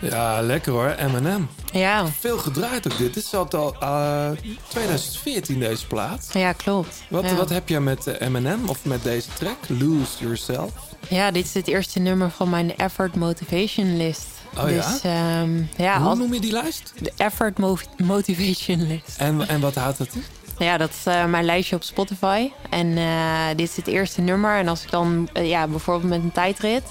Ja, 0.00 0.40
lekker 0.42 0.72
hoor. 0.72 0.88
Eminem. 0.98 1.48
Ja. 1.72 2.06
Veel 2.18 2.38
gedraaid 2.38 2.92
ook 2.92 2.98
dit. 2.98 3.14
Dit 3.14 3.24
is 3.24 3.34
al 3.34 3.74
uh, 3.82 4.30
2014 4.68 5.58
deze 5.58 5.86
plaat. 5.86 6.28
Ja, 6.32 6.52
klopt. 6.52 7.02
Wat, 7.08 7.24
ja. 7.24 7.34
wat 7.34 7.48
heb 7.48 7.68
je 7.68 7.80
met 7.80 8.06
eh, 8.06 8.26
Eminem 8.26 8.68
of 8.68 8.84
met 8.84 9.02
deze 9.02 9.28
track? 9.38 9.56
Lose 9.68 10.10
Yourself. 10.18 10.70
Ja, 11.08 11.30
dit 11.30 11.44
is 11.44 11.54
het 11.54 11.68
eerste 11.68 11.98
nummer 11.98 12.30
van 12.30 12.50
mijn 12.50 12.76
Effort 12.76 13.14
Motivation 13.16 13.96
List. 13.96 14.26
Oh 14.58 14.70
ja? 14.70 14.90
dus, 14.90 15.00
ehm, 15.02 15.62
ja? 15.76 15.98
Hoe 15.98 16.08
als- 16.08 16.18
noem 16.18 16.34
je 16.34 16.40
die 16.40 16.52
lijst? 16.52 16.92
De 16.98 17.12
Effort 17.16 17.58
Mo- 17.58 17.78
Motivation 17.96 18.86
List. 18.86 19.16
En, 19.18 19.48
en 19.48 19.60
wat 19.60 19.74
houdt 19.74 19.98
het 19.98 20.14
in? 20.14 20.24
Ja, 20.58 20.76
dat 20.76 20.90
is 20.90 21.06
eh, 21.12 21.24
mijn 21.24 21.44
lijstje 21.44 21.76
op 21.76 21.82
Spotify. 21.82 22.50
En 22.70 22.96
eh, 22.98 23.46
dit 23.56 23.68
is 23.68 23.76
het 23.76 23.86
eerste 23.86 24.20
nummer. 24.20 24.58
En 24.58 24.68
als 24.68 24.82
ik 24.82 24.90
dan 24.90 25.28
eh, 25.32 25.48
ja, 25.48 25.66
bijvoorbeeld 25.66 26.10
met 26.10 26.22
een 26.22 26.32
tijdrit... 26.32 26.82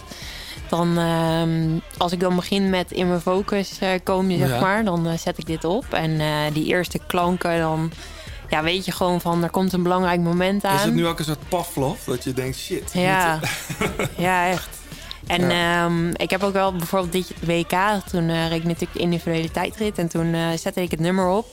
dan 0.70 0.97
ehm, 0.97 1.80
als 1.97 2.11
ik 2.11 2.20
dan 2.20 2.36
begin 2.36 2.70
met 2.70 2.91
in 2.91 3.07
mijn 3.07 3.22
focus 3.22 3.80
eh, 3.80 3.89
komen, 4.03 4.38
zeg 4.38 4.49
Ja. 4.49 4.59
maar... 4.59 4.84
dan 4.84 5.07
eh, 5.07 5.17
zet 5.17 5.38
ik 5.38 5.45
dit 5.45 5.63
op. 5.63 5.86
En 5.93 6.20
eh, 6.20 6.28
die 6.53 6.65
eerste 6.65 6.99
klanken, 7.07 7.59
dan 7.59 7.91
ja, 8.49 8.63
weet 8.63 8.86
je 8.86 8.91
gewoon 8.91 9.22
van... 9.22 9.43
er 9.43 9.49
komt 9.49 9.74
een 9.74 9.84
belangrijk 9.84 10.20
moment 10.20 10.63
aan. 10.63 10.76
Is 10.76 10.82
het 10.84 10.93
nu 10.93 11.07
ook 11.07 11.20
een 11.20 11.26
soort 11.26 11.49
Pavlov? 11.49 12.03
Dat 12.05 12.24
je 12.24 12.34
denkt, 12.34 12.57
shit. 12.57 12.91
Ja, 12.93 13.39
ja 14.17 14.47
echt. 14.49 14.70
En 15.28 15.49
ehm, 15.51 16.09
ik 16.09 16.30
heb 16.30 16.43
ook 16.43 16.53
wel 16.53 16.74
bijvoorbeeld 16.76 17.11
dit 17.11 17.34
WK, 17.45 17.74
toen 18.11 18.47
reed 18.47 18.59
ik 18.59 18.63
natuurlijk 18.63 18.93
de 18.93 18.99
individuele 18.99 19.51
tijdrit. 19.51 19.97
En 19.97 20.07
toen 20.07 20.36
zette 20.57 20.82
ik 20.82 20.91
het 20.91 20.99
nummer 20.99 21.28
op. 21.28 21.45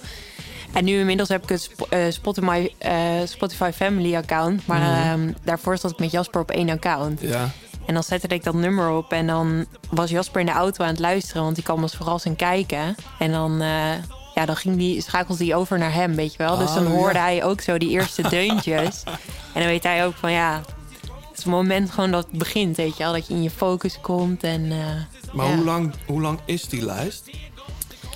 En 0.73 0.85
nu 0.85 0.99
inmiddels 0.99 1.29
heb 1.29 1.43
ik 1.43 1.49
het 1.49 1.63
Sp- 1.63 1.97
Spotify, 2.11 2.69
Spotify 3.25 3.71
Family 3.75 4.17
account. 4.17 4.67
Maar 4.67 4.81
Mhm. 4.81 5.23
ehm, 5.23 5.33
daarvoor 5.45 5.79
zat 5.79 5.91
ik 5.91 5.99
met 5.99 6.11
Jasper 6.11 6.41
op 6.41 6.51
één 6.51 6.69
account. 6.71 7.21
Ja. 7.21 7.51
En 7.87 7.95
dan 7.95 8.03
zette 8.03 8.27
ik 8.27 8.45
dat 8.45 8.55
nummer 8.55 8.91
op. 8.91 9.13
En 9.13 9.27
dan 9.27 9.67
was 9.91 10.11
Jasper 10.11 10.41
in 10.41 10.47
de 10.47 10.53
auto 10.53 10.83
aan 10.85 10.91
het 10.91 10.99
luisteren. 10.99 11.43
Want 11.43 11.55
die 11.55 11.65
kwam 11.65 11.83
als 11.83 11.95
verrassing 11.97 12.37
kijken. 12.37 12.95
En 13.19 13.33
dan, 13.33 13.61
eh, 13.61 13.93
ja, 14.35 14.45
dan 14.47 14.57
ging 14.57 14.77
die, 14.77 15.03
schakelde 15.03 15.45
hij 15.45 15.55
over 15.55 15.79
naar 15.79 15.93
hem, 15.93 16.15
weet 16.15 16.33
je 16.33 16.39
wel. 16.39 16.57
Dus 16.59 16.75
dan 16.75 16.87
Oh, 16.87 16.93
hoorde 16.93 17.19
ja. 17.19 17.25
hij 17.25 17.45
ook 17.45 17.61
zo 17.61 17.79
die 17.79 17.91
eerste 17.91 18.29
deuntjes. 18.39 19.03
en 19.53 19.61
dan 19.61 19.65
weet 19.67 19.83
hij 19.83 20.07
ook 20.07 20.15
van 20.15 20.33
ja... 20.33 20.61
Het 21.11 21.45
is 21.45 21.53
het 21.53 21.61
moment 21.61 21.91
gewoon 21.91 22.11
dat 22.11 22.27
het 22.31 22.39
begint, 22.39 22.77
weet 22.77 22.97
je 22.97 23.03
wel. 23.03 23.13
Dat 23.13 23.27
je 23.27 23.35
in 23.35 23.43
je 23.43 23.51
focus 23.51 23.99
komt 24.01 24.43
en... 24.43 24.71
eh, 24.73 24.79
Maar 25.33 25.47
ja. 25.47 25.55
hoe, 25.55 25.65
lang, 25.65 25.95
hoe 26.07 26.21
lang 26.21 26.39
is 26.45 26.63
die 26.69 26.85
lijst? 26.85 27.31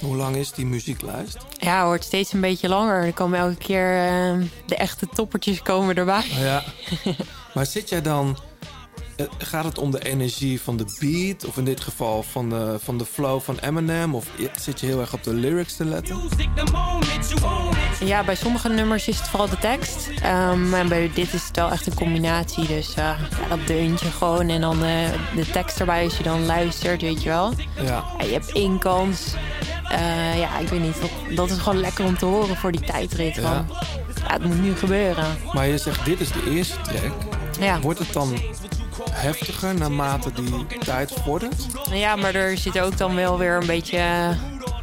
Hoe 0.00 0.16
lang 0.16 0.36
is 0.36 0.52
die 0.52 0.66
muzieklijst? 0.66 1.36
Ja, 1.58 1.76
het 1.78 1.86
wordt 1.86 2.04
steeds 2.04 2.32
een 2.32 2.40
beetje 2.40 2.68
langer. 2.68 3.04
Er 3.04 3.12
komen 3.12 3.38
elke 3.38 3.56
keer 3.56 4.04
eh, 4.06 4.34
de 4.66 4.76
echte 4.76 5.06
toppertjes 5.14 5.62
komen 5.62 5.94
erbij. 5.96 6.24
Oh 6.32 6.38
ja. 6.38 6.62
Maar 7.54 7.66
zit 7.66 7.88
jij 7.88 8.02
dan... 8.02 8.38
eh, 9.22 9.34
Gaat 9.38 9.64
het 9.64 9.78
om 9.78 9.90
de 9.90 10.04
energie 10.04 10.60
van 10.60 10.76
de 10.76 10.96
beat? 10.98 11.46
Of 11.46 11.56
in 11.56 11.64
dit 11.64 11.80
geval 11.80 12.22
van 12.22 12.48
de, 12.48 12.76
van 12.82 12.98
de 12.98 13.04
flow 13.04 13.40
van 13.40 13.58
Eminem? 13.58 14.14
Of 14.14 14.26
zit 14.60 14.80
je 14.80 14.86
heel 14.86 15.00
erg 15.00 15.12
op 15.12 15.22
de 15.22 15.34
lyrics 15.34 15.76
te 15.76 15.84
letten? 15.84 16.20
Ja, 18.04 18.24
bij 18.24 18.34
sommige 18.34 18.68
nummers 18.68 19.08
is 19.08 19.18
het 19.18 19.28
vooral 19.28 19.48
de 19.48 19.58
tekst. 19.58 20.10
Ehm, 20.22 20.74
en 20.74 20.88
bij 20.88 21.10
dit 21.14 21.34
is 21.34 21.46
het 21.46 21.56
wel 21.56 21.70
echt 21.70 21.86
een 21.86 21.94
combinatie. 21.94 22.66
Dus 22.66 22.88
eh, 22.88 22.94
ja, 23.04 23.16
dat 23.48 23.66
deuntje 23.66 24.10
gewoon. 24.10 24.48
En 24.48 24.60
dan 24.60 24.84
eh, 24.84 25.08
de 25.34 25.50
tekst 25.50 25.80
erbij 25.80 26.04
als 26.04 26.16
je 26.16 26.22
dan 26.22 26.46
luistert, 26.46 27.02
weet 27.02 27.22
je 27.22 27.28
wel. 27.28 27.52
Ja. 27.76 27.82
Ja, 27.82 28.24
je 28.24 28.32
hebt 28.32 28.52
één 28.52 28.78
kans. 28.78 29.34
Eh, 29.90 30.38
ja, 30.38 30.58
ik 30.58 30.68
weet 30.68 30.80
niet. 30.80 30.96
Dat, 31.34 31.50
is 31.50 31.58
gewoon 31.58 31.80
lekker 31.80 32.04
om 32.04 32.18
te 32.18 32.24
horen 32.24 32.56
voor 32.56 32.72
die 32.72 32.80
tijdrit. 32.80 33.34
Van, 33.34 33.42
ja, 33.42 33.66
het 34.26 34.44
moet 34.44 34.62
nu 34.62 34.76
gebeuren. 34.76 35.26
Maar 35.52 35.66
je 35.66 35.78
zegt, 35.78 36.04
dit 36.04 36.20
is 36.20 36.32
de 36.32 36.50
eerste 36.50 36.80
track. 36.80 37.12
Ja. 37.60 37.80
Wordt 37.80 37.98
het 37.98 38.12
dan 38.12 38.32
heftiger 39.10 39.74
naarmate 39.74 40.32
die 40.32 40.66
tijd 40.84 41.12
vordert? 41.12 41.66
Ja, 41.92 42.16
maar 42.16 42.34
er 42.34 42.58
zit 42.58 42.78
ook 42.80 42.96
dan 42.98 43.14
wel 43.14 43.38
weer 43.38 43.56
een 43.60 43.66
beetje... 43.66 43.96
eh, 43.98 44.28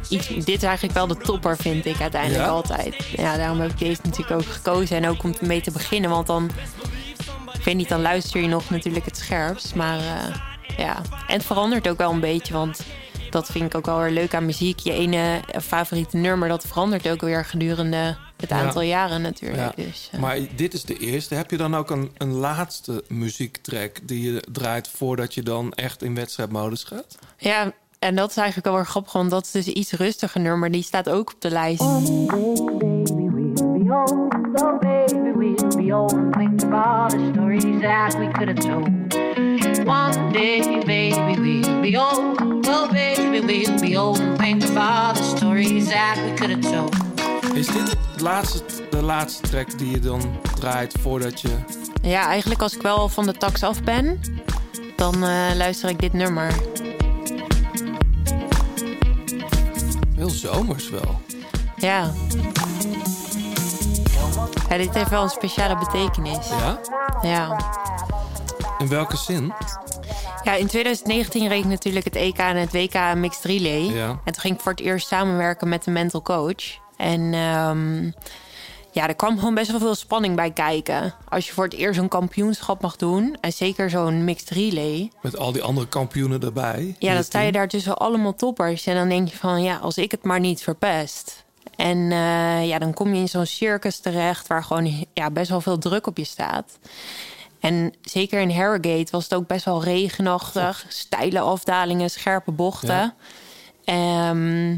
Iets, 0.08 0.26
dit 0.28 0.48
is 0.48 0.62
eigenlijk 0.62 0.94
wel 0.94 1.06
de 1.06 1.16
topper, 1.16 1.56
vind 1.56 1.84
ik 1.84 2.00
uiteindelijk 2.00 2.44
Ja? 2.44 2.48
altijd. 2.50 2.94
Ja, 3.16 3.36
daarom 3.36 3.60
heb 3.60 3.70
ik 3.70 3.78
deze 3.78 4.00
natuurlijk 4.02 4.40
ook 4.40 4.46
gekozen. 4.52 4.96
En 4.96 5.08
ook 5.08 5.22
om 5.22 5.34
mee 5.40 5.60
te 5.60 5.70
beginnen, 5.70 6.10
want 6.10 6.26
dan... 6.26 6.50
Ik 7.58 7.64
weet 7.64 7.76
niet, 7.76 7.88
dan 7.88 8.00
luister 8.00 8.40
je 8.40 8.48
nog 8.48 8.70
natuurlijk 8.70 9.04
het 9.04 9.16
scherpst. 9.16 9.74
Maar 9.74 9.98
eh, 9.98 10.34
ja, 10.76 10.96
en 11.26 11.34
het 11.34 11.44
verandert 11.44 11.88
ook 11.88 11.98
wel 11.98 12.10
een 12.12 12.20
beetje, 12.20 12.52
want... 12.52 12.80
Dat 13.30 13.46
vind 13.50 13.64
ik 13.64 13.74
ook 13.74 13.86
wel 13.86 13.98
weer 14.00 14.10
leuk 14.10 14.34
aan 14.34 14.46
muziek. 14.46 14.78
Je 14.78 14.92
ene 14.92 15.40
favoriete 15.62 16.16
nummer, 16.16 16.48
dat 16.48 16.64
verandert 16.68 17.08
ook 17.08 17.20
weer 17.20 17.44
gedurende 17.44 18.16
het 18.40 18.50
Ja. 18.50 18.60
aantal 18.60 18.82
jaren 18.82 19.22
natuurlijk. 19.22 19.76
Ja. 19.76 19.84
Dus, 19.84 20.08
eh, 20.12 20.20
Maar 20.20 20.38
dit 20.56 20.74
is 20.74 20.82
de 20.84 20.96
eerste. 20.98 21.34
Heb 21.34 21.50
je 21.50 21.56
dan 21.56 21.76
ook 21.76 21.90
een, 21.90 22.10
een 22.16 22.32
laatste 22.32 23.04
muziektrack 23.08 23.96
die 24.02 24.32
je 24.32 24.42
draait 24.52 24.88
voordat 24.88 25.34
je 25.34 25.42
dan 25.42 25.72
echt 25.72 26.02
in 26.02 26.14
wedstrijdmodus 26.14 26.84
gaat? 26.84 27.18
Ja, 27.38 27.72
en 27.98 28.14
dat 28.14 28.30
is 28.30 28.36
eigenlijk 28.36 28.66
wel 28.66 28.76
weer 28.76 28.86
grappig, 28.86 29.12
want 29.12 29.30
dat 29.30 29.44
is 29.44 29.50
dus 29.50 29.66
iets 29.66 29.92
rustiger 29.92 30.40
nummer. 30.40 30.70
Die 30.70 30.82
staat 30.82 31.08
ook 31.08 31.32
op 31.34 31.40
de 31.40 31.50
lijst. 31.50 31.82
So 34.56 34.78
baby, 34.80 35.14
we'll 35.36 35.76
be 35.76 35.92
old 35.94 36.12
and 36.12 36.32
think 36.34 36.62
of 36.62 36.72
all 36.72 37.08
the 37.08 37.32
stories 37.36 37.80
that 37.80 38.18
we 38.18 38.28
could 38.32 38.48
have 38.48 38.60
told. 38.60 38.88
One 39.86 40.32
day, 40.32 40.60
baby, 40.84 41.14
we'll 41.60 41.80
be 41.80 41.96
old. 41.96 42.66
Oh, 42.68 42.90
baby, 42.90 43.28
Is 47.54 47.66
dit 47.66 47.96
het 48.12 48.20
laatste, 48.20 48.62
de 48.90 49.02
laatste 49.02 49.48
track 49.48 49.78
die 49.78 49.90
je 49.90 49.98
dan 49.98 50.40
draait 50.54 50.94
voordat 51.00 51.40
je... 51.40 51.48
Ja, 52.02 52.26
eigenlijk 52.26 52.62
als 52.62 52.76
ik 52.76 52.82
wel 52.82 53.08
van 53.08 53.26
de 53.26 53.32
tax 53.32 53.62
af 53.62 53.82
ben, 53.82 54.20
dan 54.96 55.14
eh, 55.14 55.50
luister 55.54 55.88
ik 55.88 55.98
dit 55.98 56.12
nummer. 56.12 56.54
Heel 60.14 60.30
zomers 60.30 60.90
wel. 60.90 61.20
Ja. 61.76 62.12
ja. 64.68 64.76
Dit 64.76 64.94
heeft 64.94 65.10
wel 65.10 65.22
een 65.22 65.28
speciale 65.28 65.78
betekenis. 65.78 66.48
Ja? 66.48 66.80
Ja. 67.22 67.56
In 68.78 68.88
welke 68.88 69.16
zin? 69.16 69.52
Ja, 70.42 70.54
in 70.54 70.66
2019 70.66 71.48
reed 71.48 71.64
ik 71.64 71.70
natuurlijk 71.70 72.04
het 72.04 72.16
EK 72.16 72.38
en 72.38 72.56
het 72.56 72.72
WK 72.72 73.14
Mixed 73.14 73.44
Relay. 73.44 73.82
Ja. 73.82 74.08
En 74.08 74.32
toen 74.32 74.40
ging 74.40 74.54
ik 74.54 74.60
voor 74.60 74.72
het 74.72 74.80
eerst 74.80 75.06
samenwerken 75.06 75.68
met 75.68 75.86
een 75.86 75.92
mental 75.92 76.22
coach. 76.22 76.86
En 76.98 77.34
ehm, 77.34 78.10
ja, 78.90 79.08
er 79.08 79.14
kwam 79.14 79.38
gewoon 79.38 79.54
best 79.54 79.70
wel 79.70 79.80
veel 79.80 79.94
spanning 79.94 80.36
bij 80.36 80.50
kijken. 80.50 81.14
Als 81.28 81.46
je 81.46 81.52
voor 81.52 81.64
het 81.64 81.74
eerst 81.74 82.00
een 82.00 82.08
kampioenschap 82.08 82.82
mag 82.82 82.96
doen. 82.96 83.36
En 83.40 83.52
zeker 83.52 83.90
zo'n 83.90 84.24
Mixed 84.24 84.50
Relay. 84.50 85.10
Met 85.22 85.36
al 85.36 85.52
die 85.52 85.62
andere 85.62 85.86
kampioenen 85.86 86.40
erbij. 86.40 86.96
Ja, 86.98 87.14
dan 87.14 87.24
sta 87.24 87.40
je 87.40 87.52
daar 87.52 87.68
tussen 87.68 87.96
allemaal 87.96 88.34
toppers. 88.34 88.86
En 88.86 88.94
dan 88.94 89.08
denk 89.08 89.28
je 89.28 89.36
van, 89.36 89.62
ja, 89.62 89.76
als 89.76 89.98
ik 89.98 90.10
het 90.10 90.24
maar 90.24 90.40
niet 90.40 90.62
verpest. 90.62 91.44
En 91.76 92.12
eh, 92.12 92.68
ja, 92.68 92.78
dan 92.78 92.94
kom 92.94 93.14
je 93.14 93.20
in 93.20 93.28
zo'n 93.28 93.46
circus 93.46 93.98
terecht... 93.98 94.46
waar 94.46 94.64
gewoon 94.64 95.06
ja, 95.14 95.30
best 95.30 95.50
wel 95.50 95.60
veel 95.60 95.78
druk 95.78 96.06
op 96.06 96.16
je 96.16 96.24
staat. 96.24 96.78
En 97.60 97.94
zeker 98.02 98.40
in 98.40 98.50
Harrogate 98.50 99.10
was 99.10 99.24
het 99.24 99.34
ook 99.34 99.46
best 99.46 99.64
wel 99.64 99.82
regenachtig. 99.82 100.86
Steile 100.88 101.40
afdalingen, 101.40 102.10
scherpe 102.10 102.50
bochten. 102.50 103.14
Ehm, 103.84 104.76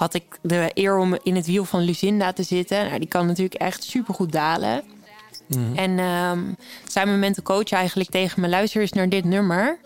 had 0.00 0.14
ik 0.14 0.38
de 0.42 0.70
eer 0.74 0.98
om 0.98 1.18
in 1.22 1.36
het 1.36 1.46
wiel 1.46 1.64
van 1.64 1.80
Lucinda 1.80 2.32
te 2.32 2.42
zitten. 2.42 2.86
Nou, 2.86 2.98
die 2.98 3.08
kan 3.08 3.26
natuurlijk 3.26 3.60
echt 3.60 3.84
supergoed 3.84 4.32
dalen. 4.32 4.82
En 5.74 5.98
ehm 5.98 6.38
zei 6.88 7.06
mijn 7.06 7.18
mental 7.18 7.42
coach 7.42 7.70
eigenlijk 7.70 8.10
tegen 8.10 8.40
me... 8.40 8.48
luister 8.48 8.80
eens 8.80 8.92
naar 8.92 9.08
dit 9.08 9.24
nummer. 9.24 9.78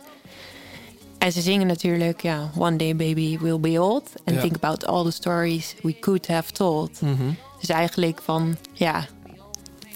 En 1.18 1.32
ze 1.32 1.40
zingen 1.40 1.66
natuurlijk... 1.66 2.22
ja, 2.22 2.50
One 2.58 2.76
day 2.76 2.96
baby 2.96 3.38
will 3.38 3.60
be 3.60 3.82
old. 3.82 4.10
And 4.24 4.36
Ja. 4.36 4.42
think 4.42 4.54
about 4.54 4.86
all 4.86 5.04
the 5.04 5.10
stories 5.10 5.74
we 5.82 5.98
could 5.98 6.26
have 6.26 6.52
told. 6.52 7.00
Mhm. 7.00 7.30
Dus 7.60 7.68
eigenlijk 7.68 8.20
van... 8.22 8.56
ja, 8.72 9.06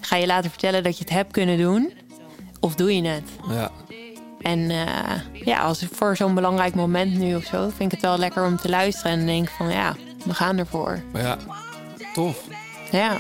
ga 0.01 0.17
je 0.17 0.27
laten 0.27 0.51
vertellen 0.51 0.83
dat 0.83 0.99
je 0.99 1.05
het 1.05 1.13
hebt 1.13 1.33
kunnen 1.33 1.59
doen... 1.59 1.93
of 2.61 2.75
doe 2.75 2.95
je 2.97 3.09
het? 3.09 3.29
Ja. 3.51 3.71
En 4.41 4.71
eh, 4.71 5.45
ja, 5.45 5.59
als 5.61 5.87
voor 5.93 6.17
zo'n 6.17 6.35
belangrijk 6.35 6.75
moment 6.75 7.19
nu 7.19 7.35
of 7.35 7.45
zo... 7.45 7.69
vind 7.69 7.93
ik 7.93 7.99
het 8.01 8.01
wel 8.01 8.19
lekker 8.19 8.45
om 8.45 8.57
te 8.57 8.69
luisteren 8.69 9.13
en 9.13 9.27
denk 9.27 9.49
van... 9.49 9.71
ja, 9.71 9.97
we 10.29 10.35
gaan 10.35 10.59
ervoor. 10.59 11.01
Maar 11.13 11.23
ja, 11.23 11.37
tof. 12.15 12.37
Ja. 12.91 13.17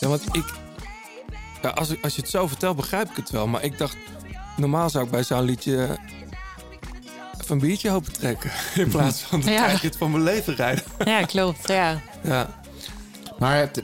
Want 0.00 0.22
ik... 0.32 0.44
Ja, 1.62 1.68
als, 1.70 1.90
ik- 1.90 2.04
als 2.04 2.14
je 2.14 2.20
het 2.20 2.30
zo 2.30 2.46
vertelt, 2.46 2.76
begrijp 2.76 3.10
ik 3.10 3.16
het 3.16 3.30
wel. 3.30 3.46
Maar 3.46 3.62
ik 3.62 3.78
dacht, 3.78 3.96
normaal 4.56 4.90
zou 4.90 5.04
ik 5.04 5.10
bij 5.10 5.22
zo'n 5.22 5.42
liedje... 5.42 5.98
even 7.40 7.54
een 7.54 7.58
biertje 7.58 7.90
open 7.90 8.12
trekken. 8.12 8.50
In 8.74 8.88
plaats 8.88 9.20
van 9.20 9.40
de 9.40 9.50
Ja. 9.50 9.64
tijdrit 9.66 9.96
van 9.96 10.10
mijn 10.10 10.22
leven 10.22 10.54
rijden. 10.54 10.84
Ja, 11.04 11.22
klopt, 11.22 11.68
ja. 11.68 12.00
Ja. 12.22 12.48
Maar 13.38 13.56
het- 13.56 13.82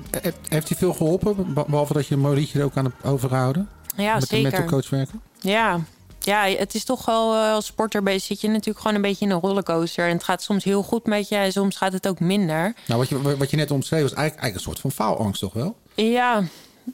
heeft 0.49 0.69
hij 0.69 0.79
veel 0.79 0.93
geholpen? 0.93 1.55
Be- 1.55 1.65
Behalve 1.67 1.93
dat 1.93 2.07
je 2.07 2.17
Maurietje 2.17 2.59
er 2.59 2.65
ook 2.65 2.77
aan 2.77 2.85
hebt 2.85 3.05
overgehouden? 3.05 3.69
Ja, 3.97 4.15
met 4.15 4.29
zeker. 4.29 4.51
de 4.51 4.57
mental 4.57 4.79
coach 4.79 4.91
werken? 4.91 5.21
Ja. 5.41 5.81
ja, 6.21 6.45
het 6.45 6.75
is 6.75 6.85
toch 6.85 7.05
wel 7.05 7.35
eh, 7.35 7.53
als 7.53 7.67
sporter 7.67 8.03
bezig 8.03 8.23
zit 8.23 8.41
je 8.41 8.49
natuurlijk 8.49 8.79
gewoon 8.79 8.95
een 8.97 9.03
beetje 9.03 9.25
in 9.25 9.31
een 9.31 9.41
rollercoaster. 9.41 10.07
En 10.07 10.13
het 10.15 10.25
gaat 10.25 10.43
soms 10.43 10.65
heel 10.65 10.83
goed 10.83 11.07
met 11.07 11.29
je 11.29 11.37
en 11.37 11.53
soms 11.53 11.77
gaat 11.77 11.93
het 11.93 12.09
ook 12.09 12.21
minder. 12.21 12.75
Nou, 12.87 13.01
wat 13.01 13.09
je, 13.09 13.37
wat 13.37 13.51
je 13.51 13.57
net 13.57 13.71
omschreef 13.71 14.03
was 14.03 14.13
eigenlijk, 14.13 14.43
eigenlijk 14.43 14.55
een 14.55 14.81
soort 14.83 14.95
van 14.95 15.07
faalangst, 15.07 15.41
toch 15.41 15.53
wel? 15.53 15.77
Ja, 15.95 16.43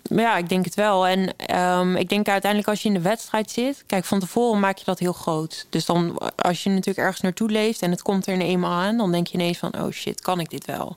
ja, 0.03 0.37
ik 0.37 0.49
denk 0.49 0.65
het 0.65 0.75
wel. 0.75 1.07
En 1.07 1.37
ehm, 1.37 1.97
ik 1.97 2.09
denk 2.09 2.29
uiteindelijk 2.29 2.71
als 2.71 2.83
je 2.83 2.89
in 2.89 2.95
de 2.95 3.01
wedstrijd 3.01 3.51
zit... 3.51 3.85
Kijk, 3.87 4.05
van 4.05 4.21
tevoren 4.21 4.61
maak 4.61 4.79
je 4.79 4.85
dat 4.85 4.99
heel 4.99 5.13
groot. 5.13 5.67
Dus 5.71 5.85
dan, 5.85 6.19
als 6.37 6.63
je 6.63 6.71
natuurlijk 6.71 6.99
ergens 6.99 7.21
naartoe 7.21 7.51
leeft 7.51 7.83
en 7.83 7.91
het 7.91 8.03
komt 8.03 8.27
er 8.27 8.41
eenmaal 8.41 8.73
aan... 8.83 8.97
dan 8.97 9.13
denk 9.13 9.27
je 9.27 9.35
ineens 9.35 9.59
van, 9.59 9.81
oh 9.81 9.91
shit, 9.91 10.21
kan 10.21 10.41
ik 10.41 10.51
dit 10.51 10.65
wel? 10.67 10.97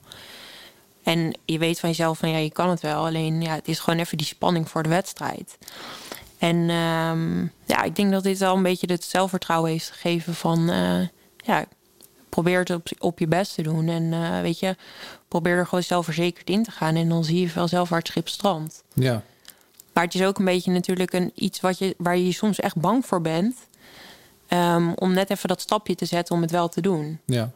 En 1.04 1.38
je 1.46 1.58
weet 1.58 1.80
van 1.80 1.90
jezelf 1.90 2.18
van, 2.18 2.30
ja, 2.30 2.38
je 2.38 2.52
kan 2.52 2.70
het 2.70 2.82
wel. 2.82 3.06
Alleen, 3.06 3.42
ja, 3.42 3.56
het 3.56 3.68
is 3.68 3.80
gewoon 3.80 4.00
even 4.00 4.18
die 4.18 4.28
spanning 4.28 4.70
voor 4.70 4.84
de 4.84 4.90
wedstrijd. 4.90 5.58
En 6.38 6.70
ehm, 6.70 7.42
ja, 7.66 7.84
ik 7.84 7.96
denk 7.96 8.12
dat 8.12 8.24
dit 8.24 8.38
wel 8.38 8.56
een 8.56 8.64
beetje 8.64 8.92
het 8.92 9.04
zelfvertrouwen 9.04 9.72
heeft 9.72 9.90
gegeven 9.92 10.36
van... 10.36 10.70
eh, 10.70 11.08
ja, 11.38 11.66
probeer 12.30 12.60
het 12.60 12.70
op, 12.70 12.88
op 13.00 13.20
je 13.20 13.28
best 13.28 13.56
te 13.56 13.62
doen. 13.62 13.88
En 13.88 14.14
eh, 14.14 14.42
weet 14.42 14.60
je, 14.60 14.76
probeer 15.28 15.58
er 15.58 15.66
gewoon 15.68 15.84
zelfverzekerd 15.84 16.50
in 16.50 16.64
te 16.64 16.72
gaan. 16.72 16.96
En 16.96 17.10
dan 17.10 17.24
zie 17.24 17.40
je 17.40 17.52
wel 17.54 17.68
zelf 17.68 17.90
waar 17.90 18.00
het 18.00 18.08
schip 18.08 18.28
strandt. 18.28 18.84
Ja. 18.94 19.24
Maar 19.94 20.04
het 20.04 20.16
is 20.16 20.24
ook 20.24 20.40
een 20.40 20.46
beetje 20.46 20.72
natuurlijk 20.72 21.14
een, 21.14 21.32
iets 21.36 21.60
wat 21.60 21.78
je, 21.78 21.96
waar 21.98 22.18
je 22.18 22.32
soms 22.32 22.60
echt 22.60 22.76
bang 22.76 23.06
voor 23.06 23.22
bent. 23.22 23.56
ehm, 24.48 24.92
om 24.96 25.14
net 25.14 25.30
even 25.30 25.48
dat 25.50 25.62
stapje 25.62 25.96
te 25.96 26.06
zetten 26.06 26.36
om 26.36 26.42
het 26.42 26.52
wel 26.52 26.70
te 26.70 26.82
doen. 26.82 27.20
Ja. 27.26 27.52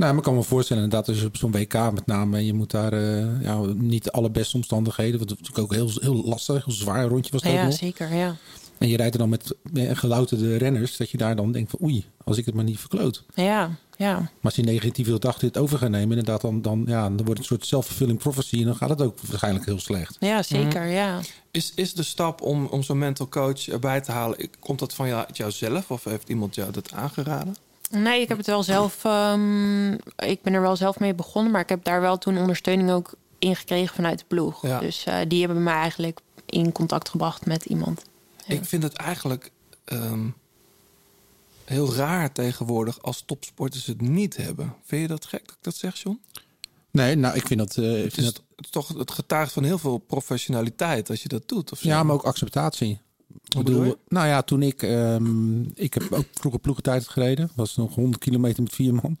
Nou, 0.00 0.12
maar 0.12 0.20
ik 0.20 0.28
kan 0.28 0.38
me 0.38 0.42
voorstellen, 0.42 0.82
inderdaad, 0.82 1.08
als 1.08 1.20
je 1.20 1.26
op 1.26 1.36
zo'n 1.36 1.52
WK 1.52 1.92
met 1.92 2.06
name... 2.06 2.36
en 2.36 2.44
je 2.44 2.52
moet 2.52 2.70
daar 2.70 2.92
eh, 2.92 3.42
ja, 3.42 3.60
niet 3.74 4.04
de 4.04 4.12
allerbeste 4.12 4.56
omstandigheden... 4.56 5.18
want 5.18 5.30
het 5.30 5.40
is 5.40 5.48
natuurlijk 5.48 5.72
ook 5.72 5.78
heel, 5.78 6.00
heel 6.00 6.24
lastig, 6.24 6.64
heel 6.64 6.74
zwaar 6.74 7.06
rondje 7.06 7.32
was 7.32 7.44
ook 7.44 7.52
ja, 7.52 7.64
nog. 7.64 7.74
zeker, 7.74 8.14
ja. 8.14 8.36
En 8.78 8.88
je 8.88 8.96
rijdt 8.96 9.14
er 9.14 9.20
dan 9.20 9.28
met 9.28 9.54
eh, 9.74 9.96
gelouterde 9.96 10.56
renners... 10.56 10.96
dat 10.96 11.10
je 11.10 11.16
daar 11.16 11.36
dan 11.36 11.52
denkt 11.52 11.70
van 11.70 11.80
oei, 11.82 12.04
als 12.24 12.36
ik 12.36 12.46
het 12.46 12.54
maar 12.54 12.64
niet 12.64 12.78
verkloot. 12.78 13.24
Ja, 13.34 13.76
ja. 13.96 14.14
Maar 14.18 14.30
als 14.42 14.54
die 14.54 14.64
negatieve 14.64 15.12
gedachten 15.12 15.48
het 15.48 15.58
over 15.58 15.78
gaan 15.78 15.90
nemen... 15.90 16.18
inderdaad, 16.18 16.40
dan, 16.40 16.62
dan, 16.62 16.84
ja, 16.86 17.02
dan 17.02 17.16
wordt 17.16 17.28
het 17.28 17.38
een 17.38 17.44
soort 17.44 17.66
self-fulfilling 17.66 18.18
prophecy... 18.18 18.58
en 18.58 18.64
dan 18.64 18.76
gaat 18.76 18.88
het 18.88 19.02
ook 19.02 19.18
waarschijnlijk 19.20 19.64
heel 19.64 19.80
slecht. 19.80 20.16
Ja, 20.20 20.42
zeker, 20.42 20.86
ja. 20.86 21.20
Is, 21.50 21.72
is 21.74 21.94
de 21.94 22.02
stap 22.02 22.42
om, 22.42 22.66
om 22.66 22.82
zo'n 22.82 22.98
mental 22.98 23.28
coach 23.28 23.68
erbij 23.68 24.00
te 24.00 24.12
halen... 24.12 24.50
komt 24.58 24.78
dat 24.78 24.94
van 24.94 25.08
jou, 25.08 25.26
jouzelf 25.32 25.90
of 25.90 26.04
heeft 26.04 26.28
iemand 26.28 26.54
jou 26.54 26.70
dat 26.72 26.92
aangeraden? 26.92 27.54
Nee, 27.90 28.20
ik 28.20 28.28
heb 28.28 28.36
het 28.38 28.46
wel 28.46 28.62
zelf. 28.62 29.04
ehm, 29.04 29.92
ik 30.16 30.42
ben 30.42 30.52
er 30.52 30.60
wel 30.60 30.76
zelf 30.76 30.98
mee 30.98 31.14
begonnen, 31.14 31.52
maar 31.52 31.60
ik 31.60 31.68
heb 31.68 31.84
daar 31.84 32.00
wel 32.00 32.18
toen 32.18 32.38
ondersteuning 32.38 32.90
ook 32.90 33.14
in 33.38 33.56
gekregen 33.56 33.94
vanuit 33.94 34.18
de 34.18 34.24
ploeg. 34.28 34.62
Ja. 34.62 34.78
Dus 34.80 35.04
eh, 35.04 35.18
die 35.28 35.44
hebben 35.44 35.62
mij 35.62 35.74
eigenlijk 35.74 36.20
in 36.46 36.72
contact 36.72 37.08
gebracht 37.08 37.46
met 37.46 37.64
iemand. 37.64 38.02
Ik 38.46 38.64
vind 38.64 38.82
het 38.82 38.92
eigenlijk 38.94 39.50
ehm, 39.84 40.26
heel 41.64 41.94
raar 41.94 42.32
tegenwoordig 42.32 43.02
als 43.02 43.22
topsporters 43.26 43.86
het 43.86 44.00
niet 44.00 44.36
hebben. 44.36 44.74
Vind 44.84 45.02
je 45.02 45.08
dat 45.08 45.24
gek 45.26 45.46
dat 45.46 45.54
ik 45.56 45.62
dat 45.62 45.76
zeg, 45.76 45.96
John? 45.96 46.20
Nee, 46.90 47.14
nou, 47.16 47.36
ik 47.36 47.46
vind 47.46 47.60
dat... 47.60 47.76
eh, 47.76 47.98
ik 47.98 48.04
Het 48.04 48.14
vind 48.14 48.26
is, 48.26 48.32
dat 48.32 48.42
toch, 48.70 48.88
het 48.88 49.10
getuigt 49.10 49.52
van 49.52 49.64
heel 49.64 49.78
veel 49.78 49.98
professionaliteit 49.98 51.10
als 51.10 51.22
je 51.22 51.28
dat 51.28 51.48
doet. 51.48 51.72
Of 51.72 51.78
zo. 51.78 51.88
ja, 51.88 52.02
maar 52.02 52.14
ook 52.14 52.22
acceptatie. 52.24 53.00
Bedoel 53.56 53.84
je? 53.84 53.98
nou 54.08 54.26
ja, 54.26 54.42
toen 54.42 54.62
ik... 54.62 54.82
ehm, 54.82 55.60
ik 55.62 55.94
heb 55.94 56.12
ook 56.12 56.24
vroeger 56.34 56.60
ploegentijd 56.60 57.08
gereden. 57.08 57.50
Was 57.54 57.76
nog 57.76 57.94
100 57.94 58.18
kilometer 58.22 58.62
met 58.62 58.74
vier 58.74 58.94
man. 58.94 59.18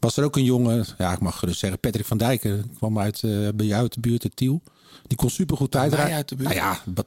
Was 0.00 0.16
er 0.16 0.24
ook 0.24 0.36
een 0.36 0.44
jongen, 0.44 0.86
ja, 0.98 1.12
ik 1.12 1.20
mag 1.20 1.38
gerust 1.38 1.58
zeggen, 1.58 1.80
Patrick 1.80 2.06
van 2.06 2.18
Dijken. 2.18 2.62
Die 2.62 2.76
kwam 2.76 2.98
uit, 2.98 3.22
eh 3.22 3.48
bij 3.54 3.66
jou 3.66 3.82
uit 3.82 3.94
de 3.94 4.00
buurt, 4.00 4.22
uit 4.24 4.36
Tiel. 4.36 4.62
Die 5.06 5.16
kon 5.18 5.30
supergoed 5.30 5.70
Bij 5.70 5.80
mij 5.80 5.88
tijdrijden. 5.88 6.16
uit 6.16 6.28
de 6.28 6.36
buurt? 6.36 6.48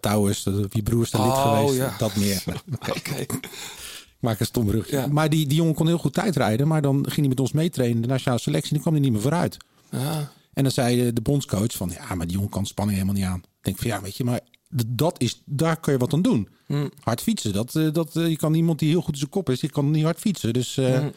Nou 0.02 0.23
ja, 0.26 0.30
is, 0.30 0.45
eh, 0.45 0.53
wie 0.69 0.84
broer 0.84 1.03
is 1.03 1.11
daar 1.11 1.22
lid 1.22 1.31
Oh, 1.31 1.57
geweest. 1.60 1.77
ja. 1.77 1.95
Dat 1.98 2.15
meer. 2.15 2.44
Oké. 2.98 3.15
Ik 3.15 3.40
maak 4.19 4.40
een 4.40 4.45
stom 4.45 4.65
brug. 4.65 5.07
Maar 5.07 5.30
die, 5.30 5.48
die 5.48 5.57
jongen 5.57 5.73
kon 5.73 5.88
heel 5.88 5.98
goed 5.98 6.14
tijdrijden. 6.14 6.68
Maar 6.68 6.81
dan 6.81 6.95
ging 7.03 7.15
hij 7.15 7.27
met 7.27 7.40
ons 7.40 7.52
meetrainen. 7.52 8.02
De 8.02 8.07
nationale 8.07 8.40
selectie. 8.41 8.68
En 8.69 8.73
dan 8.73 8.81
kwam 8.81 8.94
hij 8.94 9.03
niet 9.03 9.11
meer 9.11 9.22
vooruit. 9.22 9.57
Ja. 9.91 10.31
En 10.53 10.64
dan 10.64 10.72
zei 10.72 11.03
de- 11.03 11.14
de 11.14 11.22
bondscoach 11.22 11.72
van... 11.73 11.90
Ja, 11.90 12.15
maar 12.15 12.26
die 12.27 12.35
jongen 12.35 12.49
kan 12.52 12.65
spanning 12.65 12.98
helemaal 12.98 13.19
niet 13.22 13.30
aan. 13.31 13.38
Ik 13.40 13.44
denk 13.61 13.77
van 13.77 13.88
ja, 13.88 14.02
weet 14.02 14.18
je, 14.18 14.23
maar 14.23 14.40
dat 14.88 15.22
is, 15.22 15.41
daar 15.45 15.80
kun 15.80 15.94
je 15.94 16.00
wat 16.00 16.14
aan 16.14 16.22
doen. 16.22 16.48
Hm. 16.66 16.88
Hard 17.00 17.22
fietsen. 17.22 17.54
Dat, 17.54 17.76
eh, 17.76 17.91
dat, 17.91 18.16
eh, 18.16 18.28
je 18.30 18.36
kan 18.36 18.54
iemand 18.54 18.80
die 18.80 18.90
heel 18.90 19.02
goed 19.02 19.14
in 19.14 19.20
zijn 19.20 19.30
kop 19.30 19.50
is, 19.50 19.60
die 19.60 19.70
kan 19.70 19.91
niet 19.91 20.04
hard 20.04 20.20
fietsen. 20.20 20.54
Dus, 20.54 20.78
eh, 20.78 21.00
Hm. 21.00 21.10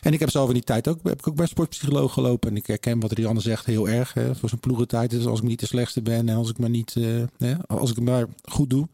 En 0.00 0.12
ik 0.12 0.20
heb 0.20 0.30
zelf 0.30 0.48
in 0.48 0.54
die 0.54 0.62
tijd 0.62 0.88
ook, 0.88 0.98
heb 1.02 1.18
ik 1.18 1.28
ook 1.28 1.34
bij 1.34 1.46
sportpsycholoog 1.46 2.12
gelopen. 2.12 2.50
En 2.50 2.56
ik 2.56 2.66
herken 2.66 3.00
wat 3.00 3.12
Rianne 3.12 3.40
zegt 3.40 3.66
heel 3.66 3.88
erg. 3.88 4.12
Hè, 4.12 4.34
voor 4.34 4.48
zijn 4.48 4.60
ploegentijd. 4.60 5.10
Dus 5.10 5.26
als 5.26 5.38
ik 5.38 5.44
niet 5.44 5.60
de 5.60 5.66
slechtste 5.66 6.02
ben 6.02 6.28
en 6.28 6.36
als 6.36 6.50
ik 6.50 6.58
maar 6.58 6.70
niet, 6.70 6.96
hè, 7.38 7.54
als 7.66 7.90
ik 7.90 7.96
het 7.96 8.04
maar 8.04 8.26
goed 8.42 8.70
doe. 8.70 8.88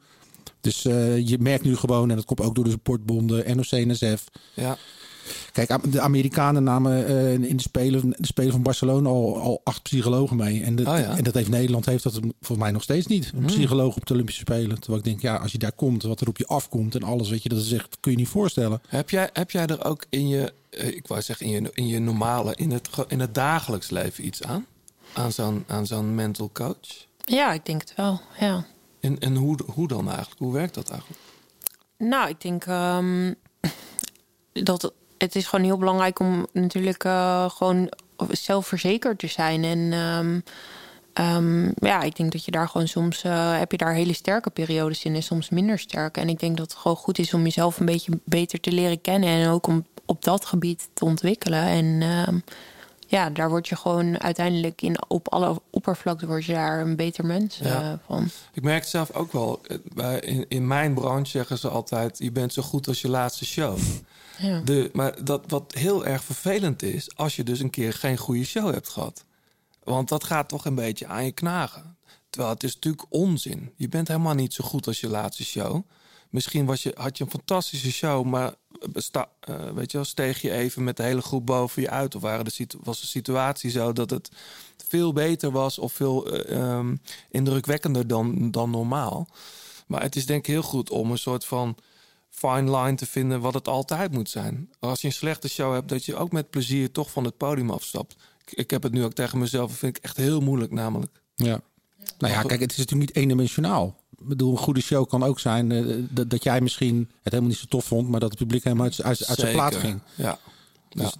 Dus 0.61 0.83
je 0.83 1.37
merkt 1.41 1.65
nu 1.65 1.77
gewoon, 1.77 2.11
en 2.11 2.17
dat 2.17 2.25
komt 2.25 2.41
ook 2.41 2.55
door 2.55 2.65
de 2.65 2.71
sportbonden, 2.71 3.57
NOC, 3.57 3.71
NSF. 3.71 4.25
Ja. 4.55 4.79
Kijk, 5.53 5.93
de 5.93 6.01
Amerikanen 6.01 6.63
namen 6.63 7.07
eh, 7.07 7.33
in 7.33 7.57
de 7.57 7.63
Spelen, 7.63 8.11
de 8.11 8.27
Spelen 8.27 8.53
van 8.53 8.63
Barcelona 8.63 9.09
al, 9.09 9.39
al 9.41 9.61
acht 9.65 9.83
psychologen 9.83 10.37
mee. 10.37 10.63
En, 10.63 10.77
dat- 10.77 10.87
Oh 10.87 10.99
ja. 10.99 11.17
en 11.17 11.25
dat 11.25 11.35
heeft 11.35 11.49
Nederland 11.49 11.87
heeft 11.87 12.03
dat 12.03 12.21
voor 12.41 12.59
mij 12.59 12.71
nog 12.71 12.83
steeds 12.83 13.07
niet. 13.07 13.25
Een 13.33 13.39
Hmm. 13.39 13.47
psycholoog 13.47 13.97
op 13.97 14.07
de 14.07 14.13
Olympische 14.13 14.41
Spelen. 14.41 14.79
Terwijl 14.81 14.99
ik 14.99 15.05
denk, 15.05 15.21
ja, 15.21 15.37
als 15.37 15.53
je 15.53 15.59
daar 15.59 15.73
komt, 15.73 16.03
wat 16.03 16.21
er 16.21 16.29
op 16.29 16.37
je 16.39 16.47
afkomt 16.47 16.95
en 16.95 17.03
alles, 17.03 17.29
weet 17.31 17.43
je, 17.43 17.49
dat 17.49 17.59
is 17.59 17.73
echt, 17.73 17.97
kun 18.01 18.11
je 18.13 18.17
niet 18.19 18.29
voorstellen. 18.29 18.81
Heb 18.89 19.11
jij, 19.11 19.31
heb 19.33 19.51
jij 19.51 19.67
er 19.67 19.85
ook 19.85 20.05
in 20.09 20.29
je, 20.29 20.53
eh, 20.71 20.87
ik 20.87 21.07
wou 21.07 21.23
zeggen, 21.23 21.47
in 21.47 21.53
je, 21.63 21.71
in 21.75 21.87
je 21.87 21.99
normale, 21.99 22.55
in 22.57 22.71
het, 22.71 22.89
in 23.09 23.21
het 23.21 23.35
dagelijks 23.35 23.91
leven 23.91 24.27
iets 24.27 24.43
aan? 24.43 24.67
Aan 25.13 25.33
zo'n, 25.33 25.65
aan 25.67 25.87
zo'n 25.87 26.15
mental 26.15 26.51
coach? 26.53 27.07
Ja, 27.25 27.53
ik 27.53 27.67
denk 27.67 27.81
het 27.81 27.93
wel. 27.97 28.21
Ja. 28.41 28.67
En, 29.01 29.19
en 29.19 29.37
hoe, 29.37 29.59
hoe 29.67 29.89
dan 29.89 30.09
eigenlijk? 30.09 30.39
Hoe 30.41 30.53
werkt 30.53 30.75
dat 30.75 30.91
eigenlijk? 30.91 31.21
Nou, 31.99 32.29
ik 32.29 32.41
denk 32.41 32.65
ehm, 32.67 33.33
dat 34.53 34.93
het 35.19 35.37
is 35.37 35.47
gewoon 35.47 35.65
heel 35.65 35.79
belangrijk 35.79 36.19
om 36.19 36.47
natuurlijk 36.53 37.05
eh, 37.05 37.51
gewoon 37.51 37.91
zelfverzekerd 38.31 39.19
te 39.19 39.27
zijn. 39.27 39.65
En 39.65 39.93
ehm, 39.93 40.41
ehm, 41.13 41.87
ja, 41.87 42.03
ik 42.03 42.17
denk 42.17 42.33
dat 42.33 42.45
je 42.45 42.51
daar 42.51 42.69
gewoon 42.69 42.89
soms 42.89 43.23
eh, 43.23 43.59
heb 43.59 43.71
je 43.71 43.79
daar 43.79 43.95
hele 43.95 44.13
sterke 44.13 44.51
periodes 44.51 45.05
in 45.05 45.15
en 45.15 45.23
soms 45.23 45.49
minder 45.49 45.79
sterk. 45.79 46.17
En 46.17 46.29
ik 46.29 46.41
denk 46.41 46.57
dat 46.57 46.71
het 46.71 46.81
gewoon 46.81 46.97
goed 46.97 47.19
is 47.19 47.35
om 47.35 47.43
jezelf 47.43 47.81
een 47.81 47.87
beetje 47.87 48.19
beter 48.25 48.61
te 48.61 48.73
leren 48.73 49.01
kennen 49.01 49.29
en 49.29 49.49
ook 49.49 49.67
om 49.67 49.87
op 50.05 50.25
dat 50.25 50.45
gebied 50.45 50.89
te 50.93 51.05
ontwikkelen. 51.05 51.63
En 51.63 52.03
ehm, 52.03 52.39
ja, 53.07 53.31
daar 53.31 53.49
word 53.49 53.69
je 53.69 53.77
gewoon 53.77 54.21
uiteindelijk 54.21 54.83
in 54.83 54.97
op 55.09 55.29
alle 55.29 55.61
oppervlakte 55.71 56.27
word 56.27 56.45
je 56.45 56.53
daar 56.53 56.81
een 56.81 56.97
beter 56.97 57.27
mens 57.27 57.61
eh, 57.61 57.93
van. 58.07 58.29
Ik 58.53 58.63
merk 58.63 58.81
het 58.81 58.89
zelf 58.89 59.13
ook 59.13 59.33
wel. 59.33 59.61
in, 60.21 60.45
in 60.49 60.67
mijn 60.67 60.95
branche 60.95 61.31
zeggen 61.31 61.59
ze 61.59 61.69
altijd: 61.69 62.19
je 62.19 62.33
bent 62.33 62.53
zo 62.53 62.63
goed 62.63 62.89
als 62.89 63.01
je 63.01 63.09
laatste 63.09 63.45
show. 63.45 63.79
Ja. 64.39 64.63
Maar 64.93 65.25
dat 65.25 65.45
wat 65.49 65.75
heel 65.75 66.07
erg 66.07 66.25
vervelend 66.25 66.83
is, 66.83 67.17
als 67.17 67.37
je 67.37 67.45
dus 67.45 67.61
een 67.61 67.71
keer 67.71 67.93
geen 67.93 68.17
goede 68.17 68.45
show 68.45 68.73
hebt 68.73 68.89
gehad. 68.89 69.25
Want 69.85 70.09
dat 70.09 70.25
gaat 70.25 70.49
toch 70.49 70.65
een 70.65 70.75
beetje 70.75 71.07
aan 71.07 71.25
je 71.25 71.33
knagen. 71.33 71.97
Terwijl 72.31 72.55
het 72.55 72.63
is 72.63 72.75
natuurlijk 72.75 73.07
onzin. 73.09 73.73
Je 73.77 73.89
bent 73.89 74.09
helemaal 74.09 74.35
niet 74.35 74.55
zo 74.55 74.65
goed 74.65 74.87
als 74.87 75.01
je 75.01 75.09
laatste 75.09 75.45
show. 75.45 75.83
Misschien 76.31 76.67
was 76.67 76.83
je, 76.83 76.93
had 76.97 77.19
je 77.19 77.25
een 77.25 77.31
fantastische 77.31 77.93
show, 77.93 78.25
maar 78.25 78.55
besta, 78.91 79.29
eh, 79.41 79.71
weet 79.71 79.91
je 79.91 79.97
wel, 79.97 80.07
steeg 80.07 80.41
je 80.41 80.51
even 80.51 80.85
met 80.85 80.97
de 80.97 81.03
hele 81.03 81.23
groep 81.23 81.47
boven 81.47 81.83
je 81.83 81.91
uit. 81.91 82.15
Of 82.15 82.23
waren 82.23 82.45
de, 82.45 82.67
was 82.83 83.01
de 83.01 83.07
situatie 83.07 83.71
zo 83.71 83.93
dat 83.93 84.11
het 84.11 84.31
veel 84.89 85.13
beter 85.13 85.51
was 85.51 85.79
of 85.79 85.93
veel 85.93 86.33
eh, 86.33 86.57
ehm, 86.59 86.97
indrukwekkender 87.31 88.07
dan, 88.07 88.51
dan 88.51 88.71
normaal. 88.71 89.29
Maar 89.87 90.03
het 90.03 90.17
is 90.17 90.27
denk 90.27 90.41
ik 90.41 90.47
heel 90.47 90.63
goed 90.63 90.91
om 90.91 91.11
een 91.11 91.19
soort 91.19 91.45
van 91.45 91.77
fine 92.37 92.77
line 92.77 92.95
te 92.95 93.07
vinden 93.07 93.41
wat 93.41 93.55
het 93.55 93.69
altijd 93.69 94.13
moet 94.13 94.31
zijn. 94.31 94.71
Als 94.79 95.01
je 95.01 95.07
een 95.07 95.13
slechte 95.13 95.49
show 95.49 95.73
hebt, 95.73 95.89
dat 95.89 96.05
je 96.05 96.17
ook 96.17 96.33
met 96.33 96.51
plezier 96.51 96.91
toch 96.91 97.11
van 97.11 97.25
het 97.25 97.37
podium 97.37 97.71
afstapt. 97.71 98.17
Ik, 98.45 98.53
ik 98.59 98.71
heb 98.71 98.83
het 98.83 98.93
nu 98.93 99.05
ook 99.05 99.13
tegen 99.13 99.39
mezelf, 99.39 99.69
dat 99.69 99.79
vind 99.79 99.97
ik 99.97 100.05
echt 100.05 100.17
heel 100.17 100.41
moeilijk 100.41 100.73
namelijk. 100.73 101.21
Ja. 101.35 101.61
Nou 102.19 102.33
ja, 102.33 102.43
kijk, 102.43 102.61
het 102.61 102.71
is 102.71 102.77
natuurlijk 102.77 103.09
niet 103.09 103.17
eendimensionaal. 103.17 103.97
Ik 104.19 104.27
bedoel, 104.29 104.53
een 104.53 104.59
goede 104.59 104.81
show 104.81 105.09
kan 105.09 105.23
ook 105.23 105.41
zijn 105.41 105.73
eh, 105.73 105.85
dat, 106.11 106.31
dat 106.31 106.43
jij 106.43 106.61
misschien 106.61 106.99
het 106.99 107.33
helemaal 107.33 107.49
niet 107.49 107.59
zo 107.59 107.67
tof 107.69 107.85
vond, 107.85 108.09
maar 108.09 108.21
dat 108.21 108.31
het 108.31 108.39
publiek 108.39 108.65
helemaal 108.65 108.85
uit, 108.85 109.03
uit, 109.03 109.07
uit 109.07 109.39
zijn 109.39 109.39
Zeker, 109.39 109.55
plaat 109.55 109.77
ging. 109.77 110.01
Ja. 110.15 110.39
Dus- 110.89 111.03
ja. 111.03 111.13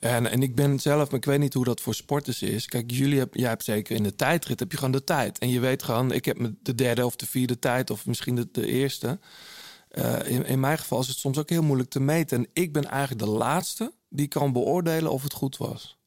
En, 0.00 0.30
en 0.30 0.42
ik 0.42 0.54
ben 0.54 0.80
zelf, 0.80 1.10
maar 1.10 1.18
ik 1.18 1.24
weet 1.24 1.38
niet 1.38 1.54
hoe 1.54 1.64
dat 1.64 1.80
voor 1.80 1.94
sporters 1.94 2.42
is. 2.42 2.66
Kijk, 2.66 2.90
jullie 2.90 3.18
heb, 3.18 3.34
jij 3.34 3.48
hebt 3.48 3.64
zeker 3.64 3.96
in 3.96 4.02
de 4.02 4.16
tijdrit 4.16 4.60
heb 4.60 4.70
je 4.70 4.76
gewoon 4.76 4.92
de 4.92 5.04
tijd. 5.04 5.38
En 5.38 5.48
je 5.48 5.60
weet 5.60 5.82
gewoon, 5.82 6.12
ik 6.12 6.24
heb 6.24 6.38
me 6.38 6.54
de 6.62 6.74
derde 6.74 7.06
of 7.06 7.16
de 7.16 7.26
vierde 7.26 7.58
tijd, 7.58 7.90
of 7.90 8.06
misschien 8.06 8.34
de, 8.34 8.48
de 8.52 8.66
eerste. 8.66 9.18
Eh, 9.90 10.28
in, 10.28 10.46
in 10.46 10.60
mijn 10.60 10.78
geval 10.78 11.00
is 11.00 11.08
het 11.08 11.16
soms 11.16 11.38
ook 11.38 11.50
heel 11.50 11.62
moeilijk 11.62 11.90
te 11.90 12.00
meten. 12.00 12.38
En 12.38 12.50
ik 12.52 12.72
ben 12.72 12.84
eigenlijk 12.84 13.20
de 13.24 13.30
laatste 13.30 13.92
die 14.08 14.28
kan 14.28 14.52
beoordelen 14.52 15.12
of 15.12 15.22
het 15.22 15.32
goed 15.32 15.56
was. 15.56 15.98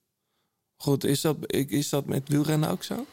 Goed, 0.76 1.04
is 1.04 1.22
dat, 1.22 1.38
is 1.48 1.90
dat 1.90 2.06
met 2.06 2.30
wielrennen 2.30 2.70
ook 2.70 2.84
zo? 2.84 3.06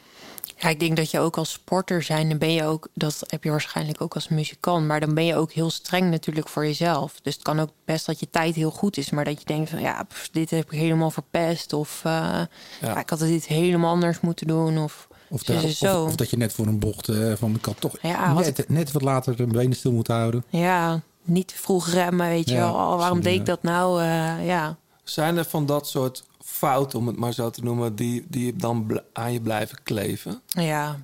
Ja, 0.57 0.69
ik 0.69 0.79
denk 0.79 0.95
dat 0.95 1.11
je 1.11 1.19
ook 1.19 1.37
als 1.37 1.51
sporter 1.51 2.03
zijn, 2.03 2.29
dan 2.29 2.37
ben 2.37 2.53
je 2.53 2.63
ook, 2.63 2.87
dat 2.93 3.23
heb 3.27 3.43
je 3.43 3.49
waarschijnlijk 3.49 4.01
ook 4.01 4.13
als 4.13 4.27
muzikant, 4.27 4.87
maar 4.87 4.99
dan 4.99 5.13
ben 5.13 5.25
je 5.25 5.35
ook 5.35 5.51
heel 5.51 5.69
streng 5.69 6.09
natuurlijk 6.09 6.47
voor 6.47 6.65
jezelf. 6.65 7.19
Dus 7.21 7.33
het 7.33 7.43
kan 7.43 7.59
ook 7.59 7.69
best 7.85 8.05
dat 8.05 8.19
je 8.19 8.29
tijd 8.29 8.55
heel 8.55 8.71
goed 8.71 8.97
is, 8.97 9.09
maar 9.09 9.25
dat 9.25 9.39
je 9.39 9.45
denkt 9.45 9.69
van 9.69 9.79
ja, 9.79 10.03
pff, 10.03 10.29
dit 10.29 10.49
heb 10.49 10.71
ik 10.71 10.79
helemaal 10.79 11.11
verpest. 11.11 11.73
Of 11.73 12.01
eh, 12.05 12.41
ja, 12.81 12.99
ik 12.99 13.09
had 13.09 13.19
dit 13.19 13.45
helemaal 13.45 13.91
anders 13.91 14.19
moeten 14.19 14.47
doen. 14.47 14.77
Of, 14.77 15.07
Of, 15.33 15.43
dus 15.43 15.55
dat- 15.55 15.63
is 15.63 15.77
zo. 15.77 16.01
of, 16.03 16.07
of 16.09 16.15
dat 16.15 16.29
je 16.29 16.37
net 16.37 16.53
voor 16.53 16.67
een 16.67 16.79
bocht 16.79 17.09
eh, 17.09 17.33
van 17.35 17.55
ik 17.55 17.65
had 17.65 17.79
toch 17.81 17.95
Ja, 18.01 18.33
wat 18.33 18.43
net, 18.43 18.69
net 18.69 18.91
wat 18.91 19.01
later 19.01 19.35
de 19.35 19.45
benen 19.47 19.75
stil 19.75 19.91
moeten 19.91 20.15
houden. 20.15 20.43
ja, 20.49 21.01
niet 21.23 21.47
te 21.47 21.55
vroeg 21.57 21.87
remmen, 21.87 22.27
weet 22.27 22.49
je 22.49 22.55
Ja, 22.55 22.59
wel. 22.61 22.73
Oh, 22.73 22.97
waarom 22.97 23.21
deed 23.21 23.39
ik 23.39 23.45
dat 23.45 23.63
nou? 23.63 24.01
Eh, 24.01 24.45
ja. 24.47 24.77
Zijn 25.03 25.37
er 25.37 25.45
van 25.45 25.65
dat 25.65 25.87
soort 25.87 26.23
fouten, 26.43 26.99
om 26.99 27.07
het 27.07 27.17
maar 27.17 27.33
zo 27.33 27.49
te 27.49 27.61
noemen, 27.63 27.95
die, 27.95 28.25
die 28.29 28.55
dan 28.55 29.01
aan 29.13 29.33
je 29.33 29.41
blijven 29.41 29.77
kleven? 29.83 30.41
ja, 30.45 30.99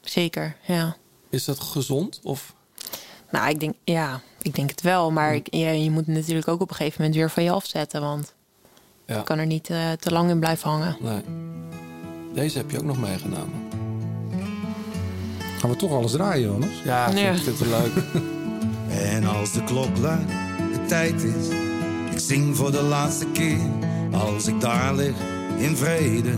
zeker. 0.00 0.56
Ja. 0.66 0.96
Is 1.30 1.44
dat 1.44 1.60
gezond? 1.60 2.20
Of 2.22 2.54
Nou, 3.30 3.48
ik 3.48 3.60
denk, 3.60 3.74
ja, 3.84 4.20
ik 4.42 4.54
denk 4.54 4.70
het 4.70 4.80
wel. 4.80 5.10
Maar 5.10 5.34
ik, 5.34 5.46
ja, 5.54 5.70
je 5.70 5.90
moet 5.90 6.06
het 6.06 6.14
natuurlijk 6.16 6.48
ook 6.48 6.60
op 6.60 6.70
een 6.70 6.76
gegeven 6.76 7.00
moment 7.00 7.18
weer 7.18 7.30
van 7.30 7.42
je 7.42 7.50
afzetten. 7.50 8.00
Want 8.00 8.34
Ja. 9.06 9.16
je 9.16 9.22
kan 9.22 9.38
er 9.38 9.46
niet 9.46 9.70
eh, 9.70 9.92
te 9.92 10.10
lang 10.12 10.30
in 10.30 10.38
blijven 10.40 10.70
hangen. 10.70 10.96
nee? 11.00 11.22
Deze 12.34 12.56
heb 12.58 12.70
je 12.70 12.78
ook 12.78 12.84
nog 12.84 13.00
meegenomen. 13.00 13.68
Gaan 15.58 15.70
we 15.70 15.76
toch 15.76 15.90
alles 15.92 16.12
draaien, 16.12 16.52
anders? 16.52 16.72
Ja, 16.84 17.06
ik 17.06 17.12
vind, 17.12 17.24
Ja. 17.24 17.30
ik 17.32 17.42
vind 17.42 17.58
het 17.58 17.68
wel 17.68 17.80
leuk. 17.80 17.92
En 19.14 19.24
als 19.26 19.52
de 19.52 19.64
klok 19.64 19.98
luidt, 19.98 20.28
de 20.72 20.80
tijd 20.88 21.22
is, 21.22 21.48
ik 22.12 22.18
zing 22.18 22.56
voor 22.56 22.70
de 22.72 22.82
laatste 22.82 23.26
keer. 23.32 23.58
Als 24.12 24.46
ik 24.46 24.60
daar 24.60 24.94
lig 24.94 25.14
in 25.58 25.76
vrede, 25.76 26.30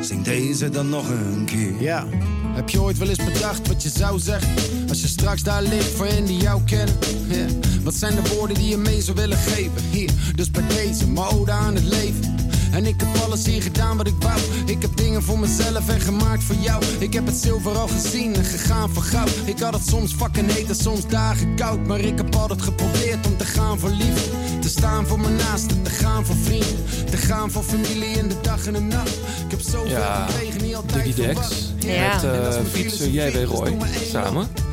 zing 0.00 0.24
deze 0.24 0.68
dan 0.70 0.88
nog 0.88 1.08
een 1.08 1.44
keer. 1.44 1.80
Ja, 1.82 2.06
heb 2.52 2.68
je 2.68 2.80
ooit 2.80 2.98
wel 2.98 3.08
eens 3.08 3.24
bedacht 3.24 3.68
wat 3.68 3.82
je 3.82 3.88
zou 3.88 4.18
zeggen? 4.18 4.54
Als 4.88 5.00
je 5.00 5.06
straks 5.06 5.42
daar 5.42 5.62
ligt 5.62 5.90
voor 5.90 6.06
hen 6.06 6.24
die 6.24 6.36
jou 6.40 6.62
kennen. 6.64 6.94
Ja. 7.28 7.46
Wat 7.82 7.94
zijn 7.94 8.14
de 8.14 8.34
woorden 8.36 8.56
die 8.56 8.68
je 8.68 8.76
mee 8.76 9.00
zou 9.02 9.16
willen 9.16 9.38
geven? 9.38 9.82
Hier, 9.90 10.10
dus 10.34 10.50
bij 10.50 10.66
deze, 10.68 11.08
mijn 11.10 11.26
ode 11.26 11.50
aan 11.52 11.74
het 11.74 11.84
leven. 11.84 12.29
En 12.72 12.86
ik 12.86 13.00
heb 13.00 13.22
alles 13.22 13.46
hier 13.46 13.62
gedaan 13.62 13.96
wat 13.96 14.06
ik 14.06 14.14
wou. 14.18 14.40
Ik 14.64 14.82
heb 14.82 14.96
dingen 14.96 15.22
voor 15.22 15.38
mezelf 15.38 15.88
en 15.88 16.00
gemaakt 16.00 16.42
voor 16.42 16.56
jou. 16.56 16.84
Ik 16.98 17.12
heb 17.12 17.26
het 17.26 17.34
zilver 17.34 17.78
al 17.78 17.88
gezien 17.88 18.34
en 18.34 18.44
gegaan 18.44 18.90
voor 18.90 19.02
goud. 19.02 19.32
Ik 19.44 19.58
had 19.58 19.74
het 19.74 19.88
soms 19.88 20.12
fucking 20.12 20.52
heet 20.52 20.68
en 20.68 20.74
soms 20.74 21.06
dagen 21.06 21.56
koud. 21.56 21.86
Maar 21.86 22.00
ik 22.00 22.16
heb 22.16 22.34
altijd 22.34 22.62
geprobeerd 22.62 23.26
om 23.26 23.36
te 23.36 23.44
gaan 23.44 23.78
voor 23.78 23.90
liefde. 23.90 24.30
Te 24.60 24.68
staan 24.68 25.06
voor 25.06 25.20
mijn 25.20 25.36
naasten, 25.36 25.82
te 25.82 25.90
gaan 25.90 26.26
voor 26.26 26.36
vrienden. 26.36 26.84
Te 27.10 27.16
gaan 27.16 27.50
voor 27.50 27.62
familie 27.62 28.10
in 28.18 28.28
de 28.28 28.36
dag 28.42 28.66
en 28.66 28.72
de 28.72 28.80
nacht. 28.80 29.14
Ik 29.44 29.50
heb 29.50 29.60
zoveel 29.60 29.90
Ja, 29.90 30.26
gekregen, 30.26 30.62
niet 30.62 30.74
altijd 30.74 31.04
Diggy 31.04 31.22
Dex 31.22 31.32
verwacht. 31.32 31.72
Ja. 31.78 32.14
met 32.14 32.24
uh, 32.24 32.72
J.W. 32.72 32.76
is, 32.76 33.32
dus 33.32 33.44
Roy 33.44 33.66
één 33.66 33.80
samen. 34.10 34.69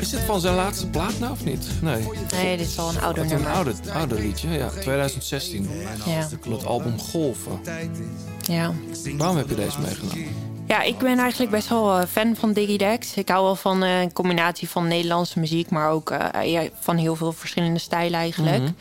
Is 0.00 0.10
dit 0.10 0.20
van 0.20 0.40
zijn 0.40 0.54
laatste 0.54 0.86
plaat 0.86 1.18
nou 1.18 1.32
of 1.32 1.44
niet? 1.44 1.66
Nee. 1.82 2.08
Nee, 2.32 2.56
dit 2.56 2.66
is 2.66 2.78
al 2.78 2.88
een 2.88 3.00
ouder 3.00 3.22
Wat 3.22 3.32
een 3.32 3.38
nummer. 3.38 3.56
oude, 3.56 3.72
oude 3.92 4.14
liedje, 4.14 4.48
ja. 4.50 4.68
2016. 4.68 5.68
Ja. 6.06 6.28
Het 6.50 6.64
album 6.64 6.98
Golven. 6.98 7.60
Ja. 8.40 8.72
Waarom 9.16 9.36
heb 9.36 9.48
je 9.48 9.54
deze 9.54 9.80
meegenomen? 9.80 10.46
Ja, 10.66 10.82
ik 10.82 10.98
ben 10.98 11.18
eigenlijk 11.18 11.50
best 11.50 11.68
wel 11.68 11.98
eh, 11.98 12.06
fan 12.06 12.36
van 12.36 12.52
Digidex. 12.52 13.14
Ik 13.14 13.28
hou 13.28 13.44
wel 13.44 13.56
van 13.56 13.82
eh, 13.82 14.00
een 14.00 14.12
combinatie 14.12 14.68
van 14.68 14.88
Nederlandse 14.88 15.38
muziek, 15.38 15.70
maar 15.70 15.90
ook 15.90 16.10
eh, 16.10 16.50
ja, 16.52 16.68
van 16.80 16.96
heel 16.96 17.16
veel 17.16 17.32
verschillende 17.32 17.78
stijlen 17.78 18.18
eigenlijk. 18.18 18.62
Mhm. 18.62 18.72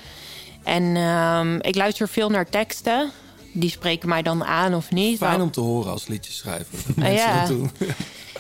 En 0.64 0.96
ehm, 0.96 1.56
ik 1.62 1.76
luister 1.76 2.08
veel 2.10 2.30
naar 2.30 2.50
teksten. 2.50 3.12
Die 3.54 3.70
spreken 3.70 4.10
mij 4.10 4.22
dan 4.22 4.44
aan 4.44 4.74
of 4.74 4.92
niet. 4.92 5.18
Fijn 5.18 5.42
om 5.42 5.52
te 5.52 5.60
horen 5.62 5.92
als. 5.92 6.06
Dat 6.06 6.42
Ah, 6.46 6.54
mensen 6.96 7.16
ja. 7.16 7.40
dat 7.40 7.48
doen. 7.48 7.72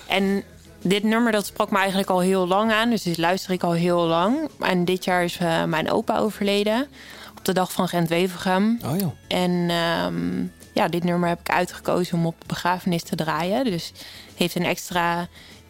En 0.08 0.44
dit 0.88 1.04
nummer 1.04 1.32
dat 1.32 1.46
sprak 1.46 1.72
me 1.72 1.78
eigenlijk 1.78 2.10
al 2.10 2.20
heel 2.20 2.48
lang 2.48 2.72
aan. 2.72 2.90
Dus 2.90 3.02
dit 3.04 3.18
luister 3.18 3.52
ik 3.52 3.64
al 3.64 3.72
heel 3.72 4.00
lang. 4.06 4.50
En 4.60 4.86
dit 4.86 5.04
jaar 5.04 5.24
is 5.24 5.38
eh, 5.38 5.64
mijn 5.64 5.92
opa 5.92 6.18
overleden. 6.18 6.88
Op 7.38 7.46
de 7.46 7.54
dag 7.54 7.72
van 7.72 7.88
Gent-Wevergem. 7.88 8.80
Oh 8.86 9.00
ja. 9.00 9.14
En 9.28 9.66
ehm, 9.70 10.46
ja, 10.74 10.88
dit 10.88 11.04
nummer 11.04 11.30
heb 11.30 11.40
ik 11.40 11.50
uitgekozen 11.50 12.18
om 12.18 12.26
op 12.26 12.36
de 12.40 12.46
begrafenis 12.48 13.04
te 13.04 13.16
draaien. 13.16 13.64
Dus 13.64 13.92
heeft 14.36 14.56
een 14.56 14.66
extra, 14.66 15.28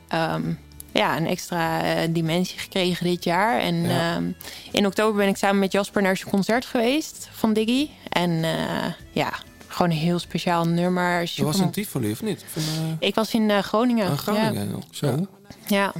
ehm, 0.08 0.52
ja, 0.92 1.18
een 1.18 1.28
extra 1.28 1.82
eh, 1.84 2.08
dimensie 2.10 2.60
gekregen 2.60 3.06
dit 3.06 3.24
jaar. 3.24 3.60
En 3.60 3.76
Ja. 3.82 4.16
ehm, 4.16 4.32
in 4.72 4.86
oktober 4.86 5.16
ben 5.18 5.28
ik 5.28 5.38
samen 5.38 5.60
met 5.60 5.72
Jasper 5.72 6.02
naar 6.02 6.18
zijn 6.18 6.30
concert 6.30 6.66
geweest 6.66 7.30
van 7.32 7.54
Diggy. 7.54 7.90
En 8.10 8.44
eh, 8.44 8.94
ja, 9.12 9.34
gewoon 9.78 9.92
een 9.92 9.98
heel 9.98 10.20
speciaal 10.20 10.66
nummer. 10.68 11.32
Je 11.34 11.44
was 11.44 11.60
in 11.60 11.72
Tivoli, 11.72 12.12
of 12.12 12.22
niet? 12.22 12.44
Van, 12.48 12.62
eh, 12.62 13.08
Ik 13.08 13.16
was 13.16 13.34
in 13.34 13.50
eh, 13.50 13.60
Groningen. 13.60 14.10
ah, 14.10 14.18
Groningen. 14.18 14.70
Ja. 14.70 14.78
Zo. 14.92 15.28
Ja. 15.68 15.94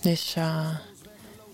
Dus 0.00 0.34
eh, 0.36 0.66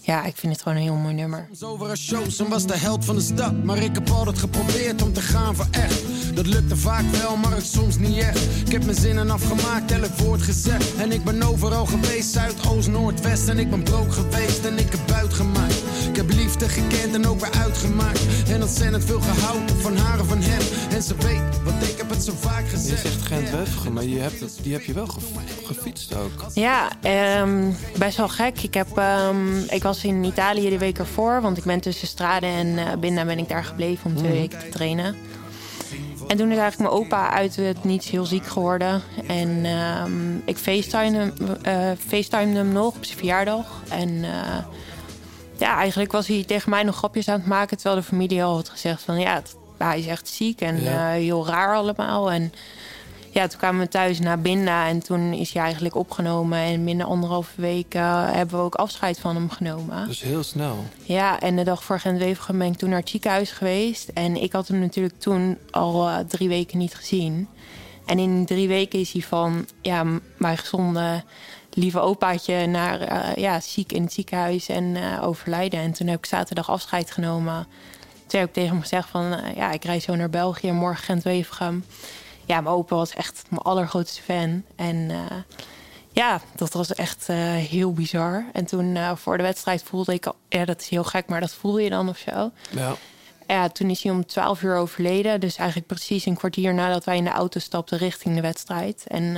ja, 0.00 0.24
ik 0.24 0.36
vind 0.36 0.52
het 0.52 0.62
gewoon 0.62 0.78
een 0.78 0.84
heel 0.84 0.94
mooi 0.94 1.14
nummer. 1.14 1.48
Over 1.60 1.90
een 1.90 1.96
shows 1.96 2.38
en 2.38 2.48
was 2.48 2.66
de 2.66 2.76
held 2.78 3.04
van 3.04 3.14
de 3.14 3.20
stad. 3.22 3.64
Maar 3.64 3.78
ik 3.78 3.94
heb 3.94 4.10
altijd 4.10 4.38
geprobeerd 4.38 5.02
om 5.02 5.12
te 5.12 5.20
gaan 5.20 5.54
voor 5.54 5.66
echt. 5.70 6.02
Dat 6.34 6.46
lukte 6.46 6.76
vaak 6.76 7.04
wel, 7.10 7.36
maar 7.36 7.52
het 7.52 7.66
soms 7.66 7.98
niet 7.98 8.16
echt. 8.18 8.44
Ik 8.66 8.72
heb 8.72 8.84
mijn 8.84 8.96
zinnen 8.96 9.30
afgemaakt, 9.30 9.90
elk 9.90 10.16
woord 10.18 10.42
gezegd. 10.42 10.96
En 10.96 11.12
ik 11.12 11.24
ben 11.24 11.42
overal 11.42 11.86
geweest, 11.86 12.32
Zuid, 12.32 12.68
Oost, 12.68 12.88
Noord, 12.88 13.20
West. 13.20 13.48
En 13.48 13.58
ik 13.58 13.70
ben 13.70 13.82
broke 13.82 14.10
geweest 14.10 14.64
en 14.64 14.78
ik 14.78 14.90
heb 14.90 15.00
buit 15.06 15.34
gemaakt. 15.34 15.82
Ik 16.18 16.24
heb 16.28 16.36
liefde 16.36 16.68
gekend 16.68 17.14
en 17.14 17.26
ook 17.26 17.40
weer 17.40 17.50
uitgemaakt. 17.60 18.20
En 18.48 18.62
ontzettend 18.62 19.04
veel 19.04 19.20
gehouden 19.20 19.76
van 19.80 19.96
haar 19.96 20.18
en 20.18 20.24
van 20.24 20.38
hem. 20.40 20.90
En 20.96 21.02
ze 21.02 21.14
weet, 21.16 21.62
want 21.64 21.82
ik 21.88 21.96
heb 21.96 22.10
het 22.10 22.24
zo 22.24 22.32
vaak 22.36 22.62
Je 22.64 22.68
gezegd. 22.68 23.00
zegt 23.02 23.22
Gent-Wevergem, 23.22 23.92
maar 23.92 24.04
je 24.04 24.18
hebt 24.18 24.40
het, 24.40 24.58
die 24.62 24.72
heb 24.72 24.82
je 24.82 24.92
wel 24.92 25.06
ge- 25.06 25.20
gefietst 25.64 26.14
ook. 26.16 26.46
Ja, 26.54 26.88
ehm, 27.02 27.70
best 27.98 28.16
wel 28.16 28.28
gek. 28.28 28.62
Ik, 28.62 28.74
heb, 28.74 28.96
ehm, 28.96 29.58
ik 29.58 29.82
was 29.82 30.04
in 30.04 30.24
Italië 30.24 30.70
de 30.70 30.78
week 30.78 30.98
ervoor, 30.98 31.40
want 31.40 31.56
ik 31.56 31.64
ben 31.64 31.80
tussen 31.80 32.08
Strade 32.08 32.46
en 32.46 32.78
eh 32.78 32.84
Binda 33.00 33.24
ben 33.24 33.38
ik 33.38 33.48
daar 33.48 33.64
gebleven 33.64 34.04
om 34.10 34.16
twee 34.16 34.30
Mhm. 34.30 34.38
weken 34.40 34.58
te 34.58 34.68
trainen. 34.68 35.16
En 36.28 36.36
toen 36.36 36.50
is 36.50 36.58
eigenlijk 36.58 36.90
mijn 36.90 37.02
opa 37.04 37.30
uit 37.30 37.56
het 37.56 37.84
niets 37.84 38.10
heel 38.10 38.24
ziek 38.24 38.46
geworden. 38.46 39.02
En 39.26 39.64
ehm, 39.64 40.36
ik 40.44 40.56
facetimede 40.56 41.16
hem, 41.18 41.32
eh, 41.62 41.90
facetimede 42.08 42.58
hem 42.58 42.72
nog 42.72 42.94
op 42.96 43.04
zijn 43.04 43.18
verjaardag. 43.18 43.82
En 43.88 44.24
eh, 44.24 44.30
ja, 45.58 45.76
eigenlijk 45.76 46.12
was 46.12 46.26
hij 46.26 46.44
tegen 46.46 46.70
mij 46.70 46.82
nog 46.82 46.96
grapjes 46.96 47.28
aan 47.28 47.38
het 47.38 47.48
maken... 47.48 47.76
terwijl 47.76 48.00
de 48.00 48.06
familie 48.06 48.44
al 48.44 48.54
had 48.54 48.68
gezegd 48.68 49.02
van 49.02 49.18
ja, 49.20 49.34
het- 49.34 49.56
hij 49.78 49.98
is 49.98 50.06
echt 50.06 50.28
ziek 50.28 50.60
en 50.60 50.82
Ja. 50.82 51.06
eh, 51.08 51.12
heel 51.20 51.46
raar 51.46 51.74
allemaal. 51.76 52.30
En 52.30 52.52
ja, 53.30 53.46
toen 53.46 53.58
kwamen 53.58 53.80
we 53.80 53.88
thuis 53.88 54.18
naar 54.20 54.40
Binda 54.40 54.86
en 54.86 55.00
toen 55.02 55.32
is 55.32 55.52
hij 55.52 55.62
eigenlijk 55.62 55.94
opgenomen. 55.94 56.58
En 56.58 56.84
binnen 56.84 57.06
anderhalve 57.06 57.60
week 57.60 57.94
eh, 57.94 58.24
hebben 58.32 58.58
we 58.58 58.64
ook 58.64 58.74
afscheid 58.74 59.18
van 59.18 59.34
hem 59.34 59.50
genomen. 59.50 60.06
Dus 60.06 60.22
heel 60.22 60.42
snel. 60.42 60.84
Ja, 61.04 61.40
en 61.40 61.56
de 61.56 61.64
dag 61.64 61.84
voor 61.84 62.00
Gent-Wevergem 62.00 62.58
ben 62.58 62.66
ik 62.72 62.76
toen 62.78 62.88
naar 62.90 62.98
het 62.98 63.08
ziekenhuis 63.08 63.50
geweest. 63.50 64.08
En 64.08 64.42
ik 64.42 64.52
had 64.52 64.68
hem 64.68 64.78
natuurlijk 64.78 65.20
toen 65.20 65.58
al 65.70 66.08
eh, 66.08 66.18
drie 66.28 66.48
weken 66.48 66.78
niet 66.78 66.94
gezien. 66.94 67.48
En 68.06 68.18
in 68.18 68.46
drie 68.46 68.68
weken 68.68 68.98
is 68.98 69.12
hij 69.12 69.22
van 69.22 69.66
ja, 69.82 70.04
mijn 70.36 70.58
gezonde 70.58 71.22
lieve 71.78 72.00
opaatje 72.00 72.66
naar 72.66 73.00
eh, 73.00 73.34
ja, 73.36 73.60
ziek 73.60 73.92
in 73.92 74.02
het 74.02 74.12
ziekenhuis 74.12 74.68
en 74.68 74.96
eh, 74.96 75.26
overlijden. 75.26 75.80
En 75.80 75.92
toen 75.92 76.06
heb 76.06 76.18
ik 76.18 76.26
zaterdag 76.26 76.70
afscheid 76.70 77.10
genomen. 77.10 77.66
Toen 78.26 78.40
heb 78.40 78.48
ik 78.48 78.54
tegen 78.54 78.70
hem 78.70 78.80
gezegd 78.80 79.08
van 79.08 79.32
eh, 79.34 79.56
ja, 79.56 79.70
ik 79.70 79.84
reis 79.84 80.04
zo 80.04 80.14
naar 80.14 80.30
België, 80.30 80.72
morgen 80.72 81.04
Gent-Wevergem. 81.04 81.84
Ja, 82.44 82.60
mijn 82.60 82.74
opa 82.74 82.96
was 82.96 83.14
echt 83.14 83.42
mijn 83.48 83.62
allergrootste 83.62 84.22
fan. 84.22 84.62
En 84.76 85.10
ja, 86.12 86.40
dat 86.56 86.72
was 86.72 86.94
echt 86.94 87.26
heel 87.68 87.92
bizar. 87.92 88.44
En 88.52 88.64
toen 88.64 88.98
voor 89.16 89.36
de 89.36 89.42
wedstrijd 89.42 89.82
voelde 89.82 90.12
ik... 90.12 90.26
al- 90.26 90.34
Ja, 90.48 90.64
dat 90.64 90.80
is 90.80 90.88
heel 90.88 91.04
gek, 91.04 91.26
maar 91.28 91.40
dat 91.40 91.52
voel 91.54 91.78
je 91.78 91.90
dan 91.90 92.08
of 92.08 92.18
zo. 92.18 92.50
Ja. 92.70 92.94
Ja, 93.46 93.68
toen 93.68 93.90
is 93.90 94.02
hij 94.02 94.12
om 94.12 94.26
12 94.26 94.62
uur 94.62 94.76
overleden. 94.76 95.40
Dus 95.40 95.56
eigenlijk 95.56 95.88
precies 95.88 96.26
een 96.26 96.36
kwartier 96.36 96.74
nadat 96.74 97.04
wij 97.04 97.16
in 97.16 97.24
de 97.24 97.30
auto 97.30 97.60
stapten 97.60 97.98
richting 97.98 98.34
de 98.34 98.40
wedstrijd. 98.40 99.04
En 99.08 99.32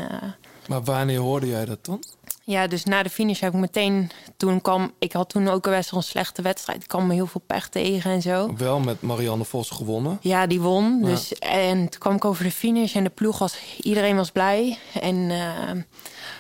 Maar 0.69 0.83
wanneer 0.83 1.19
hoorde 1.19 1.47
jij 1.47 1.65
dat 1.65 1.85
dan? 1.85 2.03
Ja, 2.51 2.67
dus 2.67 2.85
na 2.85 3.03
de 3.03 3.11
finish 3.11 3.41
heb 3.41 3.53
ik 3.55 3.61
meteen... 3.61 4.11
Toen 4.37 4.61
kwam... 4.61 4.93
Ik 4.99 5.13
had 5.13 5.29
toen 5.29 5.49
ook 5.49 5.63
best 5.63 5.91
wel 5.91 6.01
een 6.01 6.07
slechte 6.07 6.43
wedstrijd. 6.43 6.83
Ik 6.83 6.89
kwam 6.89 7.07
me 7.07 7.15
heel 7.15 7.27
veel 7.27 7.43
pech 7.47 7.69
tegen 7.69 8.11
en 8.11 8.23
zo. 8.23 8.55
Wel 8.57 8.81
met 8.81 9.03
Marianne 9.03 9.45
Vos 9.45 9.71
gewonnen. 9.71 10.19
Ja, 10.21 10.47
die 10.47 10.61
won. 10.61 10.99
Ja. 11.01 11.07
Dus, 11.07 11.35
en 11.39 11.89
toen 11.89 12.01
kwam 12.01 12.15
ik 12.15 12.25
over 12.25 12.45
de 12.45 12.51
finish 12.51 12.95
en 12.97 13.05
de 13.05 13.11
ploeg 13.11 13.39
was... 13.39 13.59
Iedereen 13.81 14.17
was 14.17 14.31
blij. 14.31 14.79
En 15.01 15.31
eh, 15.31 15.83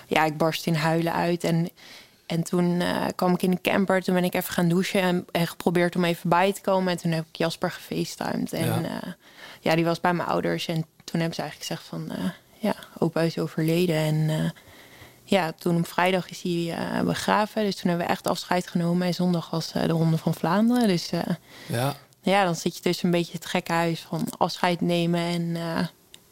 ja, 0.06 0.24
ik 0.24 0.36
barst 0.36 0.66
in 0.66 0.74
huilen 0.74 1.12
uit. 1.12 1.44
En, 1.44 1.70
en 2.26 2.42
toen 2.42 2.80
eh, 2.80 3.06
kwam 3.14 3.32
ik 3.34 3.42
in 3.42 3.50
de 3.50 3.60
camper. 3.62 4.02
Toen 4.02 4.14
ben 4.14 4.24
ik 4.24 4.34
even 4.34 4.52
gaan 4.52 4.68
douchen 4.68 5.00
en, 5.00 5.26
en 5.30 5.46
geprobeerd 5.46 5.96
om 5.96 6.04
even 6.04 6.28
bij 6.28 6.52
te 6.52 6.60
komen. 6.60 6.92
En 6.92 6.98
toen 6.98 7.12
heb 7.12 7.24
ik 7.28 7.36
Jasper 7.36 7.70
gefacetimed. 7.70 8.52
En 8.52 8.66
Ja. 8.66 8.80
ja. 8.82 9.16
ja, 9.60 9.74
die 9.74 9.84
was 9.84 10.00
bij 10.00 10.12
mijn 10.14 10.28
ouders. 10.28 10.66
En 10.66 10.84
toen 11.04 11.20
hebben 11.20 11.34
ze 11.34 11.42
eigenlijk 11.42 11.70
gezegd 11.70 11.88
van... 11.88 12.10
eh, 12.16 12.30
ja, 12.58 12.74
opa 12.98 13.20
is 13.20 13.38
overleden. 13.38 13.96
En 13.96 14.28
eh, 14.28 14.50
ja, 15.30 15.52
toen 15.58 15.76
op 15.76 15.86
vrijdag 15.86 16.30
is 16.30 16.42
hij 16.42 16.74
eh, 16.76 17.00
begraven. 17.00 17.64
Dus 17.64 17.76
toen 17.76 17.88
hebben 17.88 18.06
we 18.06 18.12
echt 18.12 18.26
afscheid 18.26 18.66
genomen. 18.68 19.06
En 19.06 19.14
zondag 19.14 19.50
was 19.50 19.72
eh, 19.72 19.82
de 19.82 19.92
Ronde 19.92 20.16
van 20.18 20.34
Vlaanderen. 20.34 20.88
Dus... 20.88 21.10
eh, 21.10 21.20
Ja. 21.66 21.96
ja, 22.22 22.44
dan 22.44 22.54
zit 22.56 22.76
je 22.76 22.82
tussen 22.82 23.04
een 23.04 23.10
beetje 23.10 23.32
het 23.32 23.46
gekke 23.46 23.72
huis 23.72 24.00
van 24.00 24.26
afscheid 24.38 24.80
nemen 24.80 25.20
en 25.20 25.56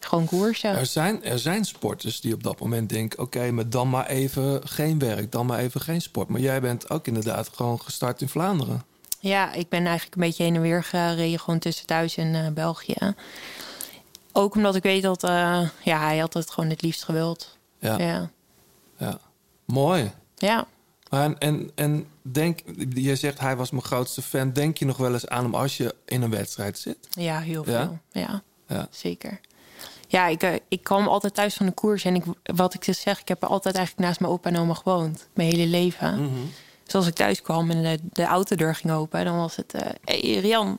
gewoon 0.00 0.24
koersen. 0.26 0.76
Er 0.76 0.86
zijn, 0.86 1.24
er 1.24 1.38
zijn 1.38 1.64
sporters 1.64 2.20
die 2.20 2.34
op 2.34 2.42
dat 2.42 2.60
moment 2.60 2.88
denken... 2.88 3.18
oké, 3.18 3.50
maar 3.50 3.70
dan 3.70 3.90
maar 3.90 4.06
even 4.06 4.68
geen 4.68 4.98
werk, 4.98 5.32
dan 5.32 5.46
maar 5.46 5.58
even 5.58 5.80
geen 5.80 6.00
sport. 6.00 6.28
Maar 6.28 6.40
jij 6.40 6.60
bent 6.60 6.90
ook 6.90 7.06
inderdaad 7.06 7.50
gewoon 7.54 7.80
gestart 7.80 8.20
in 8.20 8.28
Vlaanderen. 8.28 8.84
Ja, 9.20 9.52
ik 9.52 9.68
ben 9.68 9.84
eigenlijk 9.86 10.14
een 10.16 10.22
beetje 10.22 10.44
heen 10.44 10.54
en 10.54 10.60
weer 10.60 10.84
gereden, 10.84 11.38
gewoon 11.40 11.58
tussen 11.58 11.86
thuis 11.86 12.16
en 12.16 12.54
België. 12.54 13.14
Ook 14.32 14.54
omdat 14.54 14.74
ik 14.74 14.82
weet 14.82 15.02
dat 15.02 15.20
ja, 15.82 15.98
hij 16.00 16.18
had 16.18 16.34
het 16.34 16.50
gewoon 16.50 16.70
het 16.70 16.82
liefst 16.82 17.04
gewild. 17.04 17.56
Ja. 17.78 17.98
Ja. 17.98 18.30
Ja. 18.98 19.18
Mooi. 19.64 20.12
Ja. 20.36 20.66
Maar 21.10 21.24
en, 21.24 21.38
en, 21.38 21.70
en 21.74 22.06
denk, 22.22 22.58
je 22.94 23.16
zegt 23.16 23.40
hij 23.40 23.56
was 23.56 23.70
mijn 23.70 23.82
grootste 23.82 24.22
fan. 24.22 24.52
Denk 24.52 24.78
je 24.78 24.84
nog 24.84 24.96
wel 24.96 25.12
eens 25.12 25.28
aan 25.28 25.42
hem 25.44 25.54
als 25.54 25.76
je 25.76 25.94
in 26.04 26.22
een 26.22 26.30
wedstrijd 26.30 26.78
zit? 26.78 26.96
Ja, 27.10 27.40
heel 27.40 27.64
veel. 27.64 27.98
Ja, 28.12 28.42
Ja. 28.66 28.88
zeker. 28.90 29.40
Ja, 30.08 30.26
ik, 30.26 30.42
eh, 30.42 30.54
ik 30.68 30.82
kwam 30.82 31.06
altijd 31.08 31.34
thuis 31.34 31.54
van 31.54 31.66
de 31.66 31.72
koers. 31.72 32.04
En 32.04 32.14
ik, 32.14 32.24
wat 32.42 32.74
ik 32.74 32.84
dus 32.84 33.00
zeg, 33.00 33.20
ik 33.20 33.28
heb 33.28 33.44
altijd 33.44 33.74
eigenlijk 33.74 34.06
naast 34.06 34.20
mijn 34.20 34.32
opa 34.32 34.48
en 34.48 34.56
oma 34.56 34.74
gewoond. 34.74 35.28
Mijn 35.34 35.50
hele 35.50 35.66
leven. 35.66 36.22
Mhm. 36.22 36.34
Dus 36.84 36.94
als 36.94 37.06
ik 37.06 37.14
thuis 37.14 37.42
kwam 37.42 37.70
en 37.70 37.82
de, 37.82 37.98
de 38.12 38.24
autodeur 38.24 38.74
ging 38.74 38.92
open... 38.92 39.24
dan 39.24 39.36
was 39.36 39.56
het, 39.56 39.74
eh 39.74 39.90
hey, 40.04 40.38
Rian, 40.38 40.78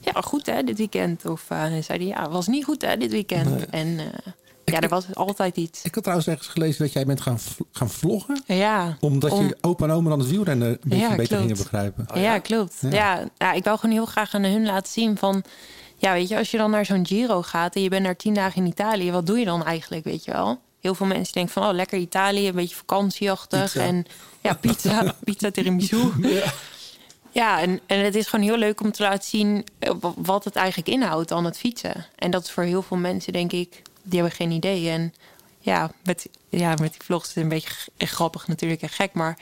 ja, 0.00 0.12
goed 0.12 0.46
hè, 0.46 0.62
dit 0.62 0.78
weekend. 0.78 1.24
Of 1.26 1.44
dan 1.48 1.82
zei 1.82 1.98
hij, 1.98 2.06
ja, 2.06 2.30
was 2.30 2.46
niet 2.46 2.64
goed 2.64 2.82
hè, 2.82 2.96
dit 2.96 3.10
weekend. 3.10 3.48
Nee. 3.56 3.66
En 3.66 3.98
ja, 4.72 4.80
er 4.80 4.88
was 4.88 5.14
altijd 5.14 5.56
iets. 5.56 5.82
Ik 5.82 5.94
had 5.94 6.02
trouwens 6.02 6.28
ergens 6.30 6.48
gelezen 6.48 6.84
dat 6.84 6.92
jij 6.92 7.04
bent 7.06 7.20
gaan, 7.20 7.38
gaan 7.72 7.90
vloggen. 7.90 8.42
Ja. 8.46 8.96
Omdat 9.00 9.30
om- 9.30 9.46
je 9.46 9.56
opa 9.60 9.84
en 9.84 9.90
oma 9.90 10.08
dan 10.08 10.18
het 10.18 10.28
wielrennen 10.28 10.68
een 10.68 10.78
beetje 10.82 11.04
Ja, 11.04 11.08
beter 11.10 11.26
klopt. 11.26 11.42
gingen 11.42 11.56
begrijpen. 11.56 12.20
ja, 12.20 12.38
klopt. 12.38 12.74
Ja. 12.90 13.24
Ja. 13.38 13.52
Ik 13.52 13.64
wou 13.64 13.78
gewoon 13.78 13.94
heel 13.94 14.06
graag 14.06 14.34
aan 14.34 14.44
hun 14.44 14.66
laten 14.66 14.92
zien 14.92 15.16
van... 15.18 15.42
Ja, 15.96 16.12
weet 16.12 16.28
je, 16.28 16.36
als 16.36 16.50
je 16.50 16.56
dan 16.56 16.70
naar 16.70 16.84
zo'n 16.86 17.06
Giro 17.06 17.42
gaat 17.42 17.74
en 17.74 17.82
je 17.82 17.88
bent 17.88 18.04
daar 18.04 18.16
tien 18.16 18.34
dagen 18.34 18.62
in 18.62 18.68
Italië... 18.68 19.10
wat 19.10 19.26
doe 19.26 19.38
je 19.38 19.44
dan 19.44 19.64
eigenlijk, 19.64 20.04
weet 20.04 20.24
je 20.24 20.32
wel? 20.32 20.60
Heel 20.80 20.94
veel 20.94 21.06
mensen 21.06 21.34
denken 21.34 21.52
van, 21.52 21.62
oh, 21.68 21.72
lekker 21.74 21.98
Italië, 21.98 22.48
een 22.48 22.54
beetje 22.54 22.76
vakantieachtig. 22.76 23.62
Pizza. 23.62 23.80
En 23.80 24.04
ja, 24.40 24.54
pizza, 24.54 25.14
pizza 25.24 25.50
tiramisu. 25.50 26.10
Ja, 26.22 26.52
ja 27.30 27.60
en, 27.60 27.80
en 27.86 28.04
het 28.04 28.14
is 28.14 28.26
gewoon 28.26 28.44
heel 28.44 28.56
leuk 28.56 28.80
om 28.80 28.92
te 28.92 29.02
laten 29.02 29.28
zien 29.28 29.64
eh, 29.78 29.90
wa- 30.00 30.12
wat 30.16 30.44
het 30.44 30.56
eigenlijk 30.56 30.88
inhoudt 30.88 31.28
dan 31.28 31.44
het 31.44 31.58
fietsen. 31.58 32.06
En 32.16 32.30
dat 32.30 32.44
is 32.44 32.50
voor 32.50 32.62
heel 32.62 32.82
veel 32.82 32.96
mensen, 32.96 33.32
denk 33.32 33.52
ik, 33.52 33.82
die 34.02 34.18
hebben 34.20 34.36
geen 34.36 34.50
idee. 34.50 34.90
En 34.90 35.14
ja, 35.58 35.90
met, 36.04 36.28
ja, 36.48 36.68
met 36.70 36.92
die 36.92 37.02
vlogs 37.04 37.28
is 37.28 37.34
het 37.34 37.42
een 37.42 37.48
beetje 37.50 37.70
grappig 37.98 38.48
natuurlijk 38.48 38.82
en 38.82 38.88
gek, 38.88 39.12
maar 39.12 39.38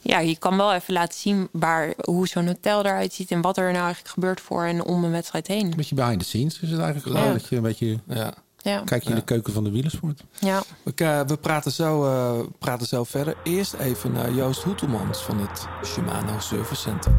ja, 0.00 0.18
je 0.18 0.36
kan 0.38 0.56
wel 0.56 0.72
even 0.74 0.92
laten 0.94 1.18
zien 1.18 1.48
waar, 1.52 1.92
hoe 2.04 2.28
zo'n 2.28 2.46
hotel 2.46 2.84
eruit 2.84 3.12
ziet 3.12 3.30
en 3.30 3.40
wat 3.40 3.56
er 3.56 3.72
nou 3.72 3.84
eigenlijk 3.84 4.14
gebeurt 4.14 4.40
voor 4.40 4.64
en 4.64 4.84
om 4.84 5.04
een 5.04 5.10
wedstrijd 5.10 5.46
heen. 5.46 5.64
Een 5.64 5.76
beetje 5.76 5.94
behind 5.94 6.18
the 6.18 6.24
scenes 6.24 6.60
is 6.60 6.70
het 6.70 6.80
eigenlijk 6.80 7.18
Ja. 7.18 7.32
Dat 7.32 7.48
je 7.48 7.56
een 7.56 7.62
beetje 7.62 7.98
Ja. 8.06 8.34
Ja. 8.62 8.82
kijk 8.84 9.02
je 9.02 9.08
in 9.10 9.14
de 9.14 9.22
keuken 9.24 9.52
van 9.52 9.64
de 9.64 9.70
wielersport. 9.70 10.22
Ja. 10.38 10.62
We, 10.82 10.92
ka- 10.92 11.24
we 11.26 11.36
praten, 11.36 11.72
zo, 11.72 12.04
eh, 12.04 12.46
praten 12.58 12.86
zo 12.86 13.04
verder. 13.04 13.36
Eerst 13.42 13.72
even 13.72 14.12
naar 14.12 14.32
Joost 14.32 14.62
Hoetelmans 14.62 15.18
van 15.22 15.40
het 15.40 15.66
Shimano 15.84 16.38
Service 16.38 16.80
Center. 16.80 17.12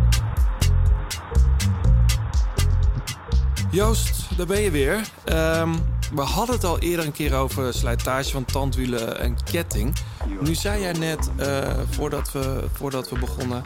Joost, 3.72 4.38
daar 4.38 4.46
ben 4.46 4.62
je 4.62 4.72
weer. 4.72 5.10
Ehm, 5.26 5.74
we 6.16 6.22
hadden 6.22 6.56
het 6.56 6.64
al 6.64 6.80
eerder 6.80 7.06
een 7.06 7.12
keer 7.12 7.34
over 7.36 7.74
slijtage 7.74 8.32
van 8.32 8.46
tandwielen 8.46 9.20
en 9.20 9.44
ketting. 9.52 9.94
Nu 10.42 10.56
zei 10.56 10.82
jij 10.82 10.94
net, 10.94 11.30
eh, 11.36 11.70
voordat, 11.90 12.32
we, 12.32 12.64
voordat 12.74 13.10
we 13.10 13.20
begonnen... 13.20 13.64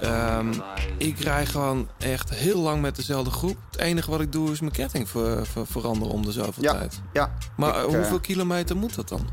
ehm, 0.00 0.52
ik 0.96 1.18
rij 1.20 1.46
gewoon 1.46 1.88
echt 1.98 2.30
heel 2.30 2.60
lang 2.60 2.80
met 2.82 2.96
dezelfde 2.96 3.30
groep. 3.30 3.56
Het 3.70 3.80
enige 3.80 4.10
wat 4.10 4.20
ik 4.20 4.32
doe 4.32 4.50
is 4.52 4.60
mijn 4.60 4.72
ketting 4.72 5.08
ver- 5.08 5.46
ver- 5.46 5.66
veranderen 5.66 6.14
om 6.14 6.24
de 6.24 6.32
zoveel 6.32 6.62
Ja, 6.62 6.72
tijd. 6.72 7.00
ja. 7.12 7.34
Maar 7.56 7.68
Ik, 7.68 7.74
eh, 7.76 7.82
eh, 7.82 7.88
hoeveel 7.98 8.20
kilometer 8.20 8.76
moet 8.76 8.94
dat 8.94 9.08
dan? 9.08 9.26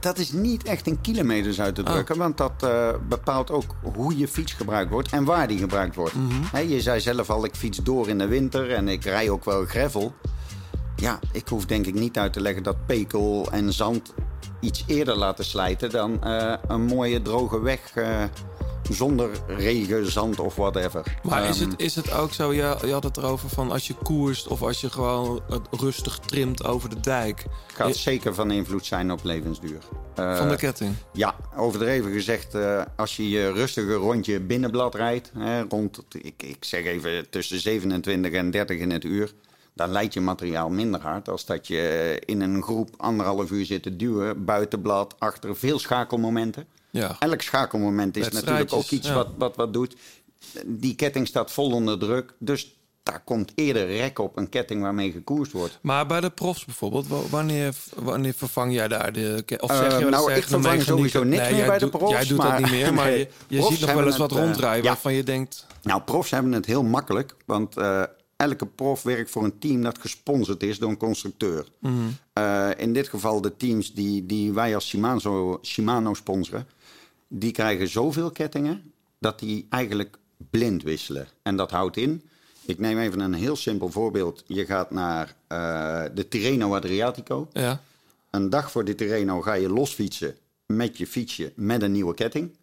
Dat 0.00 0.18
is 0.18 0.32
niet 0.32 0.62
echt 0.62 0.86
in 0.86 1.00
kilometers 1.00 1.60
uit 1.60 1.74
te 1.74 1.82
drukken, 1.82 2.16
want 2.18 2.36
dat 2.36 2.52
bepaalt 3.08 3.50
ook 3.50 3.64
hoe 3.94 4.18
je 4.18 4.28
fiets 4.28 4.52
gebruikt 4.52 4.90
wordt 4.90 5.08
en 5.12 5.24
waar 5.24 5.46
die 5.48 5.58
gebruikt 5.58 5.94
wordt. 5.94 6.14
Hè, 6.52 6.58
je 6.58 6.80
zei 6.80 7.00
zelf 7.00 7.30
al, 7.30 7.44
ik 7.44 7.54
fiets 7.54 7.78
door 7.82 8.08
in 8.08 8.18
de 8.18 8.26
winter 8.26 8.72
en 8.72 8.88
ik 8.88 9.04
rij 9.04 9.30
ook 9.30 9.44
wel 9.44 9.64
gravel. 9.64 10.14
Ja, 11.00 11.18
ik 11.32 11.48
hoef 11.48 11.64
denk 11.66 11.86
ik 11.86 11.94
niet 11.94 12.18
uit 12.18 12.32
te 12.32 12.40
leggen 12.40 12.62
dat 12.62 12.86
pekel 12.86 13.48
en 13.50 13.72
zand 13.72 14.14
iets 14.60 14.84
eerder 14.86 15.16
laten 15.16 15.44
slijten 15.44 15.90
dan 15.90 16.22
eh, 16.24 16.54
een 16.68 16.82
mooie 16.84 17.22
droge 17.22 17.60
weg 17.60 17.80
eh, 17.94 18.24
zonder 18.90 19.30
regen, 19.46 20.10
zand 20.12 20.38
of 20.40 20.54
whatever. 20.56 21.18
Maar 21.22 21.48
is, 21.48 21.60
Ehm, 21.60 21.70
het, 21.70 21.80
is 21.80 21.94
het 21.94 22.12
ook 22.12 22.32
zo, 22.32 22.52
je, 22.52 22.76
je 22.84 22.92
had 22.92 23.02
het 23.04 23.16
erover 23.16 23.48
van 23.48 23.70
als 23.72 23.86
je 23.86 23.94
koerst 24.02 24.46
of 24.48 24.62
als 24.62 24.80
je 24.80 24.90
gewoon 24.90 25.42
rustig 25.70 26.18
trimt 26.18 26.64
over 26.64 26.88
de 26.90 27.00
dijk. 27.00 27.44
gaat 27.74 27.88
Je- 27.88 27.94
zeker 28.00 28.34
van 28.34 28.50
invloed 28.50 28.86
zijn 28.86 29.12
op 29.12 29.20
levensduur. 29.24 29.78
Eh, 30.14 30.36
Van 30.36 30.48
de 30.48 30.56
ketting? 30.56 30.94
Ja, 31.12 31.34
overdreven 31.56 32.12
gezegd, 32.12 32.54
als 32.96 33.16
je 33.16 33.28
je 33.28 33.52
rustige 33.52 33.94
rondje 33.94 34.40
binnenblad 34.40 34.94
rijdt, 34.94 35.30
hè, 35.38 35.62
rond, 35.68 36.04
ik, 36.22 36.42
ik 36.42 36.64
zeg 36.64 36.84
even 36.84 37.30
tussen 37.30 37.60
27 37.60 38.32
en 38.32 38.50
30 38.50 38.78
in 38.78 38.90
het 38.90 39.04
uur, 39.04 39.32
dan 39.78 39.90
leidt 39.90 40.14
je 40.14 40.20
materiaal 40.20 40.68
minder 40.68 41.00
hard 41.00 41.28
als 41.28 41.44
dat 41.44 41.66
je 41.66 42.16
in 42.24 42.40
een 42.40 42.62
groep 42.62 42.90
anderhalf 42.96 43.50
uur 43.50 43.64
zit 43.64 43.82
te 43.82 43.96
duwen, 43.96 44.44
buitenblad, 44.44 45.14
achter 45.18 45.56
veel 45.56 45.78
schakelmomenten. 45.78 46.66
Ja. 46.90 47.16
Elk 47.18 47.42
schakelmoment 47.42 48.16
is 48.16 48.28
natuurlijk 48.28 48.72
ook 48.72 48.90
iets 48.90 49.08
ja. 49.08 49.14
wat, 49.14 49.28
wat 49.38 49.56
wat 49.56 49.72
doet. 49.72 49.96
Die 50.66 50.94
ketting 50.94 51.26
staat 51.26 51.50
vol 51.52 51.70
onder 51.70 51.98
druk, 51.98 52.34
dus 52.38 52.76
daar 53.02 53.20
komt 53.24 53.52
eerder 53.54 53.86
rek 53.86 54.18
op 54.18 54.36
een 54.36 54.48
ketting 54.48 54.82
waarmee 54.82 55.12
gekoerst 55.12 55.52
wordt. 55.52 55.78
Maar 55.82 56.06
bij 56.06 56.20
de 56.20 56.30
profs 56.30 56.64
bijvoorbeeld, 56.64 57.06
wa- 57.08 57.28
wanneer, 57.30 57.74
wanneer 57.96 58.34
vervang 58.34 58.72
jij 58.72 58.88
daar 58.88 59.12
de 59.12 59.44
Of 59.60 59.70
Eh, 59.70 59.76
zeg 59.76 59.98
je 59.98 60.04
eens 60.04 60.10
nou, 60.10 60.32
ik 60.32 60.44
vervang 60.44 60.82
sowieso 60.82 61.24
niks 61.24 61.42
Nee, 61.42 61.52
meer 61.52 61.66
bij 61.66 61.78
de 61.78 61.88
profs, 61.88 62.12
Jij 62.12 62.24
doet 62.24 62.36
dat 62.40 62.48
maar- 62.48 62.60
niet 62.60 62.70
meer, 62.70 62.94
maar 62.94 63.06
Nee, 63.10 63.28
je, 63.48 63.62
ziet 63.62 63.80
nog 63.80 63.92
wel 63.92 64.06
eens 64.06 64.16
wat 64.16 64.32
eh, 64.32 64.38
rondrijden 64.38 64.82
ja. 64.82 64.88
waarvan 64.88 65.12
je 65.14 65.22
denkt... 65.22 65.66
Nou, 65.82 66.00
profs 66.02 66.30
hebben 66.30 66.52
het 66.52 66.66
heel 66.66 66.82
makkelijk, 66.82 67.34
want 67.46 67.76
eh, 67.76 68.02
elke 68.38 68.66
prof 68.66 69.02
werkt 69.02 69.30
voor 69.30 69.44
een 69.44 69.58
team 69.58 69.82
dat 69.82 69.98
gesponsord 69.98 70.62
is 70.62 70.78
door 70.78 70.90
een 70.90 70.96
constructeur. 70.96 71.66
Mhm. 71.78 71.94
Eh, 72.32 72.70
in 72.76 72.92
dit 72.92 73.08
geval 73.08 73.40
de 73.40 73.56
teams 73.56 73.94
die, 73.94 74.26
die 74.26 74.52
wij 74.52 74.74
als 74.74 74.88
Shimano, 74.88 75.58
Shimano 75.62 76.14
sponsoren, 76.14 76.66
die 77.28 77.52
krijgen 77.52 77.88
zoveel 77.88 78.30
kettingen 78.30 78.92
dat 79.18 79.38
die 79.38 79.66
eigenlijk 79.68 80.18
blind 80.50 80.82
wisselen. 80.82 81.28
En 81.42 81.56
dat 81.56 81.70
houdt 81.70 81.96
in, 81.96 82.22
ik 82.64 82.78
neem 82.78 82.98
even 82.98 83.20
een 83.20 83.34
heel 83.34 83.56
simpel 83.56 83.90
voorbeeld. 83.90 84.44
Je 84.46 84.66
gaat 84.66 84.90
naar 84.90 85.34
eh, 85.46 86.04
de 86.14 86.28
Tirreno 86.28 86.74
Adriatico. 86.74 87.48
Ja. 87.52 87.82
Een 88.30 88.50
dag 88.50 88.70
voor 88.70 88.84
de 88.84 88.94
Tirreno 88.94 89.40
ga 89.40 89.52
je 89.52 89.68
losfietsen 89.68 90.36
met 90.66 90.98
je 90.98 91.06
fietsje 91.06 91.52
met 91.56 91.82
een 91.82 91.92
nieuwe 91.92 92.14
ketting. 92.14 92.56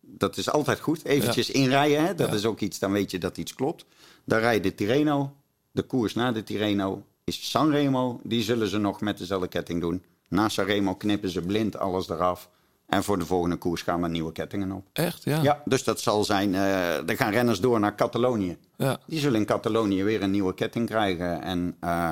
Dat 0.00 0.36
is 0.36 0.50
altijd 0.50 0.80
goed. 0.80 1.04
Eventjes 1.04 1.50
inrijden, 1.50 2.04
hè? 2.04 2.14
dat 2.14 2.34
is 2.34 2.44
ook 2.44 2.60
iets, 2.60 2.78
dan 2.78 2.92
weet 2.92 3.10
je 3.10 3.18
dat 3.18 3.36
iets 3.36 3.54
klopt. 3.54 3.84
Dan 4.24 4.38
rij 4.38 4.54
je 4.54 4.60
de 4.60 4.74
Tirreno. 4.74 5.32
De 5.70 5.82
koers 5.82 6.14
na 6.14 6.32
de 6.32 6.42
Tirreno 6.42 7.02
is 7.24 7.50
Sanremo. 7.50 8.20
Die 8.22 8.42
zullen 8.42 8.68
ze 8.68 8.78
nog 8.78 9.00
met 9.00 9.18
dezelfde 9.18 9.48
ketting 9.48 9.80
doen. 9.80 10.02
Na 10.28 10.48
Sanremo 10.48 10.94
knippen 10.94 11.30
ze 11.30 11.40
blind 11.40 11.78
alles 11.78 12.08
eraf. 12.08 12.48
En 12.86 13.04
voor 13.04 13.18
de 13.18 13.26
volgende 13.26 13.56
koers 13.56 13.82
gaan 13.82 14.02
er 14.02 14.10
nieuwe 14.10 14.32
kettingen 14.32 14.72
op. 14.72 14.84
Echt, 14.92 15.24
ja? 15.24 15.42
Ja, 15.42 15.62
dus 15.64 15.84
dat 15.84 16.00
zal 16.00 16.24
zijn. 16.24 16.54
eh 16.54 17.08
er 17.08 17.16
gaan 17.16 17.32
renners 17.32 17.60
door 17.60 17.80
naar 17.80 17.94
Catalonië. 17.94 18.56
Ja. 18.76 18.98
Die 19.06 19.18
zullen 19.20 19.40
in 19.40 19.46
Catalonië 19.46 20.02
weer 20.02 20.22
een 20.22 20.30
nieuwe 20.30 20.54
ketting 20.54 20.86
krijgen. 20.88 21.42
En 21.42 21.76
eh, 21.80 22.10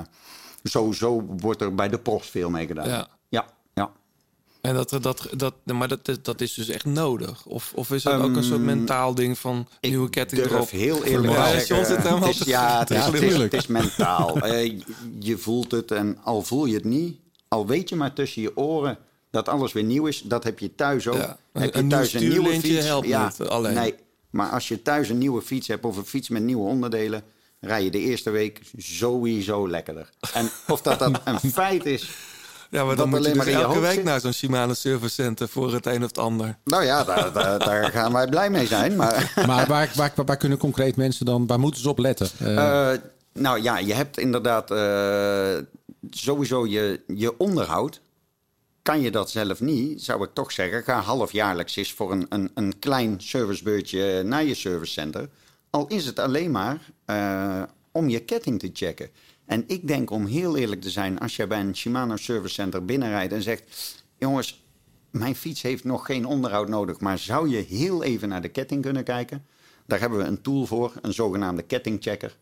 zo, 0.65 0.93
zo 0.93 1.23
wordt 1.39 1.61
er 1.61 1.75
bij 1.75 1.89
de 1.89 1.99
profs 1.99 2.29
veel 2.31 2.51
mee 2.51 2.67
gedaan. 2.67 2.89
Ja. 2.89 3.07
En 4.63 4.75
dat, 4.75 4.97
dat, 5.01 5.29
dat, 5.37 5.55
maar 5.65 5.89
dat, 5.89 6.09
is- 6.09 6.23
dat 6.23 6.41
is 6.41 6.55
dus 6.55 6.69
echt 6.69 6.85
nodig? 6.85 7.47
Of, 7.47 7.73
of 7.75 7.91
is 7.91 8.05
het 8.05 8.13
ook 8.15 8.37
een 8.37 8.43
soort 8.45 8.57
Ehm, 8.57 8.65
mentaal 8.65 9.15
ding 9.15 9.39
van 9.39 9.69
nieuwe 9.81 10.11
ketting 10.11 10.45
erop? 10.45 10.71
heel 10.71 11.05
eerlijk 11.05 11.33
Ja, 11.33 11.47
zeggen. 11.61 11.77
het 12.23 12.29
is, 12.41 12.47
ja, 12.47 12.79
het 12.79 12.91
is, 12.91 12.97
Ja, 12.97 13.05
het 13.05 13.15
is, 13.15 13.21
tuurlijk. 13.21 13.53
het 13.53 13.61
is 13.63 13.67
mentaal. 13.69 14.37
Eh, 14.39 14.79
je- 15.19 15.39
voelt 15.39 15.71
het 15.71 15.91
en 15.91 16.19
al 16.25 16.43
voel 16.43 16.65
je 16.65 16.75
het 16.75 16.85
niet, 16.85 17.17
al 17.49 17.67
weet 17.67 17.89
je 17.89 17.97
maar 17.97 18.13
tussen 18.13 18.43
je 18.43 18.57
oren 18.57 18.99
dat 19.31 19.49
alles 19.49 19.73
weer 19.73 19.83
nieuw 19.85 20.07
is, 20.07 20.21
dat 20.25 20.45
heb 20.45 20.59
je 20.59 20.75
thuis 20.75 21.09
ook. 21.09 21.17
Ja, 21.17 21.39
Heb 21.53 21.75
je 21.75 21.87
thuis 21.87 22.13
een 22.13 22.29
nieuwe 22.29 22.61
fiets? 22.61 22.85
helpt 22.87 23.07
ja, 23.07 23.25
niet 23.39 23.49
alleen. 23.49 23.75
Nee, 23.75 23.95
maar 24.31 24.51
als 24.51 24.69
je 24.69 24.83
thuis 24.83 25.09
een 25.09 25.19
nieuwe 25.19 25.43
fiets 25.43 25.69
hebt 25.69 25.85
of 25.85 25.97
een 25.97 26.05
fiets 26.07 26.29
met 26.29 26.43
nieuwe 26.43 26.69
onderdelen, 26.69 27.23
rij 27.61 27.85
je 27.85 27.91
de 27.91 27.99
eerste 27.99 28.31
week 28.31 28.61
sowieso 28.77 29.69
lekkerder. 29.69 30.11
En 30.35 30.51
of 30.69 30.83
dat 30.83 30.99
dan 30.99 31.17
een 31.25 31.41
feit 31.53 31.87
is. 31.87 32.11
Ja, 32.73 32.85
maar 32.85 32.97
dan 32.97 33.09
moet 33.09 33.27
je 33.27 33.33
dus 33.33 33.47
elke 33.47 33.81
week 33.81 33.93
zit. 33.93 34.05
naar 34.05 34.21
zo'n 34.21 34.33
Shimano 34.33 34.75
Service 34.75 35.15
Center 35.15 35.49
voor 35.49 35.73
het 35.73 35.87
een 35.87 36.03
of 36.03 36.09
het 36.09 36.19
ander. 36.19 36.59
Nou 36.65 36.85
ja, 36.85 37.05
daar, 37.05 37.33
daar, 37.33 37.59
daar 37.59 37.91
gaan 37.91 38.13
wij 38.13 38.29
blij 38.29 38.51
mee 38.51 38.67
zijn. 38.67 38.97
Maar, 38.97 39.33
Maar 39.47 39.67
waar, 39.67 39.93
waar, 39.95 40.13
waar, 40.27 40.37
kunnen 40.37 40.59
concreet 40.59 40.97
mensen 40.97 41.27
dan, 41.27 41.47
waar 41.47 41.61
moeten 41.61 41.81
ze 41.81 41.89
op 41.89 41.99
letten? 41.99 42.29
Eh, 42.39 42.91
Eh, 42.93 42.99
nou 43.33 43.63
ja, 43.63 43.79
je 43.79 43.95
hebt 43.95 44.19
inderdaad 44.19 44.71
eh, 44.71 45.65
sowieso 46.11 46.67
je, 46.67 47.01
je 47.07 47.39
onderhoud. 47.39 48.01
Kan 48.83 49.01
je 49.01 49.11
dat 49.11 49.31
zelf 49.31 49.61
niet, 49.61 50.03
zou 50.03 50.25
ik 50.25 50.31
toch 50.33 50.53
zeggen, 50.53 50.83
ga 50.83 51.01
halfjaarlijks 51.01 51.77
eens 51.77 51.93
voor 51.93 52.13
een, 52.13 52.27
een, 52.29 52.51
een 52.55 52.79
klein 52.79 53.21
servicebeurtje 53.21 54.23
naar 54.23 54.45
je 54.45 54.55
servicecenter. 54.55 55.29
Al 55.71 55.87
is 55.87 56.07
het 56.07 56.19
alleen 56.19 56.51
maar 56.51 56.79
eh, 57.05 57.63
om 57.91 58.09
je 58.09 58.21
ketting 58.21 58.59
te 58.59 58.71
checken. 58.73 59.09
En 59.47 59.65
ik 59.67 59.87
denk 59.87 60.11
om 60.11 60.27
heel 60.27 60.57
eerlijk 60.57 60.81
te 60.81 60.91
zijn, 60.91 61.19
als 61.19 61.37
je 61.37 61.47
bij 61.47 61.61
een 61.61 61.77
Shimano 61.77 62.17
Service 62.17 62.55
Center 62.55 62.85
binnenrijdt 62.85 63.33
en 63.33 63.43
zegt: 63.43 63.95
Jongens, 64.19 64.65
mijn 65.11 65.35
fiets 65.35 65.63
heeft 65.63 65.85
nog 65.85 66.07
geen 66.07 66.27
onderhoud 66.27 66.69
nodig, 66.69 67.01
maar 67.01 67.19
zou 67.19 67.49
je 67.49 67.57
heel 67.57 68.03
even 68.03 68.29
naar 68.29 68.43
de 68.43 68.49
ketting 68.49 68.83
kunnen 68.83 69.05
kijken? 69.05 69.45
Daar 69.87 70.01
hebben 70.01 70.19
we 70.19 70.25
een 70.25 70.41
tool 70.43 70.67
voor, 70.67 70.93
een 71.03 71.13
zogenaamde 71.13 71.63
kettingchecker. 71.63 72.37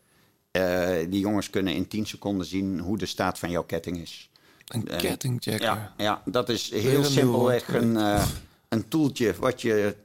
Eh, 0.51 0.97
die 1.09 1.19
jongens 1.19 1.49
kunnen 1.49 1.73
in 1.73 1.87
10 1.87 2.05
seconden 2.05 2.45
zien 2.45 2.79
hoe 2.79 2.97
de 2.97 3.05
staat 3.05 3.39
van 3.39 3.51
jouw 3.51 3.63
ketting 3.63 3.97
is. 3.97 4.29
Een 4.67 4.87
En- 4.87 4.97
kettingchecker. 4.97 5.65
Ja, 5.65 5.93
ja, 5.97 6.21
dat 6.25 6.49
is 6.49 6.71
heel 6.71 7.03
simpelweg 7.03 7.73
een, 7.73 7.97
eh, 7.97 8.27
een 8.69 8.87
toeltje 8.87 9.33
wat 9.39 9.61
je 9.61 9.95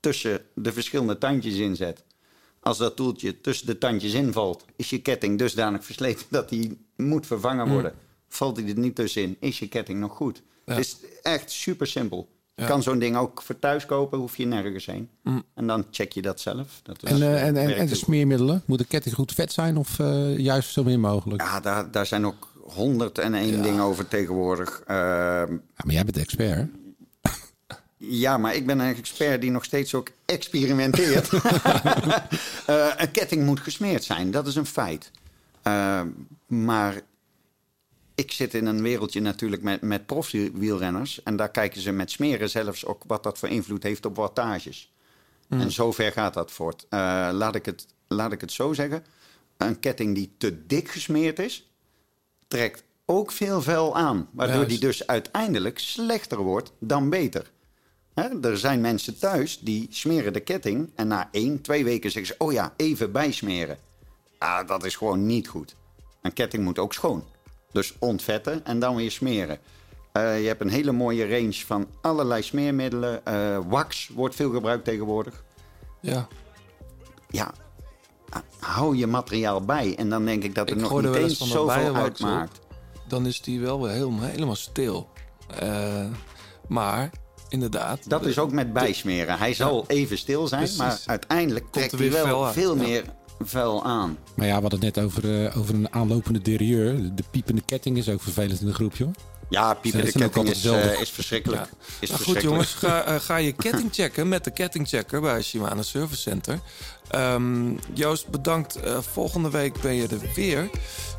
tussen 0.00 0.40
de 0.54 0.72
verschillende 0.72 1.18
tandjes 1.18 1.56
inzet. 1.56 2.04
Als 2.60 2.78
dat 2.78 2.96
toeltje 2.96 3.40
tussen 3.40 3.66
de 3.66 3.78
tandjes 3.78 4.12
invalt, 4.12 4.64
is 4.76 4.90
je 4.90 5.00
ketting 5.02 5.38
dusdanig 5.38 5.84
versleten 5.84 6.26
dat 6.30 6.48
die 6.48 6.78
moet 6.96 7.26
vervangen 7.26 7.66
Mm. 7.66 7.72
worden. 7.72 7.92
Valt 8.28 8.56
hij 8.56 8.68
er 8.68 8.78
niet 8.78 8.94
tussenin, 8.94 9.36
is 9.40 9.58
je 9.58 9.68
ketting 9.68 10.00
nog 10.00 10.16
goed. 10.16 10.42
Ja. 10.66 10.74
Het 10.74 10.84
is 10.84 10.96
echt 11.22 11.50
super 11.50 11.86
simpel. 11.86 12.28
Je 12.54 12.62
Ja. 12.62 12.68
kan 12.68 12.82
zo'n 12.82 12.98
ding 12.98 13.16
ook 13.16 13.42
voor 13.42 13.58
thuis 13.58 13.86
kopen, 13.86 14.18
hoef 14.18 14.36
je 14.36 14.46
nergens 14.46 14.86
heen. 14.86 15.08
Mm. 15.22 15.42
En 15.54 15.66
dan 15.66 15.84
check 15.90 16.12
je 16.12 16.22
dat 16.22 16.40
zelf. 16.40 16.80
Dat 16.82 17.02
is, 17.02 17.10
en, 17.10 17.22
eh, 17.22 17.32
eh, 17.34 17.40
en, 17.42 17.46
en, 17.56 17.66
werkt 17.66 17.80
en 17.80 17.86
de 17.86 17.94
smeermiddelen? 17.94 18.62
Moet 18.66 18.78
de 18.78 18.84
ketting 18.84 19.14
goed 19.14 19.32
vet 19.32 19.52
zijn 19.52 19.76
of 19.76 19.98
eh, 19.98 20.38
juist 20.38 20.72
zo 20.72 20.82
min 20.84 21.00
mogelijk? 21.00 21.42
Ja, 21.42 21.60
daar, 21.60 21.90
daar 21.90 22.06
zijn 22.06 22.26
ook 22.26 22.48
honderd 22.62 23.18
en 23.18 23.34
één 23.34 23.62
dingen 23.62 23.82
over 23.82 24.08
tegenwoordig. 24.08 24.82
Ehm, 24.86 24.96
Ja, 25.52 25.84
maar 25.84 25.94
jij 25.94 26.04
bent 26.04 26.16
expert? 26.18 26.68
Ja, 28.02 28.36
maar 28.36 28.54
ik 28.54 28.66
ben 28.66 28.78
een 28.78 28.96
expert 28.96 29.40
die 29.40 29.50
nog 29.50 29.64
steeds 29.64 29.94
ook 29.94 30.10
experimenteert. 30.24 31.30
Eh, 32.66 32.92
een 32.96 33.10
ketting 33.10 33.44
moet 33.44 33.60
gesmeerd 33.60 34.04
zijn, 34.04 34.30
dat 34.30 34.46
is 34.46 34.54
een 34.54 34.66
feit. 34.66 35.10
Eh, 35.62 36.02
maar 36.46 37.00
ik 38.14 38.32
zit 38.32 38.54
in 38.54 38.66
een 38.66 38.82
wereldje 38.82 39.20
natuurlijk 39.20 39.62
met, 39.62 39.80
met 39.80 40.06
profwielrenners. 40.06 41.22
En 41.22 41.36
daar 41.36 41.50
kijken 41.50 41.80
ze 41.80 41.92
met 41.92 42.10
smeren 42.10 42.50
zelfs 42.50 42.84
ook 42.84 43.02
wat 43.06 43.22
dat 43.22 43.38
voor 43.38 43.48
invloed 43.48 43.82
heeft 43.82 44.06
op 44.06 44.16
wattages. 44.16 44.92
Mm. 45.48 45.60
En 45.60 45.72
zover 45.72 46.12
gaat 46.12 46.34
dat 46.34 46.50
voort. 46.50 46.86
Eh, 46.88 46.98
laat, 47.32 47.54
ik 47.54 47.66
het, 47.66 47.86
laat 48.06 48.32
ik 48.32 48.40
het 48.40 48.52
zo 48.52 48.72
zeggen. 48.72 49.04
Een 49.56 49.78
ketting 49.78 50.14
die 50.14 50.32
te 50.38 50.66
dik 50.66 50.90
gesmeerd 50.90 51.38
is, 51.38 51.70
trekt 52.48 52.84
ook 53.04 53.32
veel 53.32 53.62
vuil 53.62 53.96
aan. 53.96 54.28
Waardoor 54.32 54.56
Juist. 54.56 54.70
die 54.70 54.80
dus 54.80 55.06
uiteindelijk 55.06 55.78
slechter 55.78 56.38
wordt 56.38 56.72
dan 56.78 57.10
beter. 57.10 57.50
Hè, 58.14 58.48
er 58.48 58.58
zijn 58.58 58.80
mensen 58.80 59.18
thuis 59.18 59.58
die 59.58 59.86
smeren 59.90 60.32
de 60.32 60.40
ketting 60.40 60.90
en 60.94 61.08
na 61.08 61.28
één, 61.32 61.60
twee 61.60 61.84
weken 61.84 62.10
zeggen 62.10 62.34
ze: 62.34 62.44
Oh 62.44 62.52
ja, 62.52 62.72
even 62.76 63.12
bijsmeren. 63.12 63.78
Ah, 64.38 64.68
dat 64.68 64.84
is 64.84 64.96
gewoon 64.96 65.26
niet 65.26 65.48
goed. 65.48 65.74
Een 66.22 66.32
ketting 66.32 66.64
moet 66.64 66.78
ook 66.78 66.92
schoon. 66.92 67.24
Dus 67.72 67.94
ontvetten 67.98 68.64
en 68.64 68.78
dan 68.78 68.96
weer 68.96 69.10
smeren. 69.10 69.58
Eh, 70.12 70.40
je 70.40 70.46
hebt 70.46 70.60
een 70.60 70.68
hele 70.70 70.92
mooie 70.92 71.28
range 71.28 71.52
van 71.66 71.86
allerlei 72.00 72.42
smeermiddelen. 72.42 73.24
Eh, 73.26 73.58
wax 73.68 74.08
wordt 74.14 74.34
veel 74.34 74.50
gebruikt 74.50 74.84
tegenwoordig. 74.84 75.44
Ja. 76.00 76.28
Ja, 77.28 77.54
hou 78.58 78.96
je 78.96 79.06
materiaal 79.06 79.64
bij. 79.64 79.94
En 79.96 80.08
dan 80.10 80.24
denk 80.24 80.42
ik 80.42 80.54
dat 80.54 80.68
het 80.68 80.78
Ik 80.78 80.90
nog 80.90 81.02
niet 81.02 81.14
eens 81.14 81.38
zoveel 81.38 81.94
uitmaakt. 81.94 82.58
op. 82.58 82.76
dan 83.08 83.26
is 83.26 83.40
die 83.40 83.60
wel 83.60 83.82
weer 83.82 83.92
helemaal, 83.92 84.22
helemaal 84.28 84.54
stil. 84.54 85.08
Eh, 85.58 86.06
maar 86.68 87.10
inderdaad. 87.50 87.98
Dat 88.08 88.26
is 88.26 88.38
ook 88.38 88.52
met 88.52 88.72
bijsmeren. 88.72 89.38
Hij 89.38 89.54
zal 89.54 89.84
even 89.86 90.18
stil 90.18 90.46
zijn, 90.46 90.60
Precies. 90.60 90.78
maar 90.78 91.00
uiteindelijk 91.06 91.66
trekt 91.70 91.92
er 91.92 91.98
hij 91.98 92.10
wel 92.10 92.52
veel 92.52 92.76
Ja. 92.76 92.82
meer 92.82 93.04
vuil 93.38 93.84
aan. 93.84 94.18
Maar 94.36 94.46
ja, 94.46 94.54
we 94.54 94.60
hadden 94.60 94.84
het 94.84 94.94
net 94.94 95.04
over, 95.04 95.44
eh, 95.44 95.56
over 95.58 95.74
een 95.74 95.92
aanlopende 95.92 96.40
derailleur. 96.42 97.14
De 97.14 97.24
piepende 97.30 97.60
ketting 97.66 97.96
is 97.96 98.08
ook 98.08 98.20
vervelend 98.22 98.60
in 98.60 98.66
de 98.66 98.74
groep, 98.74 98.96
joh. 98.96 99.10
Ja, 99.50 99.78
zijn 99.82 100.04
ook 100.04 100.12
ketting 100.12 100.48
is, 100.48 100.64
eh, 100.64 101.00
is 101.00 101.10
verschrikkelijk. 101.10 101.62
Ja. 101.62 101.68
Is 102.00 102.08
Nou 102.10 102.22
goed 102.22 102.32
verschrikkelijk. 102.32 102.42
jongens, 102.42 102.74
ga, 102.74 103.02
eh, 103.04 103.20
ga 103.20 103.36
je 103.36 103.52
ketting 103.52 103.88
checken 103.94 104.28
met 104.28 104.44
de 104.44 104.50
kettingchecker 104.50 105.20
bij 105.20 105.42
Shimano 105.42 105.82
Service 105.82 106.20
Center. 106.20 106.60
Ehm, 107.10 107.74
Joost, 107.94 108.28
bedankt. 108.28 108.76
Eh, 108.76 108.98
volgende 109.00 109.50
week 109.50 109.80
ben 109.80 109.94
je 109.94 110.08
er 110.08 110.20
weer. 110.34 110.70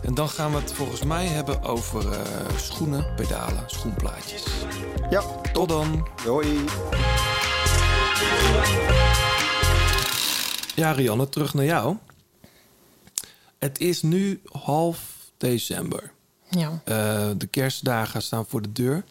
En 0.04 0.14
dan 0.14 0.30
gaan 0.30 0.52
we 0.52 0.58
het 0.58 0.74
volgens 0.74 1.04
mij 1.04 1.26
hebben 1.26 1.64
over 1.64 2.12
eh, 2.12 2.20
schoenen, 2.58 3.14
pedalen, 3.16 3.64
schoenplaatjes. 3.68 4.44
Ja, 5.10 5.22
tot 5.54 5.70
dan. 5.70 6.08
Doei. 6.24 6.60
Ja, 10.76 10.92
Rianne, 10.92 11.30
terug 11.30 11.54
naar 11.54 11.66
jou. 11.66 11.96
Het 13.60 13.80
is 13.80 14.02
nu 14.02 14.42
half 14.52 15.00
december. 15.38 16.12
Ja. 16.58 16.82
Eh, 16.84 17.30
de 17.38 17.48
kerstdagen 17.48 18.22
staan 18.22 18.46
voor 18.48 18.62
de 18.62 18.72
deur. 18.72 19.04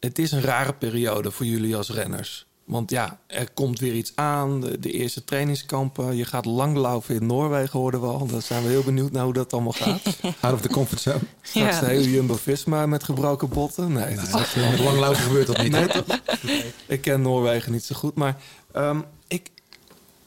Het 0.00 0.18
is 0.18 0.32
een 0.32 0.40
rare 0.42 0.72
periode 0.72 1.30
voor 1.30 1.46
jullie 1.46 1.76
als 1.76 1.90
renners. 1.90 2.46
Want 2.64 2.90
ja, 2.90 3.18
er 3.26 3.50
komt 3.52 3.78
weer 3.80 3.92
iets 3.94 4.12
aan. 4.14 4.60
De, 4.60 4.78
de 4.78 4.90
eerste 4.90 5.24
trainingskampen. 5.24 6.16
Je 6.16 6.24
gaat 6.24 6.44
langlaufen 6.44 7.14
in 7.14 7.26
Noorwegen, 7.26 7.78
hoorden 7.78 8.00
we 8.00 8.06
al. 8.06 8.26
Daar 8.26 8.42
zijn 8.42 8.62
we 8.62 8.68
heel 8.68 8.82
benieuwd 8.82 9.12
naar 9.12 9.24
hoe 9.24 9.32
dat 9.32 9.52
allemaal 9.52 9.72
gaat. 9.72 10.00
Out 10.40 10.54
of 10.54 10.60
the 10.60 10.68
comfort 10.68 11.00
zone. 11.00 11.18
Straks 11.42 11.74
Ja. 11.74 11.80
de 11.80 11.86
hele 11.86 12.10
Jumbo-Visma 12.10 12.86
met 12.86 13.04
gebroken 13.04 13.48
botten. 13.48 13.92
Nee, 13.92 14.14
dat 14.16 14.24
is 14.40 14.54
met 14.54 14.78
langlaufen 14.78 15.22
gebeurt 15.24 15.46
dat 15.46 15.62
niet, 15.62 15.72
Nee? 16.42 16.64
Ik 16.86 17.00
ken 17.00 17.22
Noorwegen 17.22 17.72
niet 17.72 17.84
zo 17.84 17.94
goed. 17.94 18.14
Maar 18.14 18.36
ehm, 18.72 19.00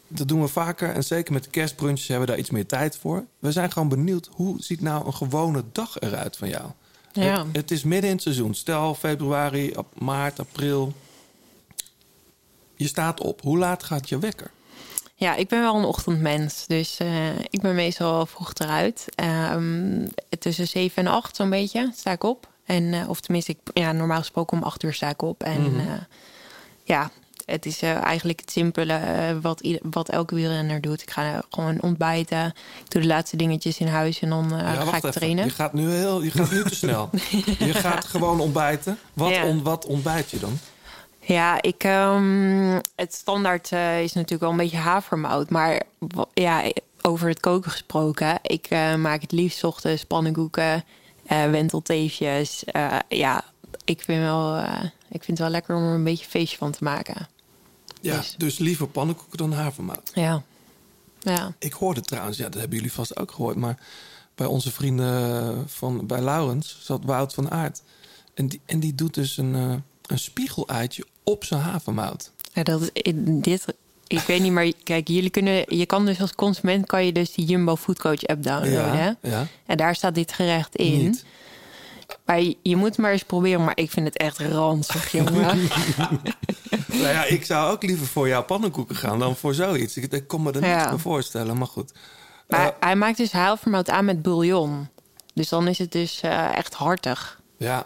dat 0.07 0.27
doen 0.27 0.41
we 0.41 0.47
vaker. 0.47 0.89
En 0.93 1.03
zeker 1.03 1.33
met 1.33 1.49
kerstbrunches 1.49 2.07
hebben 2.07 2.25
we 2.25 2.31
daar 2.31 2.41
iets 2.41 2.49
meer 2.49 2.65
tijd 2.65 2.97
voor. 2.97 3.25
We 3.39 3.51
zijn 3.51 3.71
gewoon 3.71 3.89
benieuwd. 3.89 4.29
Hoe 4.31 4.55
ziet 4.59 4.81
nou 4.81 5.05
een 5.05 5.13
gewone 5.13 5.63
dag 5.71 5.99
eruit 5.99 6.37
van 6.37 6.49
jou? 6.49 6.65
Ja. 7.13 7.37
Het, 7.45 7.55
het 7.55 7.71
is 7.71 7.83
midden 7.83 8.09
in 8.09 8.15
het 8.15 8.23
seizoen. 8.23 8.53
Stel 8.53 8.93
februari, 8.95 9.73
maart, 9.97 10.39
april. 10.39 10.93
Je 12.75 12.87
staat 12.87 13.21
op. 13.21 13.41
Hoe 13.41 13.57
laat 13.57 13.83
gaat 13.83 14.09
je 14.09 14.19
wekker? 14.19 14.51
Ja, 15.15 15.35
ik 15.35 15.47
ben 15.47 15.61
wel 15.61 15.75
een 15.75 15.83
ochtendmens. 15.85 16.63
Dus 16.67 16.97
eh, 16.99 17.39
ik 17.39 17.61
ben 17.61 17.75
meestal 17.75 18.25
vroeg 18.25 18.53
eruit. 18.53 19.05
Ehm, 19.15 20.07
tussen 20.39 20.67
7 20.67 21.05
en 21.05 21.11
8 21.11 21.35
zo'n 21.35 21.49
beetje 21.49 21.91
sta 21.95 22.11
ik 22.11 22.23
op. 22.23 22.47
En, 22.65 22.93
eh, 22.93 23.09
of 23.09 23.19
tenminste, 23.21 23.51
ik, 23.51 23.57
ja, 23.73 23.91
normaal 23.91 24.17
gesproken 24.19 24.57
om 24.57 24.63
8 24.63 24.83
uur 24.83 24.93
sta 24.93 25.09
ik 25.09 25.21
op. 25.21 25.43
En 25.43 25.61
Mhm. 25.61 25.79
eh, 25.79 25.93
ja, 26.83 27.11
het 27.47 27.65
is 27.65 27.81
eh, 27.81 27.95
eigenlijk 28.03 28.39
het 28.39 28.51
simpele 28.51 28.93
eh, 28.93 29.35
wat, 29.41 29.59
ieder- 29.59 29.81
wat 29.91 30.09
elke 30.09 30.35
wielrenner 30.35 30.81
doet. 30.81 31.01
Ik 31.01 31.11
ga 31.11 31.41
gewoon 31.49 31.81
ontbijten. 31.81 32.45
Ik 32.83 32.89
doe 32.91 33.01
de 33.01 33.07
laatste 33.07 33.37
dingetjes 33.37 33.77
in 33.77 33.87
huis 33.87 34.19
en 34.19 34.29
dan 34.29 34.53
eh, 34.53 34.59
Ja, 34.59 34.73
ga 34.73 34.81
ik 34.89 34.93
even. 34.95 35.11
trainen. 35.11 35.45
Je 35.45 35.51
gaat 35.51 35.73
nu, 35.73 35.89
heel, 35.89 36.21
je 36.23 36.31
gaat 36.31 36.51
nu 36.51 36.63
te 36.63 36.75
snel. 36.85 37.09
Je 37.59 37.73
gaat 37.73 38.05
gewoon 38.05 38.39
ontbijten. 38.39 38.97
Wat, 39.13 39.29
Ja. 39.29 39.45
on, 39.45 39.63
wat 39.63 39.85
ontbijt 39.85 40.29
je 40.31 40.39
dan? 40.39 40.57
Ja, 41.19 41.61
ik, 41.61 41.83
ehm, 41.83 42.79
het 42.95 43.13
standaard 43.13 43.71
is 44.01 44.13
natuurlijk 44.13 44.41
wel 44.41 44.49
een 44.51 44.57
beetje 44.57 44.77
havermout. 44.77 45.49
Maar 45.49 45.81
ja, 46.33 46.63
over 47.01 47.27
het 47.29 47.39
koken 47.39 47.71
gesproken. 47.71 48.39
Ik 48.41 48.69
maak 48.97 49.21
het 49.21 49.31
liefst 49.31 49.63
ochtends 49.63 50.03
pannenkoeken, 50.05 50.83
eh 51.25 51.49
wentelteefjes. 51.49 52.63
Ja, 53.09 53.43
ik 53.85 54.01
vind, 54.01 54.21
wel, 54.21 54.57
ik 55.09 55.23
vind 55.23 55.27
het 55.27 55.39
wel 55.39 55.49
lekker 55.49 55.75
om 55.75 55.83
er 55.83 55.93
een 55.93 56.03
beetje 56.03 56.23
een 56.23 56.29
feestje 56.29 56.57
van 56.57 56.71
te 56.71 56.83
maken. 56.83 57.27
Ja, 58.01 58.23
dus 58.37 58.57
liever 58.57 58.87
pannenkoeken 58.87 59.37
dan 59.37 59.51
havermout. 59.53 60.11
Ja. 60.13 60.43
ja. 61.19 61.53
Ik 61.59 61.73
hoorde 61.73 62.01
trouwens, 62.01 62.37
ja, 62.37 62.49
dat 62.49 62.59
hebben 62.59 62.77
jullie 62.77 62.93
vast 62.93 63.19
ook 63.19 63.31
gehoord, 63.31 63.55
maar 63.55 63.77
bij 64.35 64.47
onze 64.47 64.71
vrienden 64.71 65.69
van 65.69 66.05
bij 66.07 66.21
Laurens 66.21 66.77
zat 66.81 67.03
Wout 67.05 67.33
van 67.33 67.51
Aert. 67.51 67.81
En 68.33 68.47
die, 68.47 68.61
en 68.65 68.79
die 68.79 68.95
doet 68.95 69.13
dus 69.13 69.37
een, 69.37 69.55
eh 69.55 69.73
een 70.07 70.19
spiegeleitje 70.19 71.05
op 71.23 71.43
zijn 71.43 71.61
havermout. 71.61 72.31
Ja, 72.53 72.63
dat 72.63 72.81
is 72.81 72.89
in 72.93 73.41
dit. 73.41 73.65
Ik 74.07 74.19
weet 74.19 74.41
niet, 74.41 74.51
maar 74.51 74.71
kijk, 74.83 75.07
jullie 75.07 75.29
kunnen. 75.29 75.75
Je 75.77 75.85
kan 75.85 76.05
dus 76.05 76.21
als 76.21 76.35
consument 76.35 76.85
kan 76.85 77.05
je 77.05 77.11
dus 77.11 77.33
die 77.33 77.45
Jumbo 77.45 77.75
Food 77.75 77.99
Coach 77.99 78.23
app 78.25 78.43
downloaden. 78.43 78.97
hè? 78.97 79.05
Ja, 79.05 79.15
ja. 79.21 79.47
En 79.65 79.77
daar 79.77 79.95
staat 79.95 80.15
dit 80.15 80.31
gerecht 80.31 80.75
in. 80.75 80.97
Niet. 80.97 81.25
Maar 82.27 82.41
je, 82.41 82.57
je 82.63 82.75
moet 82.75 82.97
maar 82.97 83.11
eens 83.11 83.23
proberen, 83.23 83.63
maar 83.63 83.77
ik 83.77 83.91
vind 83.91 84.05
het 84.05 84.17
echt 84.17 84.39
ranzig, 84.39 85.11
jongen. 85.17 85.67
Nou 86.87 87.07
ja, 87.07 87.23
ik 87.23 87.45
zou 87.45 87.71
ook 87.71 87.83
liever 87.83 88.07
voor 88.07 88.27
jouw 88.27 88.43
pannenkoeken 88.43 88.95
gaan 88.95 89.19
dan 89.19 89.35
voor 89.35 89.53
zoiets. 89.53 89.97
Ik, 89.97 90.11
ik 90.11 90.27
kon 90.27 90.43
me 90.43 90.51
er 90.51 90.65
Ja. 90.65 90.75
niks 90.77 90.89
bij 90.89 90.97
voorstellen, 90.97 91.57
maar 91.57 91.67
goed. 91.67 91.91
Maar 92.47 92.75
hij 92.79 92.95
maakt 92.95 93.17
dus 93.17 93.31
havermout 93.31 93.89
aan 93.89 94.05
met 94.05 94.21
bouillon. 94.21 94.87
Dus 95.33 95.49
dan 95.49 95.67
is 95.67 95.77
het 95.77 95.91
dus 95.91 96.21
eh, 96.21 96.55
echt 96.55 96.73
hartig. 96.73 97.41
Ja. 97.57 97.85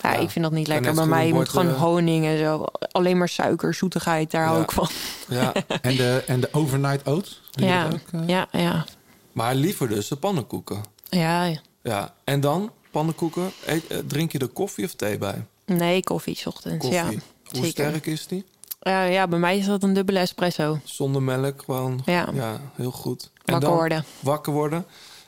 Ja, 0.00 0.14
ik 0.14 0.30
vind 0.30 0.44
dat 0.44 0.52
niet 0.54 0.66
lekker. 0.66 0.94
Bij 0.94 1.02
zo 1.04 1.08
mij 1.10 1.24
moet 1.26 1.32
wordt, 1.34 1.48
gewoon 1.50 1.68
eh, 1.68 1.80
honing 1.80 2.26
en 2.26 2.38
zo. 2.38 2.64
Alleen 2.92 3.18
maar 3.18 3.28
suiker, 3.28 3.74
zoetigheid, 3.74 4.30
daar 4.30 4.44
hou 4.46 4.62
ik 4.62 4.70
van. 4.72 4.88
Ja. 5.28 5.52
En 5.82 5.96
de, 5.96 6.22
en 6.26 6.40
de 6.40 6.48
overnight 6.52 7.06
oats? 7.08 7.42
Je 7.50 7.64
Ja, 7.64 7.86
ook, 7.86 8.20
eh? 8.22 8.28
ja, 8.28 8.46
ja. 8.52 8.84
Maar 9.32 9.54
liever 9.54 9.88
dus 9.88 10.08
de 10.08 10.16
pannenkoeken. 10.16 10.82
Ja, 11.08 11.44
ja. 11.44 11.60
Ja, 11.82 12.14
en 12.24 12.40
dan 12.40 12.72
pannenkoeken. 12.90 13.50
Eet, 13.66 13.86
eh, 13.86 13.98
drink 14.06 14.32
je 14.32 14.38
er 14.38 14.48
koffie 14.48 14.84
of 14.84 14.94
thee 14.94 15.18
bij? 15.18 15.44
Nee, 15.66 16.02
koffie 16.02 16.34
's 16.36 16.46
ochtends. 16.46 16.78
Koffie. 16.78 16.98
Ja, 16.98 17.06
Hoe 17.06 17.20
zeker. 17.50 17.70
sterk 17.70 18.06
is 18.06 18.26
die? 18.26 18.44
Eh, 18.80 19.12
ja, 19.12 19.28
bij 19.28 19.38
mij 19.38 19.58
is 19.58 19.66
dat 19.66 19.82
een 19.82 19.92
dubbele 19.92 20.18
espresso. 20.18 20.78
Zonder 20.84 21.22
melk, 21.22 21.62
gewoon. 21.64 22.02
Ja. 22.04 22.60
heel 22.74 22.90
goed. 22.90 23.30
Wakker 23.44 23.68
dan, 23.68 23.76
worden. 23.78 24.04
Wakker 24.20 24.52
worden. 24.52 24.84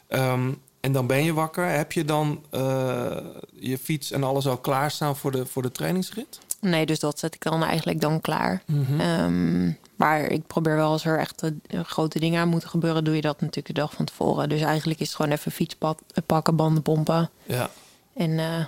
Ehm, 0.08 0.52
en 0.80 0.92
dan 0.92 1.06
ben 1.06 1.24
je 1.24 1.32
wakker. 1.32 1.68
Heb 1.68 1.92
je 1.92 2.04
dan 2.04 2.42
eh, 2.50 3.16
je 3.52 3.78
fiets 3.78 4.10
en 4.10 4.24
alles 4.24 4.46
al 4.46 4.56
klaarstaan 4.58 5.16
voor 5.16 5.30
de, 5.32 5.46
voor 5.46 5.62
de 5.62 5.72
trainingsrit? 5.72 6.38
Nee, 6.60 6.86
dus 6.86 6.98
dat 6.98 7.18
zet 7.18 7.34
ik 7.34 7.42
dan 7.42 7.62
eigenlijk 7.62 8.00
dan 8.00 8.20
klaar. 8.20 8.62
Ehm, 8.98 9.70
maar 10.02 10.20
ik 10.22 10.46
probeer 10.46 10.76
wel 10.76 10.90
als 10.90 11.04
er 11.04 11.18
echt 11.18 11.42
eh, 11.42 11.80
grote 11.84 12.18
dingen 12.18 12.40
aan 12.40 12.48
moeten 12.48 12.68
gebeuren, 12.68 13.04
doe 13.04 13.14
je 13.14 13.20
dat 13.20 13.40
natuurlijk 13.40 13.66
de 13.66 13.72
dag 13.80 13.92
van 13.92 14.04
tevoren. 14.04 14.48
Dus 14.48 14.60
eigenlijk 14.60 15.00
is 15.00 15.06
het 15.06 15.16
gewoon 15.16 15.30
even 15.32 15.52
fietspad 15.52 16.02
pakken, 16.26 16.56
banden 16.56 16.82
pompen 16.82 17.30
Ja. 17.46 17.70
en 18.14 18.38
eh, 18.38 18.64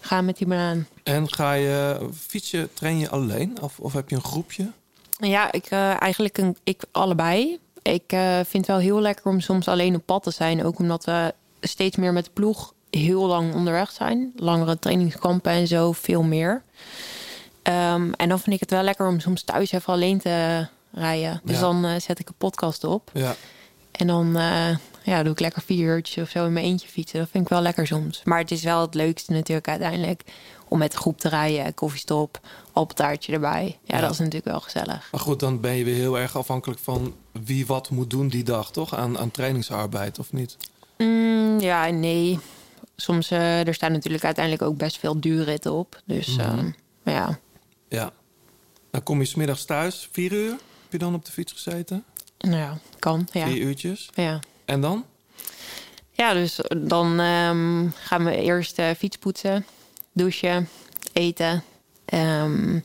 gaan 0.00 0.24
met 0.24 0.36
die 0.38 0.46
banaan. 0.46 0.86
En 1.02 1.32
ga 1.32 1.52
je 1.52 2.08
fietsen, 2.14 2.74
train 2.74 2.98
je 2.98 3.10
alleen? 3.10 3.62
Of, 3.62 3.80
of 3.80 3.92
heb 3.92 4.08
je 4.08 4.16
een 4.16 4.24
groepje? 4.24 4.70
Ja, 5.18 5.52
ik 5.52 5.66
eh, 5.66 6.00
eigenlijk 6.02 6.38
een, 6.38 6.56
ik 6.64 6.82
allebei. 6.92 7.58
Ik 7.82 8.04
vind 8.46 8.52
het 8.52 8.66
wel 8.66 8.78
heel 8.78 9.00
lekker 9.00 9.26
om 9.26 9.40
soms 9.40 9.68
alleen 9.68 9.94
op 9.94 10.06
pad 10.06 10.22
te 10.22 10.30
zijn. 10.30 10.64
Ook 10.64 10.78
omdat 10.78 11.04
we 11.04 11.34
steeds 11.60 11.96
meer 11.96 12.12
met 12.12 12.24
de 12.24 12.30
ploeg 12.32 12.72
heel 12.90 13.26
lang 13.26 13.54
onderweg 13.54 13.90
zijn. 13.90 14.32
Langere 14.36 14.78
trainingskampen 14.78 15.52
en 15.52 15.66
zo, 15.66 15.92
veel 15.92 16.22
meer. 16.22 16.62
Ehm, 17.64 18.12
en 18.12 18.28
dan 18.28 18.40
vind 18.40 18.54
ik 18.54 18.60
het 18.60 18.70
wel 18.70 18.82
lekker 18.82 19.06
om 19.08 19.20
soms 19.20 19.42
thuis 19.42 19.72
even 19.72 19.92
alleen 19.92 20.18
te 20.18 20.66
rijden. 20.92 21.40
Dus 21.44 21.54
Ja. 21.56 21.60
dan 21.60 21.84
eh, 21.84 22.00
zet 22.00 22.18
ik 22.18 22.28
een 22.28 22.34
podcast 22.38 22.84
op. 22.84 23.10
Ja. 23.14 23.34
En 23.90 24.06
dan 24.06 24.36
eh, 24.36 24.76
ja, 25.02 25.22
doe 25.22 25.32
ik 25.32 25.40
lekker 25.40 25.62
vier 25.62 25.86
uurtjes 25.94 26.24
of 26.24 26.30
zo 26.30 26.46
in 26.46 26.52
mijn 26.52 26.64
eentje 26.64 26.88
fietsen. 26.88 27.18
Dat 27.18 27.28
vind 27.30 27.44
ik 27.44 27.50
wel 27.50 27.60
lekker 27.60 27.86
soms. 27.86 28.20
Maar 28.24 28.38
het 28.38 28.50
is 28.50 28.62
wel 28.62 28.80
het 28.80 28.94
leukste 28.94 29.32
natuurlijk 29.32 29.68
uiteindelijk... 29.68 30.22
om 30.68 30.78
met 30.78 30.92
de 30.92 30.96
groep 30.98 31.18
te 31.20 31.28
rijden, 31.28 31.74
koffiestop, 31.74 32.40
appeltaartje 32.72 33.32
erbij. 33.32 33.78
Ja, 33.84 33.94
Ja. 33.96 34.00
dat 34.00 34.10
is 34.10 34.18
natuurlijk 34.18 34.44
wel 34.44 34.60
gezellig. 34.60 35.08
Maar 35.12 35.20
goed, 35.20 35.40
dan 35.40 35.60
ben 35.60 35.72
je 35.74 35.84
weer 35.84 35.94
heel 35.94 36.18
erg 36.18 36.36
afhankelijk 36.36 36.80
van 36.80 37.14
wie 37.44 37.66
wat 37.66 37.90
moet 37.90 38.10
doen 38.10 38.28
die 38.28 38.44
dag, 38.44 38.70
toch? 38.70 38.94
Aan, 38.94 39.18
aan 39.18 39.30
trainingsarbeid, 39.30 40.18
of 40.18 40.32
niet? 40.32 40.56
Mm, 40.98 41.60
ja, 41.60 41.86
nee. 41.88 42.38
Soms, 42.96 43.30
eh, 43.30 43.66
er 43.66 43.74
staan 43.74 43.92
natuurlijk 43.92 44.24
uiteindelijk 44.24 44.64
ook 44.64 44.76
best 44.76 44.98
veel 44.98 45.20
duurritten 45.20 45.72
op. 45.72 46.02
Dus 46.04 46.36
Mhm. 46.36 46.40
ehm, 46.40 46.70
ja, 47.04 47.38
Ja. 47.94 48.10
Dan 48.90 49.02
kom 49.02 49.18
je 49.20 49.24
smiddags 49.24 49.64
thuis, 49.64 50.08
vier 50.12 50.32
uur. 50.32 50.50
Heb 50.50 50.90
je 50.90 50.98
dan 50.98 51.14
op 51.14 51.24
de 51.24 51.32
fiets 51.32 51.52
gezeten? 51.52 52.04
nou 52.38 52.56
ja, 52.56 52.78
kan. 52.98 53.28
Ja. 53.32 53.46
Vier 53.46 53.62
uurtjes. 53.62 54.10
Ja. 54.14 54.40
En 54.64 54.80
dan? 54.80 55.04
ja, 56.10 56.32
dus 56.32 56.60
dan 56.76 57.20
ehm, 57.20 57.86
gaan 57.94 58.24
we 58.24 58.36
eerst 58.40 58.78
eh, 58.78 58.90
fiets 58.98 59.16
poetsen, 59.16 59.66
douchen, 60.12 60.68
eten. 61.12 61.62
Ehm, 62.04 62.78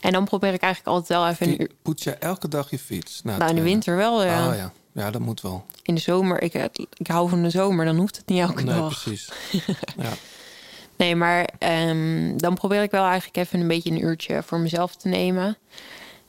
en 0.00 0.12
dan 0.12 0.24
probeer 0.24 0.52
ik 0.52 0.60
eigenlijk 0.62 0.96
altijd 0.96 1.18
wel 1.18 1.28
even 1.28 1.48
een 1.48 1.60
uur... 1.62 1.70
Poets 1.82 2.04
je 2.04 2.10
elke 2.14 2.48
dag 2.48 2.70
je 2.70 2.78
fiets? 2.78 3.14
het 3.16 3.24
Nou, 3.24 3.34
in 3.34 3.38
de 3.40 3.44
trainen? 3.44 3.64
winter 3.72 3.96
wel, 3.96 4.24
ja. 4.24 4.48
Ah 4.48 4.56
ja, 4.56 4.72
ja 4.92 5.10
dat 5.10 5.20
moet 5.20 5.40
wel. 5.40 5.66
In 5.82 5.94
de 5.94 6.00
zomer, 6.00 6.42
ik, 6.42 6.54
eh, 6.54 6.64
ik 6.96 7.06
hou 7.06 7.28
van 7.28 7.42
de 7.42 7.50
zomer, 7.50 7.84
dan 7.84 7.96
hoeft 7.96 8.16
het 8.16 8.26
niet 8.26 8.40
elke 8.40 8.62
Nee, 8.62 8.74
dag. 8.74 9.02
precies. 9.02 9.28
ja. 9.96 10.12
Nee, 10.96 11.16
maar 11.16 11.48
ehm, 11.58 12.36
dan 12.36 12.54
probeer 12.54 12.82
ik 12.82 12.90
wel 12.90 13.04
eigenlijk 13.04 13.36
even 13.36 13.60
een 13.60 13.68
beetje 13.68 13.90
een 13.90 14.02
uurtje 14.04 14.42
voor 14.42 14.58
mezelf 14.58 14.96
te 14.96 15.08
nemen. 15.08 15.56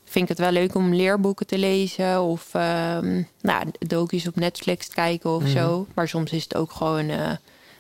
Vind 0.04 0.24
ik 0.24 0.30
het 0.38 0.40
wel 0.40 0.52
leuk 0.52 0.76
om 0.76 0.94
leerboeken 0.94 1.48
te 1.48 1.58
lezen 1.58 2.22
of 2.22 2.54
ehm 2.54 3.22
nou, 3.42 3.66
docu's 3.80 4.28
op 4.28 4.36
Netflix 4.36 4.88
te 4.88 4.94
kijken 4.96 5.30
of 5.30 5.42
Mhm. 5.44 5.52
zo. 5.52 5.88
Maar 5.94 6.08
soms 6.08 6.32
is 6.32 6.44
het 6.44 6.56
ook 6.56 6.72
gewoon 6.72 7.10
eh, 7.10 7.32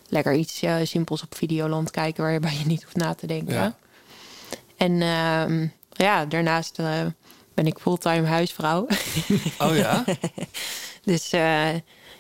lekker 0.09 0.33
iets 0.33 0.61
eh, 0.61 0.75
simpels 0.83 1.21
op 1.23 1.35
Videoland 1.35 1.91
kijken 1.91 2.23
waarbij 2.23 2.53
je 2.59 2.65
niet 2.65 2.83
hoeft 2.83 2.95
na 2.95 3.13
te 3.13 3.27
denken. 3.27 3.53
Ja. 3.53 3.75
En 4.77 5.01
ehm, 5.01 5.67
ja, 5.91 6.25
daarnaast 6.25 6.79
eh, 6.79 7.01
ben 7.53 7.67
ik 7.67 7.79
fulltime 7.79 8.27
huisvrouw. 8.27 8.87
Oh 9.59 9.75
ja? 9.75 10.03
dus 11.03 11.29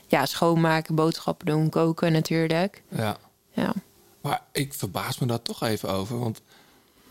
ja, 0.07 0.25
schoonmaken, 0.25 0.95
boodschappen 0.95 1.45
doen, 1.45 1.69
koken 1.69 2.11
natuurlijk. 2.11 2.81
Ja. 2.89 3.17
Ja. 3.53 3.73
Maar 4.25 4.41
ik 4.51 4.73
verbaas 4.73 5.19
me 5.19 5.27
daar 5.27 5.41
toch 5.41 5.63
even 5.63 5.89
over. 5.89 6.19
Want 6.19 6.41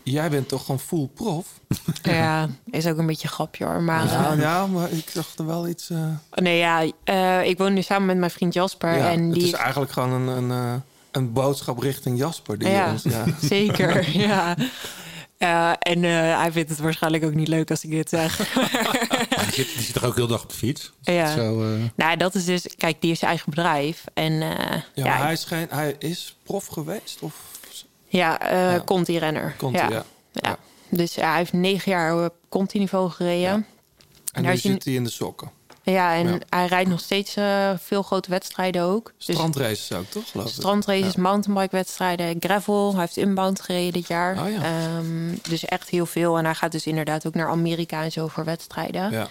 jij 0.03 0.29
bent 0.29 0.47
toch 0.47 0.61
gewoon 0.65 0.79
full 0.79 1.09
prof? 1.13 1.47
Ja, 2.01 2.49
is 2.69 2.87
ook 2.87 2.97
een 2.97 3.05
beetje 3.05 3.27
een 3.27 3.33
grapje 3.33 3.65
hoor. 3.65 3.81
Maar, 3.81 4.05
Ja, 4.05 4.31
eh, 4.31 4.39
ja, 4.39 4.67
maar 4.67 4.91
ik 4.91 5.13
dacht 5.13 5.39
er 5.39 5.45
wel 5.45 5.67
iets... 5.67 5.89
eh, 5.89 6.07
nee, 6.31 6.57
ja, 6.57 6.91
eh, 7.03 7.43
ik 7.49 7.57
woon 7.57 7.73
nu 7.73 7.81
samen 7.81 8.05
met 8.05 8.17
mijn 8.17 8.31
vriend 8.31 8.53
Jasper. 8.53 8.97
ja, 8.97 9.11
en 9.11 9.23
het 9.23 9.33
die 9.33 9.43
is 9.43 9.51
eigenlijk 9.51 9.91
gewoon 9.91 10.11
een, 10.11 10.49
een, 10.49 10.81
een 11.11 11.33
boodschap 11.33 11.79
richting 11.79 12.17
Jasper. 12.17 12.57
Die 12.57 12.67
ja, 12.69 12.91
ons, 12.91 13.03
ja, 13.03 13.23
zeker. 13.41 14.09
ja. 14.27 14.55
Eh, 15.45 15.71
en 15.79 16.03
eh, 16.03 16.39
hij 16.39 16.51
vindt 16.51 16.69
het 16.69 16.79
waarschijnlijk 16.79 17.23
ook 17.23 17.33
niet 17.33 17.47
leuk 17.47 17.69
als 17.69 17.83
ik 17.83 17.89
dit 17.89 18.09
zeg. 18.09 18.37
Die 19.45 19.53
zit, 19.53 19.73
die 19.73 19.83
zit 19.83 19.93
toch 19.93 20.03
ook 20.03 20.15
heel 20.15 20.27
dag 20.27 20.43
op 20.43 20.49
de 20.49 20.55
fiets? 20.55 20.91
Ja. 21.01 21.33
Zo, 21.33 21.63
eh, 21.63 21.79
nou, 21.95 22.17
dat 22.17 22.35
is 22.35 22.45
dus... 22.45 22.61
Kijk, 22.77 22.95
die 22.99 23.07
heeft 23.07 23.19
zijn 23.19 23.31
eigen 23.31 23.49
bedrijf. 23.49 24.03
En 24.13 24.31
eh, 24.31 24.71
Ja, 24.71 24.83
ja, 24.93 25.03
maar 25.03 25.21
hij 25.23 25.33
is, 25.33 25.43
geen, 25.43 25.67
hij 25.69 25.95
is 25.99 26.37
prof 26.43 26.67
geweest? 26.67 27.21
Of? 27.21 27.35
ja, 28.07 28.39
eh 28.39 28.71
Ja. 28.71 28.81
Conti-renner. 28.85 29.55
Conti, 29.57 29.77
ja. 29.77 30.05
ja. 30.31 30.57
Dus 30.89 31.15
ja, 31.15 31.27
hij 31.27 31.37
heeft 31.37 31.53
negen 31.53 31.91
jaar 31.91 32.25
op 32.25 32.33
Conti-niveau 32.49 33.09
gereden. 33.09 33.65
En 34.31 34.43
daar 34.43 34.51
nu 34.51 34.57
zit 34.57 34.85
hij 34.85 34.93
in 34.93 35.03
de 35.03 35.09
sokken. 35.09 35.51
Ja, 35.85 36.13
en 36.15 36.27
Ja. 36.27 36.37
hij 36.49 36.65
rijdt 36.67 36.89
nog 36.89 36.99
steeds 36.99 37.35
eh, 37.35 37.71
veel 37.77 38.01
grote 38.01 38.29
wedstrijden 38.29 38.81
ook. 38.81 39.13
Dus 39.17 39.35
Strandraces 39.35 39.91
ook, 39.93 40.05
toch? 40.09 40.29
Geloof 40.31 40.47
ik? 40.47 40.53
strandraces, 40.53 41.13
Ja. 41.13 41.21
mountainbike-wedstrijden, 41.21 42.35
gravel. 42.39 42.91
Hij 42.91 42.99
heeft 43.01 43.17
inbound 43.17 43.61
gereden 43.61 43.93
dit 43.93 44.07
jaar. 44.07 44.41
Oh 44.45 44.51
ja. 44.51 44.61
Ehm, 44.63 45.35
dus 45.49 45.65
echt 45.65 45.89
heel 45.89 46.05
veel. 46.05 46.37
En 46.37 46.45
hij 46.45 46.55
gaat 46.55 46.71
dus 46.71 46.87
inderdaad 46.87 47.27
ook 47.27 47.33
naar 47.35 47.49
Amerika 47.49 48.03
en 48.03 48.11
zo 48.11 48.27
voor 48.27 48.45
wedstrijden. 48.45 49.11
Ja. 49.11 49.27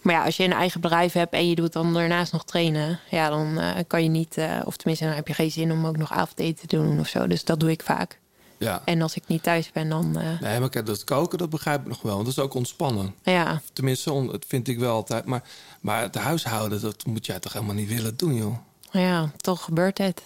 Maar 0.00 0.14
ja, 0.14 0.24
als 0.24 0.36
je 0.36 0.44
een 0.44 0.52
eigen 0.52 0.80
bedrijf 0.80 1.12
hebt 1.12 1.32
en 1.34 1.48
je 1.48 1.54
doet 1.54 1.72
dan 1.72 1.94
daarnaast 1.94 2.32
nog 2.32 2.44
trainen... 2.44 3.00
ja, 3.10 3.28
dan 3.28 3.58
eh, 3.58 3.70
kan 3.86 4.02
je 4.02 4.08
niet... 4.08 4.36
eh, 4.36 4.60
of 4.64 4.76
tenminste, 4.76 5.04
dan 5.06 5.14
heb 5.14 5.28
je 5.28 5.34
geen 5.34 5.50
zin 5.50 5.72
om 5.72 5.86
ook 5.86 5.96
nog 5.96 6.12
avondeten 6.12 6.68
te 6.68 6.76
doen 6.76 7.00
of 7.00 7.08
zo. 7.08 7.26
Dus 7.26 7.44
dat 7.44 7.60
doe 7.60 7.70
ik 7.70 7.82
vaak. 7.82 8.18
Ja. 8.58 8.82
En 8.84 9.02
als 9.02 9.14
ik 9.16 9.22
niet 9.26 9.42
thuis 9.42 9.72
ben, 9.72 9.88
dan... 9.88 10.18
eh, 10.18 10.40
Nee, 10.40 10.60
maar 10.60 10.68
kijk, 10.68 10.86
dat 10.86 11.04
koken, 11.04 11.38
dat 11.38 11.50
begrijp 11.50 11.80
ik 11.80 11.86
nog 11.86 12.02
wel. 12.02 12.12
Want 12.14 12.26
dat 12.26 12.36
is 12.36 12.42
ook 12.42 12.54
ontspannen. 12.54 13.14
ja, 13.22 13.60
Tenminste, 13.72 14.26
dat 14.30 14.44
vind 14.48 14.68
ik 14.68 14.78
wel 14.78 14.94
altijd. 14.94 15.24
Maar, 15.24 15.42
maar 15.80 16.00
het 16.02 16.14
huishouden, 16.14 16.80
dat 16.80 17.06
moet 17.06 17.26
jij 17.26 17.38
toch 17.38 17.52
helemaal 17.52 17.74
niet 17.74 17.88
willen 17.88 18.16
doen, 18.16 18.34
joh? 18.34 18.56
ja, 18.90 19.30
toch 19.36 19.62
gebeurt 19.64 19.98
het. 19.98 20.22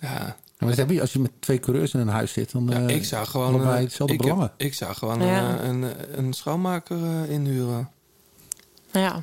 Ja. 0.00 0.36
maar 0.58 0.68
dat 0.68 0.76
heb 0.78 0.90
je 0.90 1.00
als 1.00 1.12
je 1.12 1.18
met 1.18 1.30
twee 1.40 1.60
coureurs 1.60 1.94
in 1.94 2.00
een 2.00 2.08
huis 2.08 2.32
zit. 2.32 2.52
Dan, 2.52 2.66
Ja, 2.70 2.86
eh, 2.86 2.96
ik 2.96 3.04
zou 3.04 3.26
gewoon... 3.26 3.62
eh, 3.62 3.74
hetzelfde 3.74 4.14
ik, 4.14 4.24
heb- 4.24 4.52
ik 4.56 4.74
zou 4.74 4.94
gewoon 4.94 5.22
Ja. 5.26 5.60
een, 5.60 5.84
een 6.18 6.32
schoonmaker 6.32 6.96
eh, 7.04 7.30
inhuren. 7.30 7.90
Ja, 8.92 9.22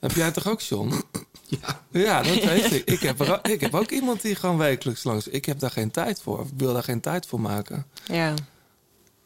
Heb 0.00 0.12
jij 0.12 0.30
toch 0.30 0.48
ook, 0.48 0.60
John? 0.60 0.92
Ja. 1.48 1.80
Ja, 1.90 2.22
dat 2.22 2.44
weet 2.52 2.72
ik. 2.72 2.84
Ik 2.90 3.00
heb, 3.00 3.20
er, 3.20 3.32
ook- 3.32 3.48
ik 3.48 3.60
heb 3.60 3.74
ook 3.74 3.90
iemand 3.90 4.22
die 4.22 4.34
gewoon 4.34 4.56
wekelijks 4.58 5.04
langs... 5.04 5.28
Ik 5.28 5.44
heb 5.44 5.58
daar 5.58 5.70
geen 5.70 5.90
tijd 5.90 6.20
voor. 6.22 6.40
Ik 6.40 6.46
wil 6.56 6.72
daar 6.72 6.82
geen 6.82 7.00
tijd 7.00 7.26
voor 7.26 7.40
maken. 7.40 7.86
ja. 8.06 8.34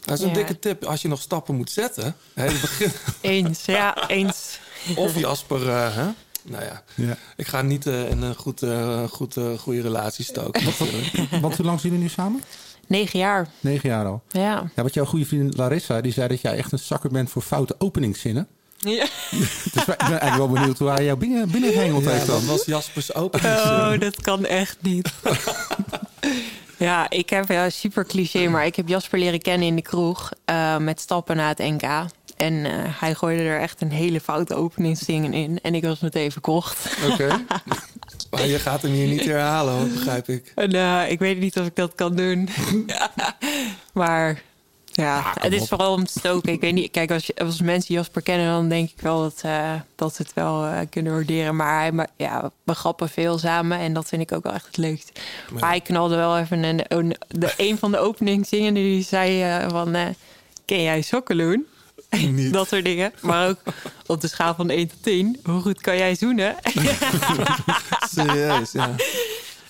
Dat 0.04 0.18
is 0.18 0.24
een 0.24 0.28
Ja. 0.30 0.34
dikke 0.34 0.58
tip. 0.58 0.84
Als 0.84 1.02
je 1.02 1.08
nog 1.08 1.20
stappen 1.20 1.54
moet 1.54 1.70
zetten... 1.70 2.16
Hè, 2.34 2.44
je 2.44 2.58
begint- 2.60 2.94
Eens, 3.20 3.64
ja, 3.64 4.08
eens. 4.08 4.58
Of 4.96 5.18
Jasper, 5.18 5.68
eh, 5.68 5.94
hè? 5.96 6.04
Nou 6.44 6.64
ja, 6.64 6.82
Ja. 6.94 7.16
ik 7.36 7.46
ga 7.46 7.62
niet 7.62 7.86
eh, 7.86 8.10
in 8.10 8.22
een 8.22 8.34
goed, 8.34 8.62
eh, 8.62 9.02
goed, 9.08 9.36
eh, 9.36 9.58
goede 9.58 9.80
relatie 9.80 10.24
stoken. 10.24 10.62
Want 11.40 11.56
hoe 11.56 11.66
lang 11.66 11.80
zijn 11.80 11.92
jullie 11.92 11.98
nu 11.98 12.08
samen? 12.08 12.42
Negen 12.86 13.18
jaar, 13.18 13.48
Negen 13.60 13.88
jaar 13.88 14.06
al. 14.06 14.22
ja. 14.30 14.70
Ja, 14.76 14.82
wat 14.82 14.94
jouw 14.94 15.04
goede 15.04 15.26
vriendin 15.26 15.52
Larissa, 15.56 16.00
die 16.00 16.12
zei 16.12 16.28
dat 16.28 16.40
jij 16.40 16.56
echt 16.56 16.72
een 16.72 16.78
zakker 16.78 17.10
bent 17.10 17.30
voor 17.30 17.42
foute 17.42 17.74
openingszinnen. 17.78 18.48
Ja. 18.82 19.06
Dus 19.72 19.86
ik 19.86 19.96
ben 19.96 20.20
eigenlijk 20.20 20.36
wel 20.36 20.48
benieuwd 20.48 20.78
hoe 20.78 20.88
hij 20.90 21.04
jou 21.04 21.18
binnen, 21.18 21.50
binnengehengeld 21.50 22.04
Ja, 22.04 22.10
heeft 22.10 22.26
dat 22.26 22.38
dan. 22.38 22.46
was 22.46 22.64
Jaspers 22.64 23.14
opening. 23.14 23.54
Oh, 23.54 23.98
dat 23.98 24.20
kan 24.22 24.44
echt 24.44 24.76
niet. 24.80 25.12
ja, 26.78 27.10
ik 27.10 27.30
heb 27.30 27.48
ja, 27.48 27.70
super 27.70 28.06
cliché, 28.06 28.48
maar 28.48 28.66
ik 28.66 28.76
heb 28.76 28.88
Jasper 28.88 29.18
leren 29.18 29.40
kennen 29.42 29.68
in 29.68 29.76
de 29.76 29.82
kroeg 29.82 30.30
eh, 30.44 30.76
met 30.76 31.00
stappen 31.00 31.36
na 31.36 31.48
het 31.48 31.58
NK. 31.58 31.82
En 32.36 32.64
eh, 32.64 32.72
hij 33.00 33.14
gooide 33.14 33.42
er 33.42 33.60
echt 33.60 33.80
een 33.80 33.90
hele 33.92 34.20
foute 34.20 34.54
openingszingen 34.54 35.32
in. 35.32 35.58
En 35.62 35.74
ik 35.74 35.84
was 35.84 36.00
meteen 36.00 36.32
verkocht. 36.32 36.96
Oké. 37.10 37.28
Maar 38.30 38.46
je 38.46 38.58
gaat 38.58 38.82
hem 38.82 38.92
hier 38.92 39.06
niet 39.06 39.24
herhalen, 39.24 39.74
hoor, 39.74 39.86
begrijp 39.88 40.28
ik. 40.28 40.52
En 40.54 40.72
eh, 40.72 41.10
ik 41.10 41.18
weet 41.18 41.38
niet 41.38 41.58
of 41.58 41.66
ik 41.66 41.76
dat 41.76 41.94
kan 41.94 42.16
doen. 42.16 42.48
maar 43.92 44.42
ja, 44.92 45.32
het 45.40 45.52
is 45.52 45.68
vooral 45.68 45.92
om 45.92 46.04
te 46.06 46.18
stoken. 46.18 46.52
Ik 46.52 46.60
weet 46.60 46.72
niet, 46.74 46.90
kijk, 46.90 47.10
als, 47.10 47.26
je- 47.26 47.36
als 47.36 47.60
mensen 47.60 47.94
Jasper 47.94 48.22
kennen, 48.22 48.46
dan 48.46 48.68
denk 48.68 48.90
ik 48.90 49.00
wel 49.00 49.20
dat, 49.20 49.40
eh, 49.42 49.72
dat 49.96 50.14
ze 50.14 50.22
het 50.22 50.32
wel 50.34 50.64
eh, 50.64 50.78
kunnen 50.90 51.12
waarderen. 51.12 51.56
Maar 51.56 51.78
hij, 51.80 51.92
maar, 51.92 52.08
ja, 52.16 52.50
we 52.62 52.74
grappen 52.74 53.08
veel 53.08 53.38
samen 53.38 53.78
en 53.78 53.92
dat 53.92 54.08
vind 54.08 54.22
ik 54.22 54.32
ook 54.32 54.42
wel 54.42 54.52
echt 54.52 54.66
het 54.66 54.76
leukst. 54.76 55.20
Maar 55.50 55.68
hij 55.68 55.80
knalde 55.80 56.16
wel 56.16 56.38
even 56.38 56.62
een, 56.62 56.80
een, 56.88 57.16
de, 57.28 57.54
een 57.56 57.78
van 57.78 57.90
de 57.90 57.98
openingszingen 57.98 58.74
die 58.74 59.02
zei 59.02 59.42
eh, 59.42 59.68
van, 59.70 59.96
ken 60.64 60.82
jij 60.82 61.02
Sokkeloen? 61.02 61.66
dat 62.52 62.68
soort 62.68 62.84
dingen. 62.84 63.12
Maar 63.20 63.48
ook 63.48 63.58
op 64.06 64.20
de 64.20 64.28
schaal 64.28 64.54
van 64.54 64.70
1 64.70 64.88
tot 64.88 65.02
10. 65.02 65.40
Hoe 65.44 65.60
goed 65.60 65.80
kan 65.80 65.96
jij 65.96 66.14
zoenen? 66.14 66.56
Serieus, 68.14 68.72
ja. 68.72 68.90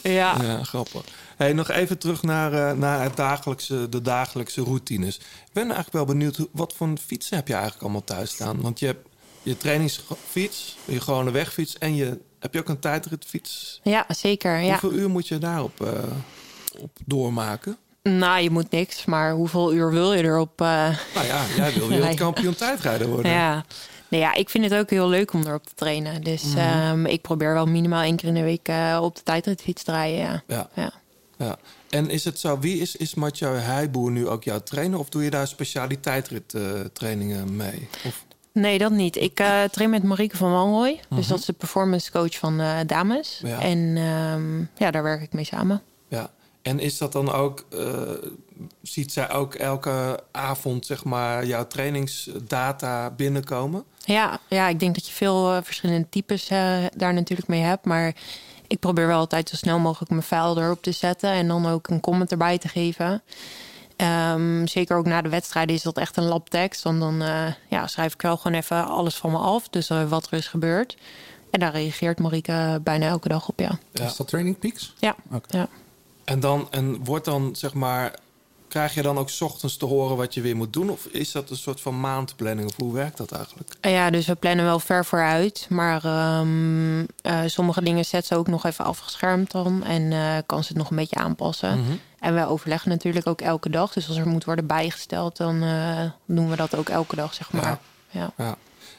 ja. 0.03 0.37
Ja, 0.43 0.63
grappig. 0.63 1.03
Hey, 1.43 1.53
nog 1.53 1.71
even 1.71 1.99
terug 1.99 2.23
naar, 2.23 2.53
eh, 2.53 2.73
naar 2.77 3.03
het 3.03 3.17
dagelijkse, 3.17 3.89
de 3.89 4.01
dagelijkse 4.03 4.63
routines. 4.63 5.17
Ik 5.17 5.53
ben 5.53 5.63
eigenlijk 5.63 5.93
wel 5.93 6.05
benieuwd, 6.05 6.39
wat 6.53 6.73
voor 6.77 6.89
fietsen 7.07 7.37
heb 7.37 7.47
je 7.49 7.53
eigenlijk 7.53 7.83
allemaal 7.83 8.05
thuis 8.05 8.31
staan? 8.31 8.61
Want 8.61 8.79
je 8.79 8.87
hebt 8.87 9.09
je 9.43 9.57
trainingsfiets, 9.57 10.77
je 10.85 11.01
gewone 11.01 11.31
wegfiets... 11.31 11.79
en 11.79 11.95
je, 11.95 12.19
heb 12.39 12.53
je 12.55 12.59
ook 12.61 12.69
een 12.69 12.79
tijdritfiets? 12.79 13.81
ja, 13.83 14.05
zeker. 14.09 14.59
Ja. 14.61 14.71
Hoeveel 14.71 14.93
uur 14.99 15.11
moet 15.11 15.29
je 15.29 15.39
daarop 15.39 15.81
eh, 15.81 15.93
op 16.79 16.91
doormaken? 17.07 17.77
Nou, 18.03 18.41
je 18.43 18.51
moet 18.51 18.71
niks, 18.71 19.05
maar 19.05 19.33
hoeveel 19.33 19.73
uur 19.75 19.91
wil 19.91 20.13
je 20.13 20.23
erop? 20.23 20.61
eh 20.61 20.67
Nou 21.15 21.27
ja, 21.27 21.45
jij 21.57 21.73
wil 21.73 21.89
wereldkampioen 21.99 22.55
tijdrijder 22.55 23.09
worden. 23.09 23.31
Ja. 23.33 23.65
Nou 24.09 24.23
ja, 24.23 24.35
ik 24.35 24.51
vind 24.51 24.65
het 24.65 24.75
ook 24.75 24.91
heel 24.91 25.09
leuk 25.09 25.33
om 25.33 25.43
erop 25.47 25.67
te 25.67 25.75
trainen. 25.75 26.23
Dus 26.23 26.43
Mhm. 26.45 26.59
ehm, 26.59 27.07
ik 27.07 27.21
probeer 27.21 27.53
wel 27.53 27.67
minimaal 27.67 28.03
één 28.03 28.17
keer 28.17 28.29
in 28.29 28.35
de 28.35 28.43
week 28.43 28.69
op 29.01 29.17
de 29.17 29.23
tijdritfiets 29.23 29.83
te 29.83 29.91
rijden. 29.91 30.19
Ja. 30.23 30.43
Ja. 30.47 30.69
Ja. 30.75 30.93
Ja. 31.45 31.57
En 31.91 32.11
is 32.11 32.25
het 32.25 32.39
zo, 32.39 32.59
wie 32.59 32.79
is, 32.81 32.97
is 32.97 33.15
Mathieu 33.15 33.57
Heijboer 33.57 34.11
nu 34.11 34.29
ook 34.29 34.45
jouw 34.45 34.61
trainer? 34.61 34.99
Of 34.99 35.09
doe 35.09 35.25
je 35.25 35.31
daar 35.31 35.47
specialiteitrit 35.49 36.55
eh, 36.55 36.63
trainingen 36.93 37.57
mee? 37.57 37.89
Of, 38.07 38.25
Nee, 38.55 38.79
dat 38.79 38.93
niet. 38.93 39.17
Ik 39.17 39.41
eh, 39.41 39.63
train 39.65 39.91
met 39.91 40.03
Marieke 40.03 40.37
van 40.37 40.53
Wanrooy. 40.53 40.93
Dus 40.95 41.19
Mhm. 41.19 41.29
dat 41.29 41.39
is 41.39 41.45
de 41.45 41.53
performance 41.53 42.11
coach 42.11 42.39
van 42.39 42.61
eh, 42.61 42.79
dames. 42.87 43.41
Ja. 43.45 43.61
En 43.61 43.97
ehm, 43.97 44.59
ja, 44.85 44.91
daar 44.91 45.03
werk 45.03 45.23
ik 45.23 45.33
mee 45.33 45.45
samen. 45.45 45.83
ja. 46.09 46.31
En 46.63 46.79
is 46.79 46.99
dat 46.99 47.13
dan 47.13 47.33
ook, 47.33 47.67
ziet 48.83 49.13
zij 49.13 49.31
ook 49.31 49.55
elke 49.55 50.21
avond 50.33 50.87
zeg 50.87 51.05
maar 51.05 51.47
jouw 51.47 51.67
trainingsdata 51.67 53.11
binnenkomen? 53.11 53.85
Ja, 54.05 54.41
ja, 54.49 54.69
ik 54.69 54.81
denk 54.81 54.95
dat 54.95 55.07
je 55.07 55.13
veel 55.13 55.63
verschillende 55.63 56.09
types 56.09 56.47
daar 56.97 57.15
natuurlijk 57.15 57.49
mee 57.49 57.61
hebt. 57.61 57.85
Maar 57.85 58.15
ik 58.73 58.79
probeer 58.79 59.07
wel 59.07 59.19
altijd 59.19 59.49
zo 59.49 59.57
snel 59.57 59.79
mogelijk 59.79 60.11
mijn 60.11 60.23
file 60.23 60.61
erop 60.61 60.83
te 60.83 60.93
zetten. 60.93 61.31
En 61.31 61.49
dan 61.49 61.67
ook 61.67 61.89
een 61.89 62.01
comment 62.01 62.31
erbij 62.31 62.59
te 62.59 62.69
geven. 62.69 63.23
Ehm, 63.97 64.67
zeker 64.67 64.97
ook 64.97 65.07
na 65.07 65.23
de 65.23 65.29
wedstrijden 65.29 65.75
is 65.75 65.83
dat 65.83 65.97
echt 65.97 66.17
een 66.17 66.25
labtekst. 66.25 66.83
Want 66.83 67.01
dan 67.01 67.23
eh, 67.23 67.53
ja, 67.69 67.87
schrijf 67.87 68.15
ik 68.15 68.23
wel 68.23 68.37
gewoon 68.37 68.57
even 68.57 68.87
alles 68.87 69.15
van 69.15 69.31
me 69.31 69.39
af. 69.39 69.69
Dus 69.69 69.89
wat 69.89 70.27
er 70.31 70.39
is 70.39 70.49
gebeurd. 70.49 70.97
En 71.51 71.61
daar 71.61 71.73
reageert 71.73 72.19
Marike 72.19 72.81
bijna 72.83 73.07
elke 73.07 73.29
dag 73.29 73.49
op, 73.49 73.59
ja. 73.59 73.79
Ja. 73.93 74.05
Is 74.05 74.17
dat 74.17 74.29
Training 74.29 74.59
Peaks? 74.59 74.95
Ja, 74.99 75.17
ja. 75.49 75.69
En 76.25 76.41
dan, 76.41 76.69
en 76.71 77.05
wordt 77.05 77.25
dan 77.25 77.57
zeg 77.57 77.75
maar, 77.75 78.15
krijg 78.73 78.95
je 78.95 79.03
dan 79.03 79.19
ook 79.19 79.31
's 79.31 79.41
ochtends 79.41 79.77
te 79.77 79.85
horen 79.85 80.17
wat 80.17 80.35
je 80.35 80.41
weer 80.41 80.57
moet 80.57 80.73
doen? 80.73 80.91
Of 80.91 81.07
is 81.07 81.33
dat 81.33 81.51
een 81.51 81.57
soort 81.57 81.81
van 81.81 82.01
maandplanning? 82.01 82.69
Of 82.69 82.77
hoe 82.77 82.93
werkt 82.93 83.17
dat 83.17 83.33
eigenlijk? 83.33 83.75
Eh, 83.81 83.93
Ja, 83.93 84.11
dus 84.11 84.27
we 84.27 84.35
plannen 84.35 84.65
wel 84.65 84.79
ver 84.81 85.05
vooruit. 85.05 85.67
Maar 85.69 86.05
ehm, 86.05 87.01
eh, 87.23 87.41
sommige 87.47 87.83
dingen 87.83 88.05
zet 88.05 88.27
ze 88.27 88.37
ook 88.37 88.47
nog 88.47 88.65
even 88.65 88.85
afgeschermd 88.85 89.51
dan. 89.51 89.85
En 89.85 90.13
eh, 90.13 90.37
kan 90.47 90.63
ze 90.63 90.69
het 90.69 90.77
nog 90.77 90.91
een 90.91 90.97
beetje 90.97 91.17
aanpassen. 91.17 91.79
Mhm. 91.81 91.93
En 92.21 92.35
wij 92.35 92.47
overleggen 92.47 92.91
natuurlijk 92.91 93.27
ook 93.27 93.41
elke 93.41 93.71
dag. 93.71 93.93
Dus 93.93 94.09
als 94.09 94.17
er 94.17 94.29
moet 94.29 94.45
worden 94.45 94.67
bijgesteld, 94.67 95.37
dan 95.37 95.63
eh, 95.63 96.11
doen 96.27 96.51
we 96.51 96.57
dat 96.57 96.77
ook 96.77 96.89
elke 96.89 97.17
dag, 97.17 97.35
zeg 97.35 97.53
maar. 97.53 97.79
Ja. 98.11 98.33
Ja. 98.37 98.57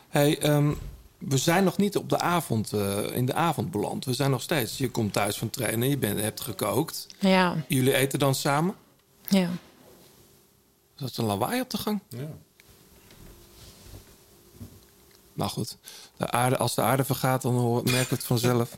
Hey, 0.09 0.39
ehm, 0.39 0.73
we 1.17 1.37
zijn 1.37 1.63
nog 1.63 1.77
niet 1.77 1.97
op 1.97 2.09
de 2.09 2.19
avond, 2.19 2.73
in 3.13 3.25
de 3.25 3.33
avond 3.33 3.71
beland. 3.71 4.05
We 4.05 4.13
zijn 4.13 4.31
nog 4.31 4.41
steeds. 4.41 4.77
Je 4.77 4.91
komt 4.91 5.13
thuis 5.13 5.37
van 5.37 5.49
trainen, 5.49 5.89
je 5.89 5.97
bent, 5.97 6.19
hebt 6.19 6.41
gekookt. 6.41 7.07
Ja, 7.19 7.55
Jullie 7.67 7.95
eten 7.95 8.19
dan 8.19 8.35
samen? 8.35 8.75
Ja. 9.27 9.49
Is 10.95 11.01
dat 11.01 11.17
een 11.17 11.25
lawaai 11.25 11.61
op 11.61 11.69
de 11.69 11.77
gang? 11.77 11.99
Ja. 12.09 12.27
Nou 15.33 15.49
goed, 15.49 15.77
de 16.17 16.31
aarde, 16.31 16.57
als 16.57 16.75
de 16.75 16.81
aarde 16.81 17.03
vergaat, 17.03 17.41
dan 17.41 17.53
hoor- 17.55 17.83
merken 17.83 18.09
we 18.09 18.15
het 18.15 18.23
vanzelf. 18.25 18.73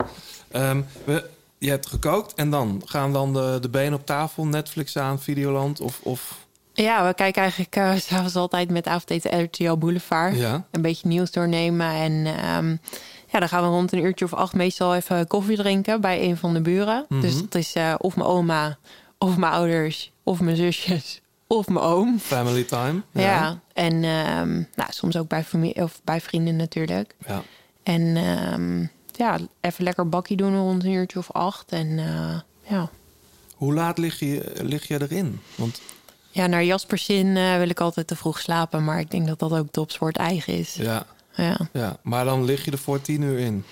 Ehm, 0.52 0.82
we, 1.04 1.30
je 1.58 1.70
hebt 1.70 1.88
gekookt 1.88 2.34
en 2.34 2.50
dan 2.50 2.82
gaan 2.86 3.14
dan 3.14 3.34
de, 3.34 3.58
de 3.62 3.70
benen 3.70 3.94
op 4.00 4.06
tafel, 4.06 4.46
Netflix 4.46 4.98
aan, 4.98 5.20
Videoland 5.22 5.82
of... 5.82 6.00
of 6.04 6.46
Ja, 6.74 7.08
we 7.08 7.14
kijken 7.14 7.42
eigenlijk 7.42 7.76
eh, 7.76 7.96
s 8.02 8.06
s'avonds 8.06 8.36
altijd 8.36 8.70
met 8.70 8.88
avondeten 8.88 9.44
RTL 9.44 9.74
Boulevard. 9.76 10.36
Ja. 10.38 10.66
Een 10.72 10.82
beetje 10.82 11.08
nieuws 11.08 11.32
doornemen. 11.32 11.90
En 11.92 12.26
ehm, 12.26 12.70
ja, 13.32 13.40
dan 13.40 13.50
gaan 13.50 13.64
we 13.64 13.70
rond 13.70 13.92
een 13.92 14.04
uurtje 14.04 14.26
of 14.26 14.34
acht 14.34 14.54
meestal 14.54 14.96
even 14.96 15.28
koffie 15.28 15.58
drinken 15.58 16.02
bij 16.02 16.24
een 16.24 16.38
van 16.38 16.54
de 16.54 16.62
buren. 16.62 17.06
Mhm. 17.10 17.22
Dus 17.22 17.40
dat 17.42 17.56
is 17.56 17.74
eh, 17.74 17.94
of 17.98 18.16
mijn 18.16 18.28
oma, 18.30 18.78
of 19.18 19.38
mijn 19.38 19.54
ouders, 19.54 20.12
of 20.24 20.40
mijn 20.42 20.56
zusjes, 20.56 21.22
of 21.48 21.68
mijn 21.68 21.86
oom. 21.86 22.20
family 22.20 22.64
time. 22.64 23.02
Ja, 23.12 23.60
en 23.74 24.04
ehm, 24.04 24.54
nou, 24.56 24.90
soms 24.90 25.18
ook 25.18 25.28
bij, 25.28 25.44
familie, 25.44 25.84
of 25.84 26.02
bij 26.04 26.22
vrienden 26.22 26.56
natuurlijk. 26.56 27.16
Ja. 27.28 27.42
En 27.84 28.18
ehm, 28.18 28.82
ja, 29.12 29.38
even 29.62 29.84
lekker 29.84 30.10
bakkie 30.10 30.38
doen 30.38 30.56
rond 30.58 30.84
een 30.84 30.92
uurtje 30.92 31.20
of 31.20 31.32
acht. 31.32 31.72
En 31.72 32.00
eh, 32.00 32.40
ja. 32.72 32.90
Hoe 33.56 33.74
laat 33.74 33.98
lig 33.98 34.20
je, 34.20 34.52
lig 34.62 34.88
je 34.88 35.02
erin? 35.02 35.42
Want 35.56 35.82
ja, 36.32 36.48
naar 36.48 36.64
Jaspers 36.64 37.06
zin 37.06 37.38
eh, 37.38 37.58
wil 37.58 37.70
ik 37.70 37.80
altijd 37.80 38.08
te 38.08 38.16
vroeg 38.16 38.40
slapen. 38.40 38.84
Maar 38.84 39.00
ik 39.00 39.12
denk 39.12 39.28
dat 39.28 39.40
dat 39.40 39.52
ook 39.52 39.68
topsport 39.72 40.18
eigen 40.18 40.54
is. 40.54 40.74
ja, 40.74 41.06
Ja. 41.36 41.58
ja, 41.74 41.98
maar 42.02 42.26
dan 42.26 42.44
lig 42.46 42.66
je 42.66 42.72
er 42.72 42.78
voor 42.78 43.02
tien 43.02 43.22
uur 43.22 43.40
in. 43.40 43.64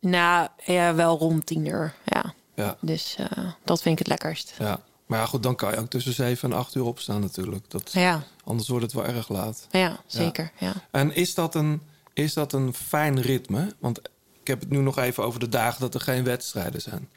Nou, 0.00 0.48
ja, 0.64 0.94
wel 0.94 1.18
rond 1.18 1.46
tien 1.46 1.66
uur. 1.66 1.94
Ja. 2.04 2.34
Ja. 2.58 2.76
Dus 2.80 3.16
eh, 3.18 3.44
dat 3.64 3.82
vind 3.82 3.92
ik 3.92 3.98
het 3.98 4.08
lekkerst. 4.08 4.54
Ja. 4.58 4.80
Maar 5.06 5.18
ja, 5.18 5.26
goed, 5.26 5.42
dan 5.42 5.56
kan 5.56 5.70
je 5.70 5.78
ook 5.78 5.88
tussen 5.90 6.12
zeven 6.12 6.50
en 6.50 6.56
acht 6.56 6.74
uur 6.74 6.84
opstaan 6.84 7.20
natuurlijk. 7.20 7.70
Dat, 7.70 7.92
Ja. 7.92 8.22
Anders 8.44 8.68
wordt 8.68 8.84
het 8.84 8.94
wel 8.94 9.04
erg 9.04 9.28
laat. 9.28 9.66
Ja, 9.70 10.00
zeker. 10.06 10.50
Ja. 10.58 10.72
En 10.90 11.14
is 11.14 11.34
dat, 11.34 11.54
een, 11.54 11.82
is 12.12 12.32
dat 12.34 12.52
een 12.52 12.74
fijn 12.74 13.20
ritme? 13.20 13.72
Want 13.78 13.98
ik 14.40 14.46
heb 14.46 14.60
het 14.60 14.70
nu 14.70 14.78
nog 14.78 14.98
even 14.98 15.24
over 15.24 15.40
de 15.40 15.48
dagen 15.48 15.80
dat 15.80 15.94
er 15.94 16.00
geen 16.00 16.24
wedstrijden 16.24 16.80
zijn. 16.80 17.08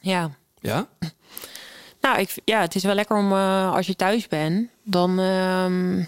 ja. 0.00 0.30
Ja? 0.60 0.86
Nou, 2.00 2.18
ik, 2.18 2.34
ja, 2.44 2.60
het 2.60 2.74
is 2.74 2.82
wel 2.82 2.94
lekker 2.94 3.16
om 3.16 3.32
eh, 3.32 3.72
als 3.74 3.86
je 3.86 3.96
thuis 3.96 4.28
bent, 4.28 4.68
dan 4.84 5.18
ehm, 5.18 6.04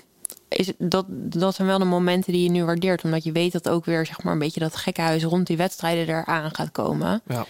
is 0.49 0.67
het, 0.67 0.77
dat, 0.79 1.07
dat 1.09 1.55
zijn 1.55 1.69
wel 1.69 1.79
de 1.79 1.85
momenten 1.85 2.33
die 2.33 2.43
je 2.43 2.51
nu 2.51 2.65
waardeert. 2.65 3.05
Omdat 3.05 3.25
je 3.25 3.33
weet 3.33 3.53
dat 3.53 3.69
ook 3.69 3.85
weer 3.85 4.07
zeg 4.07 4.23
maar, 4.23 4.33
een 4.33 4.39
beetje 4.39 4.61
dat 4.61 4.77
gekkenhuis 4.77 5.25
rond 5.25 5.47
die 5.47 5.57
wedstrijden 5.57 6.09
eraan 6.09 6.55
gaat 6.55 6.73
komen. 6.73 7.23
Ja. 7.27 7.47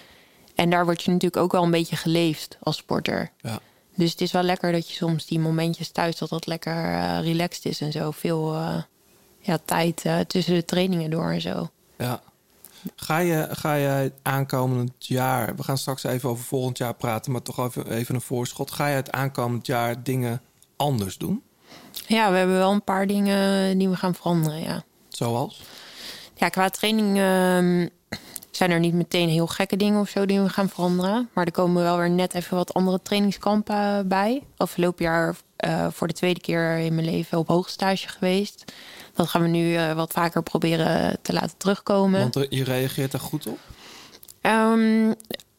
En 0.56 0.70
daar 0.70 0.84
word 0.84 1.02
je 1.02 1.10
natuurlijk 1.10 1.42
ook 1.42 1.52
wel 1.52 1.62
een 1.62 1.70
beetje 1.70 1.96
geleefd 1.96 2.58
als 2.62 2.76
sporter. 2.76 3.30
Ja. 3.40 3.60
Dus 3.94 4.10
het 4.10 4.20
is 4.20 4.32
wel 4.32 4.42
lekker 4.42 4.72
dat 4.72 4.88
je 4.88 4.94
soms 4.94 5.26
die 5.26 5.38
momentjes 5.38 5.88
thuis, 5.88 6.16
dat 6.16 6.28
dat 6.28 6.46
lekker 6.46 6.84
eh, 6.84 7.20
relaxed 7.20 7.64
is 7.64 7.80
en 7.80 7.92
zo. 7.92 8.10
Veel 8.10 8.54
eh, 8.54 8.82
ja, 9.40 9.58
tijd 9.64 10.04
eh, 10.04 10.18
tussen 10.18 10.54
de 10.54 10.64
trainingen 10.64 11.10
door 11.10 11.30
en 11.30 11.40
zo. 11.40 11.70
Ja. 11.98 12.20
Ga 12.96 13.18
je, 13.18 13.48
ga 13.50 13.74
je 13.74 14.12
aankomend 14.22 14.92
jaar, 14.98 15.56
we 15.56 15.62
gaan 15.62 15.78
straks 15.78 16.04
even 16.04 16.28
over 16.28 16.44
volgend 16.44 16.78
jaar 16.78 16.94
praten, 16.94 17.32
maar 17.32 17.42
toch 17.42 17.58
even, 17.58 17.90
even 17.90 18.14
een 18.14 18.20
voorschot. 18.20 18.70
Ga 18.70 18.86
je 18.86 18.94
het 18.94 19.12
aankomend 19.12 19.66
jaar 19.66 20.02
dingen 20.02 20.42
anders 20.76 21.18
doen? 21.18 21.42
Ja, 22.06 22.30
we 22.30 22.36
hebben 22.36 22.56
wel 22.56 22.72
een 22.72 22.84
paar 22.84 23.06
dingen 23.06 23.78
die 23.78 23.88
we 23.88 23.96
gaan 23.96 24.14
veranderen, 24.14 24.60
ja. 24.60 24.84
Zoals? 25.08 25.62
Ja, 26.34 26.48
qua 26.48 26.68
training 26.68 27.18
ehm, 27.18 27.88
zijn 28.56 28.70
er 28.70 28.78
niet 28.80 28.94
meteen 28.94 29.28
heel 29.28 29.46
gekke 29.46 29.76
dingen 29.76 30.00
of 30.00 30.08
zo 30.08 30.26
die 30.26 30.40
we 30.40 30.48
gaan 30.48 30.68
veranderen. 30.68 31.28
Maar 31.32 31.44
er 31.46 31.52
komen 31.52 31.82
wel 31.82 31.96
weer 31.96 32.10
net 32.10 32.34
even 32.34 32.56
wat 32.56 32.74
andere 32.74 33.02
trainingskampen 33.02 33.76
eh, 33.76 33.98
bij. 34.04 34.42
Afgelopen 34.56 35.04
jaar 35.04 35.36
eh, 35.56 35.86
voor 35.90 36.06
de 36.08 36.14
tweede 36.14 36.40
keer 36.40 36.76
in 36.78 36.94
mijn 36.94 37.06
leven 37.10 37.38
op 37.38 37.48
hoogstage 37.48 38.08
geweest. 38.08 38.72
Dat 39.14 39.28
gaan 39.28 39.42
we 39.42 39.48
nu 39.48 39.74
eh, 39.76 39.92
wat 39.92 40.12
vaker 40.12 40.42
proberen 40.42 41.18
te 41.22 41.32
laten 41.32 41.56
terugkomen. 41.56 42.20
Want 42.20 42.34
er- 42.36 42.46
je 42.48 42.64
reageert 42.64 43.10
daar 43.12 43.20
goed 43.20 43.46
op? 43.46 43.58
Ehm, 44.40 45.06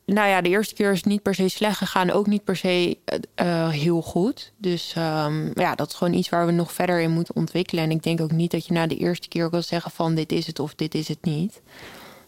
nou 0.06 0.28
ja, 0.28 0.42
de 0.42 0.50
eerste 0.50 0.74
keer 0.74 0.92
is 0.92 1.04
niet 1.04 1.22
per 1.22 1.36
se 1.36 1.48
slecht 1.50 1.78
gegaan. 1.78 2.12
Ook 2.12 2.28
niet 2.28 2.44
per 2.44 2.56
se 2.56 2.98
eh, 3.06 3.18
eh, 3.36 3.70
heel 3.70 4.02
goed. 4.02 4.52
Dus 4.58 4.94
ehm, 4.96 5.50
ja, 5.54 5.76
dat 5.76 5.88
is 5.90 5.96
gewoon 5.96 6.14
iets 6.14 6.30
waar 6.30 6.46
we 6.46 6.52
nog 6.52 6.72
verder 6.74 7.00
in 7.02 7.12
moeten 7.12 7.36
ontwikkelen. 7.36 7.84
En 7.84 7.92
ik 7.92 8.04
denk 8.04 8.22
ook 8.22 8.32
niet 8.32 8.52
dat 8.52 8.66
je 8.66 8.74
na 8.74 8.88
de 8.88 8.98
eerste 8.98 9.28
keer 9.28 9.50
wil 9.50 9.62
zeggen 9.62 9.92
van 9.92 10.16
dit 10.16 10.32
is 10.32 10.48
het 10.48 10.60
of 10.60 10.76
dit 10.76 10.96
is 10.96 11.08
het 11.08 11.24
niet. 11.26 11.62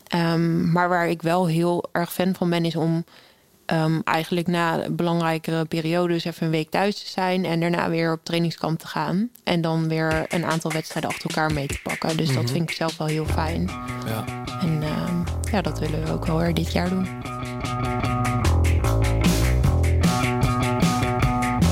Ehm, 0.09 0.71
maar 0.71 0.89
waar 0.89 1.07
ik 1.09 1.21
wel 1.21 1.47
heel 1.47 1.83
erg 1.91 2.13
fan 2.13 2.35
van 2.35 2.49
ben, 2.49 2.65
is 2.65 2.75
om 2.75 3.05
ehm, 3.65 3.99
eigenlijk 4.03 4.47
na 4.47 4.81
belangrijkere 4.91 5.65
periodes 5.65 6.25
even 6.25 6.45
een 6.45 6.51
week 6.51 6.69
thuis 6.69 6.99
te 7.03 7.09
zijn. 7.09 7.45
En 7.45 7.59
daarna 7.59 7.89
weer 7.89 8.11
op 8.13 8.19
trainingskamp 8.23 8.79
te 8.79 8.87
gaan. 8.87 9.29
En 9.43 9.61
dan 9.61 9.87
weer 9.87 10.25
een 10.29 10.45
aantal 10.45 10.71
wedstrijden 10.71 11.09
achter 11.11 11.29
elkaar 11.29 11.53
mee 11.53 11.67
te 11.67 11.79
pakken. 11.83 12.17
Dus 12.17 12.27
Mhm. 12.27 12.35
dat 12.41 12.51
vind 12.51 12.69
ik 12.69 12.75
zelf 12.75 12.97
wel 12.97 13.07
heel 13.07 13.25
fijn. 13.25 13.69
Ja. 14.05 14.23
En 14.61 14.83
ehm, 14.83 15.15
ja, 15.51 15.61
dat 15.61 15.79
willen 15.79 16.03
we 16.05 16.11
ook 16.11 16.25
wel 16.25 16.37
weer 16.37 16.53
dit 16.53 16.71
jaar 16.71 16.89
doen. 16.89 17.07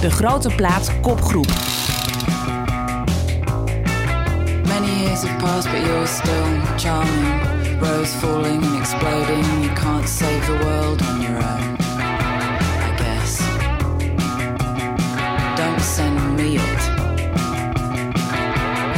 De 0.02 0.10
grote 0.12 0.50
plaat 0.56 0.92
kopgroep. 1.02 1.48
Many 4.68 5.02
years 5.04 5.24
have 5.24 5.36
passed, 5.38 5.72
but 5.72 5.82
you're 5.86 6.06
still 6.08 6.62
charming. 6.78 7.57
Rose 7.80 8.16
falling 8.16 8.64
exploding. 8.76 9.46
You 9.62 9.70
can't 9.76 10.08
save 10.08 10.46
the 10.48 10.56
world 10.66 11.02
on 11.04 11.22
your 11.22 11.38
own. 11.38 11.78
I 12.88 12.96
guess. 12.98 13.40
Don't 15.58 15.82
send 15.82 16.38
me 16.38 16.58
it. 16.58 16.84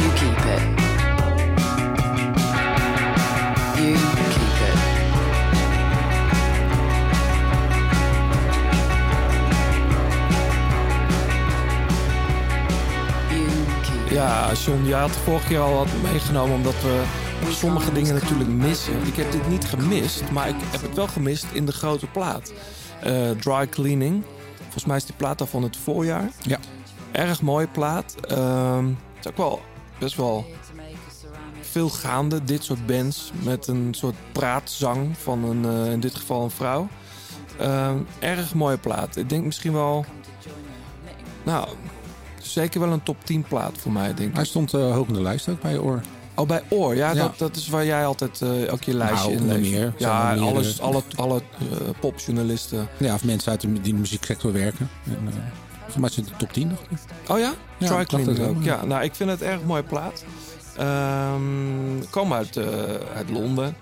You 0.00 0.10
keep 0.20 0.44
it. 0.56 0.64
You 3.78 3.96
keep 4.34 4.60
it. 4.68 4.78
Ja, 14.10 14.52
John, 14.64 14.86
je 14.86 14.94
had 14.94 15.10
vorige 15.10 15.46
keer 15.46 15.58
al 15.60 15.74
wat 15.74 15.88
meegenomen 16.02 16.54
omdat 16.54 16.82
we 16.82 17.02
sommige 17.48 17.92
dingen 17.92 18.14
natuurlijk 18.14 18.50
missen. 18.50 19.06
Ik 19.06 19.16
heb 19.16 19.32
dit 19.32 19.48
niet 19.48 19.64
gemist, 19.64 20.30
maar 20.30 20.48
ik 20.48 20.54
heb 20.58 20.82
het 20.82 20.94
wel 20.94 21.08
gemist 21.08 21.46
in 21.52 21.66
de 21.66 21.72
grote 21.72 22.06
plaat. 22.06 22.52
Eh, 23.02 23.30
dry 23.30 23.68
Cleaning. 23.68 24.24
Volgens 24.62 24.84
mij 24.84 24.96
is 24.96 25.04
die 25.04 25.14
plaat 25.14 25.40
al 25.40 25.46
van 25.46 25.62
het 25.62 25.76
voorjaar. 25.76 26.30
Ja. 26.42 26.58
Erg 27.12 27.42
mooie 27.42 27.68
plaat. 27.68 28.14
Ehm, 28.20 28.86
het 28.86 29.24
is 29.24 29.28
ook 29.28 29.36
wel 29.36 29.60
best 29.98 30.16
wel 30.16 30.46
veel 31.60 31.88
gaande, 31.88 32.44
dit 32.44 32.64
soort 32.64 32.86
bands. 32.86 33.32
Met 33.42 33.66
een 33.66 33.94
soort 33.94 34.14
praatzang 34.32 35.18
van 35.18 35.44
een, 35.44 35.64
eh, 35.64 35.92
in 35.92 36.00
dit 36.00 36.14
geval 36.14 36.42
een 36.42 36.50
vrouw. 36.50 36.88
Ehm, 37.58 37.98
erg 38.18 38.54
mooie 38.54 38.78
plaat. 38.78 39.16
Ik 39.16 39.28
denk 39.28 39.44
misschien 39.44 39.72
wel... 39.72 40.04
Nou, 41.42 41.68
zeker 42.38 42.80
wel 42.80 42.92
een 42.92 43.02
top 43.02 43.24
10 43.24 43.42
plaat 43.42 43.78
voor 43.78 43.92
mij, 43.92 44.14
denk 44.14 44.28
ik. 44.28 44.34
Hij 44.34 44.44
stond 44.44 44.74
eh, 44.74 44.92
hoog 44.92 45.06
in 45.06 45.14
de 45.14 45.22
lijst 45.22 45.48
ook 45.48 45.60
bij 45.60 45.72
je 45.72 45.82
oor. 45.82 46.00
Oh, 46.40 46.46
bij 46.46 46.62
Oor. 46.68 46.96
Ja, 46.96 47.10
Ja. 47.10 47.14
Dat, 47.22 47.38
dat 47.38 47.56
is 47.56 47.68
waar 47.68 47.84
jij 47.84 48.06
altijd 48.06 48.42
eh, 48.42 48.72
ook 48.72 48.82
je 48.82 48.94
lijstje 48.94 49.38
Nou, 49.40 49.54
in 49.54 49.60
meer. 49.60 49.94
Ja, 49.96 50.34
alles, 50.36 50.80
alle, 50.80 51.02
alle 51.16 51.42
eh, 51.58 51.88
popjournalisten. 52.00 52.88
Ja, 52.96 53.14
of 53.14 53.24
mensen 53.24 53.50
uit 53.50 53.60
de, 53.60 53.72
die 53.72 53.92
de 53.92 53.98
muzieksector 53.98 54.52
werken. 54.52 54.88
En, 55.04 55.28
uh, 55.98 56.04
is 56.04 56.16
het 56.16 56.26
de 56.26 56.36
top 56.36 56.52
10 56.52 56.68
nog. 56.68 56.78
Oh 57.28 57.38
ja? 57.38 57.52
Ja, 57.78 57.86
Try 57.86 58.20
het 58.20 58.28
ook. 58.28 58.36
wel. 58.36 58.56
Ja, 58.60 58.84
nou, 58.84 59.02
ik 59.02 59.14
vind 59.14 59.30
het 59.30 59.42
erg 59.42 59.62
mooie 59.62 59.82
plaat. 59.82 60.24
Ehm 60.76 62.00
kom 62.10 62.32
uit, 62.32 62.56
eh, 62.56 62.64
uit 63.16 63.30
Londen. 63.30 63.76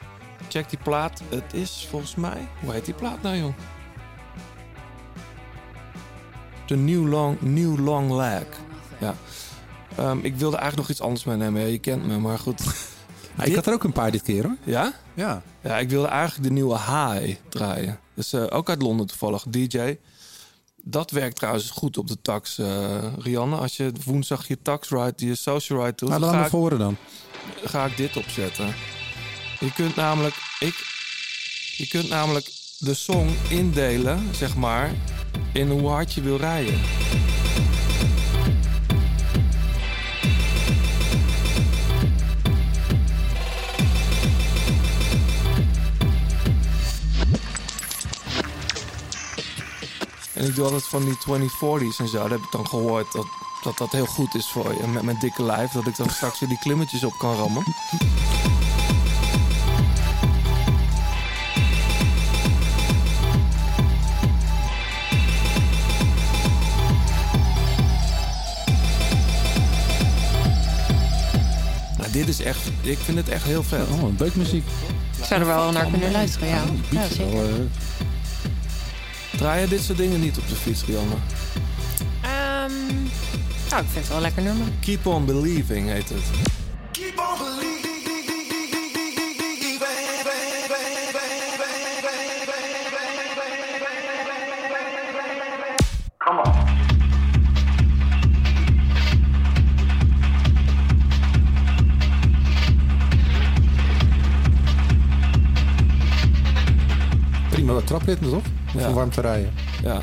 Check 0.49 0.71
die 0.71 0.79
plaat. 0.83 1.23
Het 1.29 1.55
is 1.55 1.87
volgens 1.91 2.15
mij... 2.15 2.49
Hoe 2.61 2.73
heet 2.73 2.85
die 2.85 2.95
plaat 2.95 3.23
nou, 3.23 3.37
joh? 3.37 3.55
The 6.67 6.77
New 6.77 7.09
Long, 7.09 7.41
New 7.41 7.79
Long 7.79 8.11
Lag. 8.11 8.43
Ja. 8.99 9.15
Ehm, 9.99 10.19
ik 10.23 10.37
wilde 10.37 10.57
eigenlijk 10.57 10.89
nog 10.89 10.97
iets 10.97 11.07
anders 11.07 11.25
meenemen. 11.25 11.61
Ja, 11.61 11.66
je 11.66 11.79
kent 11.79 12.07
me, 12.07 12.19
maar 12.19 12.39
goed. 12.39 12.61
ik 13.45 13.55
had 13.55 13.66
er 13.66 13.73
ook 13.73 13.85
een 13.85 13.93
paar 13.93 14.11
dit 14.11 14.23
keer 14.23 14.43
hoor. 14.43 14.57
Ja? 14.65 14.93
Ja. 15.15 15.43
Ja, 15.62 15.79
ik 15.79 15.91
wilde 15.91 16.09
eigenlijk 16.09 16.49
de 16.49 16.55
nieuwe 16.55 16.79
High 16.79 17.37
draaien. 17.49 17.99
Dus 18.15 18.35
ook 18.35 18.69
uit 18.69 18.83
Londen 18.83 19.07
toevallig, 19.07 19.45
DJ. 19.49 19.97
Dat 20.83 21.11
werkt 21.11 21.37
trouwens 21.37 21.70
goed 21.70 21.99
op 21.99 22.07
de 22.09 22.16
tax, 22.23 22.59
eh, 22.59 22.66
Rianne. 23.19 23.57
Als 23.57 23.77
je 23.77 23.93
woensdag 24.05 24.49
je 24.49 24.59
tax 24.62 24.89
ride, 24.89 25.27
je 25.27 25.35
social 25.35 25.79
ride 25.85 25.97
doet, 25.97 26.09
Nou, 26.09 26.20
dan 26.20 26.41
me 26.41 26.49
voor 26.49 26.79
dan. 26.79 26.97
ga 27.65 27.85
ik 27.85 27.97
dit 27.97 28.16
opzetten. 28.16 28.75
Je 29.61 29.73
kunt 29.73 29.97
namelijk, 29.97 30.35
ik, 30.59 30.75
je 31.77 31.89
kunt 31.89 32.09
namelijk 32.09 32.51
de 32.79 32.95
song 32.95 33.29
indelen, 33.49 34.35
zeg 34.35 34.57
maar, 34.57 34.91
in 35.53 35.70
hoe 35.70 35.89
hard 35.89 36.12
je 36.15 36.20
wil 36.20 36.37
rijden. 36.37 36.81
En 50.39 50.44
ik 50.44 50.55
doe 50.55 50.65
altijd 50.65 50.86
van 50.86 51.05
die 51.05 51.16
2040s 51.16 51.97
en 51.98 52.09
zo. 52.09 52.19
Daar 52.19 52.31
heb 52.31 52.43
ik 52.43 52.51
dan 52.51 52.66
gehoord 52.66 53.12
dat 53.12 53.27
dat, 53.78 53.93
heel 53.93 54.06
goed 54.06 54.35
is 54.35 54.48
voor 54.48 54.74
je. 54.81 54.86
Met 54.86 55.02
mijn 55.02 55.19
dikke 55.20 55.43
lijf, 55.43 55.70
dat 55.70 55.86
ik 55.86 55.97
dan 55.97 56.10
straks 56.10 56.40
weer 56.40 56.48
die 56.48 56.59
klimmetjes 56.59 57.05
op 57.05 57.19
kan 57.19 57.36
rammen. 57.36 57.65
Nou, 71.98 72.12
dit 72.12 72.28
is 72.28 72.40
echt, 72.40 72.70
ik 72.81 72.98
vind 72.98 73.19
het 73.19 73.28
echt 73.28 73.44
heel 73.44 73.62
vet. 73.62 73.89
Oh, 73.89 74.16
beukmuziek. 74.16 74.65
Ik 75.19 75.24
zou 75.24 75.40
er 75.40 75.47
wel 75.47 75.73
naar 75.73 75.86
kunnen 75.86 76.12
luisteren, 76.12 76.48
ja. 76.48 76.65
ja 76.90 77.09
zeker. 77.09 77.44
Eh, 77.44 78.08
Draai 79.39 79.60
je 79.60 79.69
dit 79.69 79.82
soort 79.82 79.98
dingen 79.98 80.20
niet 80.20 80.39
op 80.39 80.48
de 80.48 80.55
fiets, 80.55 80.85
Rianne? 80.85 81.15
Ehm, 82.23 82.73
nou, 83.70 83.82
ik 83.82 83.89
vind 83.89 83.94
het 83.94 84.09
wel 84.09 84.16
een 84.16 84.23
lekker 84.23 84.43
nummer. 84.43 84.66
Keep 84.81 85.06
on 85.06 85.24
Believing 85.24 85.89
heet 85.89 86.09
het. 86.09 86.24
Prima 107.85 107.99
trapritme, 108.01 108.29
toch? 108.31 108.43
Om 108.75 108.81
Ja. 108.81 108.91
warm 108.93 109.11
te 109.11 109.21
rijden. 109.21 109.53
Ja. 109.83 110.01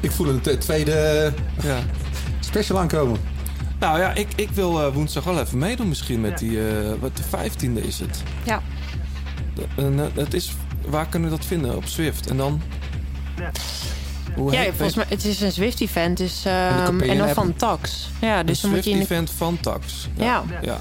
Ik 0.00 0.10
voel 0.10 0.28
een 0.28 0.40
tweede 0.58 1.32
Ja. 1.62 1.78
special 2.40 2.78
aankomen. 2.78 3.20
Nou 3.78 3.98
ja, 3.98 4.14
ik, 4.14 4.28
ik 4.36 4.50
wil 4.50 4.82
eh, 4.86 4.92
woensdag 4.94 5.24
wel 5.24 5.40
even 5.40 5.58
meedoen 5.58 5.88
misschien 5.88 6.20
met 6.20 6.38
die... 6.38 6.68
eh, 6.68 6.92
wat 7.00 7.16
de 7.16 7.22
15e 7.22 7.84
is 7.86 7.98
het. 8.00 8.22
Ja. 8.44 8.62
En, 9.76 10.00
eh, 10.00 10.06
het 10.14 10.34
is, 10.34 10.52
waar 10.88 11.06
kunnen 11.06 11.30
we 11.30 11.36
dat 11.36 11.46
vinden? 11.46 11.76
Op 11.76 11.84
Swift. 11.86 12.26
En 12.30 12.36
dan... 12.36 12.62
Hoe 14.34 14.52
Ja, 14.52 14.62
volgens 14.64 14.94
mij, 14.94 15.04
het 15.08 15.24
is 15.24 15.40
een 15.40 15.52
Zwift-event, 15.52 16.16
dus, 16.16 16.44
ehm, 16.44 17.00
en 17.00 17.18
dan 17.18 17.28
van 17.28 17.54
Tax. 17.54 18.08
Ja, 18.20 18.42
dus 18.42 18.60
dan 18.60 18.70
een 18.70 18.76
moet 18.76 18.84
je 18.84 18.90
in 18.90 18.98
de... 18.98 19.04
Swift-event 19.04 19.30
van 19.38 19.60
Tax. 19.60 20.08
Ja. 20.14 20.42
ja. 20.62 20.80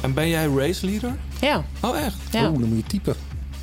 En 0.00 0.14
ben 0.14 0.28
jij 0.28 0.46
race 0.46 0.86
leader? 0.86 1.16
Ja. 1.40 1.64
Oh, 1.80 1.98
echt? 1.98 2.16
Ja. 2.30 2.48
Oh, 2.48 2.58
dan 2.58 2.68
moet 2.68 2.76
je 2.76 2.84
typen. 2.86 3.14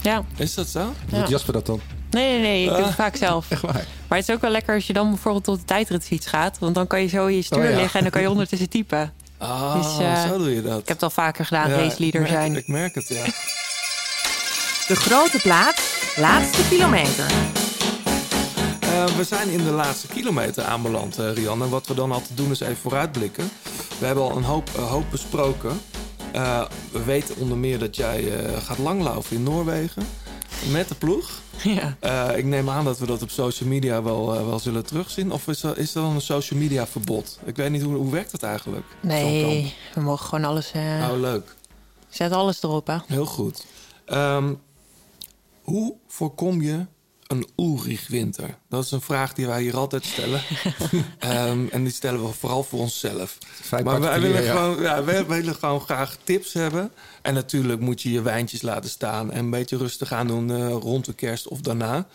Ja. 0.02 0.24
Is 0.36 0.54
dat 0.54 0.68
zo? 0.68 0.94
Doet 1.10 1.30
Jasper 1.30 1.54
dat 1.54 1.66
dan? 1.66 1.82
Nee, 2.10 2.30
nee, 2.32 2.40
nee, 2.42 2.62
ik 2.64 2.70
doe 2.70 2.78
Ah. 2.78 2.86
het 2.86 2.96
vaak 2.96 3.16
zelf. 3.16 3.46
Echt 3.52 3.62
waar? 3.62 3.86
Maar 4.08 4.18
het 4.18 4.28
is 4.30 4.36
ook 4.36 4.42
wel 4.42 4.52
lekker 4.52 4.76
als 4.76 4.88
je 4.88 4.94
dan 4.94 5.10
bijvoorbeeld 5.10 5.44
tot 5.44 5.60
de 5.60 5.66
tijdritfiets 5.66 6.28
gaat. 6.28 6.60
Want 6.60 6.76
dan 6.76 6.88
kan 6.88 7.02
je 7.02 7.08
zo 7.08 7.26
in 7.26 7.36
je 7.36 7.42
stuur 7.42 7.64
Oh, 7.64 7.70
ja. 7.70 7.76
liggen 7.76 7.94
en 7.98 8.02
dan 8.02 8.12
kan 8.12 8.22
je 8.22 8.30
ondertussen 8.30 8.70
typen. 8.70 9.14
Ah, 9.38 9.74
Dus, 9.76 10.06
eh, 10.06 10.28
zo 10.30 10.38
doe 10.38 10.54
je 10.56 10.62
dat. 10.62 10.80
Ik 10.80 10.88
heb 10.88 10.96
het 10.96 11.04
al 11.04 11.10
vaker 11.10 11.46
gedaan, 11.46 11.70
Ja, 11.70 11.76
race 11.76 11.96
leader 12.00 12.22
ik 12.22 12.28
merk- 12.30 12.42
zijn. 12.42 12.56
Ik 12.56 12.68
merk 12.68 12.96
het, 12.96 13.08
ja. 13.08 13.24
De 14.88 14.96
grote 14.96 15.40
plaats, 15.42 15.82
laatste 16.18 16.62
kilometer. 16.70 17.26
Eh, 18.80 19.06
we 19.06 19.24
zijn 19.24 19.50
in 19.50 19.64
de 19.64 19.70
laatste 19.72 20.08
kilometer 20.08 20.64
aanbeland, 20.64 21.18
eh 21.20 21.34
Rianne. 21.34 21.64
En 21.64 21.70
wat 21.70 21.88
we 21.88 21.94
dan 21.94 22.12
altijd 22.12 22.38
doen 22.38 22.52
is 22.52 22.60
even 22.60 22.78
vooruitblikken. 22.78 23.52
We 24.00 24.06
hebben 24.06 24.24
al 24.24 24.38
een 24.38 24.44
hoop, 24.44 24.70
een 24.78 24.84
hoop 24.84 25.06
besproken. 25.12 25.82
Eh, 26.32 26.66
we 26.92 27.04
weten 27.04 27.36
onder 27.38 27.58
meer 27.58 27.80
dat 27.80 27.96
jij 27.96 28.40
eh, 28.40 28.62
gaat 28.62 28.78
langlaufen 28.78 29.36
in 29.36 29.44
Noorwegen. 29.44 30.04
Met 30.72 30.88
de 30.88 30.96
ploeg. 30.96 31.30
Ja. 31.64 31.98
Eh, 32.00 32.38
ik 32.38 32.46
neem 32.46 32.70
aan 32.70 32.86
dat 32.86 33.00
we 33.00 33.06
dat 33.06 33.22
op 33.22 33.30
social 33.30 33.70
media 33.70 34.04
wel, 34.04 34.46
wel 34.46 34.60
zullen 34.60 34.86
terugzien. 34.86 35.32
Of 35.32 35.48
is 35.48 35.64
er, 35.64 35.78
is 35.78 35.96
er 35.96 36.02
dan 36.02 36.16
een 36.16 36.22
social 36.22 36.60
media 36.60 36.88
verbod? 36.88 37.40
Ik 37.44 37.56
weet 37.56 37.70
niet, 37.70 37.82
hoe, 37.82 37.96
hoe 37.96 38.12
werkt 38.12 38.32
dat 38.32 38.44
eigenlijk? 38.44 38.86
Nee, 39.00 39.76
we 39.94 40.02
mogen 40.02 40.26
gewoon 40.26 40.46
alles... 40.46 40.72
kamp? 40.72 41.12
Oh, 41.12 41.20
leuk. 41.20 41.56
Zet 42.10 42.32
alles 42.32 42.64
erop, 42.64 42.88
hè. 42.88 42.98
Heel 43.08 43.26
goed. 43.26 43.66
Ehm, 44.06 44.54
hoe 45.62 45.96
voorkom 46.08 46.62
je 46.62 46.86
een 47.32 47.48
Ulrich-winter? 47.58 48.58
Dat 48.70 48.84
is 48.84 48.92
een 48.92 49.02
vraag 49.02 49.34
die 49.34 49.48
wij 49.48 49.62
hier 49.62 49.78
altijd 49.78 50.06
stellen. 50.06 50.42
Ehm, 51.20 51.68
en 51.72 51.84
die 51.84 51.94
stellen 51.94 52.26
we 52.28 52.34
vooral 52.34 52.64
voor 52.64 52.80
onszelf. 52.80 53.38
maar 53.84 54.00
wij 54.00 54.22
willen, 54.22 54.44
ja. 54.44 54.52
gewoon, 54.52 54.82
ja, 54.82 55.04
wij 55.04 55.26
willen 55.26 55.56
gewoon 55.56 55.82
graag 55.82 56.18
tips 56.24 56.54
hebben. 56.54 56.92
En 57.22 57.34
natuurlijk 57.34 57.80
moet 57.82 58.02
je 58.02 58.12
je 58.12 58.22
wijntjes 58.22 58.62
laten 58.62 58.90
staan... 58.90 59.32
en 59.32 59.40
een 59.40 59.50
beetje 59.50 59.78
rustig 59.78 60.12
aan 60.12 60.28
doen 60.28 60.52
eh, 60.52 60.70
rond 60.70 61.06
de 61.06 61.14
kerst 61.14 61.48
of 61.48 61.62
daarna. 61.62 62.08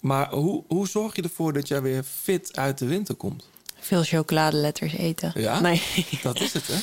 Maar 0.00 0.30
hoe, 0.30 0.64
hoe 0.68 0.88
zorg 0.88 1.16
je 1.16 1.22
ervoor 1.22 1.52
dat 1.52 1.68
jij 1.68 1.82
weer 1.82 2.04
fit 2.22 2.56
uit 2.56 2.78
de 2.78 2.86
winter 2.86 3.14
komt? 3.14 3.48
Veel 3.80 4.02
chocoladeletters 4.02 4.92
eten. 4.92 5.32
Ja? 5.34 5.60
Nee. 5.60 5.82
Dat 6.22 6.40
is 6.40 6.52
het, 6.52 6.66
hè? 6.66 6.76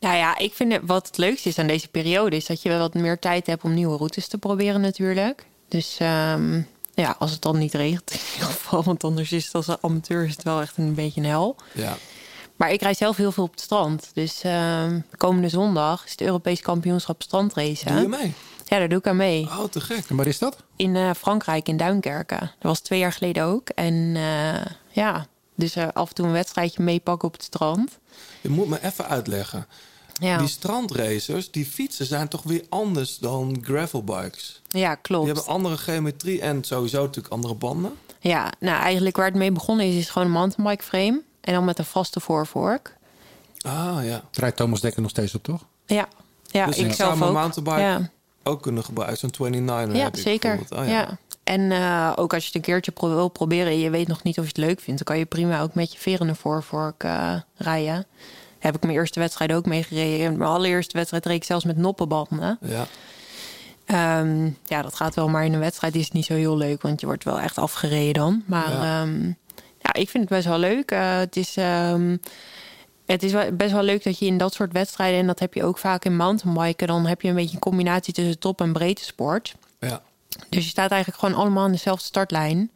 Nou 0.00 0.16
ja, 0.16 0.38
ik 0.38 0.54
vind 0.54 0.72
het, 0.72 0.82
wat 0.84 1.06
het 1.06 1.16
leukste 1.16 1.48
is 1.48 1.58
aan 1.58 1.66
deze 1.66 1.88
periode... 1.88 2.36
is 2.36 2.46
dat 2.46 2.62
je 2.62 2.68
wel 2.68 2.78
wat 2.78 2.94
meer 2.94 3.18
tijd 3.18 3.46
hebt 3.46 3.64
om 3.64 3.74
nieuwe 3.74 3.96
routes 3.96 4.28
te 4.28 4.38
proberen 4.38 4.80
natuurlijk. 4.80 5.46
Dus 5.68 5.96
ehm, 5.98 6.62
ja, 6.96 7.16
als 7.18 7.30
het 7.30 7.42
dan 7.42 7.58
niet 7.58 7.74
regent 7.74 8.10
in 8.10 8.20
ieder 8.32 8.48
geval... 8.48 8.82
want 8.82 9.04
anders 9.04 9.32
is 9.32 9.44
het 9.44 9.54
als 9.54 9.80
amateur 9.80 10.24
is 10.24 10.32
het 10.32 10.42
wel 10.42 10.60
echt 10.60 10.76
een 10.76 10.94
beetje 10.94 11.20
een 11.20 11.26
hel. 11.26 11.56
Ja. 11.72 11.96
Maar 12.56 12.72
ik 12.72 12.82
rijd 12.82 12.96
zelf 12.96 13.16
heel 13.16 13.32
veel 13.32 13.44
op 13.44 13.50
het 13.50 13.60
strand. 13.60 14.10
Dus 14.12 14.42
ehm, 14.42 15.00
komende 15.16 15.48
zondag 15.48 16.04
is 16.04 16.10
het 16.10 16.20
Europees 16.20 16.60
kampioenschap 16.60 17.22
strandracen. 17.22 17.92
Doe 17.92 18.00
je 18.00 18.08
mee? 18.08 18.34
Ja, 18.64 18.78
daar 18.78 18.88
doe 18.88 18.98
ik 18.98 19.06
aan 19.06 19.16
mee. 19.16 19.42
Oh, 19.42 19.64
te 19.64 19.80
gek. 19.80 20.04
En 20.08 20.16
waar 20.16 20.26
is 20.26 20.38
dat? 20.38 20.56
In 20.76 20.96
eh, 20.96 21.10
Frankrijk, 21.16 21.68
in 21.68 21.76
Duinkerken. 21.76 22.40
Dat 22.40 22.50
was 22.58 22.80
twee 22.80 22.98
jaar 22.98 23.12
geleden 23.12 23.44
ook. 23.44 23.68
En 23.68 24.12
eh, 24.16 24.72
ja, 24.90 25.26
dus 25.54 25.76
eh, 25.76 25.88
af 25.92 26.08
en 26.08 26.14
toe 26.14 26.26
een 26.26 26.32
wedstrijdje 26.32 26.82
meepakken 26.82 27.28
op 27.28 27.34
het 27.34 27.42
strand. 27.42 27.98
Je 28.40 28.48
moet 28.48 28.68
me 28.68 28.82
even 28.82 29.08
uitleggen. 29.08 29.66
Ja. 30.20 30.38
Die 30.38 30.48
strandracers, 30.48 31.50
die 31.50 31.66
fietsen 31.66 32.06
zijn 32.06 32.28
toch 32.28 32.42
weer 32.42 32.64
anders 32.68 33.18
dan 33.18 33.58
gravelbikes? 33.62 34.62
Ja, 34.68 34.94
klopt. 34.94 35.24
Die 35.26 35.34
hebben 35.34 35.52
andere 35.52 35.76
geometrie 35.76 36.40
en 36.40 36.64
sowieso 36.64 37.00
natuurlijk 37.02 37.34
andere 37.34 37.54
banden. 37.54 37.92
Ja, 38.20 38.52
nou 38.60 38.80
eigenlijk 38.82 39.16
waar 39.16 39.26
het 39.26 39.34
mee 39.34 39.52
begonnen 39.52 39.86
is, 39.86 39.94
is 39.94 40.10
gewoon 40.10 40.28
een 40.28 40.34
mountainbike 40.34 40.82
frame. 40.84 41.22
En 41.40 41.52
dan 41.54 41.64
met 41.64 41.78
een 41.78 41.84
vaste 41.84 42.20
voorvork. 42.20 42.96
Ah 43.60 43.98
ja. 44.02 44.22
Het 44.26 44.36
rijdt 44.36 44.56
Thomas 44.56 44.80
Dekker 44.80 45.02
nog 45.02 45.10
steeds 45.10 45.34
op, 45.34 45.42
toch? 45.42 45.64
Ja, 45.86 46.08
ja 46.46 46.66
dus 46.66 46.76
ik 46.76 46.86
ik 46.86 46.92
zelf 46.92 47.08
zou 47.08 47.18
mijn 47.18 47.30
ook. 47.30 47.36
mountainbike 47.36 47.80
Ja, 47.80 48.10
ook 48.42 48.62
kunnen 48.62 48.84
gebruiken. 48.84 49.18
Zo'n 49.18 49.30
29 49.50 49.96
ja 49.96 50.04
heb 50.04 50.16
ik 50.16 50.22
zeker. 50.22 50.56
bijvoorbeeld. 50.56 50.80
Oh, 50.80 50.88
ja. 50.92 51.18
En 51.44 51.72
eh, 51.72 52.12
ook 52.16 52.32
als 52.34 52.42
je 52.42 52.46
het 52.46 52.56
een 52.56 52.62
keertje 52.62 52.90
pro- 52.92 53.08
wil 53.08 53.28
proberen 53.28 53.66
en 53.72 53.78
je 53.78 53.90
weet 53.90 54.08
nog 54.08 54.22
niet 54.22 54.38
of 54.38 54.42
je 54.42 54.48
het 54.48 54.56
leuk 54.58 54.80
vindt... 54.80 55.04
dan 55.04 55.14
kan 55.14 55.18
je 55.18 55.24
prima 55.26 55.60
ook 55.60 55.74
met 55.74 55.92
je 55.92 55.98
verende 55.98 56.34
voorvork 56.34 57.04
eh 57.04 57.34
rijden. 57.56 58.06
Heb 58.66 58.74
ik 58.74 58.82
mijn 58.82 58.94
eerste 58.94 59.20
wedstrijd 59.20 59.52
ook 59.52 59.66
meegereden. 59.66 60.36
Mijn 60.36 60.50
allereerste 60.50 60.96
wedstrijd 60.96 61.26
reed 61.26 61.36
ik 61.36 61.44
zelfs 61.44 61.64
met 61.64 61.76
noppenbanden. 61.76 62.58
Ja. 62.60 62.86
Ehm, 63.86 64.44
ja, 64.64 64.82
dat 64.82 64.94
gaat 64.94 65.14
wel, 65.14 65.28
maar 65.28 65.44
in 65.44 65.52
een 65.52 65.60
wedstrijd 65.60 65.94
is 65.94 66.04
het 66.04 66.12
niet 66.12 66.24
zo 66.24 66.34
heel 66.34 66.56
leuk, 66.56 66.82
want 66.82 67.00
je 67.00 67.06
wordt 67.06 67.24
wel 67.24 67.40
echt 67.40 67.58
afgereden 67.58 68.14
dan. 68.14 68.42
Maar 68.46 68.70
Ja. 68.70 68.84
ja, 68.84 69.06
ja 69.78 69.92
ik 69.92 70.08
vind 70.08 70.24
het 70.24 70.32
best 70.32 70.46
wel 70.46 70.58
leuk. 70.58 70.90
Eh, 70.90 71.18
het 71.18 71.36
is, 71.36 71.56
ehm, 71.56 72.16
het 73.06 73.22
is 73.22 73.32
best 73.52 73.72
wel 73.72 73.82
leuk 73.82 74.04
dat 74.04 74.18
je 74.18 74.26
in 74.26 74.38
dat 74.38 74.54
soort 74.54 74.72
wedstrijden, 74.72 75.20
en 75.20 75.26
dat 75.26 75.38
heb 75.38 75.54
je 75.54 75.64
ook 75.64 75.78
vaak 75.78 76.04
in 76.04 76.16
mountainbiken, 76.16 76.86
dan 76.86 77.06
heb 77.06 77.22
je 77.22 77.28
een 77.28 77.34
beetje 77.34 77.54
een 77.54 77.60
combinatie 77.60 78.14
tussen 78.14 78.38
top 78.38 78.60
en 78.60 78.72
breedte 78.72 79.04
sport. 79.04 79.54
Ja. 79.80 80.02
Dus 80.48 80.64
je 80.64 80.70
staat 80.70 80.90
eigenlijk 80.90 81.20
gewoon 81.20 81.34
allemaal 81.38 81.64
aan 81.64 81.72
dezelfde 81.72 82.04
startlijn. 82.04 82.70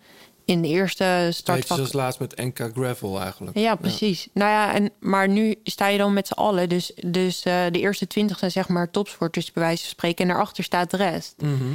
In 0.50 0.62
de 0.62 0.68
eerste 0.68 1.28
startvak. 1.32 1.76
zoals 1.76 1.92
laatst 1.92 2.20
met 2.20 2.36
NK 2.36 2.70
Gravel 2.74 3.20
eigenlijk. 3.20 3.58
Ja, 3.58 3.74
precies. 3.74 4.28
Nou 4.32 4.50
ja, 4.50 4.74
en, 4.74 4.90
maar 5.00 5.28
nu 5.28 5.54
sta 5.64 5.86
je 5.86 5.98
dan 5.98 6.12
met 6.12 6.26
z'n 6.26 6.32
allen. 6.32 6.68
Dus, 6.68 6.92
dus 7.06 7.42
eh, 7.42 7.64
de 7.70 7.78
eerste 7.78 8.06
twintig 8.06 8.38
zijn 8.38 8.50
zeg 8.50 8.68
maar 8.68 8.90
topsporters 8.90 9.52
bij 9.52 9.62
wijze 9.62 9.82
van 9.82 9.90
spreken. 9.90 10.24
En 10.24 10.30
daarachter 10.30 10.64
staat 10.64 10.90
de 10.90 10.96
rest. 10.96 11.34
Mhm. 11.38 11.72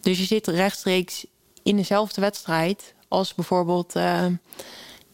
Dus 0.00 0.18
je 0.18 0.24
zit 0.24 0.46
rechtstreeks 0.46 1.26
in 1.62 1.76
dezelfde 1.76 2.20
wedstrijd 2.20 2.94
als 3.08 3.34
bijvoorbeeld... 3.34 3.96
eh, 3.96 4.26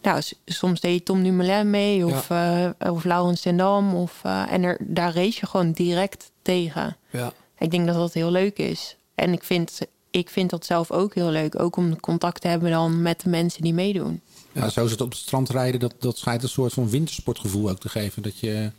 nou, 0.03 0.23
soms 0.45 0.81
deed 0.81 1.05
Tom 1.05 1.23
Dumoulin 1.23 1.71
mee 1.71 2.07
of, 2.07 2.31
eh 2.31 2.69
of 2.79 3.05
Laurens. 3.05 3.47
Of, 3.95 4.21
en 4.25 4.63
er, 4.63 4.79
daar 4.81 5.15
race 5.15 5.39
je 5.41 5.47
gewoon 5.47 5.73
direct 5.73 6.31
tegen. 6.43 6.97
Ja. 7.11 7.33
Ik 7.59 7.71
denk 7.71 7.87
dat 7.87 7.95
dat 7.95 8.13
heel 8.13 8.31
leuk 8.31 8.59
is. 8.59 8.97
En 9.15 9.33
ik 9.33 9.45
vind, 9.45 9.81
ik 10.15 10.31
vind 10.31 10.51
dat 10.51 10.67
zelf 10.67 10.91
ook 10.91 11.15
heel 11.15 11.31
leuk. 11.31 11.61
Ook 11.61 11.77
om 11.77 12.01
contact 12.01 12.41
te 12.41 12.49
hebben 12.49 12.71
dan 12.71 13.03
met 13.03 13.21
de 13.21 13.29
mensen 13.29 13.63
die 13.63 13.75
meedoen. 13.75 14.21
Ja. 14.53 14.69
zo 14.69 14.85
is 14.85 14.91
het 14.91 15.01
op 15.01 15.11
het 15.11 15.19
strand 15.19 15.51
rijden. 15.51 15.81
Dat, 15.81 15.95
dat 15.99 16.19
schijnt 16.19 16.43
een 16.43 16.49
soort 16.49 16.73
van 16.73 16.91
wintersportgevoel 16.91 17.71
ook 17.71 17.79
te 17.79 17.89
geven. 17.89 18.23
Dat 18.23 18.39
je 18.39 18.71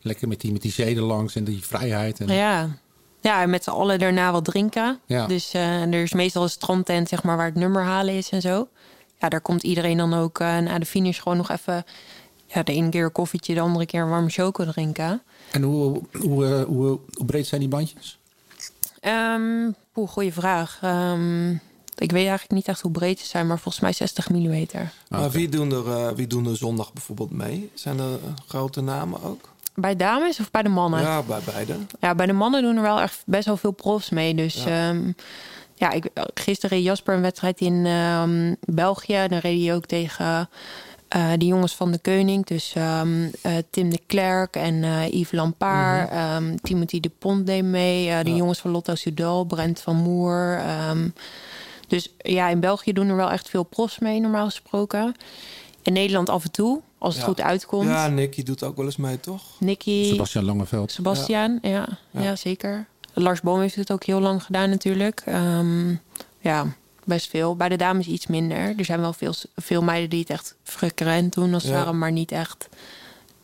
lekker 0.00 0.28
met 0.28 0.40
die, 0.40 0.52
met 0.52 0.62
die 0.62 0.72
zeden 0.72 1.02
langs 1.02 1.34
en 1.34 1.44
die 1.44 1.64
vrijheid. 1.64 2.20
En, 2.20 2.34
Ja. 2.34 2.76
Ja, 3.20 3.42
en 3.42 3.50
met 3.50 3.64
z'n 3.64 3.70
allen 3.70 3.98
daarna 3.98 4.32
wat 4.32 4.44
drinken. 4.44 5.00
Ja. 5.06 5.26
Dus 5.26 5.54
eh, 5.54 5.82
er 5.82 6.02
is 6.02 6.12
meestal 6.12 6.42
een 6.42 6.50
strandtent 6.50 7.08
zeg 7.08 7.22
maar, 7.22 7.36
waar 7.36 7.46
het 7.46 7.54
nummer 7.54 7.82
halen 7.82 8.14
is 8.14 8.28
en 8.28 8.40
zo. 8.40 8.68
Ja, 9.20 9.28
daar 9.28 9.40
komt 9.40 9.62
iedereen 9.62 9.96
dan 9.96 10.14
ook 10.14 10.38
eh, 10.38 10.58
na 10.58 10.78
de 10.78 10.86
finish 10.86 11.18
gewoon 11.18 11.36
nog 11.36 11.50
even... 11.50 11.84
Ja, 12.46 12.62
de 12.62 12.72
ene 12.72 12.88
keer 12.88 13.04
een 13.04 13.12
koffietje, 13.12 13.54
de 13.54 13.60
andere 13.60 13.86
keer 13.86 14.02
een 14.02 14.08
warme 14.08 14.30
choco 14.30 14.64
drinken. 14.64 15.22
En 15.50 15.62
hoe, 15.62 16.02
hoe, 16.20 16.46
eh, 16.46 16.62
hoe, 16.62 16.98
hoe 17.14 17.26
breed 17.26 17.46
zijn 17.46 17.60
die 17.60 17.70
bandjes? 17.70 18.18
Ehm 19.00 19.70
poeh, 19.92 20.08
goeie 20.08 20.32
vraag. 20.32 20.78
Ehm, 20.82 21.50
ik 21.96 22.10
weet 22.10 22.26
eigenlijk 22.26 22.50
niet 22.50 22.68
echt 22.68 22.80
hoe 22.80 22.90
breed 22.90 23.20
ze 23.20 23.26
zijn, 23.26 23.46
maar 23.46 23.58
volgens 23.58 23.82
mij 23.82 23.92
60 23.92 24.28
mm. 24.28 24.66
Maar 25.08 25.30
wie 25.30 25.48
doen, 25.48 25.72
er, 25.72 25.90
eh, 25.90 26.12
wie 26.14 26.26
doen 26.26 26.46
er 26.46 26.56
zondag 26.56 26.92
bijvoorbeeld 26.92 27.30
mee? 27.30 27.70
Zijn 27.74 27.98
er 27.98 28.12
eh, 28.12 28.32
grote 28.46 28.80
namen 28.80 29.22
ook? 29.22 29.50
Bij 29.74 29.96
dames 29.96 30.40
of 30.40 30.50
bij 30.50 30.62
de 30.62 30.68
mannen? 30.68 31.00
Ja, 31.00 31.22
bij 31.22 31.40
beide. 31.52 31.76
Ja, 32.00 32.14
bij 32.14 32.26
de 32.26 32.32
mannen 32.32 32.62
doen 32.62 32.76
er 32.76 32.82
wel 32.82 33.00
echt 33.00 33.22
best 33.26 33.46
wel 33.46 33.56
veel 33.56 33.70
profs 33.70 34.10
mee. 34.10 34.34
Dus 34.34 34.64
ja, 34.64 34.94
ja 35.74 35.90
ik, 35.90 36.08
gisteren 36.34 36.76
reed 36.76 36.86
Jasper 36.86 37.14
een 37.14 37.22
wedstrijd 37.22 37.60
in 37.60 37.86
ehm, 37.86 38.54
België. 38.60 39.26
Dan 39.28 39.38
reed 39.38 39.64
hij 39.64 39.74
ook 39.74 39.86
tegen 39.86 40.48
eh, 41.12 41.30
die 41.38 41.48
jongens 41.48 41.74
van 41.76 41.90
de 41.92 41.98
Koning. 41.98 42.46
Dus 42.46 42.72
ehm, 42.74 43.28
eh, 43.42 43.52
Tim 43.70 43.90
de 43.90 44.00
Klerk 44.06 44.56
en 44.56 44.84
eh, 44.84 45.08
Yves 45.12 45.32
Lampaard. 45.32 46.10
Mhm. 46.10 46.18
ehm, 46.18 46.56
Timothy 46.62 47.00
de 47.00 47.10
Pont 47.18 47.46
deed 47.46 47.64
mee. 47.64 48.08
eh, 48.10 48.24
de 48.24 48.34
jongens 48.34 48.58
van 48.58 48.70
Lotto 48.70 48.94
Soudal. 48.94 49.44
Brent 49.44 49.80
van 49.80 49.96
Moer. 49.96 50.58
ehm. 50.58 51.08
dus 51.88 52.08
ja, 52.18 52.48
in 52.48 52.60
België 52.60 52.92
doen 52.92 53.08
er 53.08 53.16
wel 53.16 53.30
echt 53.30 53.48
veel 53.48 53.62
profs 53.62 53.98
mee, 53.98 54.20
normaal 54.20 54.44
gesproken. 54.44 55.14
In 55.82 55.92
Nederland 55.92 56.28
af 56.28 56.44
en 56.44 56.50
toe, 56.50 56.80
als 56.98 57.14
het 57.14 57.22
Ja. 57.22 57.28
goed 57.28 57.40
uitkomt. 57.40 57.88
Ja, 57.88 58.08
Nicky 58.08 58.42
doet 58.42 58.62
ook 58.62 58.76
wel 58.76 58.84
eens 58.84 58.96
mee, 58.96 59.20
toch? 59.20 59.42
Nicky. 59.58 60.04
Sebastian 60.04 60.44
Langeveld. 60.44 60.92
Sebastian, 60.92 61.58
ja. 61.62 61.88
Ja. 62.10 62.36
zeker. 62.36 62.86
Lars 63.14 63.40
Boom 63.40 63.60
heeft 63.60 63.74
het 63.74 63.92
ook 63.92 64.04
heel 64.04 64.20
lang 64.20 64.42
gedaan 64.42 64.70
natuurlijk. 64.70 65.22
Ehm, 65.26 65.88
ja, 66.40 66.66
best 67.04 67.28
veel. 67.30 67.56
Bij 67.56 67.68
de 67.68 67.76
dames 67.76 68.06
iets 68.06 68.26
minder. 68.26 68.74
Er 68.78 68.84
zijn 68.84 69.00
wel 69.00 69.12
veel, 69.12 69.34
veel 69.56 69.82
meiden 69.82 70.10
die 70.10 70.20
het 70.20 70.30
echt 70.30 70.56
frequent 70.62 71.32
doen 71.34 71.54
als 71.54 71.62
het 71.62 71.72
Ja. 71.72 71.78
ware, 71.78 71.92
maar 71.92 72.12
niet 72.12 72.32
echt. 72.32 72.68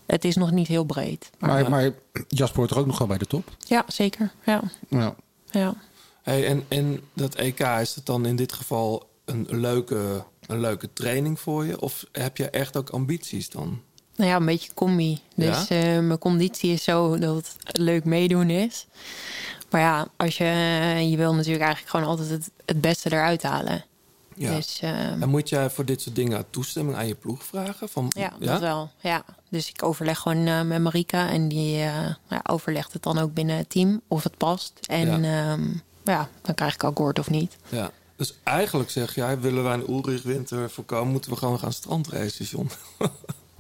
Het 0.06 0.24
is 0.24 0.36
nog 0.36 0.50
niet 0.50 0.66
heel 0.68 0.84
breed. 0.84 1.30
Maar, 1.38 1.70
maar 1.70 1.90
Jasper 2.28 2.58
hoort 2.58 2.70
er 2.70 2.78
ook 2.78 2.86
nog 2.86 2.98
wel 2.98 3.06
bij 3.06 3.18
de 3.18 3.26
top. 3.26 3.50
Ja, 3.66 3.84
zeker. 3.86 4.30
Ja. 4.44 4.62
Ja. 4.88 5.14
ja. 5.50 5.74
Hey, 6.22 6.46
en, 6.46 6.64
en 6.68 7.00
dat 7.14 7.34
EK, 7.34 7.60
is 7.60 7.94
het 7.94 8.06
dan 8.06 8.26
in 8.26 8.36
dit 8.36 8.52
geval 8.52 9.08
een 9.24 9.46
leuke, 9.50 10.24
een 10.46 10.60
leuke 10.60 10.92
training 10.92 11.40
voor 11.40 11.64
je? 11.64 11.80
Of 11.80 12.04
heb 12.12 12.36
je 12.36 12.50
echt 12.50 12.76
ook 12.76 12.90
ambities 12.90 13.50
dan? 13.50 13.80
Nou 14.16 14.30
ja, 14.30 14.36
een 14.36 14.46
beetje 14.46 14.74
combi. 14.74 15.20
Dus 15.34 15.68
Ja? 15.68 15.76
eh, 15.96 16.00
mijn 16.00 16.18
conditie 16.18 16.72
is 16.72 16.84
zo 16.84 17.18
dat 17.18 17.54
het 17.62 17.76
leuk 17.78 18.04
meedoen 18.04 18.50
is. 18.50 18.86
Maar 19.70 19.80
ja, 19.80 20.08
als 20.16 20.36
je, 20.36 20.44
je 21.10 21.16
wil 21.16 21.34
natuurlijk 21.34 21.64
eigenlijk 21.64 21.90
gewoon 21.90 22.06
altijd 22.06 22.28
het, 22.30 22.50
het 22.64 22.80
beste 22.80 23.12
eruit 23.12 23.42
halen. 23.42 23.84
Ja. 24.34 24.54
Dus, 24.54 24.80
eh, 24.80 25.22
En 25.22 25.28
moet 25.28 25.48
jij 25.48 25.70
voor 25.70 25.84
dit 25.84 26.00
soort 26.00 26.14
dingen 26.14 26.44
toestemming 26.50 26.96
aan 26.96 27.06
je 27.06 27.14
ploeg 27.14 27.44
vragen? 27.44 27.88
Van, 27.88 28.06
Ja, 28.16 28.32
dat 28.38 28.60
wel. 28.60 28.90
Ja. 29.00 29.24
Dus 29.48 29.68
ik 29.68 29.82
overleg 29.82 30.18
gewoon 30.18 30.46
eh, 30.46 30.62
met 30.62 30.82
Marika 30.82 31.28
en 31.28 31.48
die 31.48 31.74
eh, 31.74 32.14
ja, 32.28 32.40
overlegt 32.42 32.92
het 32.92 33.02
dan 33.02 33.18
ook 33.18 33.34
binnen 33.34 33.56
het 33.56 33.70
team 33.70 34.00
of 34.08 34.22
het 34.22 34.36
past. 34.36 34.72
En 34.80 35.22
ja, 35.22 35.58
ja 36.04 36.28
dan 36.42 36.54
krijg 36.54 36.74
ik 36.74 36.84
akkoord 36.84 37.18
of 37.18 37.30
niet. 37.30 37.56
Ja. 37.68 37.90
Dus 38.16 38.34
eigenlijk 38.42 38.90
zeg 38.90 39.14
jij, 39.14 39.40
willen 39.40 39.64
wij 39.64 39.74
een 39.74 39.90
Ulrich 39.90 40.22
Winter 40.22 40.70
voorkomen, 40.70 41.12
moeten 41.12 41.30
we 41.30 41.36
gewoon 41.36 41.58
gaan 41.58 41.72
strandracen, 41.72 42.44
John. 42.44 42.70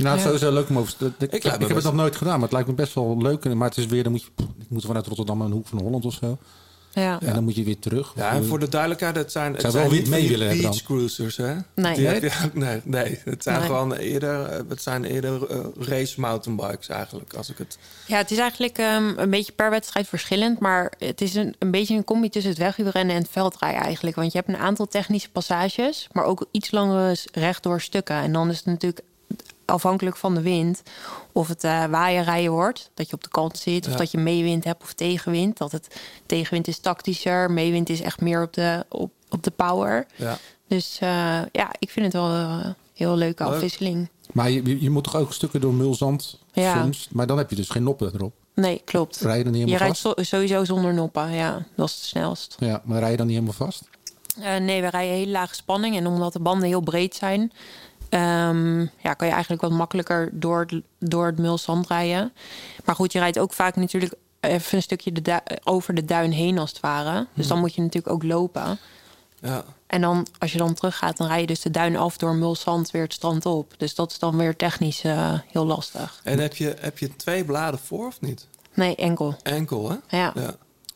Nou, 0.04 0.10
het 0.10 0.18
is 0.18 0.24
sowieso 0.24 0.52
leuk 0.52 0.68
om 0.68 0.78
over 0.78 0.96
te... 0.96 1.12
Ik, 1.18 1.32
ik, 1.32 1.42
heb 1.42 1.60
het 1.74 1.84
nog 1.84 1.94
nooit 1.94 2.16
gedaan, 2.16 2.32
maar 2.32 2.42
het 2.42 2.52
lijkt 2.52 2.68
me 2.68 2.74
best 2.74 2.94
wel 2.94 3.16
leuk. 3.22 3.54
Maar 3.54 3.68
het 3.68 3.78
is 3.78 3.86
weer, 3.86 4.02
dan 4.02 4.12
moet 4.12 4.22
je, 4.22 4.28
ik 4.58 4.66
moet 4.68 4.84
vanuit 4.84 5.06
Rotterdam 5.06 5.40
een 5.40 5.52
hoek 5.52 5.66
van 5.66 5.80
Holland 5.80 6.04
of 6.04 6.14
zo. 6.14 6.38
Ja. 6.92 7.20
En 7.20 7.34
dan 7.34 7.44
moet 7.44 7.54
je 7.56 7.64
weer 7.64 7.78
terug. 7.78 8.12
Ja, 8.16 8.30
en 8.32 8.44
voor 8.44 8.58
de 8.58 8.68
duidelijkheid, 8.68 9.16
het 9.16 9.32
zijn, 9.32 9.52
het 9.52 9.60
zijn 9.60 9.72
wel 9.72 9.90
niet 9.90 10.08
mee 10.08 10.28
willen 10.28 10.46
hebben 10.46 10.64
beach 10.70 10.82
dan. 10.82 10.96
cruisers, 10.96 11.36
hè? 11.36 11.54
Nee. 11.74 11.94
Die 11.94 12.04
Nee? 12.04 12.06
heb 12.06 12.22
je 12.22 12.30
ook- 12.44 12.54
nee, 12.54 12.80
nee, 12.84 13.20
het 13.24 13.42
zijn 13.42 13.58
Nee. 13.58 13.66
gewoon 13.66 13.92
eerder, 13.94 14.44
eh, 14.44 14.60
het 14.68 14.82
zijn 14.82 15.04
eerder 15.04 15.50
eh, 15.50 15.58
race 15.78 16.20
mountainbikes 16.20 16.88
eigenlijk, 16.88 17.34
als 17.34 17.50
ik 17.50 17.58
het... 17.58 17.78
Ja, 18.06 18.16
het 18.16 18.30
is 18.30 18.38
eigenlijk 18.38 18.78
ehm, 18.78 19.12
een 19.16 19.30
beetje 19.30 19.52
per 19.52 19.70
wedstrijd 19.70 20.08
verschillend. 20.08 20.58
Maar 20.58 20.92
het 20.98 21.20
is 21.20 21.34
een, 21.34 21.54
een 21.58 21.70
beetje 21.70 21.96
een 21.96 22.04
combi 22.04 22.28
tussen 22.28 22.50
het 22.50 22.60
wegwielrennen 22.60 23.14
en 23.16 23.22
het 23.22 23.30
veldrijden 23.30 23.82
eigenlijk. 23.82 24.16
Want 24.16 24.32
je 24.32 24.38
hebt 24.38 24.50
een 24.50 24.64
aantal 24.64 24.86
technische 24.86 25.30
passages, 25.30 26.08
maar 26.12 26.24
ook 26.24 26.46
iets 26.50 26.70
langere 26.70 27.16
rechtdoor 27.32 27.80
stukken. 27.80 28.16
En 28.16 28.32
dan 28.32 28.50
is 28.50 28.56
het 28.56 28.66
natuurlijk 28.66 29.00
afhankelijk 29.68 30.16
van 30.16 30.34
de 30.34 30.40
wind 30.42 30.82
of 31.32 31.48
het 31.48 31.64
eh 31.64 31.84
waaien 31.84 32.24
rijden 32.24 32.50
wordt. 32.52 32.90
Dat 32.94 33.08
je 33.08 33.14
op 33.14 33.22
de 33.22 33.28
kant 33.28 33.58
zit 33.58 33.86
of 33.86 33.92
Ja. 33.92 33.98
dat 33.98 34.10
je 34.10 34.18
meewind 34.18 34.64
hebt 34.64 34.82
of 34.82 34.92
tegenwind. 34.92 35.58
Dat 35.58 35.72
het 35.72 36.00
tegenwind 36.26 36.68
is 36.68 36.78
tactischer, 36.78 37.50
meewind 37.50 37.88
is 37.88 38.00
echt 38.00 38.20
meer 38.20 38.42
op 38.42 38.52
de, 38.52 38.84
op, 38.88 39.12
op 39.30 39.42
de 39.42 39.50
power. 39.50 40.06
Ja. 40.16 40.38
Dus 40.68 40.98
eh, 41.00 41.08
ja, 41.52 41.70
ik 41.78 41.90
vind 41.90 42.04
het 42.04 42.14
wel 42.14 42.28
eh, 42.32 42.58
een 42.62 42.74
heel 42.94 43.16
leuke 43.16 43.44
Leuk. 43.44 43.52
afwisseling. 43.52 44.08
Maar 44.32 44.50
je, 44.50 44.64
je- 44.64 44.82
je 44.82 44.90
moet 44.90 45.04
toch 45.04 45.16
ook 45.16 45.32
stukken 45.32 45.60
door 45.60 45.74
mulzand 45.74 46.38
Ja. 46.52 46.82
soms? 46.82 47.08
Maar 47.10 47.26
dan 47.26 47.38
heb 47.38 47.50
je 47.50 47.56
dus 47.56 47.68
geen 47.68 47.82
noppen 47.82 48.10
erop. 48.14 48.32
Nee, 48.54 48.82
klopt. 48.84 49.20
Rij 49.20 49.38
je 49.38 49.44
dan 49.44 49.52
niet 49.52 49.60
je 49.62 49.66
helemaal 49.68 49.88
rijdt 49.92 50.02
vast? 50.02 50.16
zo- 50.28 50.36
sowieso 50.36 50.64
zonder 50.64 50.94
noppen, 50.94 51.30
ja. 51.32 51.66
Dat 51.76 51.88
is 51.88 51.94
het 51.94 52.04
snelst. 52.04 52.56
Ja, 52.58 52.82
maar 52.84 52.98
rij 53.00 53.10
je 53.10 53.16
dan 53.16 53.26
niet 53.26 53.34
helemaal 53.34 53.56
vast? 53.66 53.82
Eh, 54.40 54.56
nee, 54.56 54.80
we 54.82 54.88
rijden 54.88 55.14
hele 55.16 55.30
lage 55.30 55.54
spanning. 55.54 55.96
En 55.96 56.06
omdat 56.06 56.32
de 56.32 56.40
banden 56.40 56.68
heel 56.68 56.80
breed 56.80 57.14
zijn... 57.14 57.52
ehm, 58.08 58.80
ja, 58.80 59.14
kan 59.14 59.26
je 59.26 59.32
eigenlijk 59.32 59.62
wat 59.62 59.70
makkelijker 59.70 60.30
door 60.32 60.60
het, 60.60 60.82
door 60.98 61.26
het 61.26 61.38
mulzand 61.38 61.86
rijden. 61.86 62.32
Maar 62.84 62.94
goed, 62.94 63.12
je 63.12 63.18
rijdt 63.18 63.38
ook 63.38 63.52
vaak 63.52 63.76
natuurlijk 63.76 64.14
even 64.40 64.76
een 64.76 64.82
stukje 64.82 65.12
de 65.12 65.40
over 65.64 65.94
de 65.94 66.04
duin 66.04 66.32
heen 66.32 66.58
als 66.58 66.70
het 66.70 66.80
ware. 66.80 67.26
Dus 67.34 67.46
dan 67.46 67.58
moet 67.58 67.74
je 67.74 67.80
natuurlijk 67.80 68.14
ook 68.14 68.22
lopen. 68.22 68.78
Ja. 69.40 69.64
En 69.86 70.00
dan, 70.00 70.26
als 70.38 70.52
je 70.52 70.58
dan 70.58 70.74
teruggaat, 70.74 71.16
dan 71.16 71.26
rij 71.26 71.40
je 71.40 71.46
dus 71.46 71.60
de 71.60 71.70
duin 71.70 71.96
af 71.96 72.16
door 72.16 72.34
mulzand 72.34 72.90
weer 72.90 73.02
het 73.02 73.12
strand 73.12 73.46
op. 73.46 73.74
Dus 73.76 73.94
dat 73.94 74.10
is 74.10 74.18
dan 74.18 74.36
weer 74.36 74.56
technisch 74.56 75.04
eh, 75.04 75.38
heel 75.46 75.66
lastig. 75.66 76.20
En 76.24 76.38
heb 76.38 76.56
je, 76.56 76.76
heb 76.80 76.98
je 76.98 77.16
twee 77.16 77.44
bladen 77.44 77.80
voor 77.80 78.06
of 78.06 78.20
niet? 78.20 78.46
Nee, 78.74 78.96
enkel. 78.96 79.36
Enkel, 79.42 79.90
hè? 79.90 80.18
Ja. 80.18 80.32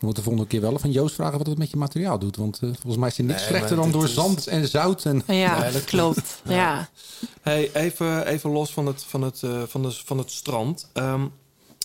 We 0.03 0.09
moeten 0.09 0.23
de 0.23 0.29
volgende 0.29 0.57
keer 0.59 0.69
wel 0.69 0.79
van 0.79 0.91
Joost 0.91 1.15
vragen 1.15 1.37
wat 1.37 1.47
het 1.47 1.57
met 1.57 1.69
je 1.71 1.77
materiaal 1.77 2.19
doet. 2.19 2.35
Want 2.35 2.55
eh, 2.61 2.69
volgens 2.69 2.97
mij 2.97 3.07
is 3.09 3.17
er 3.17 3.23
niks 3.23 3.39
Nee, 3.39 3.49
slechter 3.49 3.75
dan 3.75 3.91
door 3.91 4.03
is- 4.03 4.13
zand 4.13 4.47
en 4.47 4.67
zout. 4.67 5.05
En... 5.05 5.23
Ja, 5.27 5.59
Nee, 5.59 5.71
dat 5.71 5.83
klopt. 5.83 6.41
Ja. 6.47 6.89
Hey, 7.41 7.69
even, 7.73 8.25
even 8.25 8.49
los 8.49 8.73
van 8.73 8.85
het, 8.85 9.03
van 9.03 9.21
het, 9.21 9.43
eh, 9.43 9.61
van 9.67 9.81
de, 9.81 9.91
van 10.05 10.17
het 10.17 10.31
strand. 10.31 10.89
Ehm, 10.93 11.27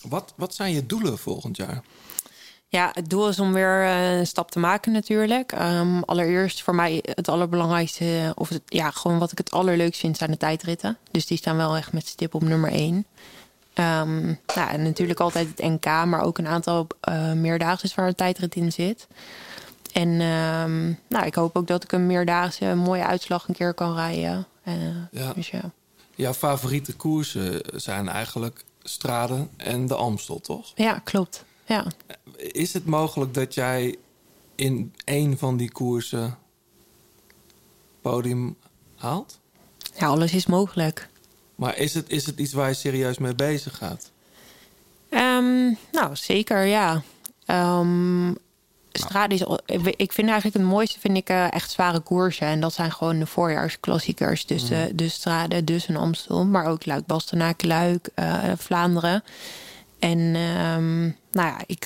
wat, 0.08 0.32
wat 0.36 0.54
zijn 0.54 0.72
je 0.72 0.86
doelen 0.86 1.18
volgend 1.18 1.56
jaar? 1.56 1.82
Ja, 2.68 2.90
het 2.92 3.10
doel 3.10 3.28
is 3.28 3.40
om 3.40 3.52
weer 3.52 3.82
eh, 3.84 4.18
een 4.18 4.26
stap 4.26 4.50
te 4.50 4.58
maken 4.58 4.92
natuurlijk. 4.92 5.52
Ehm, 5.52 6.00
allereerst 6.00 6.62
voor 6.62 6.74
mij 6.74 7.02
het 7.02 7.28
allerbelangrijkste... 7.28 8.32
of 8.36 8.48
het, 8.48 8.62
ja, 8.66 8.90
gewoon 8.90 9.18
wat 9.18 9.32
ik 9.32 9.38
het 9.38 9.50
allerleukst 9.50 10.00
vind, 10.00 10.16
zijn 10.16 10.30
de 10.30 10.36
tijdritten. 10.36 10.98
Dus 11.10 11.26
die 11.26 11.38
staan 11.38 11.56
wel 11.56 11.76
echt 11.76 11.92
met 11.92 12.06
stip 12.06 12.34
op 12.34 12.42
nummer 12.42 12.70
één. 12.72 13.06
Ehm, 13.78 14.26
nou, 14.54 14.70
en 14.70 14.82
natuurlijk 14.82 15.20
altijd 15.20 15.48
het 15.48 15.58
NK, 15.58 15.84
maar 15.84 16.20
ook 16.20 16.38
een 16.38 16.46
aantal 16.46 16.86
eh 17.00 17.32
meerdaagse 17.32 17.92
waar 17.94 18.06
een 18.06 18.14
tijdrit 18.14 18.54
in 18.54 18.72
zit. 18.72 19.06
En 19.92 20.08
ehm, 20.08 20.86
nou, 21.08 21.26
ik 21.26 21.34
hoop 21.34 21.56
ook 21.56 21.66
dat 21.66 21.84
ik 21.84 21.92
een 21.92 22.06
meerdaagse 22.06 22.64
een 22.64 22.78
mooie 22.78 23.04
uitslag 23.06 23.48
een 23.48 23.54
keer 23.54 23.74
kan 23.74 23.94
rijden. 23.94 24.46
Eh, 24.62 24.74
Ja. 25.10 25.32
Dus 25.32 25.50
ja. 25.50 25.70
Jouw 26.14 26.32
favoriete 26.32 26.96
koersen 26.96 27.60
zijn 27.74 28.08
eigenlijk 28.08 28.64
Straden 28.82 29.50
en 29.56 29.86
de 29.86 29.94
Amstel, 29.94 30.40
toch? 30.40 30.72
ja, 30.74 30.98
klopt. 31.04 31.44
Ja. 31.66 31.84
Is 32.36 32.72
het 32.72 32.84
mogelijk 32.86 33.34
dat 33.34 33.54
jij 33.54 33.96
in 34.54 34.94
één 35.04 35.38
van 35.38 35.56
die 35.56 35.70
koersen 35.72 36.38
podium 38.00 38.56
haalt? 38.96 39.38
ja, 39.98 40.06
alles 40.06 40.32
is 40.34 40.46
mogelijk. 40.46 41.08
Maar 41.58 41.76
is 41.76 41.94
het, 41.94 42.10
is 42.10 42.26
het 42.26 42.38
iets 42.38 42.52
waar 42.52 42.68
je 42.68 42.74
serieus 42.74 43.18
mee 43.18 43.34
bezig 43.34 43.76
gaat? 43.76 44.10
Ehm, 45.08 45.64
nou, 45.92 46.16
zeker, 46.16 46.64
ja. 46.64 47.02
Strade 48.92 49.34
is, 49.34 49.42
ik 49.96 50.12
vind 50.12 50.28
eigenlijk 50.28 50.56
het 50.56 50.66
mooiste 50.66 51.00
vind 51.00 51.16
ik 51.16 51.28
eh, 51.28 51.52
echt 51.52 51.70
zware 51.70 52.00
koersen. 52.00 52.46
En 52.46 52.60
dat 52.60 52.72
zijn 52.72 52.92
gewoon 52.92 53.18
de 53.18 53.26
voorjaarsklassiekers. 53.26 54.46
Dus 54.46 54.68
de 54.94 55.08
Strade, 55.08 55.64
dus 55.64 55.88
een 55.88 55.96
Amstel. 55.96 56.44
Maar 56.44 56.66
ook 56.66 56.86
Luik, 56.86 57.06
Bastenaken, 57.06 57.68
Luik, 57.68 58.08
eh, 58.14 58.52
Vlaanderen. 58.56 59.24
En 59.98 60.18
ehm, 60.18 61.02
nou 61.30 61.48
ja, 61.48 61.58
ik, 61.66 61.84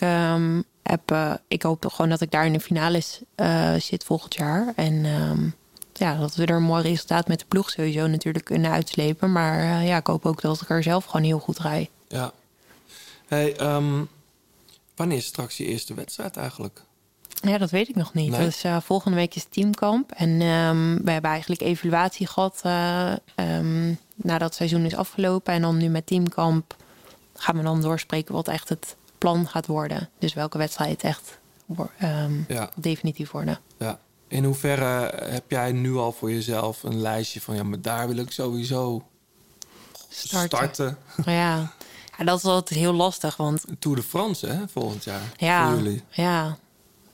heb, 0.83 1.11
eh, 1.11 1.33
ik 1.49 1.63
hoop 1.63 1.81
toch 1.81 1.95
gewoon 1.95 2.11
dat 2.11 2.21
ik 2.21 2.31
daar 2.31 2.47
in 2.47 2.53
de 2.53 2.61
finales 2.61 3.21
zit 3.79 4.05
volgend 4.05 4.35
jaar. 4.35 4.73
En 4.77 5.05
ja, 6.03 6.17
dat 6.17 6.35
we 6.35 6.47
er 6.47 6.57
een 6.57 6.63
mooi 6.63 6.83
resultaat 6.83 7.29
met 7.29 7.39
de 7.39 7.45
ploeg 7.49 7.71
sowieso 7.71 8.07
natuurlijk 8.07 8.45
kunnen 8.45 8.71
uitslepen. 8.71 9.33
Maar 9.33 9.59
eh, 9.59 9.87
ja, 9.87 9.97
ik 9.97 10.07
hoop 10.07 10.27
ook 10.27 10.41
dat 10.41 10.61
ik 10.61 10.71
er 10.71 10.83
zelf 10.83 11.05
gewoon 11.05 11.27
heel 11.27 11.39
goed 11.39 11.59
rijd. 11.59 11.89
Ja. 12.09 12.33
Hey, 13.27 13.57
ehm, 13.57 14.05
wanneer 14.97 15.17
is 15.17 15.27
straks 15.27 15.57
je 15.57 15.65
eerste 15.65 15.95
wedstrijd 15.95 16.37
eigenlijk? 16.37 16.83
Ja, 17.43 17.59
dat 17.59 17.71
weet 17.71 17.89
ik 17.89 17.95
nog 17.95 18.15
niet. 18.15 18.31
Nee? 18.31 18.45
Dus 18.45 18.65
volgende 18.81 19.17
week 19.17 19.35
is 19.35 19.45
teamkamp. 19.51 20.13
En 20.13 20.41
ehm, 20.41 21.05
we 21.05 21.11
hebben 21.11 21.31
eigenlijk 21.31 21.61
evaluatie 21.61 22.27
gehad 22.27 22.61
eh, 22.63 23.13
ehm, 23.35 23.95
nadat 24.15 24.49
het 24.49 24.55
seizoen 24.55 24.85
is 24.85 24.97
afgelopen. 24.97 25.53
En 25.55 25.63
dan 25.63 25.77
nu 25.77 25.89
met 25.89 26.07
teamkamp 26.07 26.77
gaan 27.35 27.57
we 27.57 27.63
dan 27.63 27.81
doorspreken 27.81 28.35
wat 28.35 28.49
echt 28.49 28.69
het 28.69 28.97
plan 29.19 29.49
gaat 29.49 29.67
worden. 29.67 30.09
Dus 30.19 30.35
welke 30.35 30.59
wedstrijd 30.59 31.03
echt 31.03 31.39
Ja. 32.49 32.71
definitief 32.77 33.31
worden. 33.31 33.59
Ja. 33.79 33.99
In 34.33 34.45
hoeverre 34.45 35.13
heb 35.25 35.45
jij 35.51 35.73
nu 35.73 35.97
al 35.97 36.13
voor 36.13 36.31
jezelf 36.33 36.83
een 36.83 37.01
lijstje 37.01 37.41
van... 37.41 37.55
ja, 37.55 37.63
maar 37.63 37.81
daar 37.81 38.09
wil 38.09 38.17
ik 38.17 38.31
sowieso 38.31 39.03
starten? 40.09 40.99
Ja. 41.25 41.73
ja, 42.19 42.25
dat 42.25 42.39
is 42.39 42.45
altijd 42.45 42.81
heel 42.81 42.93
lastig. 42.93 43.37
Want 43.37 43.65
Tour 43.79 43.97
de 43.97 44.03
France, 44.03 44.47
hè, 44.47 44.69
volgend 44.69 45.05
jaar. 45.05 45.21
Ja, 45.37 45.69
Voor 45.69 45.83
jullie. 45.83 46.03
ja. 46.11 46.57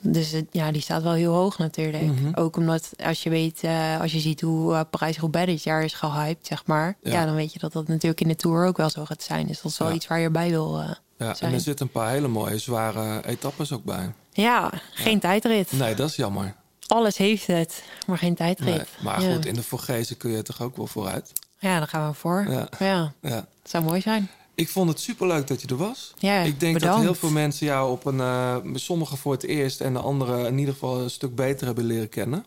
Dus 0.00 0.30
het- 0.30 0.46
ja, 0.50 0.72
die 0.72 0.82
staat 0.82 1.02
wel 1.02 1.12
heel 1.12 1.32
hoog 1.32 1.58
natuurlijk. 1.58 2.02
Mhm. 2.04 2.30
Ook 2.34 2.56
omdat 2.56 2.88
als 3.04 3.22
je 3.22 3.30
weet, 3.30 3.58
eh, 3.62 4.00
als 4.00 4.12
je 4.12 4.18
ziet 4.20 4.40
hoe 4.40 4.74
eh, 4.74 4.80
Parijs-Roubaix 4.90 5.46
dit 5.50 5.62
jaar 5.62 5.82
is 5.84 5.94
gehyped, 5.94 6.46
zeg 6.46 6.66
maar. 6.66 6.96
Ja. 7.02 7.12
Ja. 7.12 7.24
dan 7.24 7.34
weet 7.34 7.52
je 7.52 7.58
dat 7.58 7.72
dat 7.72 7.88
natuurlijk 7.88 8.20
in 8.20 8.28
de 8.28 8.36
Tour 8.36 8.66
ook 8.66 8.76
wel 8.76 8.90
zo 8.90 9.04
gaat 9.04 9.22
zijn. 9.22 9.46
Dus 9.46 9.60
dat 9.62 9.72
is 9.72 9.78
wel 9.78 9.88
Ja. 9.88 9.94
iets 9.94 10.06
waar 10.06 10.18
je 10.18 10.24
erbij 10.24 10.48
wil 10.50 10.78
eh, 10.80 10.90
Ja, 11.18 11.34
en 11.40 11.52
er 11.52 11.60
zitten 11.60 11.86
een 11.86 11.92
paar 11.92 12.10
hele 12.10 12.28
mooie, 12.28 12.58
zware 12.58 13.26
etappes 13.26 13.72
ook 13.72 13.84
bij. 13.84 14.12
Ja, 14.32 14.72
geen 14.92 15.20
tijdrit. 15.20 15.72
Nee, 15.72 15.94
dat 15.94 16.08
is 16.08 16.16
jammer. 16.16 16.54
Alles 16.88 17.16
heeft 17.16 17.46
het, 17.46 17.82
maar 18.06 18.18
geen 18.18 18.34
tijdrit. 18.34 18.74
Nee, 18.76 18.84
maar 19.02 19.22
Ja. 19.22 19.32
goed, 19.34 19.46
in 19.46 19.54
de 19.54 19.62
Vorgezen 19.62 20.16
kun 20.16 20.30
je 20.30 20.42
toch 20.42 20.62
ook 20.62 20.76
wel 20.76 20.86
vooruit? 20.86 21.32
Ja, 21.58 21.78
daar 21.78 21.88
gaan 21.88 22.08
we 22.08 22.14
voor. 22.14 22.46
Ja. 22.78 23.12
Ja. 23.22 23.46
Zou 23.64 23.84
mooi 23.84 24.00
zijn. 24.00 24.30
Ik 24.54 24.68
vond 24.68 24.88
het 24.88 25.00
superleuk 25.00 25.46
dat 25.46 25.60
je 25.62 25.68
er 25.68 25.76
was. 25.76 26.14
Ja, 26.18 26.40
ik 26.40 26.60
denk 26.60 26.80
dat 26.80 26.98
heel 26.98 27.14
veel 27.14 27.30
mensen 27.30 27.66
jou 27.66 27.90
op 27.90 28.04
een... 28.04 28.20
eh 28.20 28.56
sommigen 28.74 29.16
voor 29.18 29.32
het 29.32 29.42
eerst 29.44 29.80
en 29.80 29.92
de 29.92 29.98
anderen 29.98 30.46
in 30.46 30.58
ieder 30.58 30.72
geval 30.74 31.00
een 31.00 31.10
stuk 31.10 31.34
beter 31.34 31.66
hebben 31.66 31.84
leren 31.84 32.08
kennen. 32.08 32.44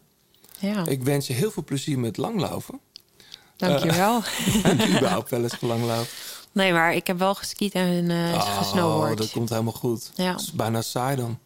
Ja. 0.60 0.86
Ik 0.86 1.04
wens 1.04 1.28
je 1.28 1.34
heel 1.34 1.52
veel 1.52 1.64
plezier 1.64 2.00
met 2.00 2.18
langlopen. 2.18 2.80
Dankjewel. 3.58 4.18
Uh, 4.48 4.66
en 4.72 4.88
überhaupt 4.96 5.30
wel 5.30 5.44
eens 5.44 5.54
gelanglopen. 5.54 6.08
Nee, 6.52 6.74
maar 6.74 6.94
ik 6.94 7.08
heb 7.08 7.18
wel 7.20 7.36
geskiet 7.36 7.74
en 7.74 8.10
uh, 8.10 8.34
Oh, 8.34 8.58
gesnowboard. 8.58 9.18
dat 9.18 9.32
komt 9.32 9.50
helemaal 9.50 9.74
goed. 9.74 10.12
Ja. 10.16 10.32
Dat 10.32 10.42
is 10.42 10.52
bijna 10.52 10.82
saai 10.82 11.16
dan. 11.16 11.40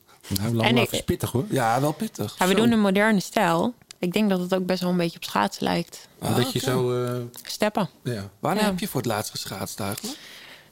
Nou, 0.51 0.77
ik- 0.79 0.91
is 0.91 1.01
pittig 1.01 1.31
hoor. 1.31 1.45
Ja, 1.49 1.81
wel 1.81 1.91
pittig. 1.91 2.35
Ja, 2.39 2.45
we 2.47 2.51
Zo. 2.51 2.57
doen 2.59 2.71
een 2.71 2.79
moderne 2.81 3.19
stijl. 3.19 3.73
Ik 3.99 4.13
denk 4.13 4.29
dat 4.29 4.39
het 4.39 4.55
ook 4.55 4.65
best 4.65 4.81
wel 4.81 4.89
een 4.91 4.97
beetje 4.97 5.17
op 5.17 5.23
schaatsen 5.23 5.63
lijkt. 5.63 6.07
Ah, 6.19 6.35
dat 6.35 6.51
je 6.51 6.59
zo... 6.59 7.03
eh, 7.05 7.13
Steppen. 7.43 7.89
ja. 8.03 8.29
Wanneer 8.39 8.63
Ja. 8.63 8.69
heb 8.69 8.79
je 8.79 8.87
voor 8.87 9.01
het 9.01 9.09
laatst 9.09 9.31
geschaatst 9.31 9.79
eigenlijk? 9.79 10.17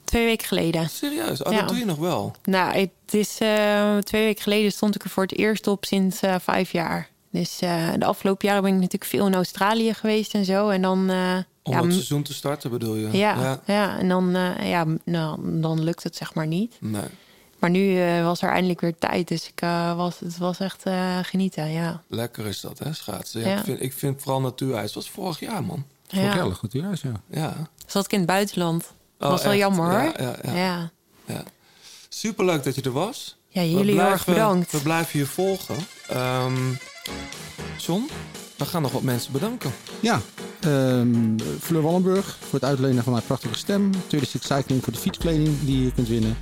Twee 0.04 0.26
weken 0.26 0.48
geleden. 0.48 0.90
Serieus? 0.90 1.44
Oh, 1.44 1.52
Ja. 1.54 1.60
dat 1.60 1.68
doe 1.68 1.78
je 1.78 1.86
nog 1.86 1.98
wel. 1.98 2.36
Nou, 2.44 2.78
het 2.80 2.90
is 3.14 3.38
eh, 3.40 3.98
twee 3.98 4.24
weken 4.24 4.44
geleden 4.44 4.72
stond 4.72 4.96
ik 4.96 5.04
er 5.04 5.10
voor 5.10 5.24
het 5.24 5.38
eerst 5.38 5.68
op 5.68 5.86
sinds 5.86 6.20
eh, 6.22 6.36
vijf 6.42 6.72
jaar. 6.72 7.10
Dus 7.32 7.60
eh, 7.60 7.88
de 7.98 8.06
afgelopen 8.06 8.48
jaren 8.48 8.64
ben 8.64 8.72
ik 8.74 8.80
natuurlijk 8.80 9.12
veel 9.12 9.26
in 9.28 9.36
Australië 9.36 9.94
geweest 9.94 10.34
en 10.34 10.46
zo. 10.46 10.70
En 10.70 10.82
dan, 10.82 11.10
eh, 11.10 11.38
Om 11.64 11.74
ja, 11.74 11.82
het 11.84 11.92
seizoen 11.94 12.24
te 12.24 12.34
starten 12.34 12.70
bedoel 12.70 12.96
je? 12.96 13.18
ja, 13.18 13.60
ja. 13.66 13.98
en 13.98 14.08
dan, 14.10 14.36
eh, 14.36 14.70
ja, 14.70 14.86
nou, 15.06 15.60
dan 15.62 15.84
lukt 15.84 16.04
het 16.04 16.16
zeg 16.16 16.34
maar 16.34 16.48
niet. 16.48 16.76
Nee. 16.80 17.02
Maar 17.64 17.72
nu 17.72 18.00
eh, 18.02 18.24
was 18.24 18.42
er 18.42 18.50
eindelijk 18.50 18.82
weer 18.82 18.96
tijd, 18.98 19.28
dus 19.28 19.48
ik, 19.48 19.62
eh, 19.62 19.96
was, 19.96 20.20
het 20.20 20.38
was 20.38 20.60
echt 20.60 20.84
eh, 20.84 21.18
genieten, 21.22 21.72
ja. 21.72 22.02
Lekker 22.08 22.46
is 22.46 22.62
dat, 22.62 22.80
hè, 22.80 22.94
schaatsen. 22.94 23.42
Ja, 23.42 23.48
Ja. 23.48 23.58
Ik, 23.58 23.64
vind, 23.64 23.82
ik 23.82 23.94
vind 23.94 24.22
vooral 24.22 24.42
natuurijs. 24.42 24.86
Dat 24.94 25.04
was 25.04 25.10
vorig 25.12 25.40
jaar, 25.40 25.64
man. 25.64 25.86
Vorig 26.08 26.26
Ja. 26.26 26.36
jaar 26.36 26.58
het 26.62 26.72
juist, 26.74 27.04
ja. 27.04 27.12
Ja. 27.30 27.54
Zat 27.86 28.06
ik 28.06 28.12
in 28.12 28.18
het 28.18 28.28
buitenland. 28.28 28.82
Dat 29.18 29.28
Oh, 29.28 29.30
was 29.30 29.44
wel 29.44 29.56
jammer 29.56 29.86
hoor. 29.92 30.02
Ja, 30.02 30.14
ja, 30.18 30.36
ja. 30.44 30.56
ja. 30.56 30.92
Ja. 31.26 31.44
Superleuk 32.10 32.64
dat 32.64 32.76
je 32.76 32.82
er 32.82 32.92
was. 32.92 33.38
Ja, 33.48 33.64
jullie 33.64 34.00
heel 34.00 34.10
erg 34.12 34.26
bedankt. 34.26 34.72
We 34.72 34.80
blijven 34.82 35.20
je 35.20 35.26
volgen. 35.26 35.76
Ehm 36.10 36.54
John, 37.78 38.10
we 38.58 38.66
gaan 38.66 38.82
nog 38.82 38.92
wat 38.92 39.02
mensen 39.02 39.32
bedanken. 39.32 39.72
Ja, 40.00 40.22
ehm 40.60 41.38
Fleur 41.60 41.82
Wallenburg 41.82 42.38
voor 42.40 42.60
het 42.60 42.64
uitlenen 42.70 43.04
van 43.04 43.14
haar 43.14 43.22
prachtige 43.22 43.58
stem. 43.58 43.92
36 44.08 44.44
Cycling 44.44 44.84
voor 44.84 44.94
de 44.94 45.00
fietskleding 45.00 45.60
die 45.66 45.84
je 45.84 45.92
kunt 45.94 46.08
winnen. 46.08 46.38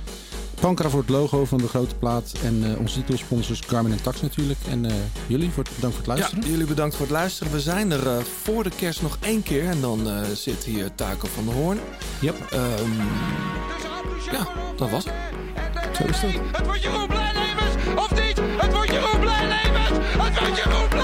Pankra 0.62 0.88
voor 0.88 1.00
het 1.00 1.08
logo 1.08 1.44
van 1.44 1.58
de 1.58 1.68
grote 1.68 1.94
plaat. 1.94 2.32
En 2.44 2.64
eh, 2.64 2.80
onze 2.80 2.98
titelsponsors 2.98 3.60
Garmin 3.66 3.92
en 3.92 4.02
Tax 4.02 4.20
natuurlijk. 4.20 4.58
En 4.68 4.84
eh, 4.84 4.92
jullie, 5.26 5.50
voor 5.50 5.64
het, 5.64 5.74
bedankt 5.74 5.96
voor 5.96 6.06
het 6.06 6.16
luisteren. 6.16 6.44
Ja, 6.44 6.50
jullie 6.50 6.66
bedankt 6.66 6.96
voor 6.96 7.06
het 7.06 7.14
luisteren. 7.14 7.52
We 7.52 7.60
zijn 7.60 7.90
er 7.90 8.06
eh, 8.06 8.16
voor 8.42 8.62
de 8.62 8.70
kerst 8.70 9.02
nog 9.02 9.18
één 9.20 9.42
keer. 9.42 9.68
En 9.68 9.80
dan 9.80 10.10
eh, 10.10 10.22
zit 10.34 10.64
hier 10.64 10.94
Taco 10.94 11.28
van 11.34 11.44
der 11.44 11.54
Hoorn. 11.54 11.80
Yep. 12.20 12.40
Ehm, 12.50 12.92
ja, 14.32 14.48
dat 14.76 14.90
was 14.90 15.04
het. 15.04 15.14
Zo 15.96 16.04
is 16.04 16.20
dat. 16.20 16.30
Het 16.56 16.66
wordt 16.66 16.82
Jeroen 16.82 17.06
Blijlevens, 17.06 17.74
of 17.96 18.10
niet? 18.10 18.40
Het 18.62 18.72
wordt 18.72 18.90
Jeroen 18.90 19.20
Blijlevens! 19.20 19.98
Het 20.00 20.38
wordt 20.38 20.56
Jeroen 20.56 20.88
Blijlevens! 20.88 21.01